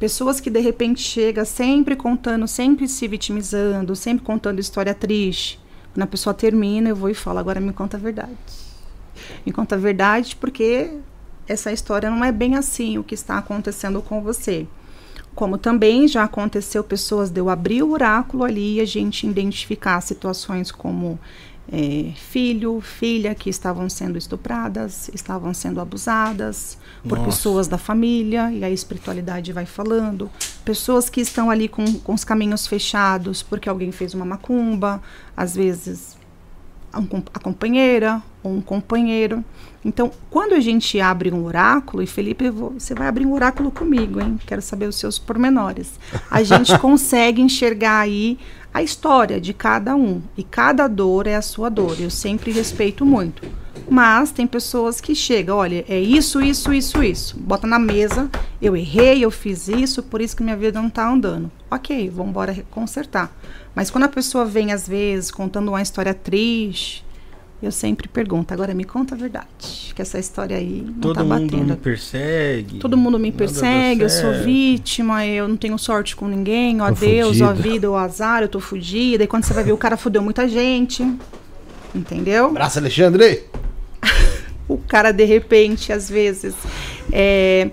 [0.00, 5.60] Pessoas que de repente chega sempre contando, sempre se vitimizando, sempre contando história triste.
[5.92, 8.36] Quando a pessoa termina, eu vou e falo, agora me conta a verdade.
[9.44, 10.92] Me conta a verdade porque
[11.48, 14.66] essa história não é bem assim o que está acontecendo com você.
[15.34, 20.00] Como também já aconteceu pessoas de eu abrir o oráculo ali e a gente identificar
[20.00, 21.18] situações como
[21.70, 27.30] é, filho, filha que estavam sendo estupradas, estavam sendo abusadas por Nossa.
[27.30, 30.30] pessoas da família, e a espiritualidade vai falando.
[30.64, 35.02] Pessoas que estão ali com, com os caminhos fechados porque alguém fez uma macumba,
[35.36, 36.16] às vezes
[36.92, 36.98] a
[37.34, 39.44] a companheira ou um companheiro.
[39.86, 43.70] Então, quando a gente abre um oráculo, e Felipe, vou- você vai abrir um oráculo
[43.70, 44.36] comigo, hein?
[44.44, 45.92] Quero saber os seus pormenores.
[46.28, 48.36] A gente consegue enxergar aí
[48.74, 50.20] a história de cada um.
[50.36, 51.96] E cada dor é a sua dor.
[52.00, 53.42] Eu sempre respeito muito.
[53.88, 57.38] Mas tem pessoas que chegam, olha, é isso, isso, isso, isso.
[57.38, 58.28] Bota na mesa,
[58.60, 61.48] eu errei, eu fiz isso, por isso que minha vida não tá andando.
[61.70, 63.30] Ok, vamos embora consertar.
[63.72, 67.05] Mas quando a pessoa vem, às vezes, contando uma história triste,
[67.62, 69.92] eu sempre pergunto, agora me conta a verdade.
[69.94, 71.64] Que essa história aí não Todo tá mundo batendo.
[71.70, 72.78] me persegue.
[72.78, 76.94] Todo mundo me persegue, eu sou vítima, eu não tenho sorte com ninguém, ó Tô
[77.00, 77.68] Deus, ó fudida.
[77.68, 79.24] vida, ó azar, eu tô fudida.
[79.24, 81.02] E quando você vai ver, o cara fudeu muita gente.
[81.94, 82.46] Entendeu?
[82.46, 83.44] Abraço, Alexandre!
[84.68, 86.52] O cara, de repente, às vezes,
[87.12, 87.70] é,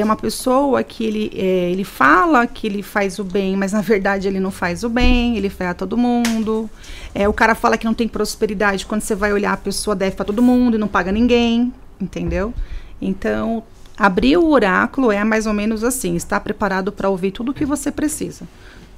[0.00, 3.80] é uma pessoa que ele, é, ele fala que ele faz o bem, mas na
[3.80, 6.68] verdade ele não faz o bem, ele ferra todo mundo.
[7.14, 10.16] É, o cara fala que não tem prosperidade, quando você vai olhar, a pessoa deve
[10.16, 12.54] para todo mundo e não paga ninguém, entendeu?
[13.00, 13.62] Então,
[13.96, 17.64] abrir o oráculo é mais ou menos assim, estar preparado para ouvir tudo o que
[17.64, 18.46] você precisa.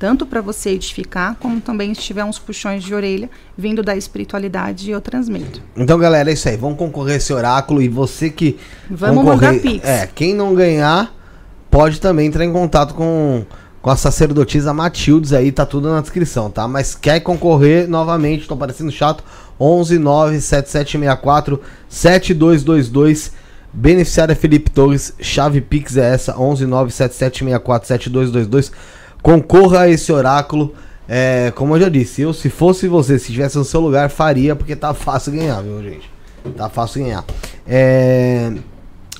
[0.03, 4.91] Tanto para você edificar, como também se tiver uns puxões de orelha vindo da espiritualidade,
[4.91, 5.63] eu transmito.
[5.77, 6.57] Então, galera, é isso aí.
[6.57, 8.59] Vamos concorrer esse oráculo e você que.
[8.91, 9.89] Vamos concorrer- mandar pix.
[9.89, 11.15] É, quem não ganhar,
[11.71, 13.45] pode também entrar em contato com,
[13.81, 16.67] com a sacerdotisa Matildes aí, tá tudo na descrição, tá?
[16.67, 19.23] Mas quer concorrer novamente, tô parecendo chato.
[19.61, 23.31] 11 9 7764 7222.
[23.73, 28.73] Beneficiário é Felipe Torres, chave Pix é essa, 11 9 7764 7222.
[29.23, 30.75] Concorra a esse oráculo.
[31.09, 34.57] É, como eu já disse, eu se fosse você, se estivesse no seu lugar, faria,
[34.57, 36.11] porque tá fácil ganhar, viu, gente?
[36.57, 37.25] Tá fácil ganhar.
[37.67, 38.53] É,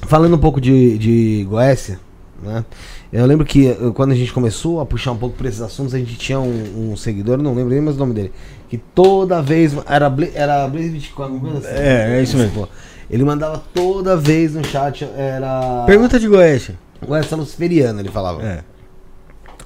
[0.07, 1.99] falando um pouco de, de Goécia,
[2.43, 2.65] né?
[3.13, 5.93] Eu lembro que eh, quando a gente começou a puxar um pouco por esses assuntos,
[5.95, 8.33] a gente tinha um, um seguidor, não lembro nem mais o nome dele,
[8.71, 9.75] que toda vez.
[9.87, 11.77] Era, Bla- era Blaze Bitcoin, alguma coisa assim.
[11.79, 12.67] É, é isso mesmo.
[13.11, 15.85] Ele mandava toda vez no chat, era.
[15.87, 16.71] Pergunta de Goiás.
[17.07, 18.43] Goécia Luciferiana, ele falava.
[18.43, 18.61] É.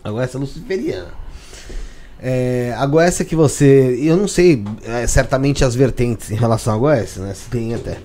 [0.07, 1.09] A Goécia Luciferiana.
[2.23, 3.99] É, a Goécia que você.
[4.01, 7.35] Eu não sei é, certamente as vertentes em relação à Goécia, né?
[7.35, 7.99] Se tem até.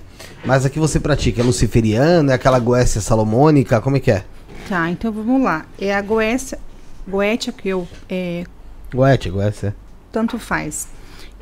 [0.44, 4.24] Mas a que você pratica é luciferiana, é aquela Goécia salomônica, como é que é?
[4.68, 5.64] Tá, então vamos lá.
[5.80, 6.58] É a Goécia,
[7.06, 8.44] Goétia que eu é,
[8.92, 9.76] Goétia, Goécia.
[10.10, 10.88] tanto faz.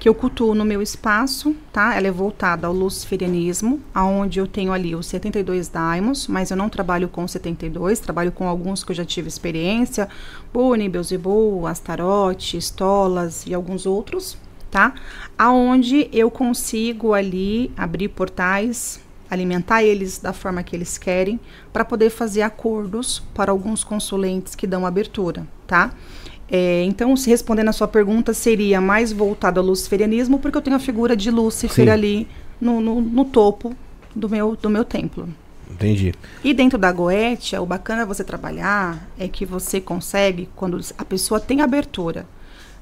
[0.01, 1.95] Que eu cultuo no meu espaço, tá?
[1.95, 6.71] Ela é voltada ao luciferianismo, aonde eu tenho ali os 72 daimos, mas eu não
[6.71, 10.09] trabalho com 72, trabalho com alguns que eu já tive experiência,
[10.55, 14.39] Boni, Beelzebub, Astarote, Stolas e alguns outros,
[14.71, 14.95] tá?
[15.37, 19.01] Aonde eu consigo ali abrir portais,
[19.31, 21.39] alimentar eles da forma que eles querem,
[21.75, 25.93] para poder fazer acordos para alguns consulentes que dão abertura, tá?
[26.51, 30.77] É, então, se respondendo a sua pergunta, seria mais voltado ao luciferianismo, porque eu tenho
[30.77, 31.91] a figura de Lúcifer Sim.
[31.91, 32.29] ali
[32.61, 33.75] no, no, no topo
[34.15, 35.29] do meu, do meu templo.
[35.71, 36.13] Entendi.
[36.43, 41.39] E dentro da Goetia, o bacana você trabalhar é que você consegue, quando a pessoa
[41.39, 42.27] tem abertura,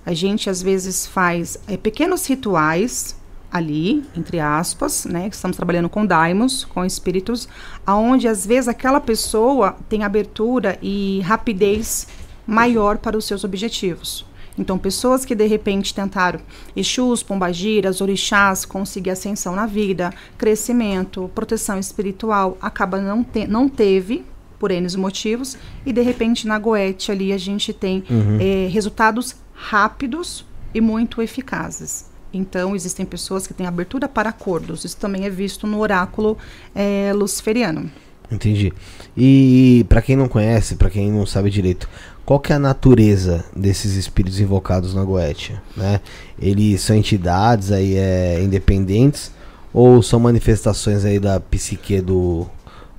[0.07, 3.15] a gente às vezes faz é, pequenos rituais
[3.53, 5.29] ali, entre aspas, né?
[5.29, 7.47] que Estamos trabalhando com daimos, com espíritos,
[7.87, 12.07] aonde às vezes aquela pessoa tem abertura e rapidez
[12.49, 14.25] maior para os seus objetivos.
[14.59, 16.41] Então, pessoas que de repente tentaram
[16.75, 24.25] Exus, Pombagiras, Orixás, conseguir ascensão na vida, crescimento, proteção espiritual, acaba não, te não teve,
[24.59, 25.57] por N motivos,
[25.87, 28.03] e de repente na Goethe ali a gente tem
[28.41, 30.45] eh, resultados rápidos
[30.75, 32.07] e muito eficazes.
[32.33, 34.85] Então, existem pessoas que têm abertura para acordos.
[34.85, 36.37] Isso também é visto no oráculo
[36.75, 37.91] eh, luciferiano.
[38.31, 38.73] Entendi.
[39.17, 41.89] E pra quem não conhece, pra quem não sabe direito,
[42.29, 45.99] qual que é a natureza desses espíritos invocados na Goetia, né?
[46.39, 49.33] Eles são entidades aí é, independentes
[49.73, 52.47] ou são manifestações aí da psique do,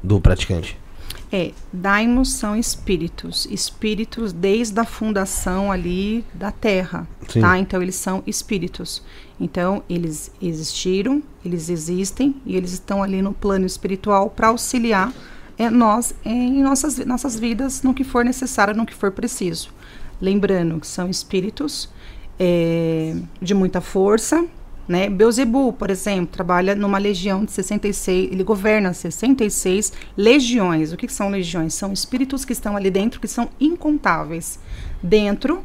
[0.02, 0.76] do praticante?
[1.32, 7.42] É, daimos são espíritos, espíritos desde a fundação ali da Terra, Sim.
[7.42, 7.60] tá?
[7.60, 9.04] Então eles são espíritos.
[9.40, 15.14] Então eles existiram, eles existem e eles estão ali no plano espiritual para auxiliar
[15.60, 19.70] é, nós em nossas nossas vidas no que for necessário, no que for preciso.
[20.20, 21.90] Lembrando que são espíritos
[22.40, 24.46] é, de muita força,
[24.88, 25.08] Né?
[25.08, 30.92] Beuzebu, por exemplo, trabalha numa legião de 66, ele governa 66 legiões.
[30.92, 31.76] O que, que são legiões?
[31.76, 34.58] São espíritos que estão ali dentro, que são incontáveis.
[35.04, 35.64] Dentro,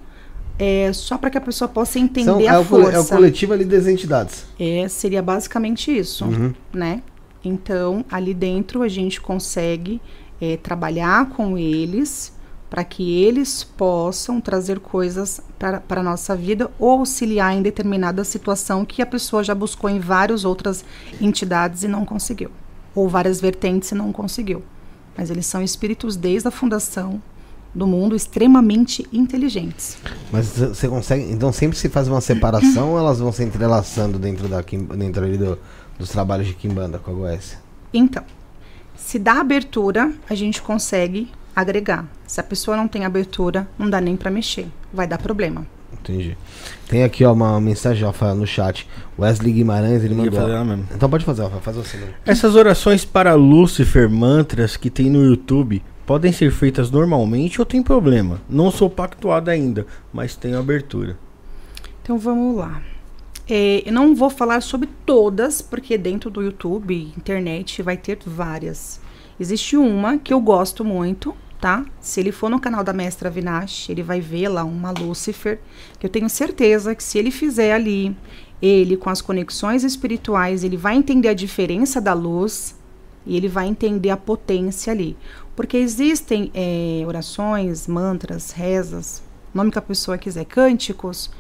[0.58, 2.92] é, só para que a pessoa possa entender São, a é, o, força.
[2.96, 4.44] é o coletivo ali das entidades.
[4.60, 6.52] É, seria basicamente isso, Uhum.
[6.72, 7.00] né?
[7.44, 10.00] Então, ali dentro a gente consegue
[10.40, 12.32] é, trabalhar com eles
[12.70, 18.84] para que eles possam trazer coisas para a nossa vida ou auxiliar em determinada situação
[18.84, 20.84] que a pessoa já buscou em várias outras
[21.20, 22.50] entidades e não conseguiu.
[22.94, 24.62] Ou várias vertentes e não conseguiu.
[25.16, 27.22] Mas eles são espíritos desde a fundação
[27.72, 29.96] do mundo extremamente inteligentes.
[30.32, 31.30] Mas você consegue.
[31.30, 35.36] Então sempre se faz uma separação elas vão se entrelaçando dentro, da, Kim- dentro ali
[35.36, 35.58] do-
[35.98, 37.58] dos trabalhos de Kimbanda com a Goécia?
[37.92, 38.24] Então,
[38.96, 42.06] se dá abertura, a gente consegue agregar.
[42.26, 44.66] Se a pessoa não tem abertura, não dá nem para mexer.
[44.92, 45.66] Vai dar problema.
[45.92, 46.36] Entendi.
[46.88, 48.06] Tem aqui ó, uma mensagem
[48.36, 48.88] no chat.
[49.18, 50.64] Wesley Guimarães, ele mandou.
[50.64, 50.86] mesmo.
[50.94, 51.96] Então pode fazer, Rafael, faz você.
[51.96, 52.08] né?
[52.26, 57.82] Essas orações para Lúcifer, mantras que tem no YouTube, podem ser feitas normalmente ou tem
[57.82, 58.40] problema?
[58.48, 61.16] Não sou pactuado ainda, mas tenho abertura.
[62.02, 62.82] Então vamos lá.
[63.48, 69.00] É, eu não vou falar sobre todas, porque dentro do YouTube, internet, vai ter várias.
[69.38, 71.84] Existe uma que eu gosto muito, tá?
[72.00, 75.60] Se ele for no canal da Mestra Vinash, ele vai ver lá uma Lúcifer,
[75.98, 78.16] que eu tenho certeza que se ele fizer ali,
[78.62, 82.74] ele com as conexões espirituais, ele vai entender a diferença da luz
[83.26, 85.16] e ele vai entender a potência ali.
[85.54, 89.22] Porque existem é, orações, mantras, rezas,
[89.52, 91.30] nome que a pessoa quiser, cânticos,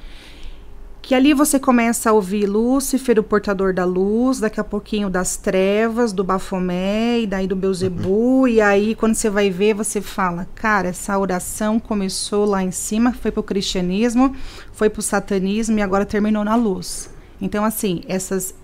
[1.04, 5.36] que ali você começa a ouvir Lúcifer, o portador da luz, daqui a pouquinho das
[5.36, 10.48] trevas, do Bafomé, e daí do Beuzebu, e aí quando você vai ver, você fala,
[10.54, 14.34] cara, essa oração começou lá em cima, foi pro cristianismo,
[14.72, 17.10] foi pro satanismo e agora terminou na luz.
[17.38, 18.54] Então, assim, essas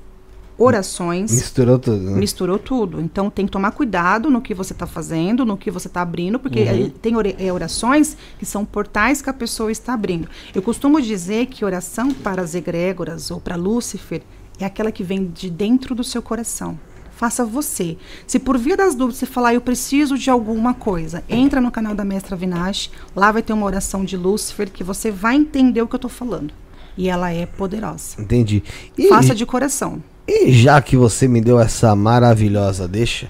[0.60, 2.10] orações Misturou tudo.
[2.10, 2.18] né?
[2.18, 3.00] misturou tudo.
[3.00, 6.38] Então tem que tomar cuidado no que você está fazendo, no que você está abrindo,
[6.38, 10.28] porque aí tem é, orações que são portais que a pessoa está abrindo.
[10.54, 14.22] Eu costumo dizer que oração para as egrégoras ou para Lúcifer
[14.58, 16.78] é aquela que vem de dentro do seu coração.
[17.16, 17.98] Faça você.
[18.26, 21.94] Se por via das dúvidas você falar, eu preciso de alguma coisa, entra no canal
[21.94, 25.86] da Mestra Vinash, lá vai ter uma oração de Lúcifer que você vai entender o
[25.86, 26.52] que eu estou falando.
[26.96, 28.20] E ela é poderosa.
[28.20, 28.62] Entendi.
[28.96, 30.02] E, Faça de coração.
[30.30, 33.26] E já que você me deu essa maravilhosa deixa,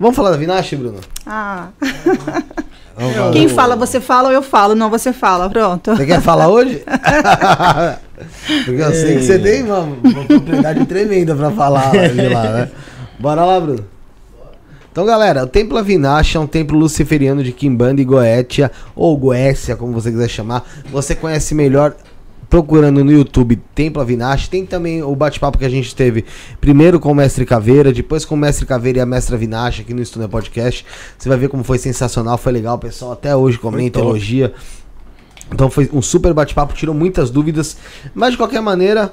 [0.00, 1.00] vamos falar da Vinache, Bruno?
[1.26, 1.68] Ah.
[2.96, 4.74] Vamos Quem fala, você fala ou eu falo?
[4.74, 5.94] Não, você fala, pronto.
[5.94, 6.82] Você quer falar hoje?
[8.64, 12.70] Porque eu sei que você tem uma, uma propriedade tremenda pra falar de lá, né?
[13.20, 13.84] Bora lá, Bruno.
[14.90, 19.76] Então, galera, o Templo Avinash é um templo luciferiano de Kimbanda e Goetia, ou Goécia,
[19.76, 20.64] como você quiser chamar.
[20.90, 21.94] Você conhece melhor
[22.48, 24.48] procurando no YouTube Templo Avinash.
[24.48, 26.24] Tem também o bate-papo que a gente teve
[26.60, 29.92] primeiro com o Mestre Caveira, depois com o Mestre Caveira e a Mestra Avinash aqui
[29.92, 30.84] no Estúdio Podcast.
[31.16, 32.76] Você vai ver como foi sensacional, foi legal.
[32.76, 34.52] O pessoal até hoje comenta, elogia.
[35.52, 37.76] Então foi um super bate-papo, tirou muitas dúvidas.
[38.14, 39.12] Mas de qualquer maneira,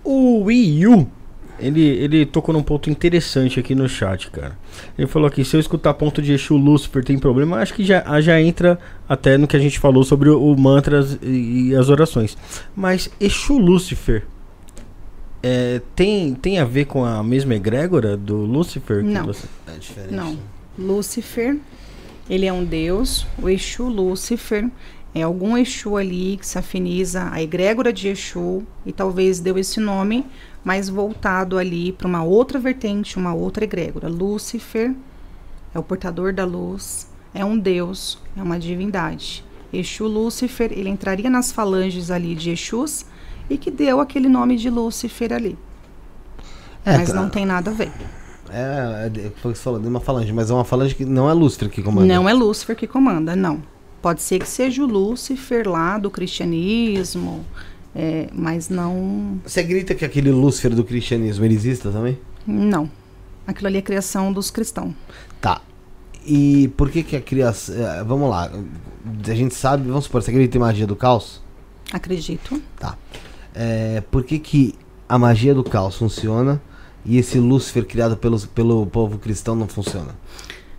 [0.03, 1.07] O Wii U
[1.59, 4.57] ele, ele tocou num ponto interessante aqui no chat, cara.
[4.99, 8.21] Ele falou aqui, se eu escutar ponto de Exu Lúcifer tem problema, acho que já,
[8.21, 8.79] já entra
[9.09, 12.37] até no que a gente falou sobre o, o mantras e, e, as orações.
[12.75, 14.25] Mas Exu Lúcifer
[15.43, 19.03] é, tem, tem a ver com a mesma egrégora do Lúcifer?
[19.03, 19.27] Não.
[19.27, 19.47] Você...
[19.67, 20.15] É diferente.
[20.15, 20.39] Não.
[20.79, 21.57] Lúcifer,
[22.29, 23.27] ele é um deus.
[23.41, 24.69] O Exu Lúcifer
[25.15, 29.81] é algum Exu ali que se afiniza à egrégora de Exu e talvez deu esse
[29.81, 30.27] nome,
[30.67, 34.09] mas voltado ali para uma outra vertente, uma outra egrégora.
[34.09, 34.93] Lúcifer
[35.73, 39.45] é o portador da luz, é um deus, é uma divindade.
[39.73, 43.07] Exu Lúcifer, ele entraria nas falanges ali de Exus
[43.49, 45.57] e que deu aquele nome de Lúcifer ali.
[46.85, 47.93] É, mas tá- não tem nada a ver.
[48.51, 51.05] É, é, foi o que você falou, de uma falange, mas é uma falange que
[51.05, 52.13] não é Lúcifer que comanda.
[52.13, 53.63] Não é Lúcifer que comanda, não.
[54.03, 57.45] Pode ser que seja o Lúcifer lá do cristianismo,
[57.99, 59.41] é, mas não.
[59.43, 62.19] Você acredita que aquele Lúcifer do cristianismo ele exista também?
[62.47, 62.91] Não.
[63.47, 64.93] Aquilo ali é criação dos cristãos.
[65.41, 65.63] Tá.
[66.27, 67.75] E por que que a criação...
[67.75, 68.51] é, Vamos lá.
[69.27, 71.41] A gente sabe, vamos supor, você acredita em magia do caos?
[71.91, 72.61] Acredito.
[72.79, 72.99] Tá.
[73.55, 74.75] É, por que que
[75.09, 76.61] a magia do caos funciona
[77.03, 80.15] e esse Lúcifer criado pelos, pelo povo cristão não funciona?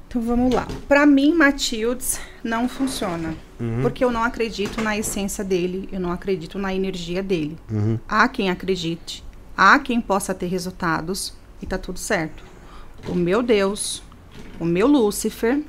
[0.07, 0.67] Então vamos lá.
[0.87, 3.35] Para mim, Matildes não funciona.
[3.81, 7.57] Porque eu não acredito na essência dele, eu não acredito na energia dele.
[7.71, 7.97] Uhum.
[8.07, 9.23] Há quem acredite,
[9.57, 12.43] há quem possa ter resultados e tá tudo certo.
[13.07, 14.03] O meu Deus,
[14.59, 15.61] o meu Lúcifer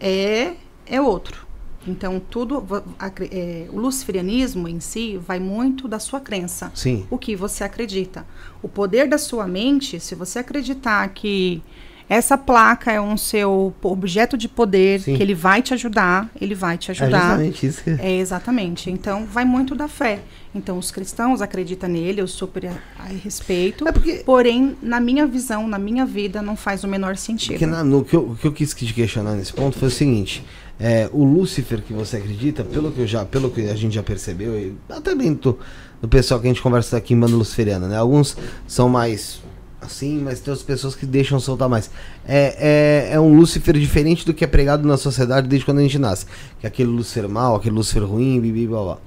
[0.00, 0.54] é
[0.86, 1.46] é outro.
[1.86, 2.64] Então tudo
[2.98, 7.06] acre- é, o luciferianismo em si vai muito da sua crença Sim.
[7.10, 8.26] o que você acredita.
[8.62, 11.62] O poder da sua mente, se você acreditar que
[12.08, 15.16] essa placa é um seu objeto de poder, Sim.
[15.16, 17.20] que ele vai te ajudar, ele vai te É ajudar.
[17.20, 17.90] justamente isso que...
[17.90, 18.90] É exatamente.
[18.90, 20.20] Então, vai muito da fé.
[20.54, 23.86] Então, os cristãos acreditam nele, eu super a, a respeito.
[23.86, 27.52] É porque- Porém, na minha visão, na minha vida, não faz o menor sentido.
[27.52, 29.90] Porque na- no, que eu, o que eu quis te questionar nesse ponto foi o
[29.90, 30.42] seguinte:
[30.80, 34.02] é, o Lúcifer que você acredita, pelo que, eu já, pelo que a gente já
[34.02, 35.58] percebeu, e até dentro do,
[36.02, 37.98] do pessoal que a gente conversa aqui em banda luciferiana, né?
[37.98, 38.34] Alguns
[38.66, 39.40] são mais
[39.80, 41.90] assim, mas tem outras pessoas que deixam soltar mais.
[42.26, 45.82] É, é, é um Lúcifer diferente do que é pregado na sociedade desde quando a
[45.82, 46.26] gente nasce.
[46.60, 48.98] Que é aquele Lúcifer mal, aquele Lúcifer ruim, bibi, blá, blá.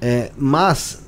[0.00, 1.02] É, mas,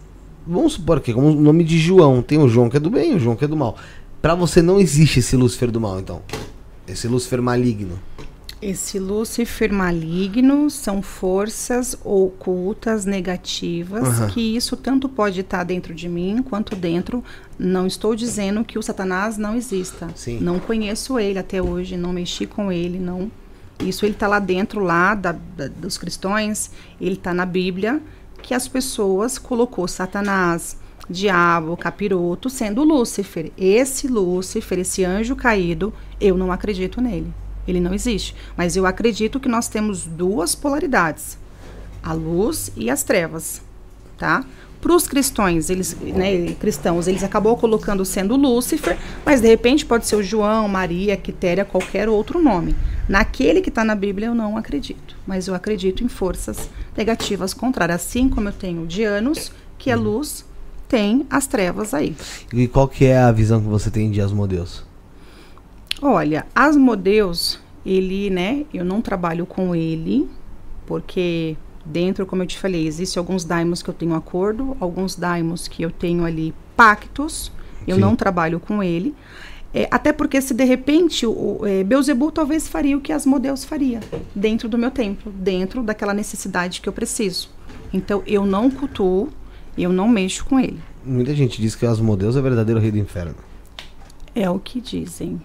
[0.46, 3.12] vamos supor que, como o nome de João, tem o João que é do bem
[3.12, 3.76] e o João que é do mal.
[4.20, 6.22] Pra você não existe esse Lúcifer do mal, então.
[6.86, 7.98] Esse Lúcifer maligno.
[8.62, 14.28] Esse Lúcifer maligno são forças ocultas, negativas, Aham.
[14.28, 17.24] que isso tanto pode estar dentro de mim quanto dentro.
[17.58, 20.08] Não estou dizendo que o Satanás não exista.
[20.14, 20.38] Sim.
[20.40, 23.28] Não conheço ele até hoje, não mexi com ele, não.
[23.80, 28.00] Isso ele está lá dentro, lá da- da- dos cristãos, ele está na Bíblia,
[28.42, 30.76] que as pessoas colocou Satanás,
[31.10, 33.50] diabo, capiroto, sendo Lúcifer.
[33.58, 37.34] Esse Lúcifer, esse anjo caído, eu não acredito nele.
[37.66, 38.34] Ele não existe.
[38.56, 41.38] Mas eu acredito que nós temos duas polaridades:
[42.02, 43.62] a luz e as trevas,
[44.18, 44.44] tá?
[44.80, 50.08] Para os cristãos, eles, né, cristãos, eles acabou colocando sendo Lúcifer, mas de repente pode
[50.08, 52.74] ser o João, Maria, Quitéria, qualquer outro nome.
[53.08, 58.00] Naquele que está na Bíblia eu não acredito, mas eu acredito em forças negativas contrárias,
[58.00, 60.44] assim como eu tenho de anos que é luz,
[60.88, 62.16] tem as trevas aí.
[62.52, 64.84] E qual que é a visão que você tem de Asmodeus?
[66.04, 70.28] Olha, Asmodeus, ele, né, eu não trabalho com ele,
[70.84, 71.56] porque
[71.86, 75.80] dentro, como eu te falei, existem alguns daimos que eu tenho acordo, alguns daimos que
[75.80, 77.52] eu tenho ali pactos,
[77.86, 78.00] eu Sim.
[78.00, 79.14] não trabalho com ele.
[79.72, 84.00] É, até porque se de repente o é, Beuzebu talvez faria o que Asmodeus faria
[84.34, 87.48] dentro do meu templo, dentro daquela necessidade que eu preciso.
[87.92, 89.30] Então eu não cultuo,
[89.78, 90.80] eu não mexo com ele.
[91.04, 93.36] Muita gente diz que Asmodeus é o verdadeiro rei do inferno.
[94.34, 95.40] É o que dizem.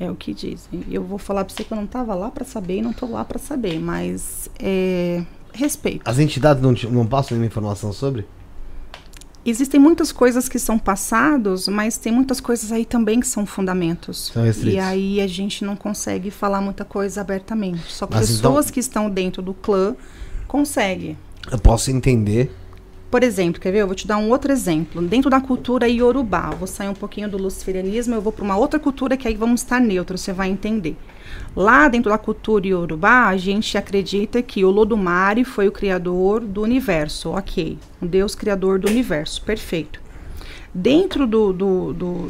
[0.00, 0.84] É o que dizem.
[0.90, 3.06] Eu vou falar pra você que eu não tava lá pra saber e não tô
[3.06, 6.02] lá pra saber, mas é, respeito.
[6.08, 8.24] As entidades não, não passam nenhuma informação sobre?
[9.44, 14.30] Existem muitas coisas que são passados, mas tem muitas coisas aí também que são fundamentos.
[14.32, 14.74] São restritos.
[14.74, 17.80] E aí a gente não consegue falar muita coisa abertamente.
[17.90, 19.96] Só Mas pessoas então- que estão dentro do clã
[20.46, 21.16] conseguem.
[21.50, 22.54] Eu posso entender.
[23.10, 23.78] Por exemplo, quer ver?
[23.78, 25.00] Eu vou te dar um outro exemplo.
[25.00, 28.78] Dentro da cultura iorubá, vou sair um pouquinho do luciferianismo, eu vou para uma outra
[28.78, 30.94] cultura que aí vamos estar neutro, você vai entender.
[31.56, 36.60] Lá dentro da cultura iorubá, a gente acredita que o Lodumare foi o criador do
[36.62, 37.78] universo, ok.
[38.02, 40.00] Um Deus criador do universo, perfeito.
[40.74, 42.28] Dentro do, do, do-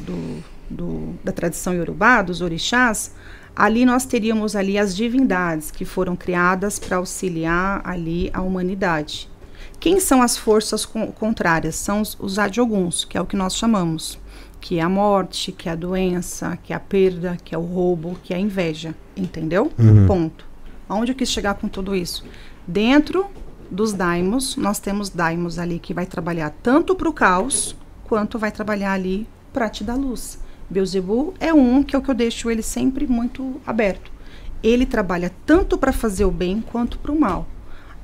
[0.70, 3.14] do- da tradição iorubá, dos orixás,
[3.56, 9.28] ali nós teríamos ali as divindades que foram criadas para auxiliar ali a humanidade.
[9.80, 11.76] Quem são as forças con- contrárias?
[11.76, 14.18] São os, os adioguns, que é o que nós chamamos.
[14.60, 17.60] que é a morte, que é a doença, que é a perda, que é o
[17.62, 18.92] roubo, que é a inveja.
[19.16, 19.70] Entendeu?
[19.78, 20.06] Uhum.
[20.06, 20.44] Ponto.
[20.88, 22.24] Aonde eu quis chegar com tudo isso?
[22.66, 23.26] Dentro
[23.70, 28.50] dos daimos, nós temos daimos ali que vai trabalhar tanto para o caos, quanto vai
[28.50, 30.40] trabalhar ali para te dar luz.
[30.68, 34.10] Beuzebu é um que é o que eu deixo ele sempre muito aberto.
[34.60, 37.46] Ele trabalha tanto para fazer o bem quanto para o mal.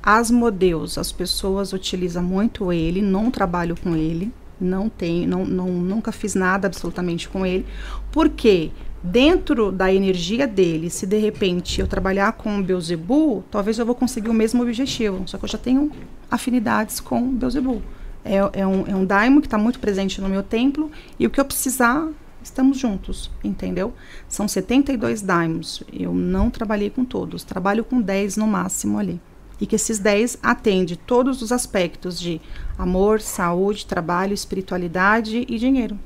[0.05, 6.11] Asmodeus, as pessoas utilizam muito ele, não trabalho com ele, não tem, não, não, nunca
[6.11, 7.65] fiz nada absolutamente com ele,
[8.11, 8.69] porque
[9.01, 14.29] dentro da energia dele, se de repente eu trabalhar com Beuzebu, talvez eu vou conseguir
[14.29, 15.91] o mesmo objetivo, só que eu já tenho
[16.29, 17.81] afinidades com Beuzebu.
[18.23, 21.31] É, é, um, é um daimon que está muito presente no meu templo e o
[21.31, 22.07] que eu precisar,
[22.43, 23.91] estamos juntos, entendeu?
[24.27, 25.83] São 72 daimons.
[25.91, 29.19] Eu não trabalhei com todos, trabalho com 10 no máximo ali.
[29.59, 32.41] E que esses 10 atendem todos os aspectos de
[32.77, 35.97] amor, saúde, trabalho, espiritualidade e dinheiro.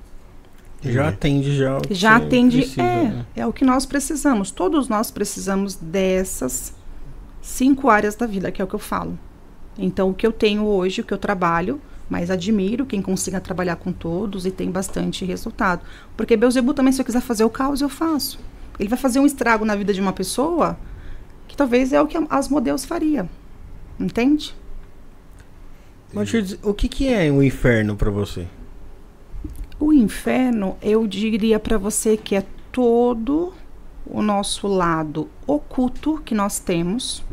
[0.84, 1.78] Já atende já.
[1.78, 3.26] o que Já você atende, precisa, é, né?
[3.36, 4.52] é o que nós precisamos.
[4.52, 6.74] Todos nós precisamos dessas
[7.42, 9.18] cinco áreas da vida, que é o que eu falo.
[9.78, 13.76] Então, o que eu tenho hoje, o que eu trabalho, mas admiro quem consiga trabalhar
[13.76, 15.82] com todos e tem bastante resultado.
[16.16, 18.40] Porque Beuzebu também, se eu quiser fazer o caos, eu faço.
[18.80, 20.78] Ele vai fazer um estrago na vida de uma pessoa
[21.48, 23.30] que talvez é o que as modelos faria.
[24.00, 24.56] Entende?
[26.64, 28.48] O que, que é o inferno pra você?
[29.80, 33.54] O inferno, eu diria para você que é todo
[34.06, 37.24] o nosso lado oculto que nós temos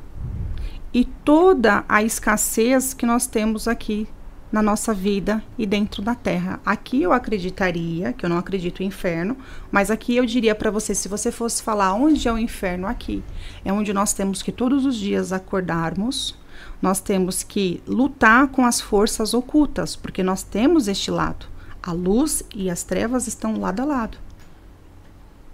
[0.92, 4.08] e toda a escassez que nós temos aqui
[4.52, 6.60] na nossa vida e dentro da terra.
[6.64, 9.36] Aqui eu acreditaria, que eu não acredito em inferno,
[9.70, 13.22] mas aqui eu diria para você, se você fosse falar onde é o inferno aqui,
[13.64, 16.38] é onde nós temos que todos os dias acordarmos,
[16.80, 21.46] nós temos que lutar com as forças ocultas, porque nós temos este lado.
[21.82, 24.18] A luz e as trevas estão lado a lado.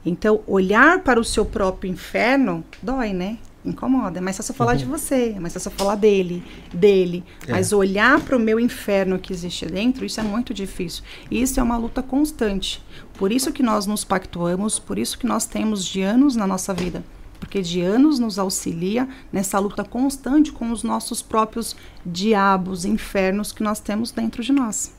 [0.04, 3.38] Então, olhar para o seu próprio inferno dói, né?
[3.64, 4.18] Incomoda.
[4.18, 6.42] É mais fácil falar de você, é mais fácil falar dele,
[6.74, 7.22] dele.
[7.46, 7.52] É.
[7.52, 11.04] Mas olhar para o meu inferno que existe dentro, isso é muito difícil.
[11.30, 12.82] E isso é uma luta constante.
[13.14, 16.74] Por isso que nós nos pactuamos, por isso que nós temos de anos na nossa
[16.74, 17.04] vida.
[17.42, 21.74] Porque de anos nos auxilia nessa luta constante com os nossos próprios
[22.06, 24.94] diabos, infernos que nós temos dentro de nós.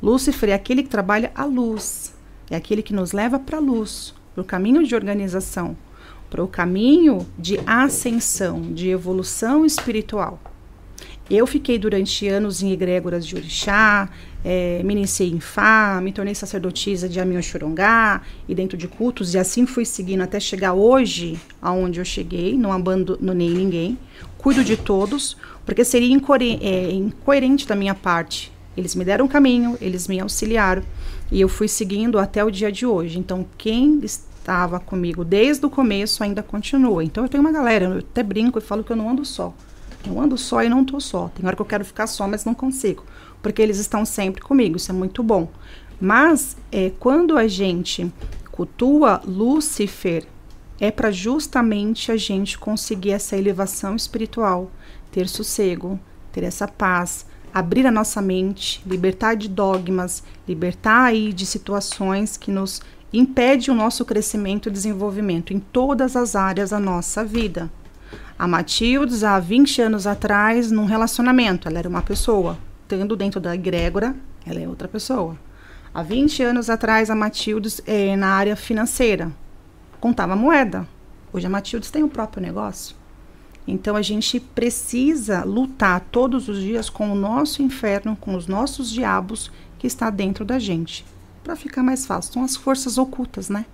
[0.00, 2.14] Lúcifer é aquele que trabalha a luz,
[2.48, 5.76] é aquele que nos leva para a luz, para o caminho de organização,
[6.30, 10.38] para o caminho de ascensão, de evolução espiritual.
[11.28, 14.08] Eu fiquei durante anos em egrégoras de orixá,
[14.44, 19.38] eh, me iniciei em Fá, me tornei sacerdotisa de Amionchorongá e dentro de cultos, e
[19.38, 23.98] assim fui seguindo até chegar hoje aonde eu cheguei, não abandonei ninguém,
[24.36, 28.52] cuido de todos, porque seria eh, incoerente da minha parte.
[28.76, 30.82] Eles me deram um caminho, eles me auxiliaram
[31.30, 33.18] e eu fui seguindo até o dia de hoje.
[33.18, 37.02] Então, quem estava comigo desde o começo ainda continua.
[37.02, 39.54] Então, eu tenho uma galera, eu até brinco e falo que eu não ando só.
[40.06, 41.28] Eu ando só e não tô só.
[41.28, 43.04] Tem hora que eu quero ficar só, mas não consigo.
[43.44, 45.50] Porque eles estão sempre comigo, isso é muito bom.
[46.00, 48.10] Mas é, quando a gente
[48.50, 50.24] cultua Lúcifer,
[50.80, 54.70] é para justamente a gente conseguir essa elevação espiritual,
[55.12, 56.00] ter sossego,
[56.32, 62.50] ter essa paz, abrir a nossa mente, libertar de dogmas, libertar aí de situações que
[62.50, 62.80] nos
[63.12, 67.70] impede o nosso crescimento e desenvolvimento em todas as áreas da nossa vida.
[68.38, 72.58] A Matildes, há 20 anos atrás, num relacionamento, ela era uma pessoa.
[72.84, 74.14] Estando dentro da egrégora,
[74.44, 75.38] ela é outra pessoa.
[75.94, 79.32] Há 20 anos atrás, a Matildes, eh, na área financeira,
[79.98, 80.86] contava moeda.
[81.32, 82.94] Hoje a Matildes tem o próprio negócio.
[83.66, 88.90] Então a gente precisa lutar todos os dias com o nosso inferno, com os nossos
[88.90, 91.06] diabos que está dentro da gente,
[91.42, 92.34] para ficar mais fácil.
[92.34, 93.64] São as forças ocultas, né?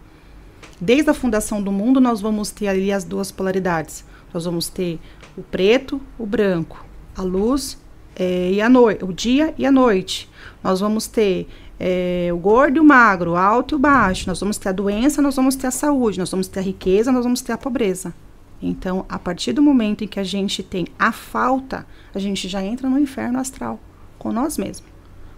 [0.80, 4.04] Desde a fundação do mundo nós vamos ter ali as duas polaridades.
[4.32, 5.00] Nós vamos ter
[5.36, 7.76] o preto, o branco, a luz
[8.20, 10.28] eh, e a noite, o dia e a noite.
[10.62, 14.28] Nós vamos ter eh, o gordo e o magro, o alto e o baixo.
[14.28, 17.10] Nós vamos ter a doença, nós vamos ter a saúde, nós vamos ter a riqueza,
[17.10, 18.12] nós vamos ter a pobreza.
[18.60, 22.62] Então, a partir do momento em que a gente tem a falta, a gente já
[22.62, 23.80] entra no inferno astral
[24.18, 24.90] com nós mesmos.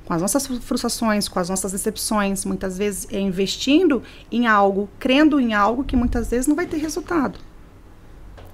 [0.04, 4.02] Com as nossas frustrações, com as nossas decepções, muitas vezes é investindo
[4.32, 7.38] em algo, crendo em algo que muitas vezes não vai ter resultado.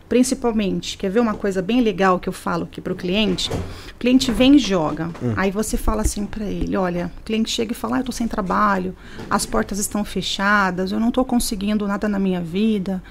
[0.08, 3.50] Principalmente, quer ver uma coisa bem legal que eu falo aqui para o cliente?
[3.50, 5.10] O cliente vem e joga.
[5.36, 8.12] Aí você fala assim para ele: olha, o cliente chega e fala, ah, eu estou
[8.12, 8.96] sem trabalho,
[9.28, 13.02] as portas estão fechadas, eu não estou conseguindo nada na minha vida.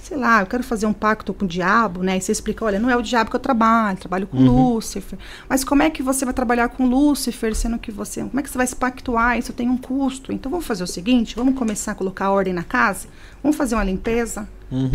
[0.00, 2.16] sei lá, eu quero fazer um pacto com o diabo, né?
[2.16, 5.16] E você explica, olha, não é o diabo que eu trabalho, eu trabalho com Lúcifer.
[5.48, 8.50] Mas como é que você vai trabalhar com Lúcifer, sendo que você, como é que
[8.50, 9.38] você vai se pactuar?
[9.38, 10.32] Isso tem um custo.
[10.32, 13.06] Então vamos fazer o seguinte, vamos começar a colocar ordem na casa,
[13.40, 14.48] vamos fazer uma limpeza,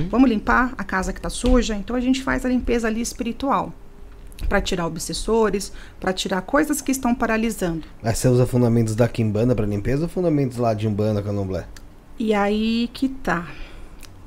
[0.10, 1.76] vamos limpar a casa que está suja.
[1.76, 3.74] Então a gente faz a limpeza ali espiritual.
[4.48, 7.84] Para tirar obsessores, para tirar coisas que estão paralisando.
[8.04, 11.66] Mas você usa fundamentos da Kimbanda pra limpeza ou fundamentos lá de Umbanda, Candomblé?
[12.20, 13.48] E aí que tá.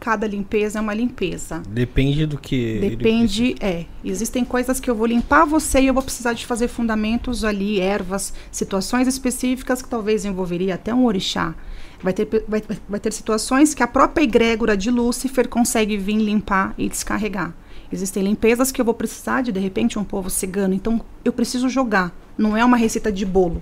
[0.00, 1.62] Cada limpeza é uma limpeza.
[1.68, 2.78] Depende do que.
[2.80, 3.84] Depende, é.
[4.02, 7.78] Existem coisas que eu vou limpar você e eu vou precisar de fazer fundamentos ali,
[7.80, 11.54] ervas, situações específicas que talvez envolveria até um orixá.
[12.02, 16.74] Vai ter, vai, vai ter situações que a própria egrégora de Lúcifer consegue vir limpar
[16.78, 17.54] e descarregar.
[17.92, 20.72] Existem limpezas que eu vou precisar de, de repente, um povo cigano.
[20.72, 22.14] Então, eu preciso jogar.
[22.38, 23.60] Não é uma receita de bolo.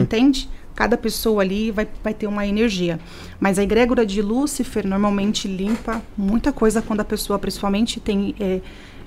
[0.00, 0.50] Entende?
[0.74, 3.00] Cada pessoa ali vai, vai ter uma energia.
[3.38, 8.60] Mas a egrégora de Lúcifer normalmente limpa muita coisa quando a pessoa, principalmente, tem é,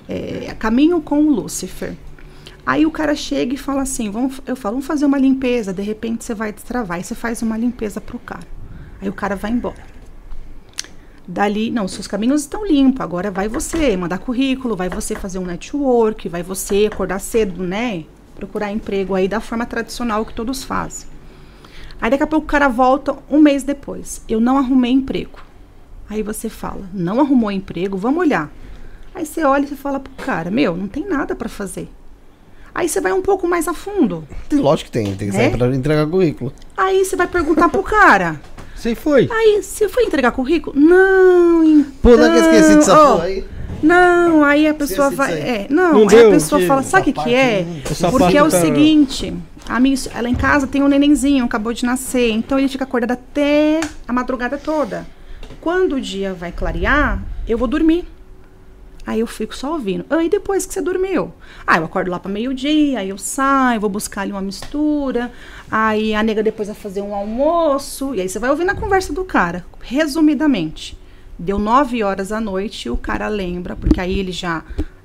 [0.08, 1.94] é, caminho com o Lúcifer.
[2.64, 5.72] Aí o cara chega e fala assim, vamos, eu falo, vamos fazer uma limpeza.
[5.72, 8.46] De repente você vai destravar e você faz uma limpeza pro cara.
[9.02, 9.90] Aí o cara vai embora.
[11.26, 13.00] Dali, não, seus caminhos estão limpos.
[13.00, 18.04] Agora vai você mandar currículo, vai você fazer um network, vai você acordar cedo, né?
[18.34, 21.08] Procurar emprego aí da forma tradicional que todos fazem.
[22.00, 24.22] Aí daqui a pouco o cara volta um mês depois.
[24.28, 25.38] Eu não arrumei emprego.
[26.10, 28.50] Aí você fala, não arrumou emprego, vamos olhar.
[29.14, 31.88] Aí você olha e você fala pro cara, meu, não tem nada para fazer.
[32.74, 34.26] Aí você vai um pouco mais a fundo.
[34.50, 35.56] Lógico que tem, tem que sair É?
[35.56, 36.52] pra entregar currículo.
[36.76, 38.40] Aí você vai perguntar pro cara.
[38.82, 39.28] Você foi.
[39.30, 40.74] Aí, você foi entregar currículo?
[40.76, 41.92] Não, então.
[42.02, 43.44] Pô, não é que eu esqueci dessa ó, porra aí.
[43.80, 45.34] Não, aí a pessoa Esqueci vai.
[45.34, 47.64] É, não, Não aí deu, a pessoa que fala, sabe o que, que é?
[47.88, 49.32] O sapato Porque é o tá- seguinte,
[49.68, 53.12] a minha, ela em casa tem um nenenzinho, acabou de nascer, então ele fica acordado
[53.12, 55.06] até a madrugada toda.
[55.60, 58.04] Quando o dia vai clarear, eu vou dormir.
[59.06, 60.04] Aí eu fico só ouvindo.
[60.08, 61.32] Aí depois que você dormiu?
[61.66, 65.32] Ah, eu acordo lá para meio-dia, aí eu saio, vou buscar ali uma mistura.
[65.70, 68.14] Aí a nega depois vai fazer um almoço.
[68.14, 69.64] E aí você vai ouvindo a conversa do cara.
[69.80, 70.96] Resumidamente,
[71.38, 74.64] deu nove horas à noite o cara lembra, porque aí ele já.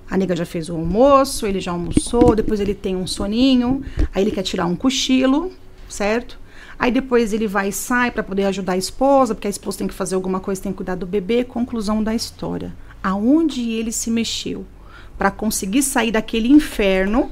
[0.09, 3.83] A nega já fez o almoço, ele já almoçou, depois ele tem um soninho,
[4.15, 5.51] aí ele quer tirar um cochilo,
[5.89, 6.39] certo?
[6.79, 9.87] Aí depois ele vai e sai para poder ajudar a esposa, porque a esposa tem
[9.87, 11.43] que fazer alguma coisa, tem que cuidar do bebê.
[11.43, 12.73] Conclusão da história.
[13.07, 14.65] Aonde ele se mexeu
[15.17, 17.31] para conseguir sair daquele inferno,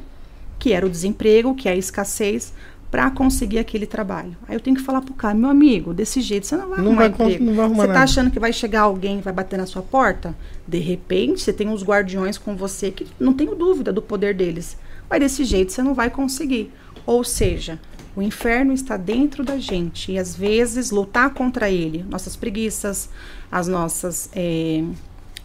[0.58, 2.54] que era o desemprego, que é a escassez,
[2.90, 4.38] para conseguir aquele trabalho.
[4.48, 6.86] Aí eu tenho que falar pro cara, meu amigo, desse jeito você não vai Não
[6.94, 7.44] arrumar vai emprego.
[7.44, 8.04] não vai arrumar você tá nada.
[8.06, 10.34] achando que vai chegar alguém e vai bater na sua porta?
[10.66, 14.78] De repente, você tem uns guardiões com você que não tenho dúvida do poder deles.
[15.10, 16.72] Mas desse jeito você não vai conseguir.
[17.06, 17.80] Ou seja,
[18.16, 23.10] o inferno está dentro da gente e às vezes lutar contra ele, nossas preguiças,
[23.52, 24.84] as nossas eh,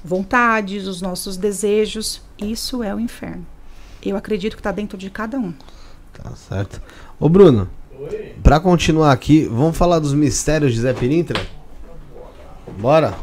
[0.04, 3.46] vontades, os nossos desejos, isso é o inferno.
[4.02, 5.52] Eu acredito que está dentro de cada um.
[6.12, 6.80] Tá certo.
[7.18, 7.68] Ô Bruno,
[8.42, 11.40] pra continuar aqui, vamos falar dos mistérios de Zé Pirintra?
[12.78, 13.14] Bora?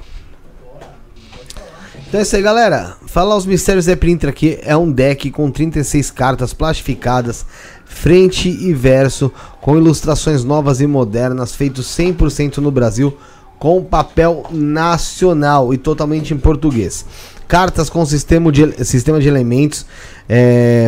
[2.07, 2.95] Então é isso aí, galera.
[3.05, 7.45] Falar os mistérios de Zé Pirintra aqui é um deck com 36 cartas plastificadas,
[7.85, 13.17] frente e verso, com ilustrações novas e modernas, feitos 100% no Brasil,
[13.59, 17.05] com papel nacional e totalmente em português.
[17.47, 19.85] Cartas com sistema de, sistema de elementos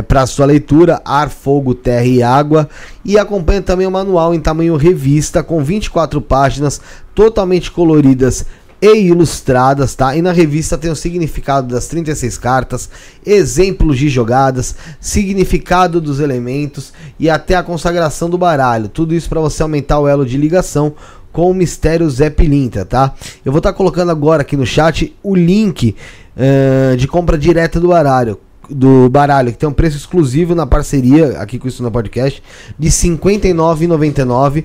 [0.08, 2.70] para sua leitura: ar, fogo, terra e água.
[3.04, 6.82] E acompanha também o manual em tamanho revista, com 24 páginas,
[7.16, 8.46] totalmente coloridas
[8.82, 10.16] e ilustradas, tá?
[10.16, 12.90] E na revista tem o significado das 36 cartas,
[13.26, 18.88] exemplos de jogadas, significado dos elementos e até a consagração do baralho.
[18.88, 20.94] Tudo isso para você aumentar o elo de ligação
[21.32, 23.14] com o mistério Zé Pilintra, tá?
[23.46, 25.96] Eu vou estar colocando agora aqui no chat o link
[26.38, 28.40] eh, de compra direta do baralho.
[28.70, 32.42] Do baralho, que tem um preço exclusivo na parceria aqui com isso no podcast,
[32.78, 34.64] de R$ 59,99.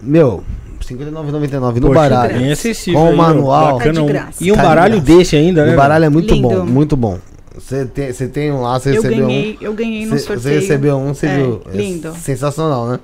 [0.00, 0.42] Meu,
[0.80, 2.38] R$ 59,99 no Poxa, baralho.
[2.38, 3.00] Bem acessível.
[3.00, 3.78] Com ó, manual.
[3.78, 4.44] bacana, Tá de graça.
[4.44, 5.18] E um Tá de baralho graça.
[5.18, 5.72] desse ainda, né?
[5.72, 6.48] O baralho é muito Lindo.
[6.48, 7.18] bom, muito bom.
[7.54, 9.64] Você tem, você tem um lá, você Eu recebeu ganhei, um.
[9.64, 10.40] eu ganhei no Você- sorteio.
[10.42, 11.62] Você recebeu um, você É, viu?
[11.72, 12.14] É Lindo.
[12.14, 13.00] sensacional, né?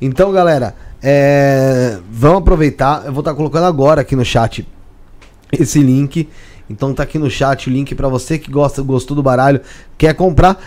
[0.00, 0.74] Então, galera,
[1.06, 3.04] é, vamos aproveitar.
[3.04, 4.66] Eu vou estar colocando agora aqui no chat
[5.52, 6.30] esse link.
[6.68, 9.60] Então tá aqui no chat o link pra você que gosta, gostou do baralho,
[9.98, 10.58] quer comprar.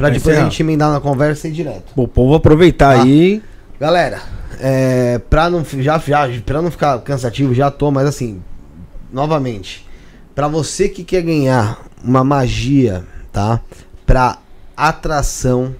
[0.00, 1.92] Pra Vai depois a gente emendar na conversa e ir direto.
[1.94, 3.02] O povo aproveitar Ah.
[3.02, 3.42] aí.
[3.78, 4.18] Galera,
[4.58, 8.42] é, pra, não, já, já, pra não ficar cansativo, já tô, mas assim,
[9.12, 9.86] novamente,
[10.34, 13.60] pra você que quer ganhar uma magia, tá?
[14.06, 14.38] Pra
[14.74, 15.74] atração,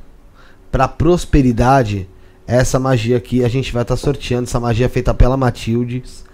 [0.71, 2.07] pra prosperidade,
[2.47, 4.45] essa magia aqui a gente vai estar sorteando.
[4.45, 6.25] Essa magia é feita pela Matildes,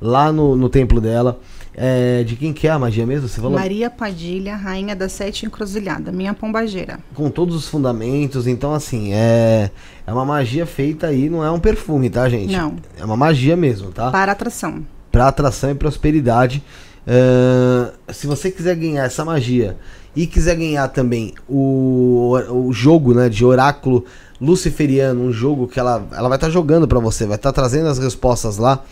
[0.00, 1.38] lá no, no templo dela.
[1.78, 3.28] É, de quem que é a magia mesmo?
[3.28, 3.58] Você falou?
[3.58, 6.98] Maria Padilha, rainha da sete encruzilhada, minha pombageira.
[7.14, 8.46] com todos os fundamentos.
[8.46, 9.70] Então, assim, é,
[10.06, 12.56] é uma magia feita aí, não é um perfume, tá, gente?
[12.56, 12.76] Não.
[12.98, 14.10] É uma magia mesmo, tá?
[14.10, 14.86] Para atração.
[15.12, 16.64] Pra atração e prosperidade.
[17.06, 19.76] Ahn, se você quiser ganhar essa magia
[20.14, 24.04] e quiser ganhar também o, o jogo né, de oráculo
[24.40, 27.98] luciferiano, um jogo que ela, ela vai estar jogando pra você, vai estar trazendo as
[27.98, 28.84] respostas lá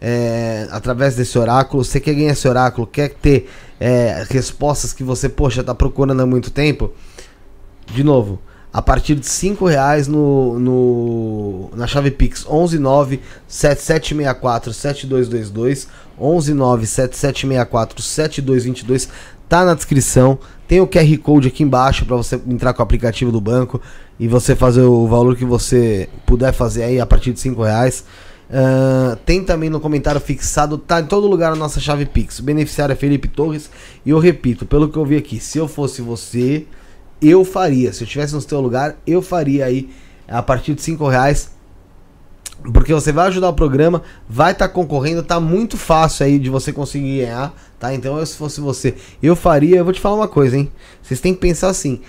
[0.00, 1.84] é, através desse oráculo.
[1.84, 3.48] Você quer ganhar esse oráculo, quer ter
[3.78, 6.92] é, respostas que você, poxa, tá procurando há muito tempo?
[7.86, 8.38] De novo,
[8.72, 18.02] a partir de 5 reais no, no, na chave Pix 119 7764 7222 119 7764
[18.02, 19.08] 7222
[19.48, 20.38] tá na descrição.
[20.68, 23.82] Tem o QR Code aqui embaixo para você entrar com o aplicativo do banco
[24.20, 28.04] e você fazer o valor que você puder fazer aí a partir de 5 reais.
[28.52, 32.38] Ahn, tem também no comentário fixado, tá em todo lugar a nossa chave Pix.
[32.38, 33.70] O beneficiário é Felipe Torres.
[34.04, 36.66] E eu repito, pelo que eu vi aqui, se eu fosse você,
[37.22, 37.94] eu faria.
[37.94, 39.88] Se eu estivesse no seu lugar, eu faria aí
[40.28, 41.52] a partir de 5 reais.
[42.74, 46.74] Porque você vai ajudar o programa, vai estar concorrendo, tá muito fácil aí de você
[46.74, 47.94] conseguir ganhar, tá?
[47.94, 49.78] Então, eu, se fosse você, eu faria.
[49.78, 50.70] Eu vou te falar uma coisa, hein?
[51.02, 52.02] Vocês têm que pensar assim: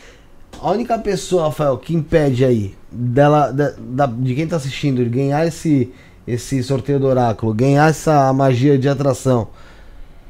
[0.62, 5.10] a única pessoa, Rafael, que impede aí dela, da, da- de quem tá assistindo, de
[5.10, 5.90] ganhar esse,
[6.28, 9.48] esse sorteio do oráculo, ganhar essa magia de atração.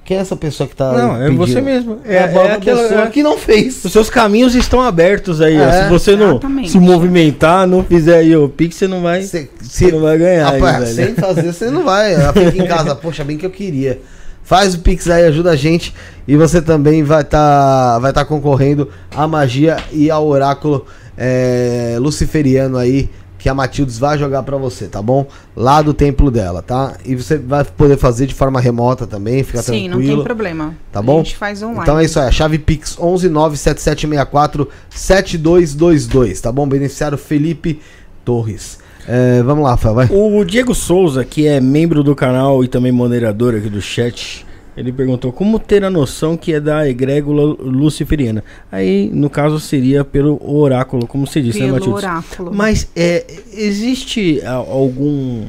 [0.03, 0.91] Quem é essa pessoa que tá.
[0.93, 1.99] Não, é você mesmo.
[2.03, 3.85] É, É, a é própria aquela- pessoa é- que não fez.
[3.85, 5.63] Os seus caminhos estão abertos aí, ó.
[5.63, 6.71] É, Se você não exatamente.
[6.71, 9.21] se movimentar, não fizer aí o Pix, você não vai.
[9.21, 11.07] Cê- Você se- não vai ganhar, aí, Rapaz, velho.
[11.07, 12.15] sem fazer, você não vai.
[12.15, 14.01] Ela fica em casa, poxa, bem que eu queria.
[14.43, 15.93] Faz o Pix aí, ajuda a gente.
[16.27, 20.85] E você também vai estar vai tá concorrendo à magia e ao oráculo
[21.17, 23.09] é, luciferiano aí.
[23.37, 25.25] Que a Matildes vai jogar pra você, tá bom?
[25.55, 26.95] Lá do templo dela, tá?
[27.03, 30.17] E você vai poder fazer de forma remota também, fica Sim, não tranquilo.
[30.17, 30.75] tem problema.
[30.91, 31.21] Tá bom?
[31.21, 31.81] A gente faz online.
[31.81, 36.67] Então é isso aí, a chave Pix 1197764 7222, tá bom?
[36.67, 37.81] Beneficiário Felipe
[38.23, 38.77] Torres.
[39.13, 40.07] É, vamos lá, Rafael, vai.
[40.09, 44.45] O Diego Souza, que é membro do canal e também moderador aqui do chat,
[44.77, 48.41] ele perguntou como ter a noção que é da egrégula luciferiana.
[48.71, 51.97] Aí, no caso, seria pelo oráculo, como você disse, né, Pelo Matilde?
[51.97, 52.53] oráculo.
[52.53, 55.43] Mas é, existe algum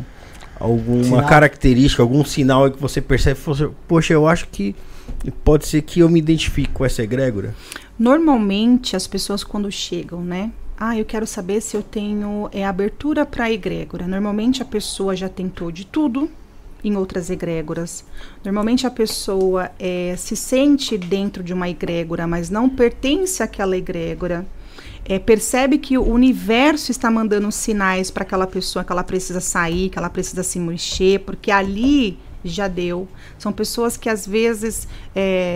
[0.59, 1.27] alguma Sinal?
[1.27, 4.75] característica, algum sinal que você percebe, você, poxa, eu acho que
[5.45, 7.55] pode ser que eu me identifique com essa egrégora?
[7.99, 10.51] Normalmente as pessoas quando chegam, né?
[10.77, 14.07] Ah, eu quero saber se eu tenho é, abertura para egrégora.
[14.07, 16.29] Normalmente a pessoa já tentou de tudo
[16.85, 18.05] em outras egrégoras.
[18.45, 24.45] Normalmente a pessoa é, se sente dentro de uma egrégora, mas não pertence àquela egrégora.
[25.05, 29.89] É, percebe que o universo está mandando sinais para aquela pessoa que ela precisa sair,
[29.89, 33.09] que ela precisa se mexer, porque ali já deu.
[33.39, 34.89] São pessoas que às vezes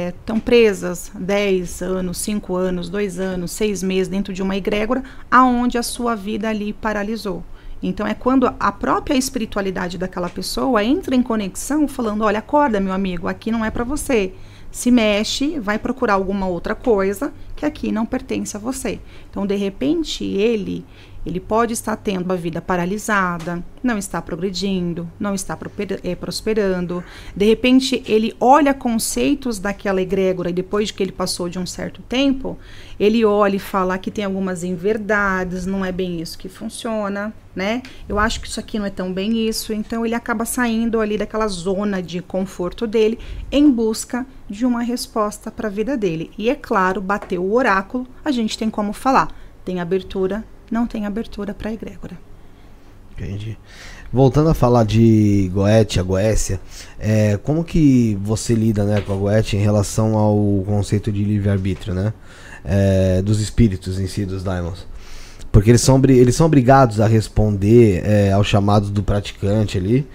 [0.08, 5.78] estão presas 10 anos, 5 anos, 2 anos, 6 meses dentro de uma egrégora, aonde
[5.78, 7.42] a sua vida ali paralisou.
[7.82, 12.92] Então é quando a própria espiritualidade daquela pessoa entra em conexão, falando: olha, acorda, meu
[12.92, 14.32] amigo, aqui não é para você.
[14.70, 19.00] Se mexe, vai procurar alguma outra coisa que aqui não pertence a você.
[19.30, 20.84] Então, de repente, ele
[21.26, 25.58] ele pode estar tendo uma vida paralisada, não está progredindo, não está
[26.04, 27.02] eh, prosperando.
[27.34, 31.66] De repente, ele olha conceitos daquela egrégora e depois de que ele passou de um
[31.66, 32.56] certo tempo,
[32.98, 37.82] ele olha e fala que tem algumas inverdades, não é bem isso que funciona, né?
[38.08, 39.72] Eu acho que isso aqui não é tão bem isso.
[39.72, 43.18] Então, ele acaba saindo ali daquela zona de conforto dele
[43.50, 46.30] em busca de uma resposta para a vida dele.
[46.38, 49.34] E é claro, bateu o oráculo, a gente tem como falar.
[49.64, 52.16] Tem abertura, não tem abertura para egrégora.
[53.16, 53.56] Entendi.
[54.12, 56.60] Voltando a falar de Goethe, a Goécia,
[56.98, 60.36] é, como que você lida né, com a Goethe em relação ao
[60.66, 62.12] conceito de livre-arbítrio, né?
[62.64, 64.86] É, dos espíritos em si, dos daimons.
[65.50, 70.06] Porque eles são, eles são obrigados a responder é, aos chamados do praticante ali?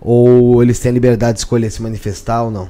[0.00, 2.68] Ou eles têm a liberdade de escolher se manifestar ou não?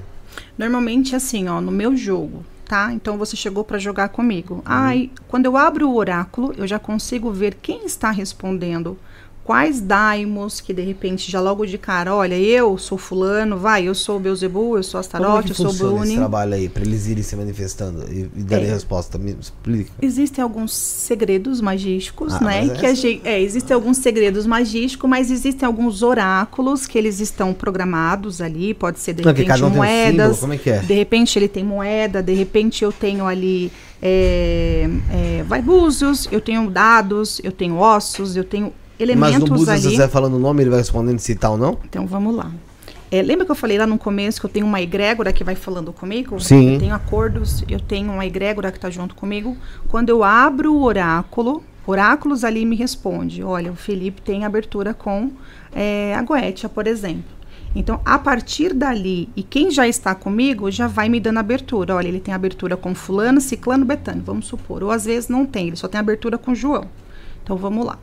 [0.57, 2.93] Normalmente assim, ó, no meu jogo, tá?
[2.93, 4.63] Então você chegou para jogar comigo.
[4.65, 8.97] Ai, quando eu abro o oráculo, eu já consigo ver quem está respondendo.
[9.51, 13.97] Quais daimos que de repente já logo de cara, olha, eu sou fulano, vai, eu
[13.97, 16.69] sou o Beuzebu, eu sou é Astarote, que eu sou o funciona esse trabalho aí,
[16.69, 18.73] pra eles irem se manifestando e, e darem É.
[18.73, 19.19] resposta?
[19.19, 19.91] Me explica.
[20.01, 22.65] Existem alguns segredos magísticos, Ah, né?
[22.69, 26.97] mas Que a essa- gente, é, existem alguns segredos magísticos, mas existem alguns oráculos que
[26.97, 28.73] eles estão programados ali.
[28.73, 30.39] Pode ser de Não, repente um símbolo, moedas.
[30.39, 30.79] como é que é?
[30.79, 36.41] De repente ele tem moeda, de repente eu tenho ali é, é, vai búzios, eu
[36.41, 39.97] tenho dados, eu tenho ossos, eu tenho Mas no elementos Búzios, se ali.
[39.97, 41.79] você falando o nome, ele vai respondendo se tá ou não?
[41.85, 42.51] Então vamos lá.
[43.11, 45.57] É, lembra que eu falei lá no começo que eu tenho uma egrégora que vai
[45.57, 46.39] falando comigo?
[46.39, 46.75] Sim.
[46.75, 49.57] Eu tenho acordos, eu tenho uma egrégora que está junto comigo.
[49.89, 55.33] Quando eu abro o oráculo, oráculos ali me responde: olha, o Felipe tem abertura com
[55.75, 57.41] é, a Goetia, por exemplo.
[57.75, 61.95] Então, a partir dali, e quem já está comigo já vai me dando abertura.
[61.95, 64.83] Olha, ele tem abertura com fulano, ciclano, betano, vamos supor.
[64.83, 66.85] Ou às vezes não tem, ele só tem abertura com João.
[67.43, 67.99] Então, vamos lá.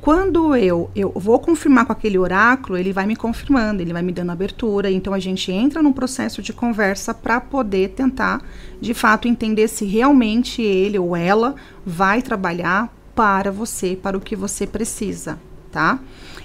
[0.00, 4.12] Quando eu, eu vou confirmar com aquele oráculo, ele vai me confirmando, ele vai me
[4.12, 4.90] dando abertura.
[4.90, 8.40] Então a gente entra num processo de conversa para poder tentar,
[8.80, 14.36] de fato, entender se realmente ele ou ela vai trabalhar para você, para o que
[14.36, 15.38] você precisa,
[15.72, 15.98] tá?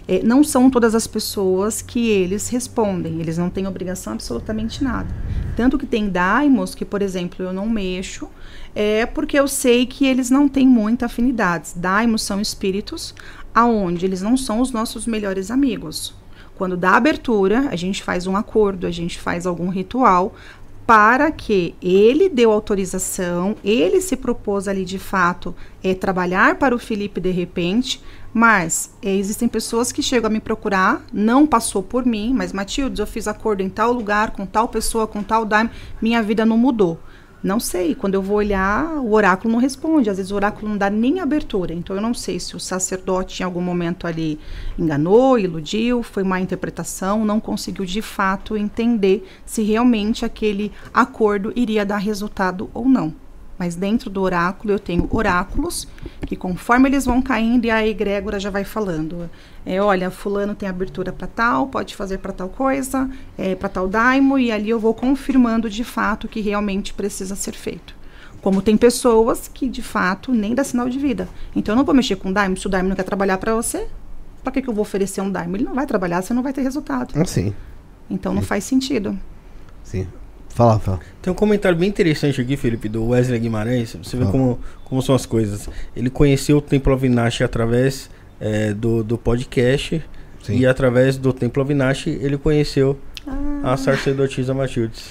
[0.07, 5.07] É, não são todas as pessoas que eles respondem, eles não têm obrigação absolutamente nada.
[5.55, 8.27] Tanto que tem daimos que, por exemplo, eu não mexo,
[8.75, 11.69] é porque eu sei que eles não têm muita afinidade.
[11.75, 13.13] Daimos são espíritos
[13.53, 16.13] aonde eles não são os nossos melhores amigos.
[16.55, 20.33] Quando dá abertura, a gente faz um acordo, a gente faz algum ritual
[20.85, 26.79] para que ele deu autorização, ele se propôs ali de fato é, trabalhar para o
[26.79, 28.01] Felipe de repente,
[28.33, 32.99] mas é, existem pessoas que chegam a me procurar, não passou por mim, mas Matilde,
[32.99, 35.69] eu fiz acordo em tal lugar, com tal pessoa, com tal daime,
[36.01, 36.99] minha vida não mudou.
[37.43, 40.77] Não sei, quando eu vou olhar, o oráculo não responde, às vezes o oráculo não
[40.77, 44.39] dá nem abertura, então eu não sei se o sacerdote em algum momento ali
[44.79, 51.85] enganou, iludiu, foi má interpretação, não conseguiu de fato entender se realmente aquele acordo iria
[51.85, 53.22] dar resultado ou não.
[53.63, 55.87] Mas dentro do oráculo eu tenho oráculos
[56.27, 59.29] que conforme eles vão caindo e a egrégora já vai falando.
[59.65, 63.87] É, olha, fulano tem abertura para tal, pode fazer para tal coisa, é, para tal
[63.87, 67.95] daimo e ali eu vou confirmando de fato que realmente precisa ser feito.
[68.41, 71.29] Como tem pessoas que de fato nem dá sinal de vida.
[71.55, 73.87] Então eu não vou mexer com daimo se o daimo não quer trabalhar para você.
[74.43, 75.55] Para que, que eu vou oferecer um daimo?
[75.55, 77.13] Ele não vai trabalhar, você não vai ter resultado.
[77.17, 77.55] Ah, Sim,
[78.09, 79.17] Então não faz sentido.
[79.85, 80.05] sim.
[80.53, 80.99] Fala, fala.
[81.21, 83.95] Tem um comentário bem interessante aqui, Felipe, do Wesley Guimarães.
[84.01, 84.31] Você vê Fala.
[84.31, 85.67] como, como são as coisas.
[85.95, 88.09] Ele conheceu o Templo Avinashi através
[88.39, 90.03] é, do, do podcast.
[90.43, 90.57] Sim.
[90.57, 93.73] E através do Templo Avinashi, ele conheceu Ah.
[93.73, 95.05] a sacerdotisa Matildes.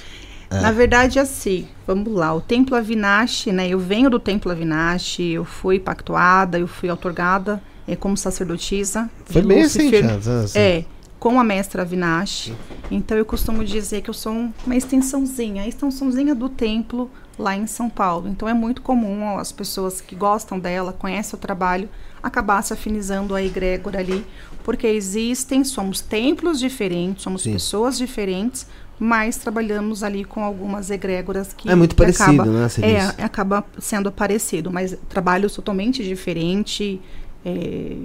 [0.51, 2.35] Na verdade, assim, vamos lá.
[2.35, 3.67] O Templo Avinashi, né?
[3.71, 9.09] Eu venho do Templo Avinashi, eu fui pactuada, eu fui outorgada é, como sacerdotisa.
[9.25, 10.05] Foi bem Lúcifer.
[10.05, 10.59] assim, já, assim.
[10.59, 10.85] É,
[11.23, 12.53] com a mestra Avinashi.
[12.91, 17.57] Então eu costumo dizer que eu sou um- uma extensãozinha, a extensãozinha do templo lá
[17.57, 18.27] em São Paulo.
[18.29, 21.89] Então é muito comum as pessoas que gostam dela, conhecem o trabalho,
[22.21, 24.27] acabar se afinizando a egrégora ali,
[24.65, 27.53] porque existem, somos templos diferentes, somos Sim.
[27.53, 28.67] pessoas diferentes,
[28.99, 32.67] mas trabalhamos ali com algumas egrégoras que É muito que parecido, acaba, né?
[32.83, 37.01] É, acaba sendo parecido, mas trabalho totalmente diferente.
[37.45, 37.97] é,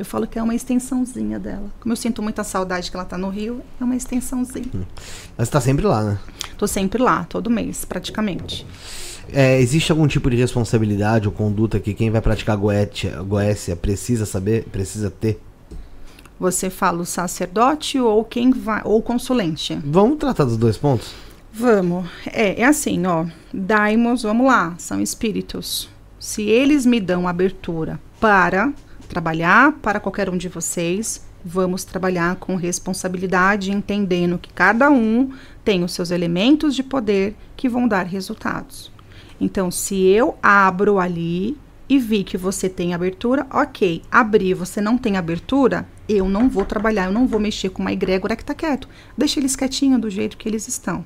[0.00, 1.70] eu falo que é uma extensãozinha dela.
[1.78, 4.70] Como eu sinto muita saudade que ela tá no Rio, é uma extensãozinha.
[5.36, 6.18] Mas tá sempre lá, né?
[6.56, 8.66] Tô sempre lá, todo mês, praticamente.
[9.30, 14.24] É, existe algum tipo de responsabilidade ou conduta que quem vai praticar goétia, goécia precisa
[14.24, 15.38] saber, precisa ter?
[16.38, 19.78] Você fala o sacerdote ou quem vai, ou o consulente?
[19.84, 21.12] Vamos tratar dos dois pontos?
[21.52, 22.08] Vamos.
[22.26, 23.26] É, é assim, ó.
[23.52, 25.90] Daimos, vamos lá, são espíritos.
[26.18, 28.72] Se eles me dão abertura para
[29.10, 35.32] trabalhar para qualquer um de vocês, vamos trabalhar com responsabilidade, entendendo que cada um
[35.64, 38.92] tem os seus elementos de poder que vão dar resultados.
[39.40, 41.58] Então, se eu abro ali
[41.88, 44.02] e vi que você tem abertura, ok.
[44.08, 47.92] Abri, você não tem abertura, eu não vou trabalhar, eu não vou mexer com uma
[47.92, 48.88] egrégora que está quieto.
[49.18, 51.04] Deixa eles quietinhos do jeito que eles estão.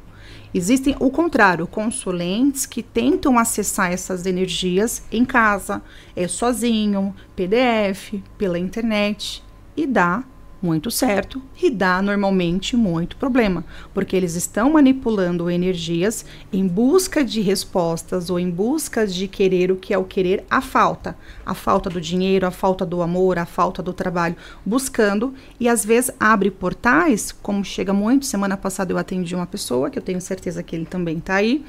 [0.54, 5.82] Existem o contrário, consulentes que tentam acessar essas energias em casa,
[6.14, 9.42] é sozinho, PDF, pela internet
[9.76, 10.22] e dá
[10.64, 17.42] muito certo e dá normalmente muito problema, porque eles estão manipulando energias em busca de
[17.42, 21.90] respostas ou em busca de querer o que é o querer a falta, a falta
[21.90, 26.50] do dinheiro, a falta do amor, a falta do trabalho, buscando e às vezes abre
[26.50, 28.24] portais, como chega muito.
[28.24, 31.64] Semana passada eu atendi uma pessoa que eu tenho certeza que ele também está aí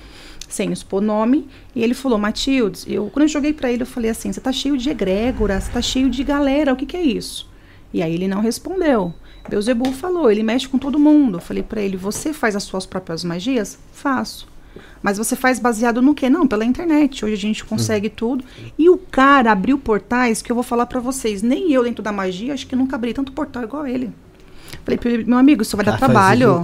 [0.48, 4.11] sem expor nome, e ele falou, Matildes, eu, quando eu joguei para ele, eu falei
[4.11, 7.01] assim, você tá cheio de egrégora, você tá cheio de galera, o que que é
[7.01, 7.49] isso?
[7.93, 9.14] E aí ele não respondeu.
[9.47, 11.38] Beuzebu falou, ele mexe com todo mundo.
[11.38, 13.77] Eu falei para ele, você faz as suas próprias magias?
[13.93, 14.47] Faço.
[15.01, 16.30] Mas você faz baseado no quê?
[16.30, 17.23] Não, pela internet.
[17.23, 18.43] Hoje a gente consegue tudo.
[18.77, 21.41] E o cara abriu portais que eu vou falar para vocês.
[21.41, 24.11] Nem eu, dentro da magia, acho que nunca abri tanto portal igual ele.
[24.83, 26.61] Falei pra ele, meu amigo, isso vai dar Ah, o trabalho.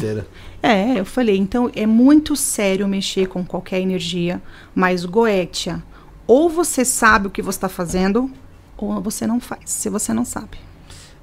[0.61, 4.41] É, eu falei, então é muito sério mexer com qualquer energia,
[4.75, 5.81] mas Goetia,
[6.27, 8.29] ou você sabe o que você está fazendo,
[8.77, 10.57] ou você não faz, se você não sabe.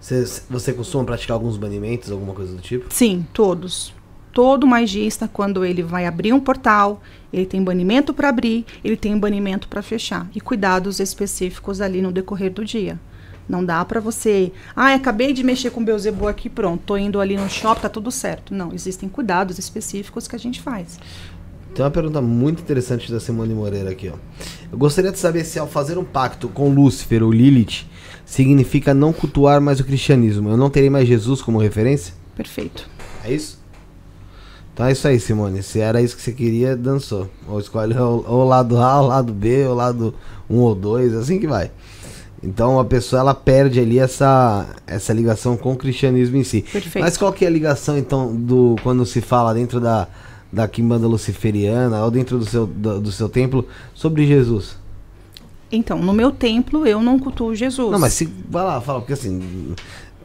[0.01, 2.87] Você, você costuma praticar alguns banimentos, alguma coisa do tipo?
[2.93, 3.93] Sim, todos.
[4.33, 7.03] Todo magista, quando ele vai abrir um portal,
[7.33, 10.29] ele tem banimento para abrir, ele tem banimento para fechar.
[10.35, 12.99] E cuidados específicos ali no decorrer do dia.
[13.49, 17.19] Não dá para você, ah, acabei de mexer com o Beuzebu aqui, pronto, tô indo
[17.19, 18.55] ali no shopping, tá tudo certo.
[18.55, 21.01] Não, existem cuidados específicos que a gente faz.
[21.75, 24.17] Tem uma pergunta muito interessante da Simone Moreira aqui, ó.
[24.71, 27.87] Eu gostaria de saber se ao fazer um pacto com Lúcifer ou Lilith
[28.29, 30.51] significa não cultuar mais o cristianismo.
[30.51, 32.13] Eu não terei mais Jesus como referência?
[32.37, 32.89] Perfeito.
[33.25, 33.59] É isso?
[34.73, 35.63] Então é isso aí, Simone.
[35.63, 37.29] Se era isso que você queria, dançou.
[37.49, 40.15] Ou escolhe o lado A, o lado B, ou o lado
[40.49, 41.71] 1 ou 2, assim que vai.
[42.43, 46.63] Então a pessoa ela perde ali essa, essa ligação com o cristianismo em si.
[46.71, 47.03] Perfeito.
[47.03, 50.07] Mas qual que é a ligação então do quando se fala dentro da
[50.51, 54.77] da quimbanda luciferiana ou dentro do seu do, do seu templo sobre Jesus?
[55.71, 57.91] Então, no meu templo, eu não cultuo Jesus.
[57.91, 59.75] Não, mas se vai lá, fala porque assim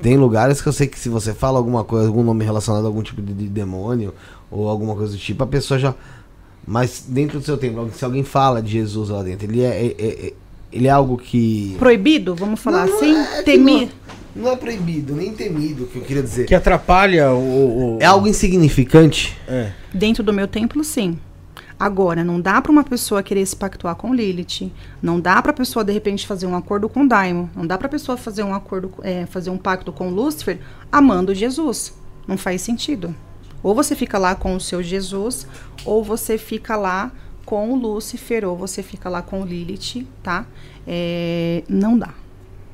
[0.02, 2.88] tem lugares que eu sei que se você fala alguma coisa, algum nome relacionado a
[2.88, 4.14] algum tipo de, de demônio
[4.52, 5.94] ou alguma coisa do tipo, a pessoa já
[6.66, 9.96] mas dentro do seu templo, se alguém fala de Jesus lá dentro, ele é, é-
[9.98, 10.34] é- é-
[10.72, 13.14] ele é algo que Proibido, vamos falar Não, assim?
[13.16, 13.90] é que Temi...
[14.36, 16.48] Não é proibido, nem temido, que eu queria dizer.
[16.48, 17.98] Que atrapalha o.
[17.98, 19.38] o- É algo insignificante.
[19.48, 19.72] É.
[19.94, 21.20] Dentro do meu templo, sim.
[21.80, 24.72] Agora, não dá para uma pessoa querer se pactuar com Lilith.
[25.02, 27.48] Não dá para pessoa, de repente, fazer um acordo com Daimon.
[27.56, 30.60] Não dá para pessoa fazer um acordo, é, fazer um pacto com Lúcifer
[30.92, 31.94] amando Jesus.
[32.28, 33.14] Não faz sentido.
[33.62, 35.48] Ou você fica lá com o seu Jesus,
[35.86, 37.12] ou você fica lá
[37.46, 40.46] com o Lúcifer, ou você fica lá com o Lilith, tá?
[40.86, 42.14] É, não dá.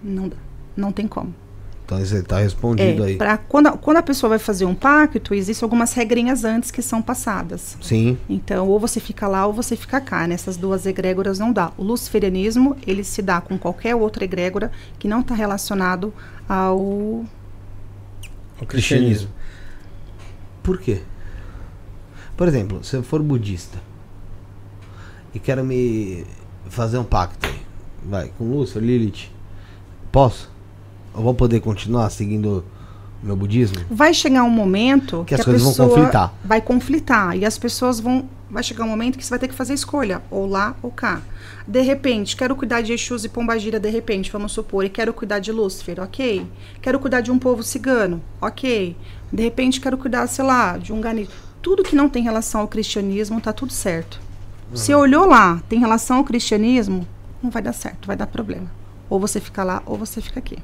[0.04, 0.38] Não dá.
[0.76, 1.34] Não tem como.
[1.90, 3.18] Então você tá respondido É, aí.
[3.18, 6.84] pra, quando, a- quando a pessoa vai fazer um pacto, existem algumas regrinhas antes que
[6.84, 7.76] são passadas.
[7.82, 8.16] Sim.
[8.30, 10.28] Então, ou você fica lá ou você fica cá.
[10.28, 11.72] Nessas duas egrégoras não dá.
[11.80, 16.14] O luciferianismo, ele se dá com qualquer outra egrégora que não está relacionado
[16.48, 16.78] ao...
[16.80, 17.26] O
[18.68, 19.30] cristianismo.
[20.62, 21.02] Por quê?
[22.38, 23.80] Por exemplo, se eu for budista
[25.34, 26.24] e quero me
[26.70, 27.60] fazer um pacto aí,
[28.08, 29.32] vai, com Lúcifer, Lilith,
[30.12, 30.52] posso?
[31.16, 32.64] Eu vou poder continuar seguindo
[33.22, 33.78] o meu budismo?
[33.90, 36.34] Vai chegar um momento Que as coisas vão conflitar.
[36.44, 37.38] Vai conflitar.
[37.38, 38.30] E as pessoas vão...
[38.50, 40.24] Vai chegar um momento que você vai ter que fazer escolha.
[40.32, 41.22] Ou lá ou cá.
[41.68, 44.84] De repente, quero cuidar de Exus e Pombagira, de repente, vamos supor.
[44.84, 46.48] E quero cuidar de Lúcifer, ok.
[46.82, 48.96] Quero cuidar de um povo cigano, ok.
[49.32, 51.30] De repente, quero cuidar, sei lá, de um gani.
[51.62, 54.20] Tudo que não tem relação ao cristianismo, tá tudo certo.
[54.74, 57.08] Se olhou lá, tem relação ao cristianismo,
[57.42, 58.72] não vai dar certo, vai dar problema.
[59.10, 60.58] Ou você fica lá, ou você fica aqui.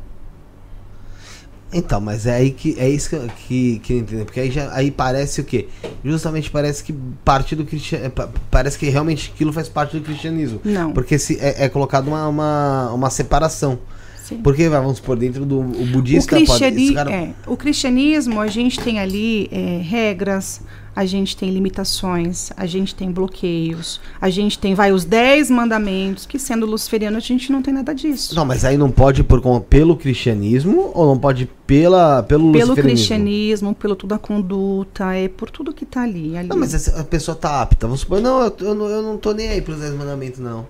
[1.73, 4.25] Então, mas é aí que é isso que, que, que eu entendo.
[4.25, 5.67] Porque aí, já, aí parece o quê?
[6.03, 8.13] Justamente parece que parte do cristianismo.
[8.49, 10.61] Parece que realmente aquilo faz parte do cristianismo.
[10.63, 10.93] Não.
[10.93, 13.77] Porque se, é, é colocado uma, uma, uma separação.
[14.23, 14.37] Sim.
[14.37, 18.47] Porque, vamos supor, dentro do o O, budista cristiani- esse cara- é, o cristianismo, a
[18.47, 20.61] gente tem ali é, regras,
[20.95, 26.25] a gente tem limitações, a gente tem bloqueios, a gente tem, vai, os dez mandamentos,
[26.25, 28.33] que sendo luciferiano a gente não tem nada disso.
[28.35, 33.75] Não, mas aí não pode por pelo cristianismo ou não pode pela, pelo pelo cristianismo,
[33.75, 36.37] pelo tudo a conduta, é por tudo que tá ali.
[36.37, 36.47] ali.
[36.47, 37.87] Não, mas a pessoa tá apta.
[37.87, 40.65] Vamos supor, não, eu, eu não, eu não tô nem aí pros 10 mandamentos, não.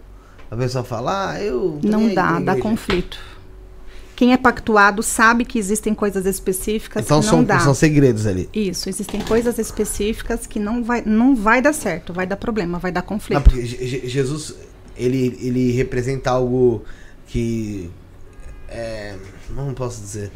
[0.49, 1.79] A pessoa fala, ah, eu.
[1.83, 2.61] não dá, dá igreja.
[2.61, 3.34] conflito.
[4.15, 7.59] Quem é pactuado sabe que existem coisas específicas Então que não são, dá.
[7.59, 8.49] são segredos ali.
[8.53, 12.91] Isso, existem coisas específicas que não vai, não vai dar certo, vai dar problema, vai
[12.93, 13.41] dar Não, conflito.
[13.41, 14.55] porque Je- Je- Jesus,
[14.95, 16.83] ele, ele representa algo
[17.27, 17.89] que.
[18.69, 19.15] É,
[19.49, 20.31] não posso dizer.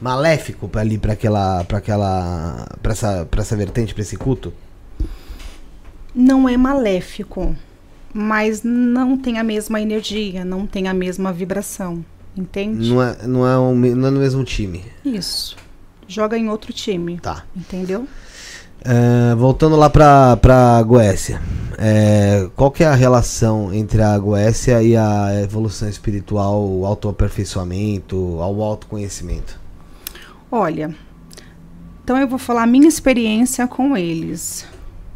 [0.00, 1.64] Maléfico pra ali, pra aquela.
[1.64, 2.68] pra aquela.
[2.82, 4.52] pra essa, pra essa vertente, pra esse culto.
[6.14, 7.56] não é maléfico,
[8.12, 12.04] mas não tem a mesma energia, não tem a mesma vibração,
[12.36, 12.88] entende?
[12.88, 14.84] Não é, não, é um, não é no mesmo time.
[15.04, 15.56] Isso.
[16.06, 17.18] joga em outro time.
[17.18, 17.44] Tá.
[17.56, 18.06] Entendeu?
[18.84, 21.40] É, voltando lá pra, pra Goécia.
[21.78, 28.38] É, qual que é a relação entre a Goécia e a evolução espiritual, o autoaperfeiçoamento,
[28.40, 29.58] ao autoconhecimento?
[30.52, 30.94] Olha,
[32.04, 34.66] então eu vou falar a minha experiência com eles.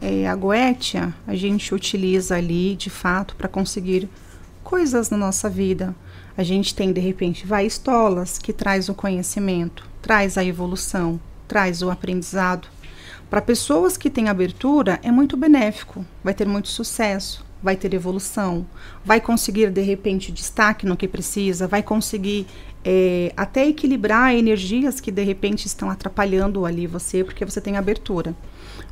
[0.00, 4.08] É, a Goetia a gente utiliza ali, de fato, para conseguir
[4.64, 5.94] coisas na nossa vida.
[6.38, 11.18] A gente tem, de repente, vai estolas, que traz o conhecimento, traz a evolução,
[11.48, 12.68] traz o aprendizado.
[13.28, 18.64] Para pessoas que têm abertura, é muito benéfico, vai ter muito sucesso, vai ter evolução,
[19.04, 22.46] vai conseguir, de repente, destaque no que precisa, vai conseguir
[22.84, 28.32] é, até equilibrar energias que, de repente, estão atrapalhando ali você, porque você tem abertura.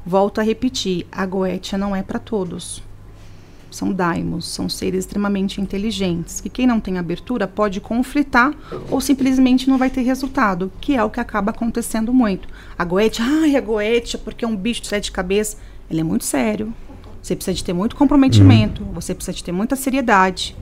[0.05, 2.83] Volto a repetir, a Goetia não é para todos
[3.77, 8.53] são daimos, são seres extremamente inteligentes, que quem não tem abertura pode conflitar
[8.91, 12.49] ou simplesmente não vai ter resultado, que é o que acaba acontecendo muito.
[12.79, 15.59] A goetia, ai, a goetia, porque é um bicho de sete cabeças,
[15.91, 16.73] ele é muito sério.
[17.23, 18.93] Você precisa de ter muito comprometimento, uhum.
[18.93, 20.57] você precisa de ter muita seriedade.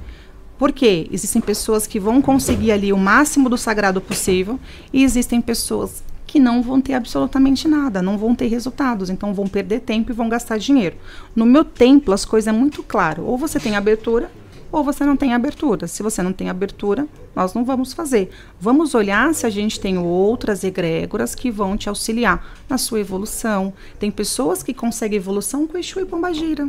[0.59, 4.59] Porque existem pessoas que vão conseguir ali o máximo do sagrado possível
[4.93, 6.03] e existem pessoas
[6.35, 10.13] que não vão ter absolutamente nada, não vão ter resultados, então vão perder tempo e
[10.13, 10.97] vão gastar dinheiro.
[11.33, 13.25] No meu templo, as coisas é muito claro.
[13.25, 14.29] Ou você tem abertura,
[14.73, 15.87] ou você não tem abertura.
[15.87, 17.07] Se você não tem abertura,
[17.37, 18.31] nós não vamos fazer.
[18.61, 23.73] Vamos olhar se a gente tem outras egrégoras que vão te auxiliar na sua evolução.
[24.01, 26.69] Tem pessoas que conseguem evolução com Exu e Pombagira.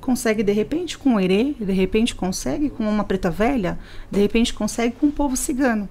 [0.00, 3.78] Consegue de repente com o Herê, de repente consegue com uma preta velha,
[4.10, 5.88] de repente consegue com o povo cigano.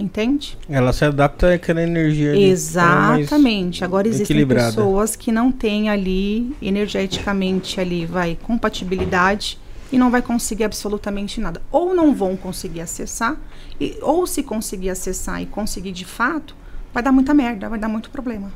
[0.00, 0.56] Entende?
[0.66, 2.34] Ela se adapta àquela energia.
[2.34, 3.84] Exatamente.
[3.84, 9.58] Agora existem pessoas que não têm ali energeticamente ali vai compatibilidade
[9.92, 11.60] e não vai conseguir absolutamente nada.
[11.70, 13.36] Ou não vão conseguir acessar,
[13.78, 16.56] e, ou se conseguir acessar e conseguir de fato,
[16.94, 18.50] vai dar muita merda, vai dar muito problema.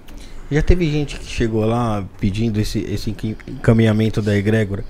[0.50, 4.84] Já teve gente que chegou lá pedindo esse, esse encaminhamento da egrégora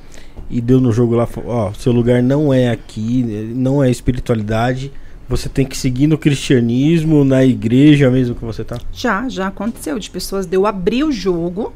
[0.51, 3.23] e deu no jogo lá, ó, seu lugar não é aqui,
[3.55, 4.93] não é espiritualidade
[5.29, 8.79] você tem que seguir no cristianismo, na igreja mesmo que você tá?
[8.93, 11.73] Já, já aconteceu de pessoas de eu abrir o jogo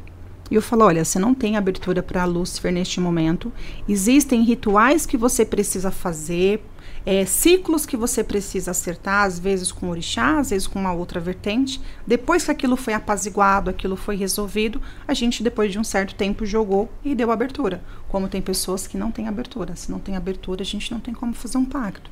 [0.51, 3.53] e eu falo, olha, você não tem abertura para Lúcifer neste momento.
[3.87, 6.63] Existem rituais que você precisa fazer,
[7.05, 11.19] é, ciclos que você precisa acertar, às vezes com orixá, às vezes com uma outra
[11.19, 11.79] vertente.
[12.05, 16.45] Depois que aquilo foi apaziguado, aquilo foi resolvido, a gente, depois de um certo tempo,
[16.45, 17.83] jogou e deu abertura.
[18.07, 19.75] Como tem pessoas que não têm abertura.
[19.75, 22.09] Se não tem abertura, a gente não tem como fazer um pacto.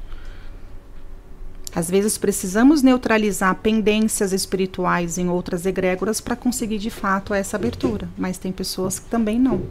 [1.75, 8.09] Às vezes precisamos neutralizar pendências espirituais em outras egrégoras para conseguir de fato essa abertura,
[8.17, 9.61] mas tem pessoas que também não.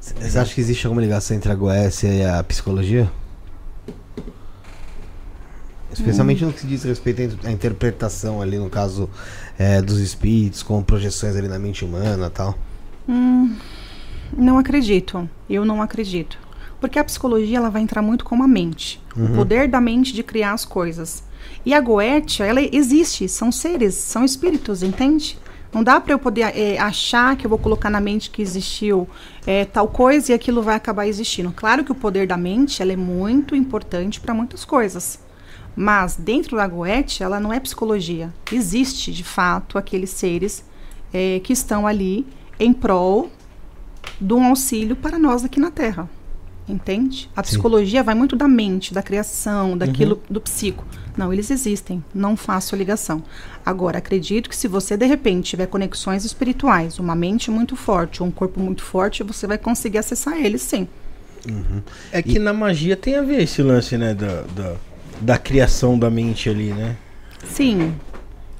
[0.00, 3.10] Você acha que existe alguma ligação entre a Goécia e a psicologia?
[5.92, 6.48] Especialmente hum.
[6.48, 9.10] no que se diz respeito à interpretação ali, no caso
[9.58, 12.56] é, dos espíritos, com projeções ali na mente humana tal.
[13.08, 13.56] Hum,
[14.36, 15.28] não acredito.
[15.48, 16.38] Eu não acredito.
[16.80, 19.00] Porque a psicologia ela vai entrar muito com a mente.
[19.16, 19.32] Uhum.
[19.32, 21.24] O poder da mente de criar as coisas.
[21.64, 23.28] E a Goetia, ela existe.
[23.28, 25.38] São seres, são espíritos, entende?
[25.72, 29.06] Não dá para eu poder é, achar que eu vou colocar na mente que existiu
[29.46, 31.52] é, tal coisa e aquilo vai acabar existindo.
[31.52, 35.18] Claro que o poder da mente ela é muito importante para muitas coisas.
[35.76, 38.32] Mas dentro da Goethe, ela não é psicologia.
[38.50, 40.64] Existe, de fato, aqueles seres
[41.12, 42.26] é, que estão ali
[42.58, 43.30] em prol
[44.20, 46.08] de um auxílio para nós aqui na Terra.
[46.68, 47.30] Entende?
[47.34, 48.04] A psicologia Sim.
[48.04, 50.34] vai muito da mente, da criação, daquilo uhum.
[50.34, 50.84] do psico.
[51.16, 52.04] Não, eles existem.
[52.14, 53.22] Não faço ligação.
[53.64, 58.30] Agora, acredito que se você de repente tiver conexões espirituais, uma mente muito forte, um
[58.30, 60.86] corpo muito forte, você vai conseguir acessar eles, sim.
[61.48, 61.82] Uhum.
[62.12, 62.38] É que e...
[62.38, 64.74] na magia tem a ver esse lance, né, da, da,
[65.20, 66.96] da criação da mente ali, né?
[67.44, 67.94] Sim.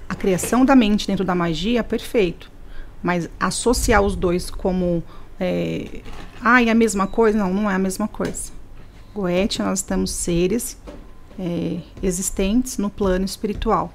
[0.08, 2.50] A criação da mente dentro da magia, perfeito.
[3.02, 5.02] Mas associar os dois como
[5.38, 6.00] é,
[6.40, 7.38] ah, é a mesma coisa?
[7.38, 8.52] Não, não é a mesma coisa.
[9.14, 10.76] Goethe, nós temos seres
[11.38, 13.92] é, existentes no plano espiritual.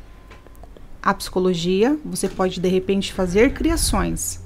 [1.01, 4.39] A psicologia, você pode de repente fazer criações,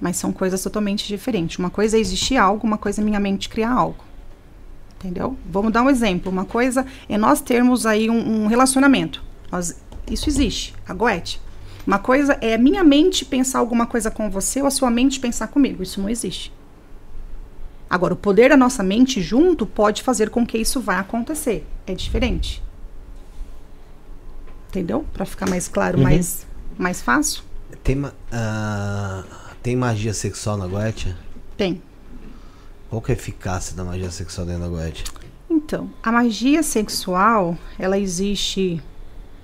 [0.00, 1.58] mas são coisas totalmente diferentes.
[1.58, 4.04] Uma coisa é existir algo, uma coisa é minha mente criar algo.
[4.96, 5.36] Entendeu?
[5.50, 6.30] Vamos dar um exemplo.
[6.30, 9.22] Uma coisa é nós termos aí um, um relacionamento.
[9.50, 11.40] Nós, isso existe, a Goethe.
[11.86, 15.48] Uma coisa é minha mente pensar alguma coisa com você ou a sua mente pensar
[15.48, 15.82] comigo.
[15.82, 16.52] Isso não existe.
[17.88, 21.66] Agora, o poder da nossa mente junto pode fazer com que isso vá acontecer.
[21.86, 22.62] É diferente.
[24.68, 25.04] Entendeu?
[25.12, 26.04] Para ficar mais claro, uhum.
[26.04, 26.46] mais,
[26.76, 27.42] mais fácil.
[27.82, 28.10] Tem, uh,
[29.62, 31.16] tem magia sexual na Goetia?
[31.56, 31.80] Tem.
[32.90, 35.04] Qual que é a eficácia da magia sexual dentro da Goetia?
[35.48, 38.82] Então, a magia sexual, ela existe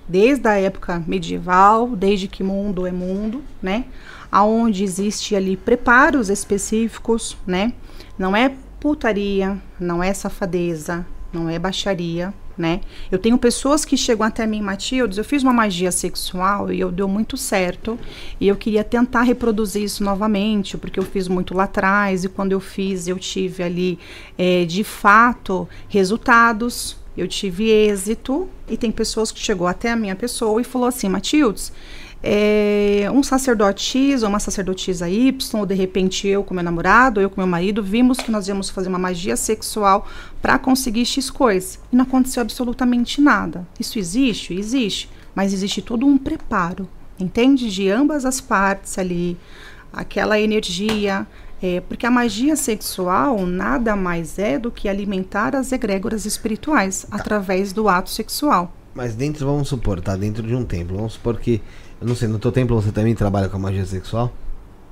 [0.07, 3.85] desde a época medieval, desde que mundo é mundo, né?
[4.31, 7.73] Aonde existe ali preparos específicos, né?
[8.17, 12.81] Não é putaria, não é safadeza, não é baixaria, né?
[13.11, 16.91] Eu tenho pessoas que chegam até mim, Matildes, eu fiz uma magia sexual e eu
[16.91, 17.99] deu muito certo
[18.39, 22.51] e eu queria tentar reproduzir isso novamente, porque eu fiz muito lá atrás e quando
[22.51, 23.99] eu fiz eu tive ali,
[24.37, 30.15] é, de fato, resultados, eu tive êxito e tem pessoas que chegou até a minha
[30.15, 31.71] pessoa e falou assim, Matildes,
[32.23, 37.19] é, um sacerdote X ou uma sacerdotisa Y, ou de repente eu com meu namorado,
[37.19, 40.07] eu com meu marido, vimos que nós íamos fazer uma magia sexual
[40.41, 41.79] para conseguir X coisa.
[41.91, 43.67] E não aconteceu absolutamente nada.
[43.79, 44.53] Isso existe?
[44.53, 45.09] Existe.
[45.33, 46.87] Mas existe todo um preparo,
[47.19, 47.71] entende?
[47.71, 49.37] De ambas as partes ali,
[49.91, 51.25] aquela energia.
[51.61, 57.15] É, porque a magia sexual nada mais é do que alimentar as egrégoras espirituais tá.
[57.15, 58.73] através do ato sexual.
[58.95, 60.97] Mas dentro, vamos supor, tá dentro de um templo.
[60.97, 61.61] Vamos supor que
[62.01, 64.33] eu não sei, no teu templo você também trabalha com a magia sexual?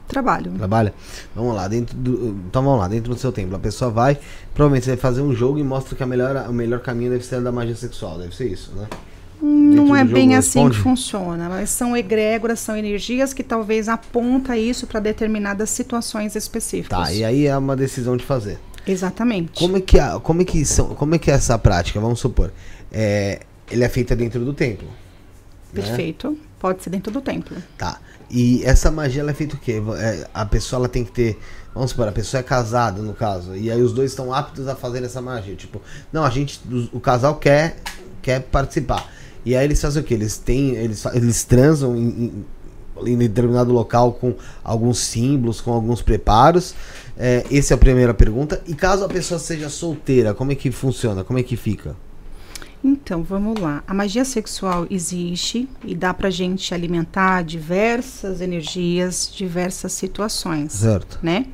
[0.08, 0.52] Trabalho.
[0.54, 0.94] Trabalha?
[1.36, 2.36] Vamos lá, dentro do.
[2.48, 3.56] Então vamos lá, dentro do seu templo.
[3.56, 4.18] A pessoa vai,
[4.54, 7.24] provavelmente você vai fazer um jogo e mostra que a melhor, o melhor caminho deve
[7.26, 8.18] ser a da magia sexual.
[8.18, 8.88] Deve ser isso, né?
[9.42, 10.77] Não é bem assim responde?
[10.77, 16.98] que funciona, mas são egrégoras, são energias que talvez aponta isso para determinadas situações específicas.
[16.98, 18.59] Tá, e aí é uma decisão de fazer.
[18.85, 19.59] Exatamente.
[19.59, 22.00] Como é que, como é que, são, como é, que é essa prática?
[22.00, 22.51] Vamos supor,
[22.92, 24.88] é, ele é feita dentro do templo.
[25.74, 25.84] Né?
[25.84, 26.32] Perfeito.
[26.32, 26.38] Né?
[26.59, 27.56] Pode ser dentro do templo.
[27.77, 28.00] Tá.
[28.30, 29.82] E essa magia ela é feita o quê?
[29.98, 31.40] É, a pessoa ela tem que ter.
[31.74, 33.56] Vamos supor, a pessoa é casada no caso.
[33.56, 35.56] E aí os dois estão aptos a fazer essa magia.
[35.56, 36.59] Tipo, não, a gente.
[36.69, 37.77] O, o casal quer,
[38.22, 39.09] quer participar.
[39.45, 40.14] E aí eles fazem o quê?
[40.14, 40.76] Eles têm.
[40.76, 42.45] Eles, eles transam em,
[43.06, 46.76] em, em determinado local com alguns símbolos, com alguns preparos.
[47.18, 48.61] É, essa é a primeira pergunta.
[48.68, 51.24] E caso a pessoa seja solteira, como é que funciona?
[51.24, 51.95] Como é que fica?
[52.84, 53.84] Então, vamos lá.
[53.85, 60.74] A magia sexual existe e dá pra gente alimentar diversas energias, diversas situações.
[60.74, 61.19] Certo.
[61.22, 61.48] Né?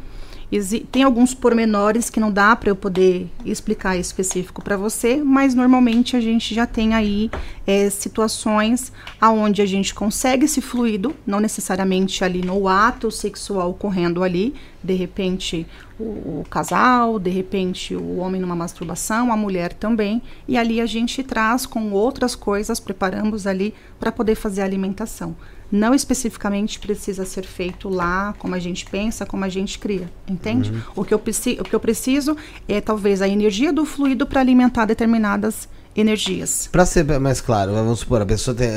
[0.91, 6.15] Tem alguns pormenores que não dá para eu poder explicar específico para você, mas normalmente
[6.15, 7.29] a gente já tem aí
[7.65, 14.23] é, situações aonde a gente consegue esse fluido, não necessariamente ali no ato sexual ocorrendo
[14.23, 14.53] ali,
[14.83, 15.65] de repente
[15.99, 20.85] o, o casal, de repente o homem numa masturbação, a mulher também, e ali a
[20.85, 25.35] gente traz com outras coisas, preparamos ali para poder fazer a alimentação
[25.71, 30.71] não especificamente precisa ser feito lá como a gente pensa, como a gente cria, entende?
[30.71, 30.81] Uhum.
[30.97, 32.37] O, que eu o que eu preciso
[32.67, 36.67] é talvez a energia do fluido para alimentar determinadas energias.
[36.71, 38.69] Para ser mais claro, vamos supor, a pessoa tem,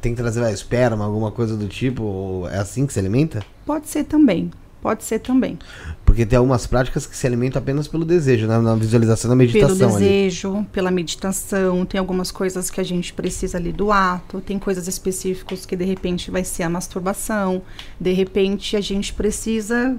[0.00, 3.42] tem que trazer esperma, alguma coisa do tipo, é assim que se alimenta?
[3.64, 4.50] Pode ser também.
[4.80, 5.58] Pode ser também.
[6.04, 8.58] Porque tem algumas práticas que se alimentam apenas pelo desejo, né?
[8.58, 9.76] na visualização, na meditação.
[9.76, 10.66] Pelo desejo, ali.
[10.72, 11.84] pela meditação.
[11.84, 14.40] Tem algumas coisas que a gente precisa ali do ato.
[14.40, 17.62] Tem coisas específicas que de repente vai ser a masturbação.
[18.00, 19.96] De repente a gente precisa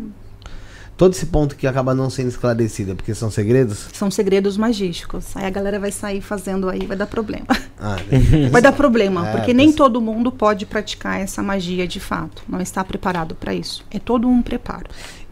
[1.02, 3.88] todo esse ponto que acaba não sendo esclarecido, é porque são segredos?
[3.92, 5.36] São segredos magísticos.
[5.36, 7.48] Aí a galera vai sair fazendo aí, vai dar problema.
[7.80, 7.96] Ah,
[8.52, 12.44] vai dar problema, é, porque nem todo mundo pode praticar essa magia de fato.
[12.48, 13.84] Não está preparado para isso.
[13.90, 14.86] É todo um preparo.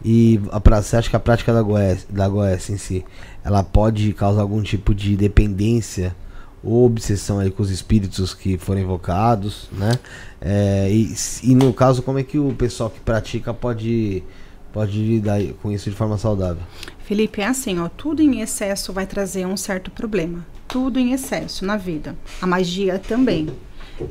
[0.04, 3.04] E a você acha que a prática da Goécia, da Goécia em si,
[3.44, 6.16] ela pode causar algum tipo de dependência
[6.64, 10.00] ou obsessão aí com os espíritos que foram invocados, né?
[10.40, 14.24] É, e, e no caso, como é que o pessoal que pratica pode
[14.72, 16.62] pode lidar com isso de forma saudável?
[17.04, 20.46] Felipe, é assim, ó, tudo em excesso vai trazer um certo problema.
[20.68, 22.16] Tudo em excesso na vida.
[22.40, 23.48] A magia também.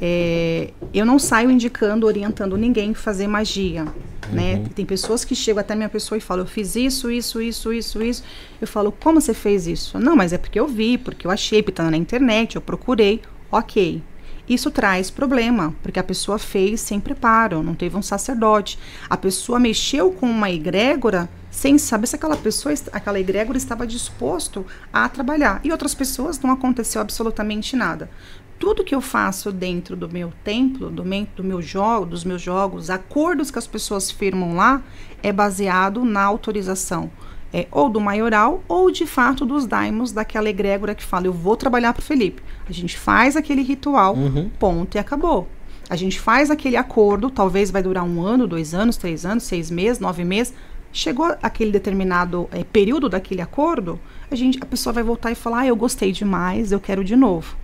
[0.02, 3.86] É, eu não saio indicando, orientando ninguém a fazer magia.
[4.32, 4.56] Né?
[4.56, 4.66] Uhum.
[4.66, 8.04] Tem pessoas que chegam até minha pessoa e falam, eu fiz isso, isso, isso, isso,
[8.04, 8.24] isso.
[8.62, 9.98] Eu falo, como você fez isso?
[9.98, 13.22] Não, mas é porque eu vi, porque eu achei, porque tá na internet, eu procurei.
[13.52, 14.04] Ok.
[14.50, 18.80] Isso traz problema, porque a pessoa fez sem preparo, não teve um sacerdote.
[19.08, 24.66] A pessoa mexeu com uma egrégora sem saber se aquela pessoa, aquela egrégora estava disposto
[24.92, 25.62] a trabalhar.
[25.64, 28.10] E outras pessoas não aconteceu absolutamente nada.
[28.58, 32.42] Tudo que eu faço dentro do meu templo, do meu, do meu jogo, dos meus
[32.42, 34.82] jogos, acordos que as pessoas firmam lá,
[35.22, 37.12] é baseado na autorização
[37.54, 41.58] é, ou do maioral ou de fato dos daimos daquela egrégora que fala eu vou
[41.58, 42.42] trabalhar para Felipe.
[42.68, 44.50] A gente faz aquele ritual, uhum.
[44.60, 45.48] ponto e acabou.
[45.90, 49.72] A gente faz aquele acordo, talvez vai durar um ano, dois anos, três anos, seis
[49.72, 50.54] meses, nove meses.
[50.92, 54.00] Chegou aquele determinado é, período daquele acordo,
[54.32, 57.16] a, gente, a pessoa vai voltar e falar: ah, eu gostei demais, eu quero de
[57.16, 57.56] novo.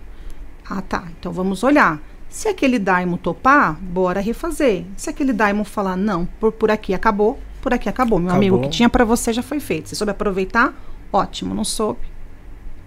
[0.68, 1.04] Ah, tá.
[1.18, 2.00] Então vamos olhar.
[2.28, 4.84] Se aquele daimo topar, bora refazer.
[4.96, 8.20] Se aquele daimo falar não, por, por aqui acabou, por aqui acabou.
[8.20, 8.40] Meu acabou.
[8.40, 9.88] amigo, o que tinha para você já foi feito.
[9.88, 10.72] Se soube aproveitar,
[11.12, 11.52] ótimo.
[11.52, 11.98] Não soube,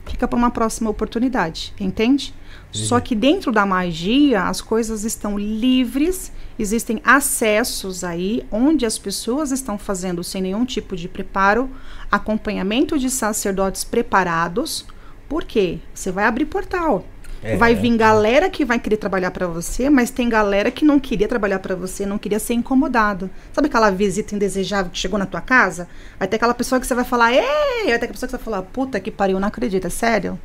[0.06, 2.34] fica para uma próxima oportunidade, entende?
[2.72, 9.52] Só que dentro da magia as coisas estão livres, existem acessos aí onde as pessoas
[9.52, 11.70] estão fazendo sem nenhum tipo de preparo,
[12.10, 14.86] acompanhamento de sacerdotes preparados.
[15.28, 15.80] Por quê?
[15.94, 17.04] Você vai abrir portal.
[17.42, 21.00] É, vai vir galera que vai querer trabalhar para você, mas tem galera que não
[21.00, 23.30] queria trabalhar para você, não queria ser incomodado.
[23.54, 25.88] Sabe aquela visita indesejável que chegou na tua casa?
[26.18, 27.42] Vai ter aquela pessoa que você vai falar, ei!
[27.86, 30.38] Vai ter aquela pessoa que você vai falar, puta que pariu, não acredito, é sério?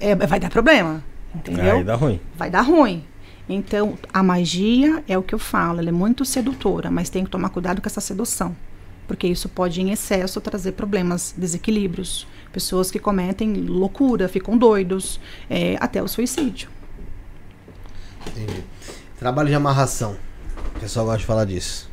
[0.00, 1.02] É- é- vai dar problema,
[1.34, 1.76] entendeu?
[1.78, 2.20] Aí dá ruim.
[2.36, 3.04] vai dar ruim.
[3.48, 7.30] Então, a magia é o que eu falo, ela é muito sedutora, mas tem que
[7.30, 8.54] tomar cuidado com essa sedução.
[9.06, 12.26] Porque isso pode, em excesso, trazer problemas, desequilíbrios.
[12.56, 15.20] Pessoas que cometem loucura, ficam doidos,
[15.50, 16.70] é, até o suicídio.
[18.28, 18.64] Entendi.
[19.18, 20.16] Trabalho de amarração.
[20.74, 21.86] O pessoal gosta de falar disso.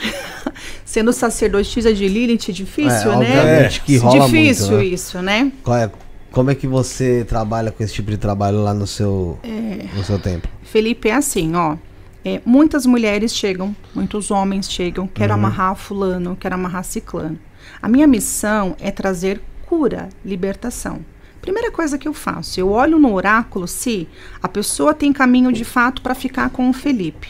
[0.82, 3.38] Sendo sacerdotisa de Lilith, difícil, É, né?
[3.38, 4.84] obviamente que rola difícil muito, né?
[4.86, 5.52] isso, né?
[5.62, 5.90] Qual é-
[6.32, 9.88] como é que você trabalha com esse tipo de trabalho lá no seu, É.
[9.94, 10.48] no seu tempo?
[10.62, 11.76] Felipe, é assim, ó.
[12.24, 17.38] é, muitas mulheres chegam, muitos homens chegam, quero amarrar fulano, quero amarrar ciclano.
[17.82, 21.04] A minha missão é trazer cura, libertação.
[21.42, 24.08] Primeira coisa que eu faço, eu olho no oráculo se
[24.42, 27.28] a pessoa tem caminho de fato para ficar com o Felipe.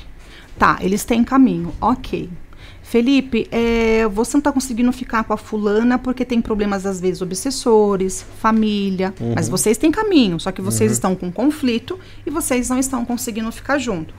[0.58, 2.30] Tá, eles têm caminho, ok.
[2.82, 7.20] Felipe, é, você não está conseguindo ficar com a fulana porque tem problemas, às vezes,
[7.20, 9.12] obsessores, família.
[9.34, 13.50] Mas vocês têm caminho, só que vocês estão com conflito e vocês não estão conseguindo
[13.50, 14.14] ficar junto.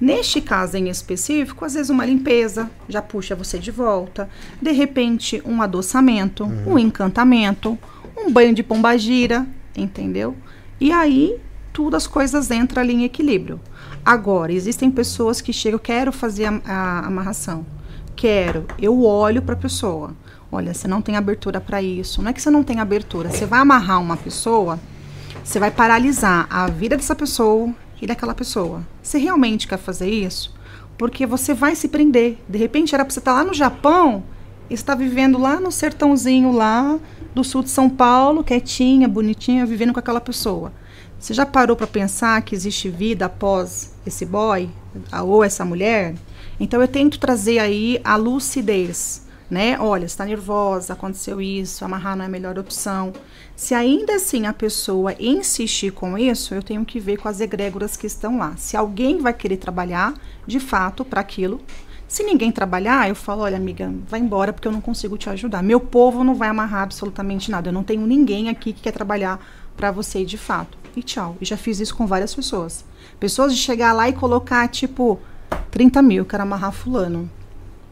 [0.00, 4.30] Neste caso em específico, às vezes uma limpeza já puxa você de volta.
[4.60, 7.78] De repente, um adoçamento, um encantamento,
[8.16, 9.46] um banho de pombagira,
[9.76, 10.34] entendeu?
[10.80, 11.36] E aí,
[11.70, 13.60] tudo as coisas entram ali em equilíbrio.
[14.02, 17.66] Agora, existem pessoas que chegam, quero fazer a, a amarração.
[18.16, 20.14] Quero, eu olho para a pessoa.
[20.50, 22.22] Olha, você não tem abertura para isso.
[22.22, 23.28] Não é que você não tem abertura.
[23.28, 24.80] Você vai amarrar uma pessoa,
[25.44, 28.86] você vai paralisar a vida dessa pessoa e daquela pessoa.
[29.02, 30.54] Você realmente quer fazer isso?
[30.96, 32.38] Porque você vai se prender.
[32.48, 34.22] De repente era para você estar lá no Japão
[34.68, 36.98] e está vivendo lá no sertãozinho lá
[37.34, 40.72] do sul de São Paulo, quietinha, bonitinha, vivendo com aquela pessoa.
[41.18, 44.70] Você já parou para pensar que existe vida após esse boy
[45.22, 46.14] ou essa mulher?
[46.58, 49.78] Então eu tento trazer aí a lucidez, né?
[49.78, 53.12] Olha, está nervosa, aconteceu isso, amarrar não é a melhor opção.
[53.60, 57.94] Se ainda assim a pessoa insistir com isso, eu tenho que ver com as egrégoras
[57.94, 58.56] que estão lá.
[58.56, 60.14] Se alguém vai querer trabalhar
[60.46, 61.60] de fato para aquilo.
[62.08, 65.62] Se ninguém trabalhar, eu falo, olha, amiga, vai embora porque eu não consigo te ajudar.
[65.62, 67.68] Meu povo não vai amarrar absolutamente nada.
[67.68, 69.38] Eu não tenho ninguém aqui que quer trabalhar
[69.76, 70.78] para você de fato.
[70.96, 71.36] E tchau.
[71.38, 72.82] E já fiz isso com várias pessoas.
[73.20, 75.20] Pessoas de chegar lá e colocar, tipo,
[75.70, 77.30] 30 mil, quero amarrar fulano.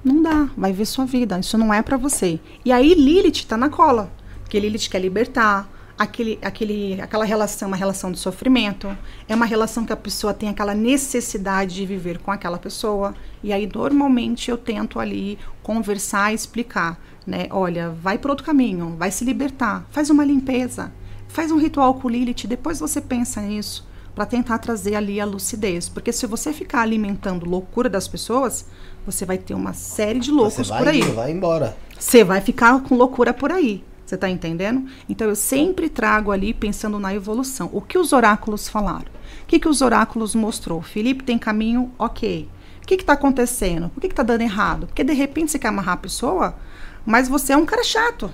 [0.03, 1.39] Não dá, vai ver sua vida.
[1.39, 2.41] Isso não é pra você.
[2.65, 4.11] E aí Lilith tá na cola.
[4.49, 5.69] Porque Lilith quer libertar.
[5.99, 8.89] Aquele, aquele, aquela relação é uma relação de sofrimento.
[9.29, 13.15] É uma relação que a pessoa tem aquela necessidade de viver com aquela pessoa.
[13.43, 16.99] E aí, normalmente, eu tento ali conversar e explicar.
[17.27, 17.47] Né?
[17.51, 20.91] Olha, vai para outro caminho, vai se libertar, faz uma limpeza,
[21.29, 25.91] faz um ritual com Lilith, depois você pensa nisso para tentar trazer ali a lucidez.
[25.91, 28.65] Porque se você ficar alimentando loucura das pessoas,
[29.05, 31.03] você vai ter uma série de loucos Você por aí.
[31.03, 31.77] vai embora.
[31.99, 33.85] Você vai ficar com loucura por aí.
[34.09, 34.89] Você tá entendendo?
[35.07, 37.69] Então eu sempre trago ali pensando na evolução.
[37.75, 39.13] O que os oráculos falaram?
[39.43, 40.81] O que, que os oráculos mostrou?
[40.81, 42.49] Felipe tem caminho, ok.
[42.83, 43.91] O que está acontecendo?
[43.91, 44.87] Por que, que tá dando errado?
[44.87, 46.57] Porque de repente você quer amarrar a pessoa,
[47.05, 48.31] mas você é um cara chato.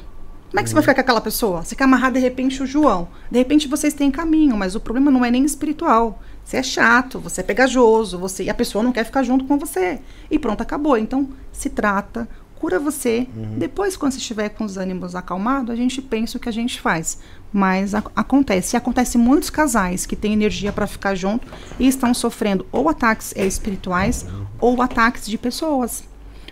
[0.48, 1.64] Como é que você vai ficar com aquela pessoa?
[1.64, 3.08] Você quer amarrar de repente o João.
[3.28, 6.22] De repente vocês têm caminho, mas o problema não é nem espiritual.
[6.44, 9.58] Você é chato, você é pegajoso, você e a pessoa não quer ficar junto com
[9.58, 9.98] você.
[10.30, 10.96] E pronto, acabou.
[10.96, 12.28] Então se trata,
[12.64, 13.26] cura você.
[13.58, 16.80] Depois, quando você estiver com os ânimos acalmados, a gente pensa o que a gente
[16.80, 17.18] faz.
[17.52, 18.74] Mas ac- acontece.
[18.74, 21.46] E acontece muitos casais que têm energia para ficar junto
[21.78, 24.24] e estão sofrendo ou ataques espirituais
[24.58, 26.04] ou ataques de pessoas.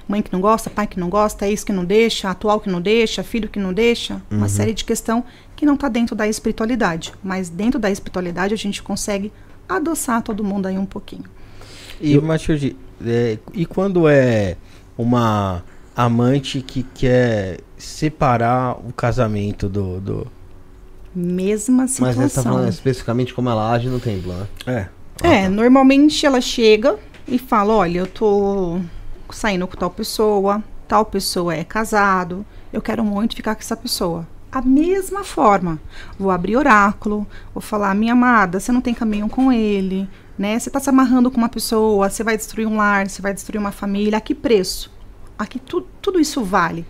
[0.07, 2.81] Mãe que não gosta, pai que não gosta, ex que não deixa, atual que não
[2.81, 4.21] deixa, filho que não deixa.
[4.31, 5.25] Uma série de questão
[5.57, 7.15] que não está dentro da espiritualidade.
[7.25, 9.33] Mas dentro da espiritualidade a gente consegue
[9.67, 11.25] adoçar todo mundo aí um pouquinho.
[11.99, 12.77] E, Matilde,
[13.07, 14.57] é, e quando é
[14.99, 15.65] uma
[15.97, 20.01] amante que quer separar o casamento do.
[20.01, 20.27] do...
[21.15, 22.29] Mesma Mas situação.
[22.29, 24.47] você tá falando especificamente como ela age no templo, né?
[24.67, 24.89] É.
[25.23, 26.99] É, normalmente ela chega
[27.29, 28.81] e fala: Olha, eu tô
[29.31, 34.27] saindo com tal pessoa, tal pessoa é casado, eu quero muito ficar com essa pessoa.
[34.51, 35.81] A mesma forma,
[36.19, 40.59] vou abrir oráculo, vou falar: Minha amada, você não tem caminho com ele, né?
[40.59, 43.59] Você tá se amarrando com uma pessoa, você vai destruir um lar, você vai destruir
[43.59, 44.19] uma família.
[44.19, 44.91] A que preço?
[45.43, 46.87] A que tu, tudo isso vale?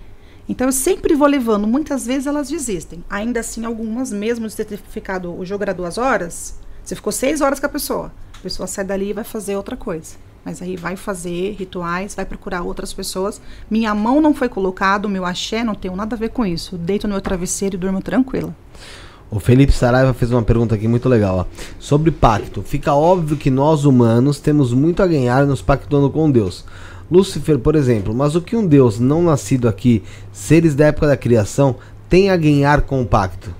[0.47, 3.03] Então eu sempre vou levando, muitas vezes elas desistem.
[3.09, 7.41] Ainda assim, algumas, mesmo de ter ficado, o jogo era duas horas, você ficou seis
[7.41, 8.13] horas com a pessoa.
[8.37, 10.17] A pessoa sai dali e vai fazer outra coisa.
[10.45, 13.41] Mas aí vai fazer rituais, vai procurar outras pessoas.
[13.71, 16.75] Minha mão não foi colocada, meu axé não tem nada a ver com isso.
[16.75, 18.55] Eu deito no meu travesseiro e durmo tranquila.
[19.31, 21.39] O Felipe Saraiva fez uma pergunta aqui muito legal.
[21.39, 21.47] Ó.
[21.79, 22.61] Sobre pacto.
[22.61, 26.67] Fica óbvio que nós humanos temos muito a ganhar nos pactuando com Deus.
[27.13, 28.15] Lúcifer, por exemplo.
[28.15, 31.77] Mas o que um Deus não nascido aqui, seres da época da criação,
[32.09, 33.55] tem a ganhar com o pacto?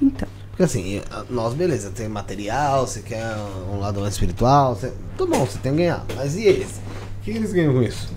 [0.00, 3.36] Então, Porque assim, nós, beleza, tem material, você quer
[3.72, 4.92] um lado mais espiritual, você...
[5.16, 6.06] tudo bom, você tem a ganhar.
[6.16, 6.80] Mas e eles?
[7.20, 8.08] O que eles ganham com isso?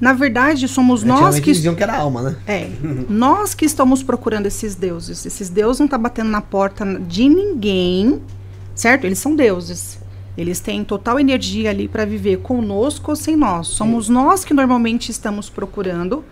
[0.00, 2.36] na verdade, somos nós que diziam que era alma, né?
[2.46, 2.70] É,
[3.08, 5.26] nós que estamos procurando esses deuses.
[5.26, 8.22] Esses deuses não estão batendo na porta de ninguém,
[8.74, 9.04] certo?
[9.04, 9.99] Eles são deuses.
[10.36, 13.68] Eles têm total energia ali para viver conosco ou sem nós.
[13.68, 16.24] Somos nós que normalmente estamos procurando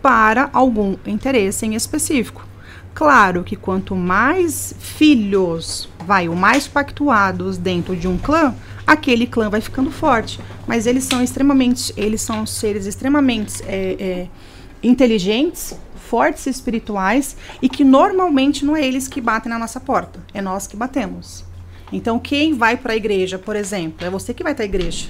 [0.00, 2.46] para algum interesse em específico.
[2.94, 8.54] Claro que quanto mais filhos, vai, o mais pactuados dentro de um clã,
[8.86, 10.40] aquele clã vai ficando forte.
[10.66, 14.28] Mas eles são extremamente, eles são seres extremamente é, é,
[14.82, 20.42] inteligentes, fortes espirituais e que normalmente não é eles que batem na nossa porta, é
[20.42, 21.44] nós que batemos.
[21.92, 25.08] Então quem vai para a igreja, por exemplo, é você que vai até a igreja.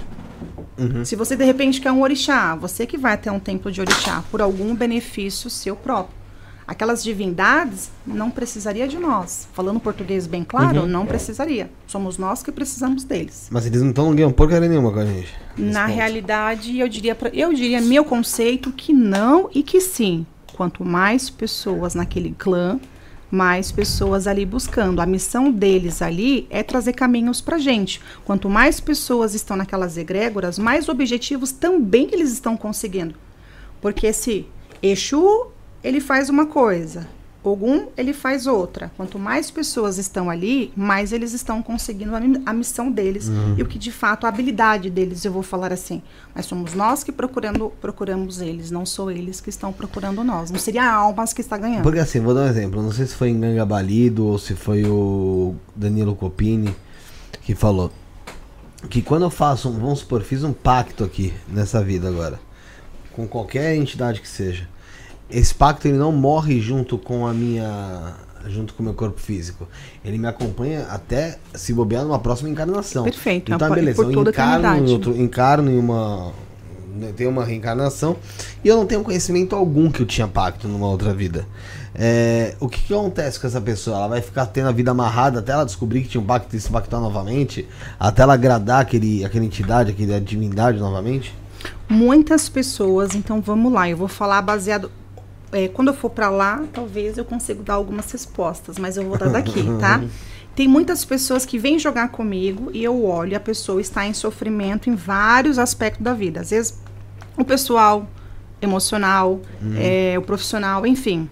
[1.04, 4.24] Se você de repente quer um orixá, você que vai até um templo de orixá
[4.30, 6.18] por algum benefício seu próprio.
[6.66, 9.48] Aquelas divindades não precisaria de nós.
[9.52, 11.68] Falando português bem claro, não precisaria.
[11.86, 13.48] Somos nós que precisamos deles.
[13.50, 15.34] Mas eles não estão ganhando porcaria nenhuma com a gente.
[15.58, 15.96] Na ponto.
[15.96, 20.24] realidade, eu diria, pra, eu diria meu conceito que não e que sim.
[20.54, 22.78] Quanto mais pessoas naquele clã,
[23.30, 25.00] mais pessoas ali buscando.
[25.00, 28.00] A missão deles ali é trazer caminhos pra gente.
[28.24, 33.14] Quanto mais pessoas estão naquelas egrégoras, mais objetivos também eles estão conseguindo.
[33.80, 34.46] Porque se
[34.82, 35.48] Exu,
[35.84, 37.06] ele faz uma coisa,
[37.42, 38.92] Ogum, ele faz outra.
[38.96, 43.66] Quanto mais pessoas estão ali, mais eles estão conseguindo a, a missão deles e o
[43.66, 46.02] que de fato a habilidade deles, eu vou falar assim.
[46.34, 50.50] Mas somos nós que procurando, procuramos eles, não são eles que estão procurando nós.
[50.50, 51.82] Não seria a almas que está ganhando.
[51.82, 52.82] Porque assim, vou dar um exemplo.
[52.82, 56.74] Não sei se foi em Ganga Balido ou se foi o Danilo Copini
[57.42, 57.90] que falou
[58.88, 62.40] que quando eu faço um, vamos supor, fiz um pacto aqui nessa vida agora,
[63.12, 64.68] com qualquer entidade que seja,
[65.30, 68.14] esse pacto ele não morre junto com a minha,
[68.46, 69.68] junto com o meu corpo físico.
[70.04, 73.04] Ele me acompanha até se bobear numa próxima encarnação.
[73.04, 76.32] Perfeito, Então, é beleza, eu encarno em outro, encarno em uma
[77.16, 78.16] tem uma reencarnação
[78.64, 81.46] e eu não tenho conhecimento algum que eu tinha pacto numa outra vida.
[81.94, 83.96] É, o que, que acontece com essa pessoa?
[83.96, 86.60] Ela vai ficar tendo a vida amarrada até ela descobrir que tinha um pacto e
[86.60, 87.66] se pactar novamente?
[87.98, 91.34] Até ela agradar aquele, aquela entidade, aquela divindade novamente?
[91.88, 94.90] Muitas pessoas, então vamos lá, eu vou falar baseado.
[95.52, 99.18] É, quando eu for para lá, talvez eu consiga dar algumas respostas, mas eu vou
[99.18, 100.02] dar daqui, tá?
[100.54, 104.90] Tem muitas pessoas que vêm jogar comigo e eu olho, a pessoa está em sofrimento
[104.90, 106.40] em vários aspectos da vida.
[106.40, 106.78] Às vezes,
[107.36, 108.08] o pessoal,
[108.60, 109.40] emocional,
[109.76, 111.30] é, o profissional, enfim.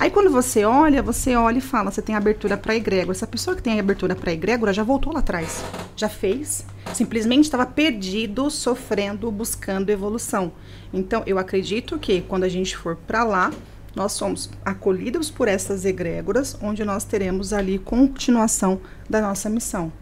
[0.00, 3.14] Aí quando você olha, você olha e fala, você tem abertura para egrégora.
[3.14, 5.62] Essa pessoa que tem abertura para egrégora já voltou lá atrás.
[5.94, 6.64] Já fez.
[6.94, 10.52] Simplesmente estava perdido, sofrendo, buscando evolução.
[10.90, 13.52] Então, eu acredito que quando a gente for para lá,
[13.94, 19.92] nós somos acolhidos por essas egrégoras, onde nós teremos ali continuação da nossa missão.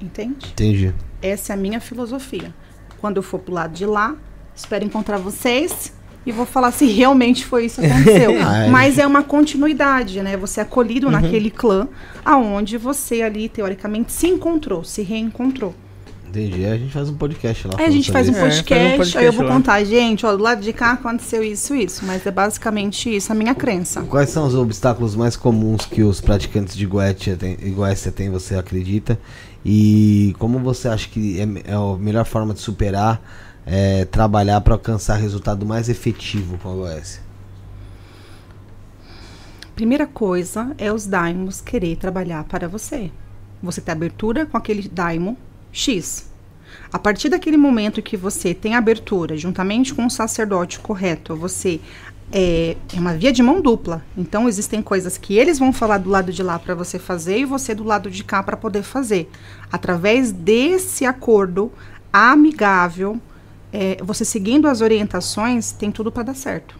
[0.00, 0.46] Entende?
[0.52, 0.94] Entendi.
[1.20, 2.54] Essa é a minha filosofia.
[3.00, 4.16] Quando eu for pro lado de lá,
[4.54, 5.92] espero encontrar vocês
[6.26, 8.30] e vou falar se realmente foi isso que aconteceu.
[8.42, 8.70] Ah, é.
[8.70, 10.36] Mas é uma continuidade, né?
[10.36, 11.88] Você é acolhido naquele clã
[12.24, 15.74] aonde você ali, teoricamente, se encontrou, se reencontrou.
[16.28, 16.64] Entendi.
[16.64, 17.74] Aí a gente faz um podcast lá.
[17.76, 19.52] Aí a gente faz um falando É, podcast, faz um podcast aí eu vou lá.
[19.52, 22.04] contar, gente, ó, do lado de cá aconteceu isso, isso.
[22.06, 24.02] Mas é basicamente isso, a minha crença.
[24.02, 28.54] Quais são os obstáculos mais comuns que os praticantes de Goetia têm, Goetia têm, você
[28.54, 29.18] acredita?
[29.64, 33.20] E como você acha que é, é a melhor forma de superar,
[33.70, 37.22] é, trabalhar para alcançar resultado mais efetivo com a Goécia?
[39.76, 43.12] Primeira coisa é os daimos querer trabalhar para você.
[43.62, 45.38] Você tem abertura com aquele daimo
[45.70, 46.28] X.
[46.92, 51.80] A partir daquele momento que você tem abertura, juntamente com o sacerdote correto, você
[52.32, 54.04] é, é uma via de mão dupla.
[54.18, 57.44] Então existem coisas que eles vão falar do lado de lá para você fazer e
[57.44, 59.30] você do lado de cá para poder fazer.
[59.70, 61.72] Através desse acordo
[62.12, 63.20] amigável,
[63.72, 66.78] é, você seguindo as orientações, tem tudo para dar certo.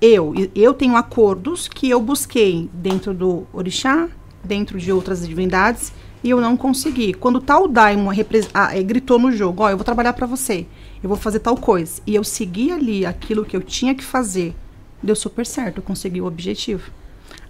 [0.00, 4.08] Eu, eu tenho acordos que eu busquei dentro do orixá,
[4.42, 7.14] dentro de outras divindades, e eu não consegui.
[7.14, 8.10] Quando tal Daimon
[8.52, 10.66] ah, eh, gritou no jogo, ó, eu vou trabalhar para você,
[11.02, 14.54] eu vou fazer tal coisa, e eu segui ali aquilo que eu tinha que fazer,
[15.02, 16.90] deu super certo, eu consegui o objetivo.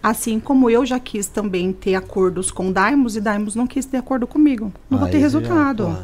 [0.03, 3.99] Assim como eu já quis também ter acordos com Daimos e Daimos não quis ter
[3.99, 4.73] acordo comigo.
[4.91, 5.85] Não vou Aí ter você resultado.
[5.85, 6.03] Já, pô,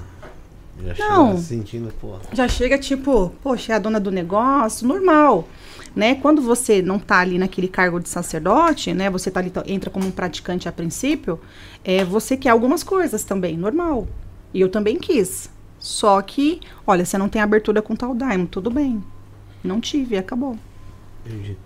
[0.85, 1.39] já chega Não.
[1.39, 2.17] sentindo, pô.
[2.33, 5.49] já chega tipo, poxa, é a dona do negócio, normal.
[5.97, 6.15] Né?
[6.17, 9.11] Quando você não tá ali naquele cargo de sacerdote, né?
[9.11, 11.41] Você tá ali, tá- entra como um praticante a princípio,
[11.83, 14.07] é, você quer algumas coisas também, normal.
[14.55, 15.51] E eu também quis.
[15.79, 19.03] Só que, olha, você não tem abertura com tal daimo, tudo bem.
[19.65, 20.57] Não tive, acabou.
[21.27, 21.57] Entendi.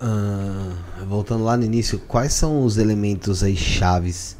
[0.00, 0.72] Ah,
[1.06, 4.36] voltando lá no início, quais são os elementos aí chaves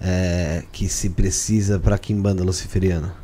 [0.00, 3.14] é, que se precisa para Kimbanda Luciferiana?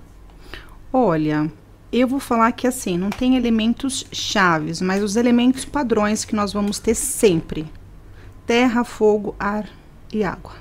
[0.99, 1.52] Olha,
[1.92, 6.55] eu vou falar que assim, não tem elementos chaves, mas os elementos padrões que nós
[6.55, 7.66] vamos ter sempre:
[8.47, 9.68] terra, fogo, ar
[10.10, 10.55] e água.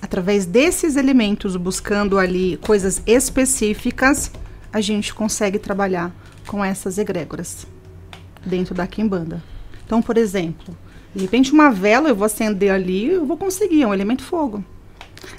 [0.00, 4.32] Através desses elementos, buscando ali coisas específicas,
[4.72, 6.10] a gente consegue trabalhar
[6.46, 7.66] com essas egrégoras
[8.46, 9.44] dentro da quimbanda.
[9.84, 10.74] Então, por exemplo,
[11.14, 14.64] de repente uma vela eu vou acender ali, eu vou conseguir, é um elemento fogo.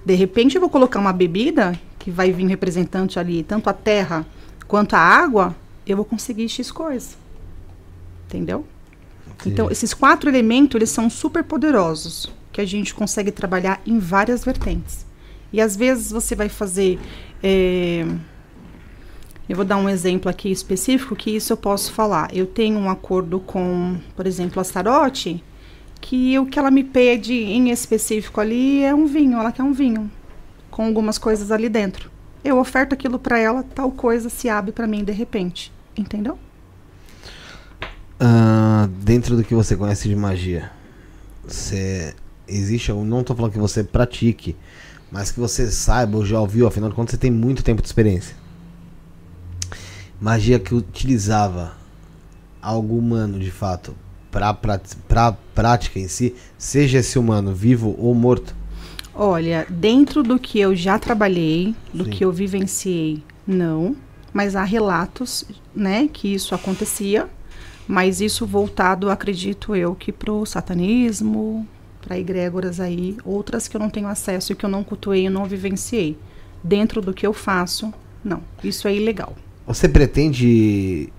[0.06, 4.26] De repente eu vou colocar uma bebida que vai vir representante ali, tanto a terra
[4.68, 5.56] quanto a água,
[5.88, 7.16] eu vou conseguir X coisa.
[8.26, 8.66] Entendeu?
[9.46, 14.44] Então, esses quatro elementos, eles são super poderosos, que a gente consegue trabalhar em várias
[14.44, 15.06] vertentes.
[15.54, 17.00] E às vezes você vai fazer.
[17.42, 18.06] eh,
[19.48, 22.36] eu vou dar um exemplo aqui específico que isso eu posso falar.
[22.36, 25.42] Eu tenho um acordo com, por exemplo, a Sarote,
[26.02, 29.38] que o que ela me pede em específico ali é um vinho.
[29.38, 30.12] Ela quer um vinho
[30.74, 32.10] com algumas coisas ali dentro.
[32.44, 35.72] Eu oferto aquilo para ela, tal coisa se abre para mim de repente.
[35.96, 36.38] Entendeu?
[38.20, 40.72] Ah, dentro do que você conhece de magia,
[41.48, 42.16] você
[42.48, 44.56] existe, eu não tô falando que você pratique,
[45.12, 47.88] mas que você saiba ou já ouviu, afinal de contas você tem muito tempo de
[47.88, 48.36] experiência.
[50.20, 51.74] Magia que utilizava
[52.60, 53.96] algo humano de fato
[54.32, 54.52] para
[55.08, 58.56] pra prática em si, seja esse humano vivo ou morto.
[59.16, 62.10] Olha, dentro do que eu já trabalhei, do Sim.
[62.10, 63.96] que eu vivenciei, não.
[64.34, 67.30] Mas há relatos, né, que isso acontecia.
[67.88, 71.68] Mas isso voltado, acredito eu, que pro satanismo,
[72.02, 75.32] para egrégoras aí, outras que eu não tenho acesso e que eu não cultuei, eu
[75.32, 76.18] não vivenciei.
[76.64, 77.94] Dentro do que eu faço,
[78.24, 78.42] não.
[78.64, 79.36] Isso é ilegal.
[79.68, 81.12] Você pretende.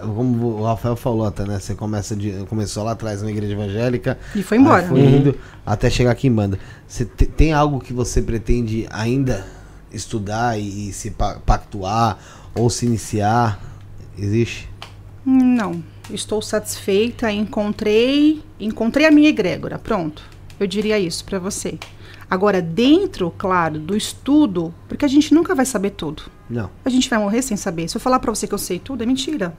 [0.00, 1.58] Como o Rafael falou até, né?
[1.58, 4.18] Você começa de, começou lá atrás na igreja evangélica.
[4.34, 4.86] E foi embora.
[4.86, 6.58] foi indo até chegar aqui em banda.
[6.86, 9.46] Você te- tem algo que você pretende ainda
[9.92, 12.18] estudar e, e se pa- pactuar
[12.54, 13.60] ou se iniciar?
[14.18, 14.68] Existe?
[15.24, 20.22] Não, estou satisfeita, encontrei, encontrei a minha egrégora, pronto.
[20.58, 21.78] Eu diria isso para você.
[22.30, 26.22] Agora, dentro, claro, do estudo, porque a gente nunca vai saber tudo.
[26.48, 26.70] Não.
[26.84, 27.88] A gente vai morrer sem saber.
[27.88, 29.52] Se eu falar para você que eu sei tudo, é mentira.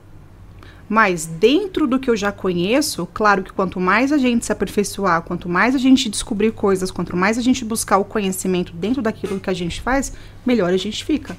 [0.88, 5.22] Mas dentro do que eu já conheço, claro que quanto mais a gente se aperfeiçoar,
[5.22, 9.40] quanto mais a gente descobrir coisas, quanto mais a gente buscar o conhecimento dentro daquilo
[9.40, 10.12] que a gente faz,
[10.44, 11.36] melhor a gente fica.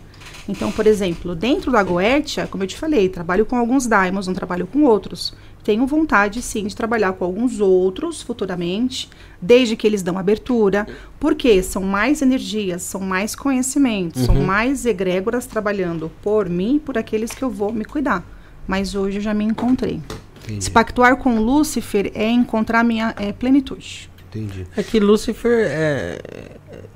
[0.47, 4.33] Então, por exemplo, dentro da Goetia, como eu te falei, trabalho com alguns daimons, não
[4.33, 5.33] trabalho com outros.
[5.63, 9.09] Tenho vontade, sim, de trabalhar com alguns outros futuramente,
[9.41, 10.85] desde que eles dão abertura,
[11.17, 17.31] porque são mais energias, são mais conhecimentos, são mais egrégoras trabalhando por mim, por aqueles
[17.31, 18.25] que eu vou me cuidar.
[18.67, 20.01] Mas hoje eu já me encontrei.
[20.43, 20.63] Entendi.
[20.63, 24.09] Se pactuar com Lúcifer é encontrar minha é, plenitude.
[24.29, 24.65] Entendi.
[24.75, 26.19] É que Lúcifer é,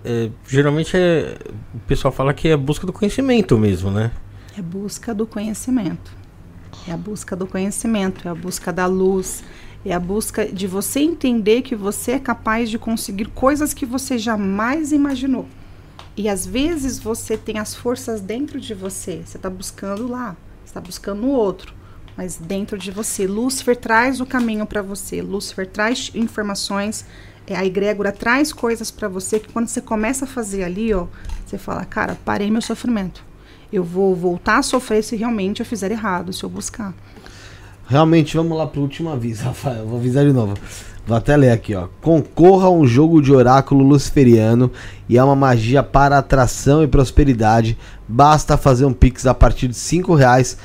[0.04, 1.38] é- Geralmente é.
[1.74, 4.12] O pessoal fala que é a busca do conhecimento mesmo, né?
[4.58, 6.12] É busca do conhecimento.
[6.88, 9.44] É a busca do conhecimento, é a busca da luz,
[9.86, 14.18] é a busca de você entender que você é capaz de conseguir coisas que você
[14.18, 15.48] jamais imaginou.
[16.16, 20.36] E às vezes você tem as forças dentro de você, você está buscando lá,
[20.68, 21.74] está buscando no outro,
[22.16, 23.26] mas dentro de você.
[23.26, 27.06] Lúcifer traz o caminho para você, Lúcifer traz informações,
[27.46, 31.08] é, a egrégora traz coisas para você que quando você começa a fazer ali, ó,
[31.46, 33.24] você fala, cara, parei meu sofrimento.
[33.72, 36.94] Eu vou voltar a sofrer se realmente eu fizer errado, se eu buscar.
[37.88, 39.86] Realmente, vamos lá pro último aviso, Rafael.
[39.88, 40.56] Vou avisar de novo.
[41.06, 41.88] Vou até ler aqui, ó.
[42.02, 44.70] Concorra a um jogo de oráculo luciferiano
[45.08, 47.78] e é uma magia para atração e prosperidade.
[48.08, 50.58] Basta fazer um pix a partir de 5 reais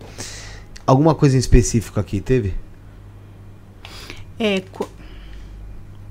[0.86, 2.56] Alguma coisa em específico aqui teve?
[4.40, 4.64] É,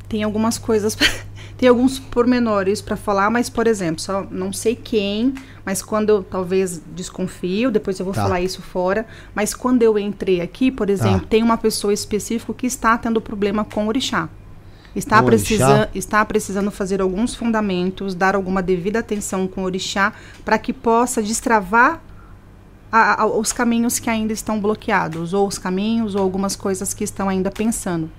[0.09, 0.97] tem algumas coisas,
[1.59, 6.23] tem alguns pormenores para falar, mas por exemplo, só não sei quem, mas quando eu
[6.23, 8.23] talvez desconfio, depois eu vou Tá.
[8.23, 12.67] falar isso fora, mas quando eu entrei aqui, por exemplo, tem uma pessoa específica que
[12.67, 14.29] está tendo problema com o orixá.
[14.95, 20.59] Está, precisa, está precisando fazer alguns fundamentos, dar alguma devida atenção com o orixá, para
[20.59, 22.01] que possa destravar
[22.91, 27.05] a- a- os caminhos que ainda estão bloqueados, ou os caminhos, ou algumas coisas que
[27.05, 28.11] estão ainda pensando.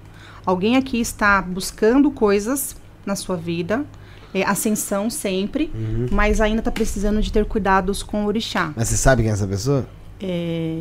[0.48, 2.74] Alguém aqui está buscando coisas
[3.06, 3.84] na sua vida,
[4.34, 6.08] é, ascensão sempre, Uhum.
[6.10, 8.72] mas ainda está precisando de ter cuidados com o orixá.
[8.76, 9.86] Mas você sabe quem é essa pessoa?
[10.20, 10.76] É,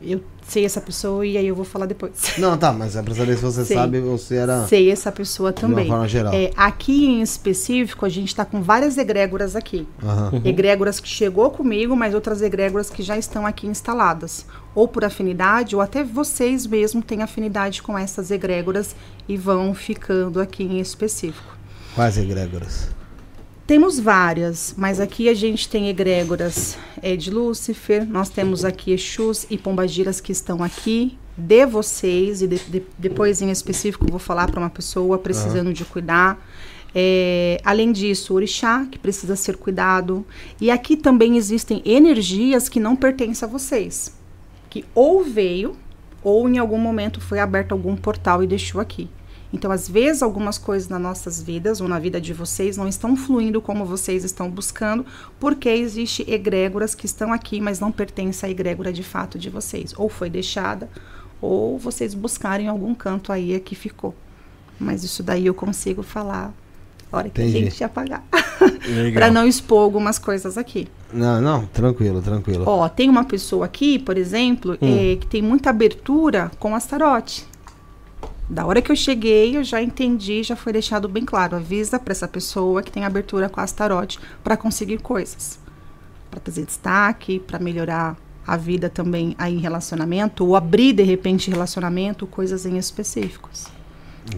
[0.00, 2.12] eu sei essa pessoa e aí eu vou falar depois.
[2.38, 3.76] Não, tá, mas é pra saber se você Sei.
[3.76, 5.86] sabe ou se era Sei essa pessoa de uma também.
[5.88, 6.32] forma geral.
[6.32, 9.86] É, aqui em específico, a gente está com várias egrégoras aqui.
[10.02, 10.40] Aham.
[10.44, 14.46] Egrégoras que chegou comigo, mas outras egrégoras que já estão aqui instaladas.
[14.78, 18.94] Ou por afinidade, ou até vocês mesmo têm afinidade com essas egrégoras
[19.28, 21.56] e vão ficando aqui em específico.
[21.96, 22.88] Quais egrégoras?
[23.66, 29.46] Temos várias, mas aqui a gente tem egrégoras é, de Lúcifer, nós temos aqui Exus
[29.50, 34.48] e Pombagiras que estão aqui, de vocês, e de- de- depois em específico vou falar
[34.50, 36.38] para uma pessoa precisando de cuidar.
[36.94, 40.24] É, além disso, o orixá, que precisa ser cuidado.
[40.60, 44.12] E aqui também existem energias que não pertencem a vocês,
[44.68, 45.76] que ou veio,
[46.22, 49.08] ou em algum momento foi aberto algum portal e deixou aqui.
[49.52, 53.16] Então, às vezes, algumas coisas nas nossas vidas ou na vida de vocês não estão
[53.16, 55.06] fluindo como vocês estão buscando,
[55.40, 59.94] porque existe egrégoras que estão aqui, mas não pertence à egrégora de fato de vocês.
[59.96, 60.90] Ou foi deixada,
[61.40, 64.14] ou vocês buscaram em algum canto aí que ficou.
[64.78, 66.52] Mas isso daí eu consigo falar
[67.10, 67.58] a hora que Entendi.
[67.58, 68.22] a gente apagar.
[68.86, 69.12] Legal.
[69.14, 70.88] Para não expor algumas coisas aqui.
[71.12, 72.64] Não, não, tranquilo, tranquilo.
[72.66, 75.12] Ó, tem uma pessoa aqui, por exemplo, Hum.
[75.12, 77.46] eh, que tem muita abertura com Astarote.
[78.48, 81.56] Da hora que eu cheguei, eu já entendi, já foi deixado bem claro.
[81.56, 85.58] Avisa para essa pessoa que tem abertura com Astarote para conseguir coisas.
[86.30, 91.50] Para trazer destaque, para melhorar a vida também aí em relacionamento, ou abrir de repente
[91.50, 93.66] relacionamento, coisas em específicos.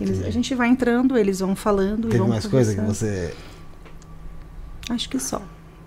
[0.00, 3.34] Eles- a gente vai entrando, eles vão falando e Teve vão mais coisa que você.
[4.90, 5.40] Acho que só.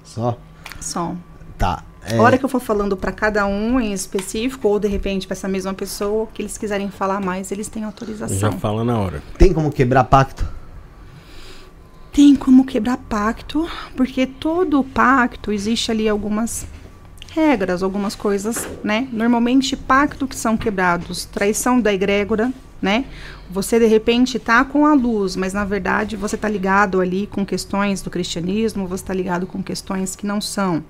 [0.04, 0.38] Só?
[0.80, 1.16] Só.
[1.58, 1.84] Tá.
[2.06, 5.26] É, A hora que eu for falando para cada um em específico, ou de repente
[5.26, 8.52] para essa mesma pessoa, que eles quiserem falar mais, eles têm Já autorização.
[8.60, 9.22] fala na hora.
[9.38, 10.46] Tem como quebrar pacto?
[12.12, 16.68] Tem como quebrar pacto, porque todo pacto existe ali algumas
[17.32, 19.08] regras, algumas coisas, né?
[19.12, 23.06] Normalmente pacto que são quebrados, traição da egrégora, né?
[23.50, 27.46] Você de repente tá com a luz, mas na verdade você tá ligado ali com
[27.46, 30.84] questões do cristianismo, você tá ligado com questões que não são.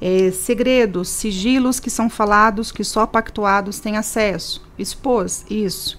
[0.00, 4.62] É, segredos, sigilos que são falados, que só pactuados têm acesso.
[4.78, 5.98] Expôs, isso.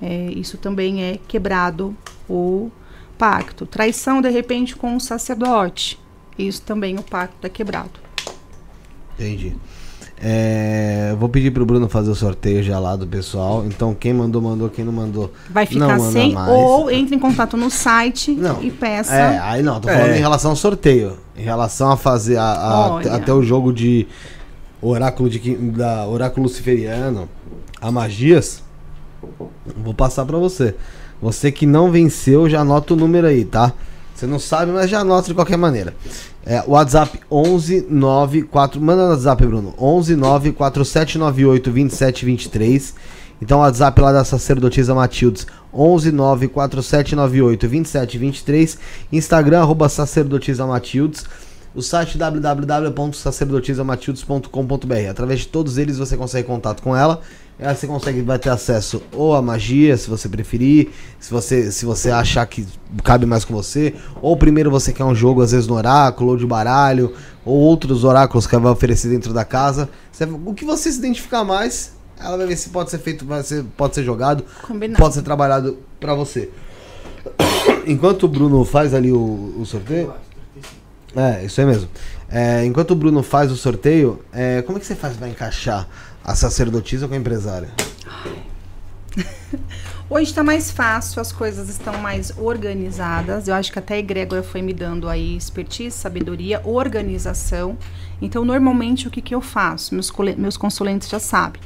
[0.00, 1.96] É, isso também é quebrado
[2.28, 2.70] o
[3.18, 3.66] pacto.
[3.66, 6.00] Traição, de repente, com o sacerdote.
[6.38, 8.00] Isso também o pacto é quebrado.
[9.14, 9.56] Entendi.
[10.26, 13.62] É, vou pedir pro Bruno fazer o sorteio já lá do pessoal.
[13.66, 14.70] Então, quem mandou, mandou.
[14.70, 15.30] Quem não mandou.
[15.50, 16.48] Vai Não ficar manda sem, mais.
[16.48, 18.62] ou entre em contato no site Não.
[18.62, 19.14] e peça.
[19.14, 20.16] É, aí não, tô falando É.
[20.16, 21.18] em relação ao sorteio.
[21.36, 24.06] Em relação a fazer a- a- até o jogo de
[24.80, 27.28] oráculo de da oráculo luciferiano,
[27.78, 28.62] a magias.
[29.76, 30.74] Vou passar pra você.
[31.20, 33.72] Você que não venceu, já anota o número aí, tá?
[34.24, 35.94] Você não sabe, mas já anota de qualquer maneira.
[36.46, 38.80] É, WhatsApp 1194.
[38.80, 39.74] Manda no WhatsApp, Bruno.
[39.78, 42.94] 1194798 2723.
[43.42, 45.46] Então, WhatsApp lá da sacerdotisa Matildes.
[45.74, 48.78] 1194798 2723.
[49.12, 51.26] Instagram, arroba sacerdotisa Matildes.
[51.74, 55.10] O site www.sacerdotisamatildes.com.br.
[55.10, 57.20] Através de todos eles você consegue contato com ela.
[57.58, 62.10] Você consegue vai ter acesso ou à magia, se você preferir, se você se você
[62.10, 62.66] achar que
[63.04, 66.36] cabe mais com você, ou primeiro você quer um jogo às vezes no oráculo ou
[66.36, 69.88] de baralho, ou outros oráculos que ela vai oferecer dentro da casa.
[70.44, 73.64] O que você se identificar mais, ela vai ver se pode ser feito, vai ser,
[73.76, 74.98] pode ser jogado, Combinado.
[75.00, 76.50] pode ser trabalhado pra você.
[77.86, 80.12] Enquanto o Bruno faz ali o, o sorteio.
[81.14, 81.88] É, isso aí mesmo.
[82.28, 85.88] É, enquanto o Bruno faz o sorteio, é, como é que você faz pra encaixar
[86.24, 87.68] a sacerdotisa com a empresária?
[90.08, 93.48] Hoje está mais fácil, as coisas estão mais organizadas.
[93.48, 97.76] Eu acho que até a egrégora foi me dando aí expertise, sabedoria, organização.
[98.20, 99.94] Então, normalmente, o que, que eu faço?
[99.94, 101.60] Meus, meus consulentes já sabem.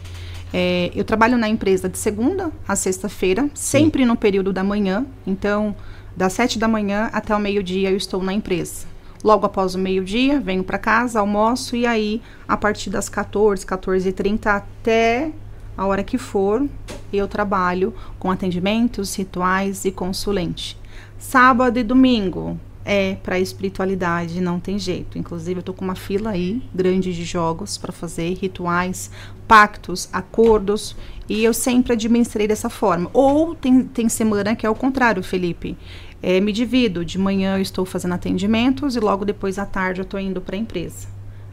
[0.53, 5.05] É, eu trabalho na empresa de segunda a sexta-feira, sempre no período da manhã.
[5.27, 5.75] Então,
[6.17, 8.87] das sete da manhã até o meio-dia eu estou na empresa.
[9.23, 14.47] Logo após o meio-dia, venho para casa, almoço e aí, a partir das 14, 14h30
[14.47, 15.33] até
[15.77, 16.67] a hora que for,
[17.13, 20.77] eu trabalho com atendimentos, rituais e consulente.
[21.19, 25.19] Sábado e domingo é para espiritualidade, não tem jeito.
[25.19, 29.11] Inclusive, eu tô com uma fila aí grande de jogos para fazer rituais,
[29.47, 30.97] pactos, acordos,
[31.29, 33.11] e eu sempre administrei dessa forma.
[33.13, 35.77] Ou tem, tem semana que é o contrário, Felipe.
[36.23, 37.05] É, me divido.
[37.05, 40.57] De manhã eu estou fazendo atendimentos e logo depois à tarde eu estou indo para
[40.57, 41.09] a empresa.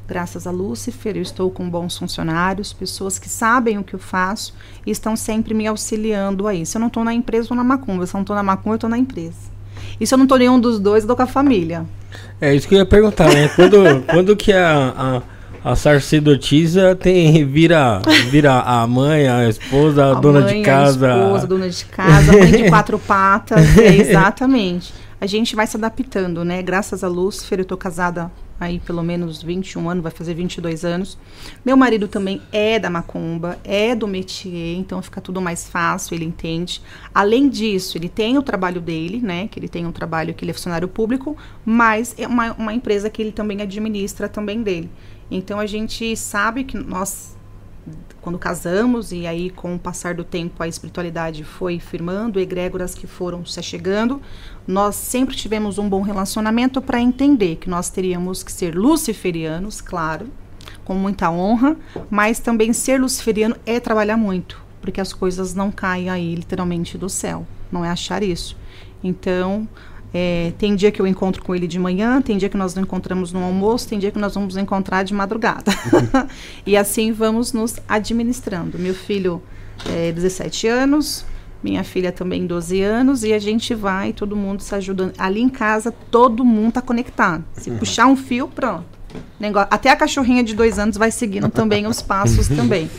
[0.08, 4.54] Graças a Lúcifer, eu estou com bons funcionários, pessoas que sabem o que eu faço
[4.86, 6.64] e estão sempre me auxiliando aí.
[6.64, 8.06] Se eu não estou na empresa, estou na macumba.
[8.06, 9.56] Se eu não estou na macumba, eu estou na empresa.
[10.00, 11.86] E se eu não estou nenhum dos dois, eu estou com a família.
[12.40, 13.48] É isso que eu ia perguntar, né?
[13.50, 15.22] Quando, quando que a, a,
[15.66, 21.12] a sacerdotisa tem, vira, vira a mãe, a esposa, a, A dona mãe, de casa?
[21.12, 23.76] A esposa, dona de casa, mãe de quatro patas.
[23.76, 24.94] é, exatamente.
[25.20, 26.62] A gente vai se adaptando, né?
[26.62, 31.18] Graças a Lúcifer, eu tô casada aí pelo menos 21 anos, vai fazer 22 anos.
[31.66, 36.26] Meu marido também é da macumba, é do métier, então fica tudo mais fácil, ele
[36.26, 36.80] entende.
[37.12, 39.48] Além disso, ele tem o trabalho dele, né?
[39.48, 41.36] Que ele tem um trabalho que ele é funcionário público,
[41.66, 44.92] mas é uma, uma empresa que ele também administra também dele.
[45.30, 47.36] Então a gente sabe que nós
[48.22, 53.06] quando casamos e aí com o passar do tempo a espiritualidade foi firmando, egrégoras que
[53.06, 54.20] foram se chegando,
[54.68, 60.28] nós sempre tivemos um bom relacionamento para entender que nós teríamos que ser luciferianos, claro,
[60.84, 61.78] com muita honra,
[62.10, 67.10] mas também ser luciferiano é trabalhar muito, porque as coisas não caem aí literalmente do
[67.10, 68.58] céu, não é achar isso.
[69.04, 69.68] Então,
[70.18, 72.82] é, tem dia que eu encontro com ele de manhã, tem dia que nós nos
[72.86, 75.74] encontramos no almoço, tem dia que nós vamos encontrar de madrugada.
[76.66, 78.80] e assim vamos nos administrando.
[78.80, 79.44] Meu filho
[79.90, 81.26] é 17 anos,
[81.62, 85.12] minha filha também 12 anos, e a gente vai, todo mundo se ajudando.
[85.18, 87.44] Ali em casa, todo mundo tá conectado.
[87.58, 88.86] Se puxar um fio, pronto.
[89.38, 92.90] Negócio- Até a cachorrinha de dois anos vai seguindo também os passos também.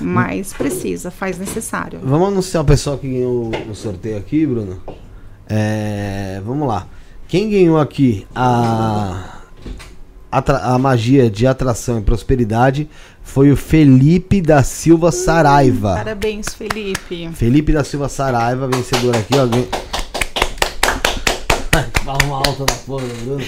[0.00, 2.00] Mas precisa, faz necessário.
[2.02, 4.80] Vamos anunciar o pessoal que ganhou o sorteio aqui, Bruno?
[5.48, 6.86] É, vamos lá.
[7.28, 9.40] Quem ganhou aqui a,
[10.30, 12.88] atra- a magia de atração e prosperidade
[13.22, 15.94] foi o Felipe da Silva Saraiva.
[15.96, 17.30] Parabéns, Felipe.
[17.34, 19.46] Felipe da Silva Saraiva, vencedor aqui, ó.
[22.04, 23.44] Palma alta na porra, Bruno.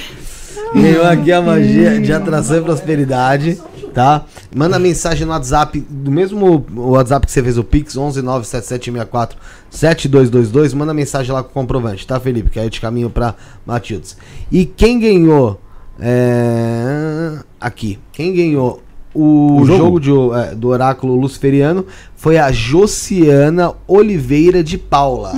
[0.75, 3.60] Ganhou aqui a magia de atração e prosperidade,
[3.94, 4.25] tá?
[4.55, 10.75] Manda mensagem no WhatsApp, do mesmo WhatsApp que você fez o Pix, 11977647222.
[10.75, 12.51] Manda mensagem lá com o comprovante, tá, Felipe?
[12.51, 14.17] Que aí eu te caminho pra Matildes.
[14.51, 15.60] E quem ganhou.
[16.01, 17.99] é, Aqui.
[18.12, 18.83] Quem ganhou
[19.15, 20.01] o, O jogo?
[20.01, 20.10] jogo, de
[20.51, 21.86] é, do oráculo luciferiano
[22.17, 25.33] foi a Josiana Oliveira de Paula.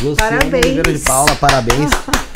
[0.00, 0.64] Josiana parabéns.
[0.66, 1.90] Oliveira de Paula, parabéns.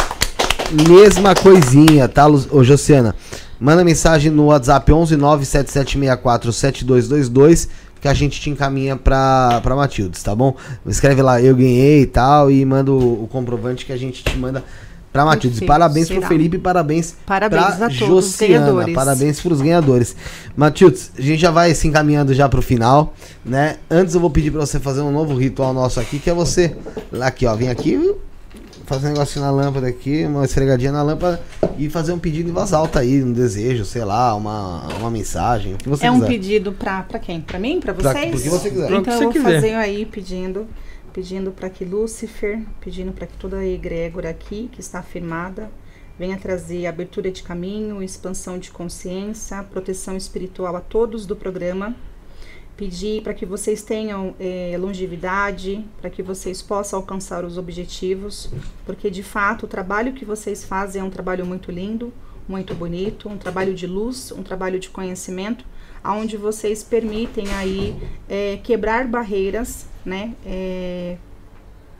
[0.73, 3.15] Mesma coisinha, tá, Lu- ô, Josiana?
[3.61, 7.69] Manda mensagem no WhatsApp 11977647222
[8.01, 10.55] que a gente te encaminha pra, pra Matildes, tá bom?
[10.87, 14.37] Escreve lá, eu ganhei e tal, e manda o, o comprovante que a gente te
[14.37, 14.63] manda
[15.11, 15.61] pra Matildes.
[15.61, 16.29] Perfeito, Parabéns pro será.
[16.29, 18.95] Felipe, parabéns Parabéns pra a todos os ganhadores.
[18.95, 20.15] Parabéns pros ganhadores.
[20.55, 23.77] Matildes, a gente já vai se encaminhando já pro final, né?
[23.91, 26.77] Antes eu vou pedir pra você fazer um novo ritual nosso aqui, que é você,
[27.11, 28.15] lá aqui, ó, vem aqui,
[28.85, 31.41] fazer um negocinho na lâmpada aqui, uma esfregadinha na lâmpada
[31.79, 35.75] e fazer um pedido em voz alta aí, um desejo, sei lá, uma, uma mensagem,
[35.75, 36.29] o que você É um quiser.
[36.29, 37.41] pedido pra, pra quem?
[37.41, 37.81] Pra mim?
[37.81, 38.31] Pra Pra- vocês?
[38.31, 38.91] pro que você quiser.
[38.93, 39.55] Então que eu você vou quiser.
[39.55, 40.67] fazer aí pedindo,
[41.13, 45.71] pedindo para que Lúcifer, pedindo para que toda a egrégora aqui que está firmada
[46.19, 51.95] venha trazer abertura de caminho, expansão de consciência, proteção espiritual a todos do programa.
[52.77, 58.51] Pedir para que vocês tenham eh, longevidade, para que vocês possam alcançar os objetivos,
[58.85, 62.13] porque de fato o trabalho que vocês fazem é um trabalho muito lindo,
[62.49, 65.65] muito bonito, um trabalho de luz, um trabalho de conhecimento,
[66.03, 67.97] aonde vocês permitem aí
[68.29, 70.35] eh, quebrar barreiras, né?
[70.45, 71.17] eh,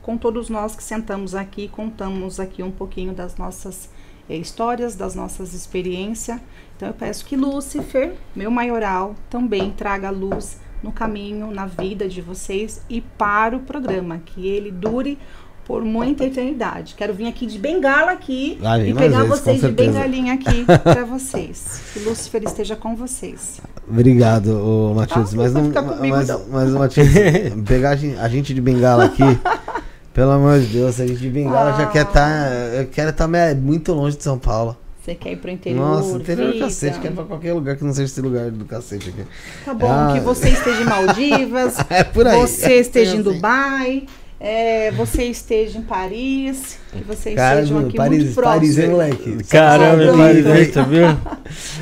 [0.01, 3.89] com todos nós que sentamos aqui, contamos aqui um pouquinho das nossas
[4.29, 6.39] histórias, das nossas experiências.
[6.75, 12.21] Então eu peço que Lúcifer, meu maioral, também traga luz no caminho, na vida de
[12.21, 15.17] vocês e para o programa, que ele dure
[15.65, 16.93] por muita eternidade.
[16.95, 21.03] Quero vir aqui de bengala aqui vir e pegar vezes, vocês de bengalinha aqui para
[21.03, 21.81] vocês.
[21.91, 23.59] Que Lúcifer esteja com vocês.
[23.89, 25.33] Obrigado, Matildes.
[25.33, 26.41] Ah, mas não comigo, mas, não.
[26.51, 27.13] mas Matildes,
[27.67, 27.89] pegar
[28.19, 29.23] a gente, de bengala aqui,
[30.13, 31.91] pelo amor de Deus, a gente de bengala já Ah.
[31.91, 32.51] quer estar.
[32.75, 34.77] eu quero estar muito longe de São Paulo.
[35.05, 35.79] Você quer ir pro interior?
[35.85, 36.65] Nossa, interior do vida?
[36.65, 39.21] cacete, quero ir pra qualquer lugar que não seja esse lugar do cacete aqui.
[39.63, 40.13] Tá bom, Ah.
[40.13, 42.39] que você esteja em Maldivas, É por aí.
[42.41, 43.31] você esteja em Assim.
[43.31, 44.07] Dubai,
[44.39, 49.21] é, você esteja em Paris, que vocês Cara, estejam aqui Paris, muito Paris, hein, próximos.
[49.25, 49.43] moleque?
[49.49, 50.17] Caramba, Pronto.
[50.17, 51.05] perfeito, viu?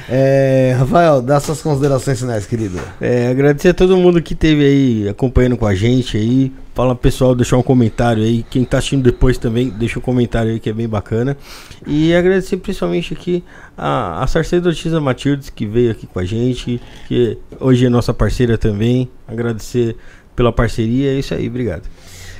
[0.08, 2.80] É, Rafael, dá suas considerações finais, querido.
[3.02, 6.52] É, agradecer a todo mundo que esteve aí acompanhando com a gente aí.
[6.76, 8.44] Fala pessoal, deixar um comentário aí.
[8.50, 11.38] Quem tá assistindo depois também, deixa um comentário aí que é bem bacana.
[11.86, 13.44] E agradecer principalmente aqui
[13.78, 18.58] a, a sacerdotisa Matildes que veio aqui com a gente, que hoje é nossa parceira
[18.58, 19.10] também.
[19.28, 19.96] Agradecer
[20.36, 21.84] pela parceria, é isso aí, obrigado.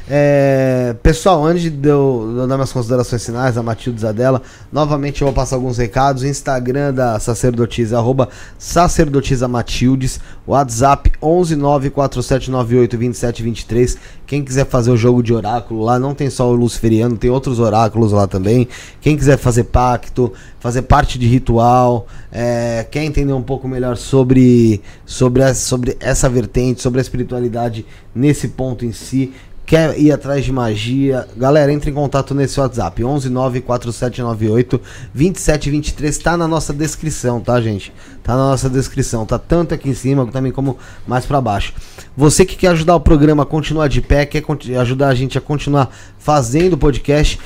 [0.10, 5.22] É, pessoal, antes de eu, de eu dar minhas considerações finais, a Matilde Zadela, novamente
[5.22, 6.26] eu vou passar alguns recados.
[6.26, 10.20] Instagram da sacerdotisa, arroba sacerdotisa Matildes.
[10.46, 13.96] WhatsApp 11947982723.
[14.28, 17.60] Quem quiser fazer o jogo de oráculo lá, não tem só o Luciferiano, tem outros
[17.60, 18.68] oráculos lá também.
[19.00, 24.82] Quem quiser fazer pacto, fazer parte de ritual, é, quer entender um pouco melhor sobre,
[25.06, 29.32] sobre, a- sobre essa vertente, sobre a espiritualidade nesse ponto em si,
[29.66, 34.80] quer ir atrás de magia, galera, entre em contato nesse WhatsApp, 1194798
[35.14, 37.94] 2723, tá na nossa descrição, tá, gente?
[38.22, 40.78] Tá na nossa descrição, tá tanto aqui em cima também como
[41.08, 41.74] mais pra baixo.
[42.16, 44.44] Você que quer ajudar o programa a continuar de pé, quer
[44.80, 47.40] ajudar a gente a continuar fazendo o podcast,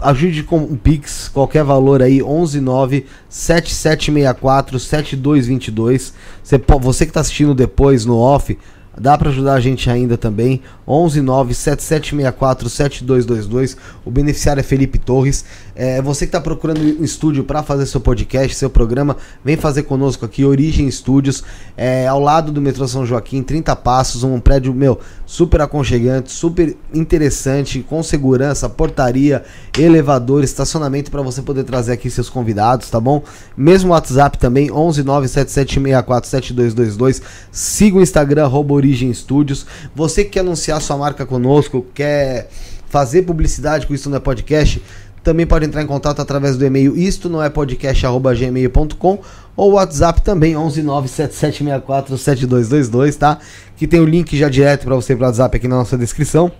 [0.00, 6.14] ajude com um Pix, qualquer valor aí, 119 7764 7222.
[6.42, 8.58] Você, você que tá assistindo depois no off,
[8.98, 10.62] dá pra ajudar a gente ainda também.
[10.86, 13.76] 119 7764 7222.
[14.04, 15.44] O beneficiário é Felipe Torres.
[15.74, 19.82] É, você que tá procurando um estúdio para fazer seu podcast, seu programa, vem fazer
[19.84, 21.42] conosco aqui, Origem Estúdios,
[21.76, 26.76] é, ao lado do metrô São Joaquim, 30 passos, um prédio, meu, super aconchegante, super
[26.92, 29.42] interessante, com segurança, portaria,
[29.76, 33.24] elevador, estacionamento para você poder trazer aqui seus convidados, tá bom?
[33.56, 37.22] Mesmo WhatsApp também, 11977647222.
[37.50, 39.66] Siga o Instagram, Origem Estúdios.
[39.94, 42.48] Você que quer anunciar sua marca conosco, quer
[42.88, 44.80] fazer publicidade com Isso Não É Podcast,
[45.24, 49.18] também pode entrar em contato através do e-mail isto não é podcast@gmail.com
[49.56, 53.38] ou WhatsApp também 11977647222, tá?
[53.76, 56.52] Que tem o link já direto para você pro WhatsApp aqui na nossa descrição.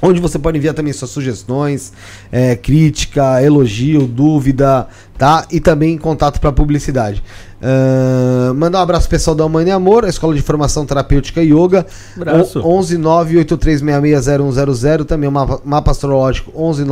[0.00, 1.92] Onde você pode enviar também suas sugestões,
[2.30, 4.86] é, crítica, elogio, dúvida,
[5.16, 5.44] tá?
[5.50, 7.20] E também contato para publicidade.
[7.60, 11.84] Ahn, mandar um abraço pessoal da Humana e Amor, a Escola de Formação Terapêutica Yoga.
[12.16, 12.60] Abraço.
[12.60, 16.84] 11 983660100, também o mapa, mapa astrológico 11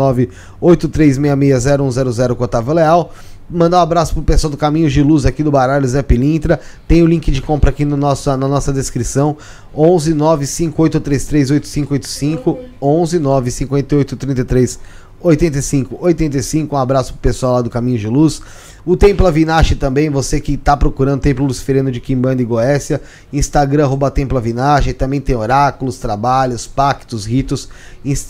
[0.61, 3.13] 983660100 com Otávio Leal.
[3.49, 6.59] Mandar um abraço pro pessoal do Caminhos de Luz aqui do Baralho Zé Pilintra.
[6.89, 9.37] Tem o link de compra aqui no nosso, na nossa descrição.
[9.73, 14.81] 11 95833 8585 11 95833
[15.21, 16.75] 85 85.
[16.75, 18.43] Um abraço pro pessoal lá do Caminho de Luz.
[18.87, 23.83] O Templo Avinash também, você que tá procurando Templo Luciferiano de Quimbanda e Goécia, Instagram
[23.83, 27.69] arroba Templo Avinash, também tem oráculos, trabalhos, pactos, ritos,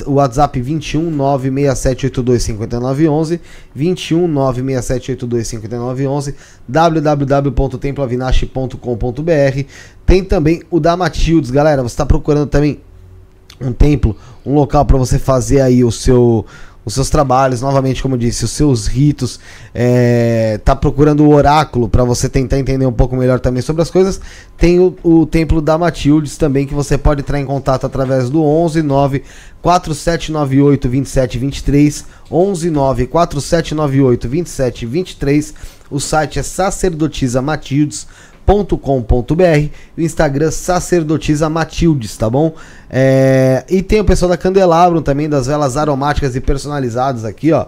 [0.06, 3.38] o WhatsApp 21 96782 5911,
[3.74, 6.34] 21 96782 5911,
[6.66, 9.64] www.temploavinash.com.br.
[10.06, 12.80] Tem também o da Matildes, galera, você tá procurando também
[13.60, 16.46] um templo, um local para você fazer aí o seu
[16.86, 19.40] os seus trabalhos, novamente, como eu disse, os seus ritos,
[19.74, 23.90] é, tá procurando o oráculo para você tentar entender um pouco melhor também sobre as
[23.90, 24.20] coisas,
[24.56, 28.40] tem o, o templo da Matildes também que você pode entrar em contato através do
[28.40, 29.24] 11 9
[29.60, 35.54] 4798 2723 11 9 4798 2723
[35.90, 38.06] o site é sacerdotisa Matildes
[38.46, 42.52] .com.br o Instagram sacerdotisa Matildes, tá bom?
[42.88, 47.66] É, e tem o pessoal da Candelabrum também, das velas aromáticas e personalizadas aqui, ó.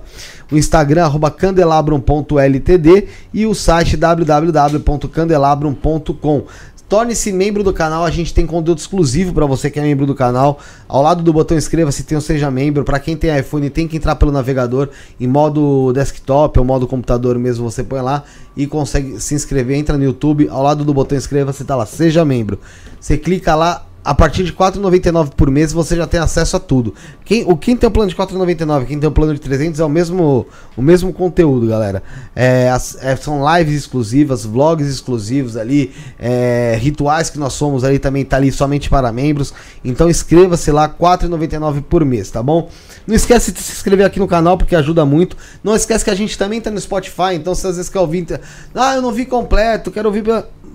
[0.51, 6.45] O Instagram, arroba candelabrum.ltd e o site www.candelabrum.com.
[6.89, 10.15] Torne-se membro do canal, a gente tem conteúdo exclusivo para você que é membro do
[10.15, 10.59] canal.
[10.89, 12.83] Ao lado do botão inscreva-se, tem o seja membro.
[12.83, 14.89] Para quem tem iPhone, tem que entrar pelo navegador
[15.21, 18.25] em modo desktop ou modo computador mesmo, você põe lá
[18.57, 22.25] e consegue se inscrever, entra no YouTube, ao lado do botão inscreva-se tá lá, seja
[22.25, 22.59] membro.
[22.99, 26.59] Você clica lá, a partir de R$ 4,99 por mês você já tem acesso a
[26.59, 26.95] tudo.
[27.27, 29.79] Quem, o, quem tem o plano de R$ 4,99, quem tem o plano de 300
[29.81, 32.03] é o mesmo, o mesmo conteúdo, galera.
[32.35, 37.99] É, as- é, são lives exclusivas, vlogs exclusivos ali, é, rituais que nós somos ali
[37.99, 39.53] também tá ali somente para membros.
[39.85, 42.71] Então inscreva-se lá, R$ 4,99 por mês, tá bom?
[43.07, 45.37] Não esquece de se inscrever aqui no canal porque ajuda muito.
[45.63, 48.41] Não esquece que a gente também tá no Spotify, então se às vezes quer ouvir,
[48.75, 50.25] ah, eu não vi completo, quero ouvir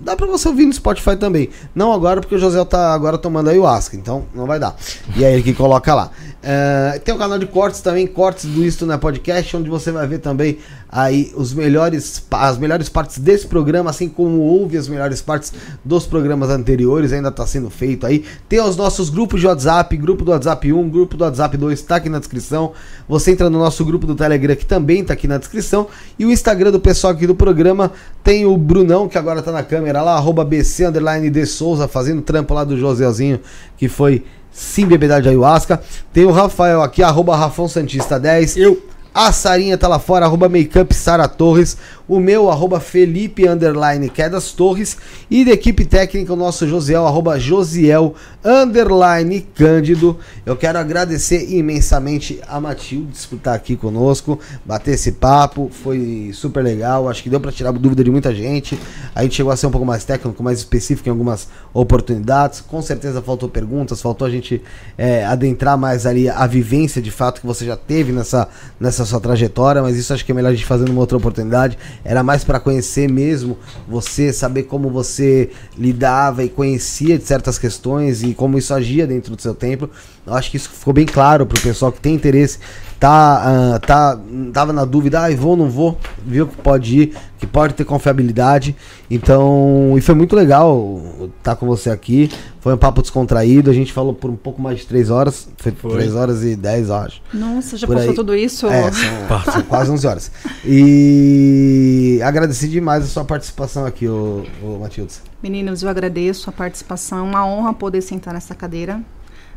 [0.04, 1.48] Dá pra você ouvir no Spotify também.
[1.74, 4.76] Não agora, porque o José tá agora tomando ayahuasca, então não vai dar.
[5.16, 6.10] E aí ele que coloca lá.
[6.46, 10.06] É, tem o canal de cortes também, cortes do Isto na Podcast, onde você vai
[10.06, 10.58] ver também
[10.90, 16.06] aí os melhores, as melhores partes desse programa, assim como houve as melhores partes dos
[16.06, 18.26] programas anteriores, ainda está sendo feito aí.
[18.46, 21.96] Tem os nossos grupos de WhatsApp, grupo do WhatsApp 1, grupo do WhatsApp 2, está
[21.96, 22.72] aqui na descrição.
[23.08, 25.86] Você entra no nosso grupo do Telegram, que também está aqui na descrição.
[26.18, 27.90] E o Instagram do pessoal aqui do programa
[28.22, 32.20] tem o Brunão, que agora tá na câmera lá, arroba BC underline de Souza, fazendo
[32.20, 33.40] trampo lá do Josézinho,
[33.78, 34.22] que foi
[34.54, 35.82] sim bebedade de ayahuasca.
[36.12, 38.56] Tem o Rafael aqui, arroba Rafão Santista 10.
[38.56, 38.80] Eu.
[39.12, 41.76] A Sarinha tá lá fora, arroba Makeup Sara Torres.
[42.06, 44.96] O meu, arroba Felipe Underline Quedas Torres.
[45.30, 50.18] E da equipe técnica, o nosso Josiel, arroba Josiel Underline Cândido.
[50.44, 55.70] Eu quero agradecer imensamente a Matilde por estar aqui conosco, bater esse papo.
[55.82, 57.08] Foi super legal.
[57.08, 58.78] Acho que deu para tirar dúvida de muita gente.
[59.14, 62.60] A gente chegou a ser um pouco mais técnico, mais específico em algumas oportunidades.
[62.60, 64.60] Com certeza faltou perguntas, faltou a gente
[64.98, 68.46] é, adentrar mais ali a vivência de fato que você já teve nessa,
[68.78, 71.78] nessa sua trajetória, mas isso acho que é melhor a gente fazer numa outra oportunidade.
[72.04, 78.22] Era mais para conhecer mesmo você, saber como você lidava e conhecia de certas questões
[78.22, 79.90] e como isso agia dentro do seu templo.
[80.26, 82.58] Eu acho que isso ficou bem claro pro pessoal que tem interesse,
[82.98, 84.18] tá, ah, tá,
[84.54, 87.84] tava na dúvida, ah, vou ou não vou, viu que pode ir, que pode ter
[87.84, 88.74] confiabilidade.
[89.10, 91.02] Então, e foi muito legal
[91.38, 92.30] estar com você aqui.
[92.60, 95.72] Foi um papo descontraído, a gente falou por um pouco mais de três horas, foi,
[95.72, 95.92] Foi.
[95.92, 97.20] três horas e dez, eu acho.
[97.34, 98.16] Nossa, já Por passou aí.
[98.16, 98.66] tudo isso?
[98.66, 100.32] É, são, são quase 11 horas.
[100.64, 105.20] E agradeci demais a sua participação aqui, ô, ô Matildes.
[105.42, 107.18] Meninos, eu agradeço a participação.
[107.18, 109.02] É uma honra poder sentar nessa cadeira.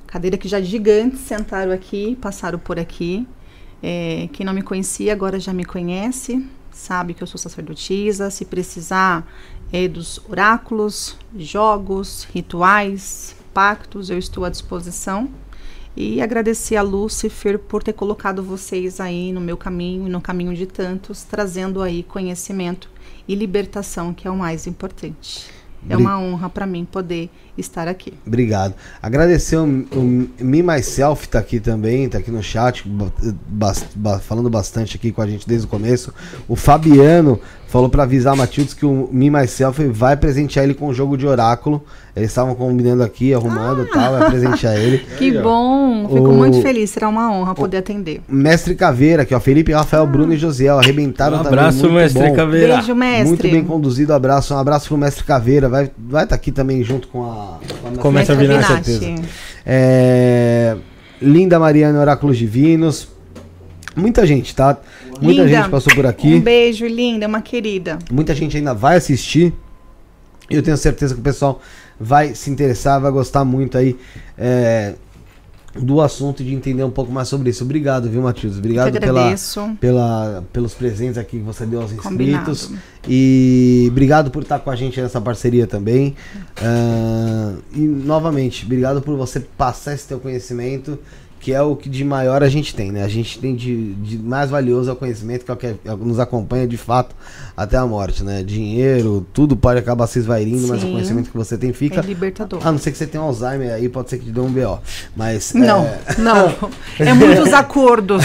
[0.08, 3.28] Cadeira que já gigantes sentaram aqui, passaram por aqui.
[3.84, 8.32] É, quem não me conhecia agora já me conhece, sabe que eu sou sacerdotisa.
[8.32, 9.28] Se precisar
[9.72, 15.30] é, dos oráculos, jogos, rituais, pactos, eu estou à disposição.
[15.96, 20.56] E agradecer a Lúcifer por ter colocado vocês aí no meu caminho e no caminho
[20.56, 22.90] de tantos, trazendo aí conhecimento
[23.28, 25.50] e libertação, que é o mais importante.
[25.90, 28.14] É uma honra para mim poder estar aqui.
[28.26, 28.74] Obrigado.
[29.02, 33.12] Agradecer o, o Me Myself tá aqui também, tá aqui no chat, ba-
[33.48, 36.14] bas- ba- falando bastante aqui com a gente desde o começo.
[36.48, 40.88] O Fabiano falou pra avisar a Matildes que o Me Myself vai presentear ele com
[40.88, 41.84] um jogo de oráculo.
[42.16, 45.00] Eles estavam combinando aqui, arrumando e tal, vai presentear ele.
[45.18, 46.08] Que bom!
[46.08, 48.22] Fico O- muito feliz, será uma honra poder atender.
[48.28, 52.30] Mestre Caveira, aqui ó, Felipe, Rafael, Bruno e Josiel, arrebentaram Um também, abraço, muito mestre
[52.30, 52.36] bom.
[52.36, 52.76] Caveira.
[52.78, 53.28] Beijo, mestre.
[53.28, 54.54] Muito bem conduzido, abraço.
[54.54, 55.68] Um abraço pro mestre Caveira.
[55.70, 57.47] Vai estar vai tá aqui também junto com a.
[57.86, 59.00] A Com o mestre Mestre Vinassi, Vinassi.
[59.00, 59.24] certeza.
[59.66, 60.78] É,
[61.22, 63.08] Linda Mariana Oráculos Divinos.
[63.96, 64.78] Muita gente, tá?
[65.22, 66.36] Muita Linda, gente passou por aqui.
[66.36, 67.98] Um beijo, linda, uma querida.
[68.12, 69.54] Muita gente ainda vai assistir.
[70.50, 71.62] Eu tenho certeza que o pessoal
[72.00, 73.98] vai se interessar, vai gostar muito aí
[74.38, 74.94] é,
[75.82, 77.64] do assunto e de entender um pouco mais sobre isso.
[77.64, 78.58] Obrigado, viu, Matheus?
[78.58, 79.36] Obrigado pela,
[79.80, 82.52] pela, pelos presentes aqui que você deu aos Combinado.
[82.52, 82.80] inscritos.
[83.08, 86.16] E obrigado por estar com a gente nessa parceria também.
[86.58, 91.00] Ah, e novamente, obrigado por você passar esse teu conhecimento,
[91.40, 93.04] que é o que de maior a gente tem, né?
[93.04, 95.76] A gente tem de, de mais valioso é o conhecimento, que é o que é
[96.00, 97.16] nos acompanha de fato
[97.56, 98.44] até a morte, né?
[98.44, 100.92] Dinheiro, tudo pode acabar se esvairindo, mas o Sim.
[100.94, 102.00] conhecimento que você tem fica.
[102.00, 102.60] É libertador.
[102.66, 104.52] A não ser que você tenha um Alzheimer aí, pode ser que te dê um
[104.52, 104.80] BO.
[105.16, 105.54] Mas.
[105.54, 106.54] Não, é, não.
[107.00, 108.24] É muitos acordos.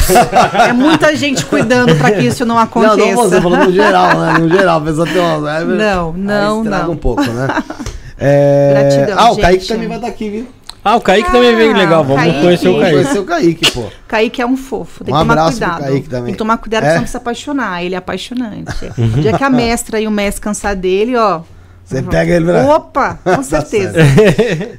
[0.69, 2.97] É muita gente cuidando para que isso não Não, aconteça.
[2.97, 4.39] não você falando no geral, né?
[4.39, 5.77] No geral, a pessoa tem um Alzheimer.
[5.77, 6.93] Não, aí não, estraga não.
[6.93, 7.49] um pouco, né?
[8.25, 8.95] É...
[8.95, 9.69] Gratidão, Ah, o Kaique gente.
[9.73, 10.47] também vai estar aqui, viu?
[10.85, 12.05] Ah, o Kaique também veio Ah, legal.
[12.05, 12.41] Vamos Kaique.
[12.41, 13.03] conhecer o Vamos Kaique.
[13.03, 13.85] conhecer o Kaique, pô.
[14.09, 15.89] Kaique é um fofo, tem Um que tomar abraço pro cuidado.
[15.89, 16.25] Kaique também.
[16.25, 16.91] Tem que tomar cuidado É?
[16.91, 17.85] pra não se apaixonar.
[17.85, 18.73] Ele é apaixonante.
[18.99, 21.43] O dia que a mestra e o mestre cansar dele, ó.
[21.85, 22.65] Você pega ele pra...
[22.77, 23.99] Opa, com certeza.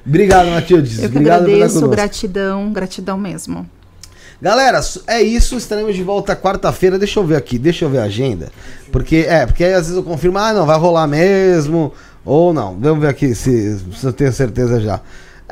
[0.06, 0.98] Obrigado, Matildes.
[1.01, 3.65] Eu que Obrigado agradeço, gratidão, gratidão mesmo.
[4.41, 5.56] Galera, é isso.
[5.56, 6.98] Estaremos de volta quarta-feira.
[6.99, 8.49] Deixa eu ver aqui, deixa eu ver a agenda.
[8.91, 11.93] Porque, é, porque aí às vezes eu confirmo, ah, não, vai rolar mesmo.
[12.25, 12.77] Ou não.
[12.80, 14.99] Vamos ver aqui se, se eu tenho certeza já.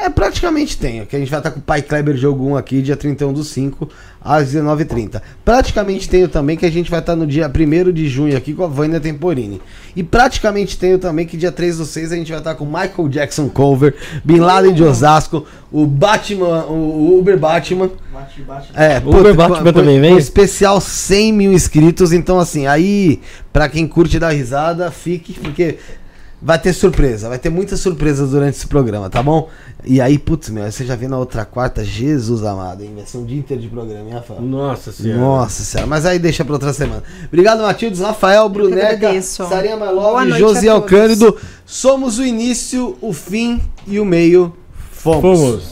[0.02, 1.06] É, praticamente tenho.
[1.06, 3.44] Que a gente vai estar com o Pai Kleber Jogo 1 aqui, dia 31 do
[3.44, 3.88] 5,
[4.20, 5.22] às 19h30.
[5.46, 8.64] Praticamente tenho também que a gente vai estar no dia 1 de junho aqui com
[8.64, 9.62] a Vânia Temporini.
[9.96, 13.10] E praticamente tenho também que dia 3 do 6 a gente vai estar com Michael
[13.10, 13.94] Jackson Cover,
[14.26, 17.92] Bin Laden de Osasco, o Batman, o Uber Batman.
[18.74, 20.18] É, O Uber pô, Batman pô, também vem?
[20.18, 22.12] Especial 100 mil inscritos.
[22.12, 23.22] Então, assim, aí,
[23.54, 25.78] pra quem curte dar risada, fique, porque
[26.42, 27.30] vai ter surpresa.
[27.30, 29.50] Vai ter muitas surpresas durante esse programa, tá bom?
[29.86, 32.92] E aí, putz, meu, aí você já vê na outra quarta, Jesus amado, hein?
[32.96, 34.42] Vai ser um dia inteiro de programa, hein, Rafael?
[34.42, 35.20] Nossa senhora.
[35.20, 37.04] Nossa senhora, mas aí deixa pra outra semana.
[37.28, 39.22] Obrigado, Matildes, Rafael, Bruneca.
[39.22, 40.90] Sarinha Malov, Josiel a todos.
[40.90, 41.38] Cândido.
[41.66, 44.54] Somos o início, o fim e o meio.
[44.92, 45.22] Fomos.
[45.22, 45.60] Fomos.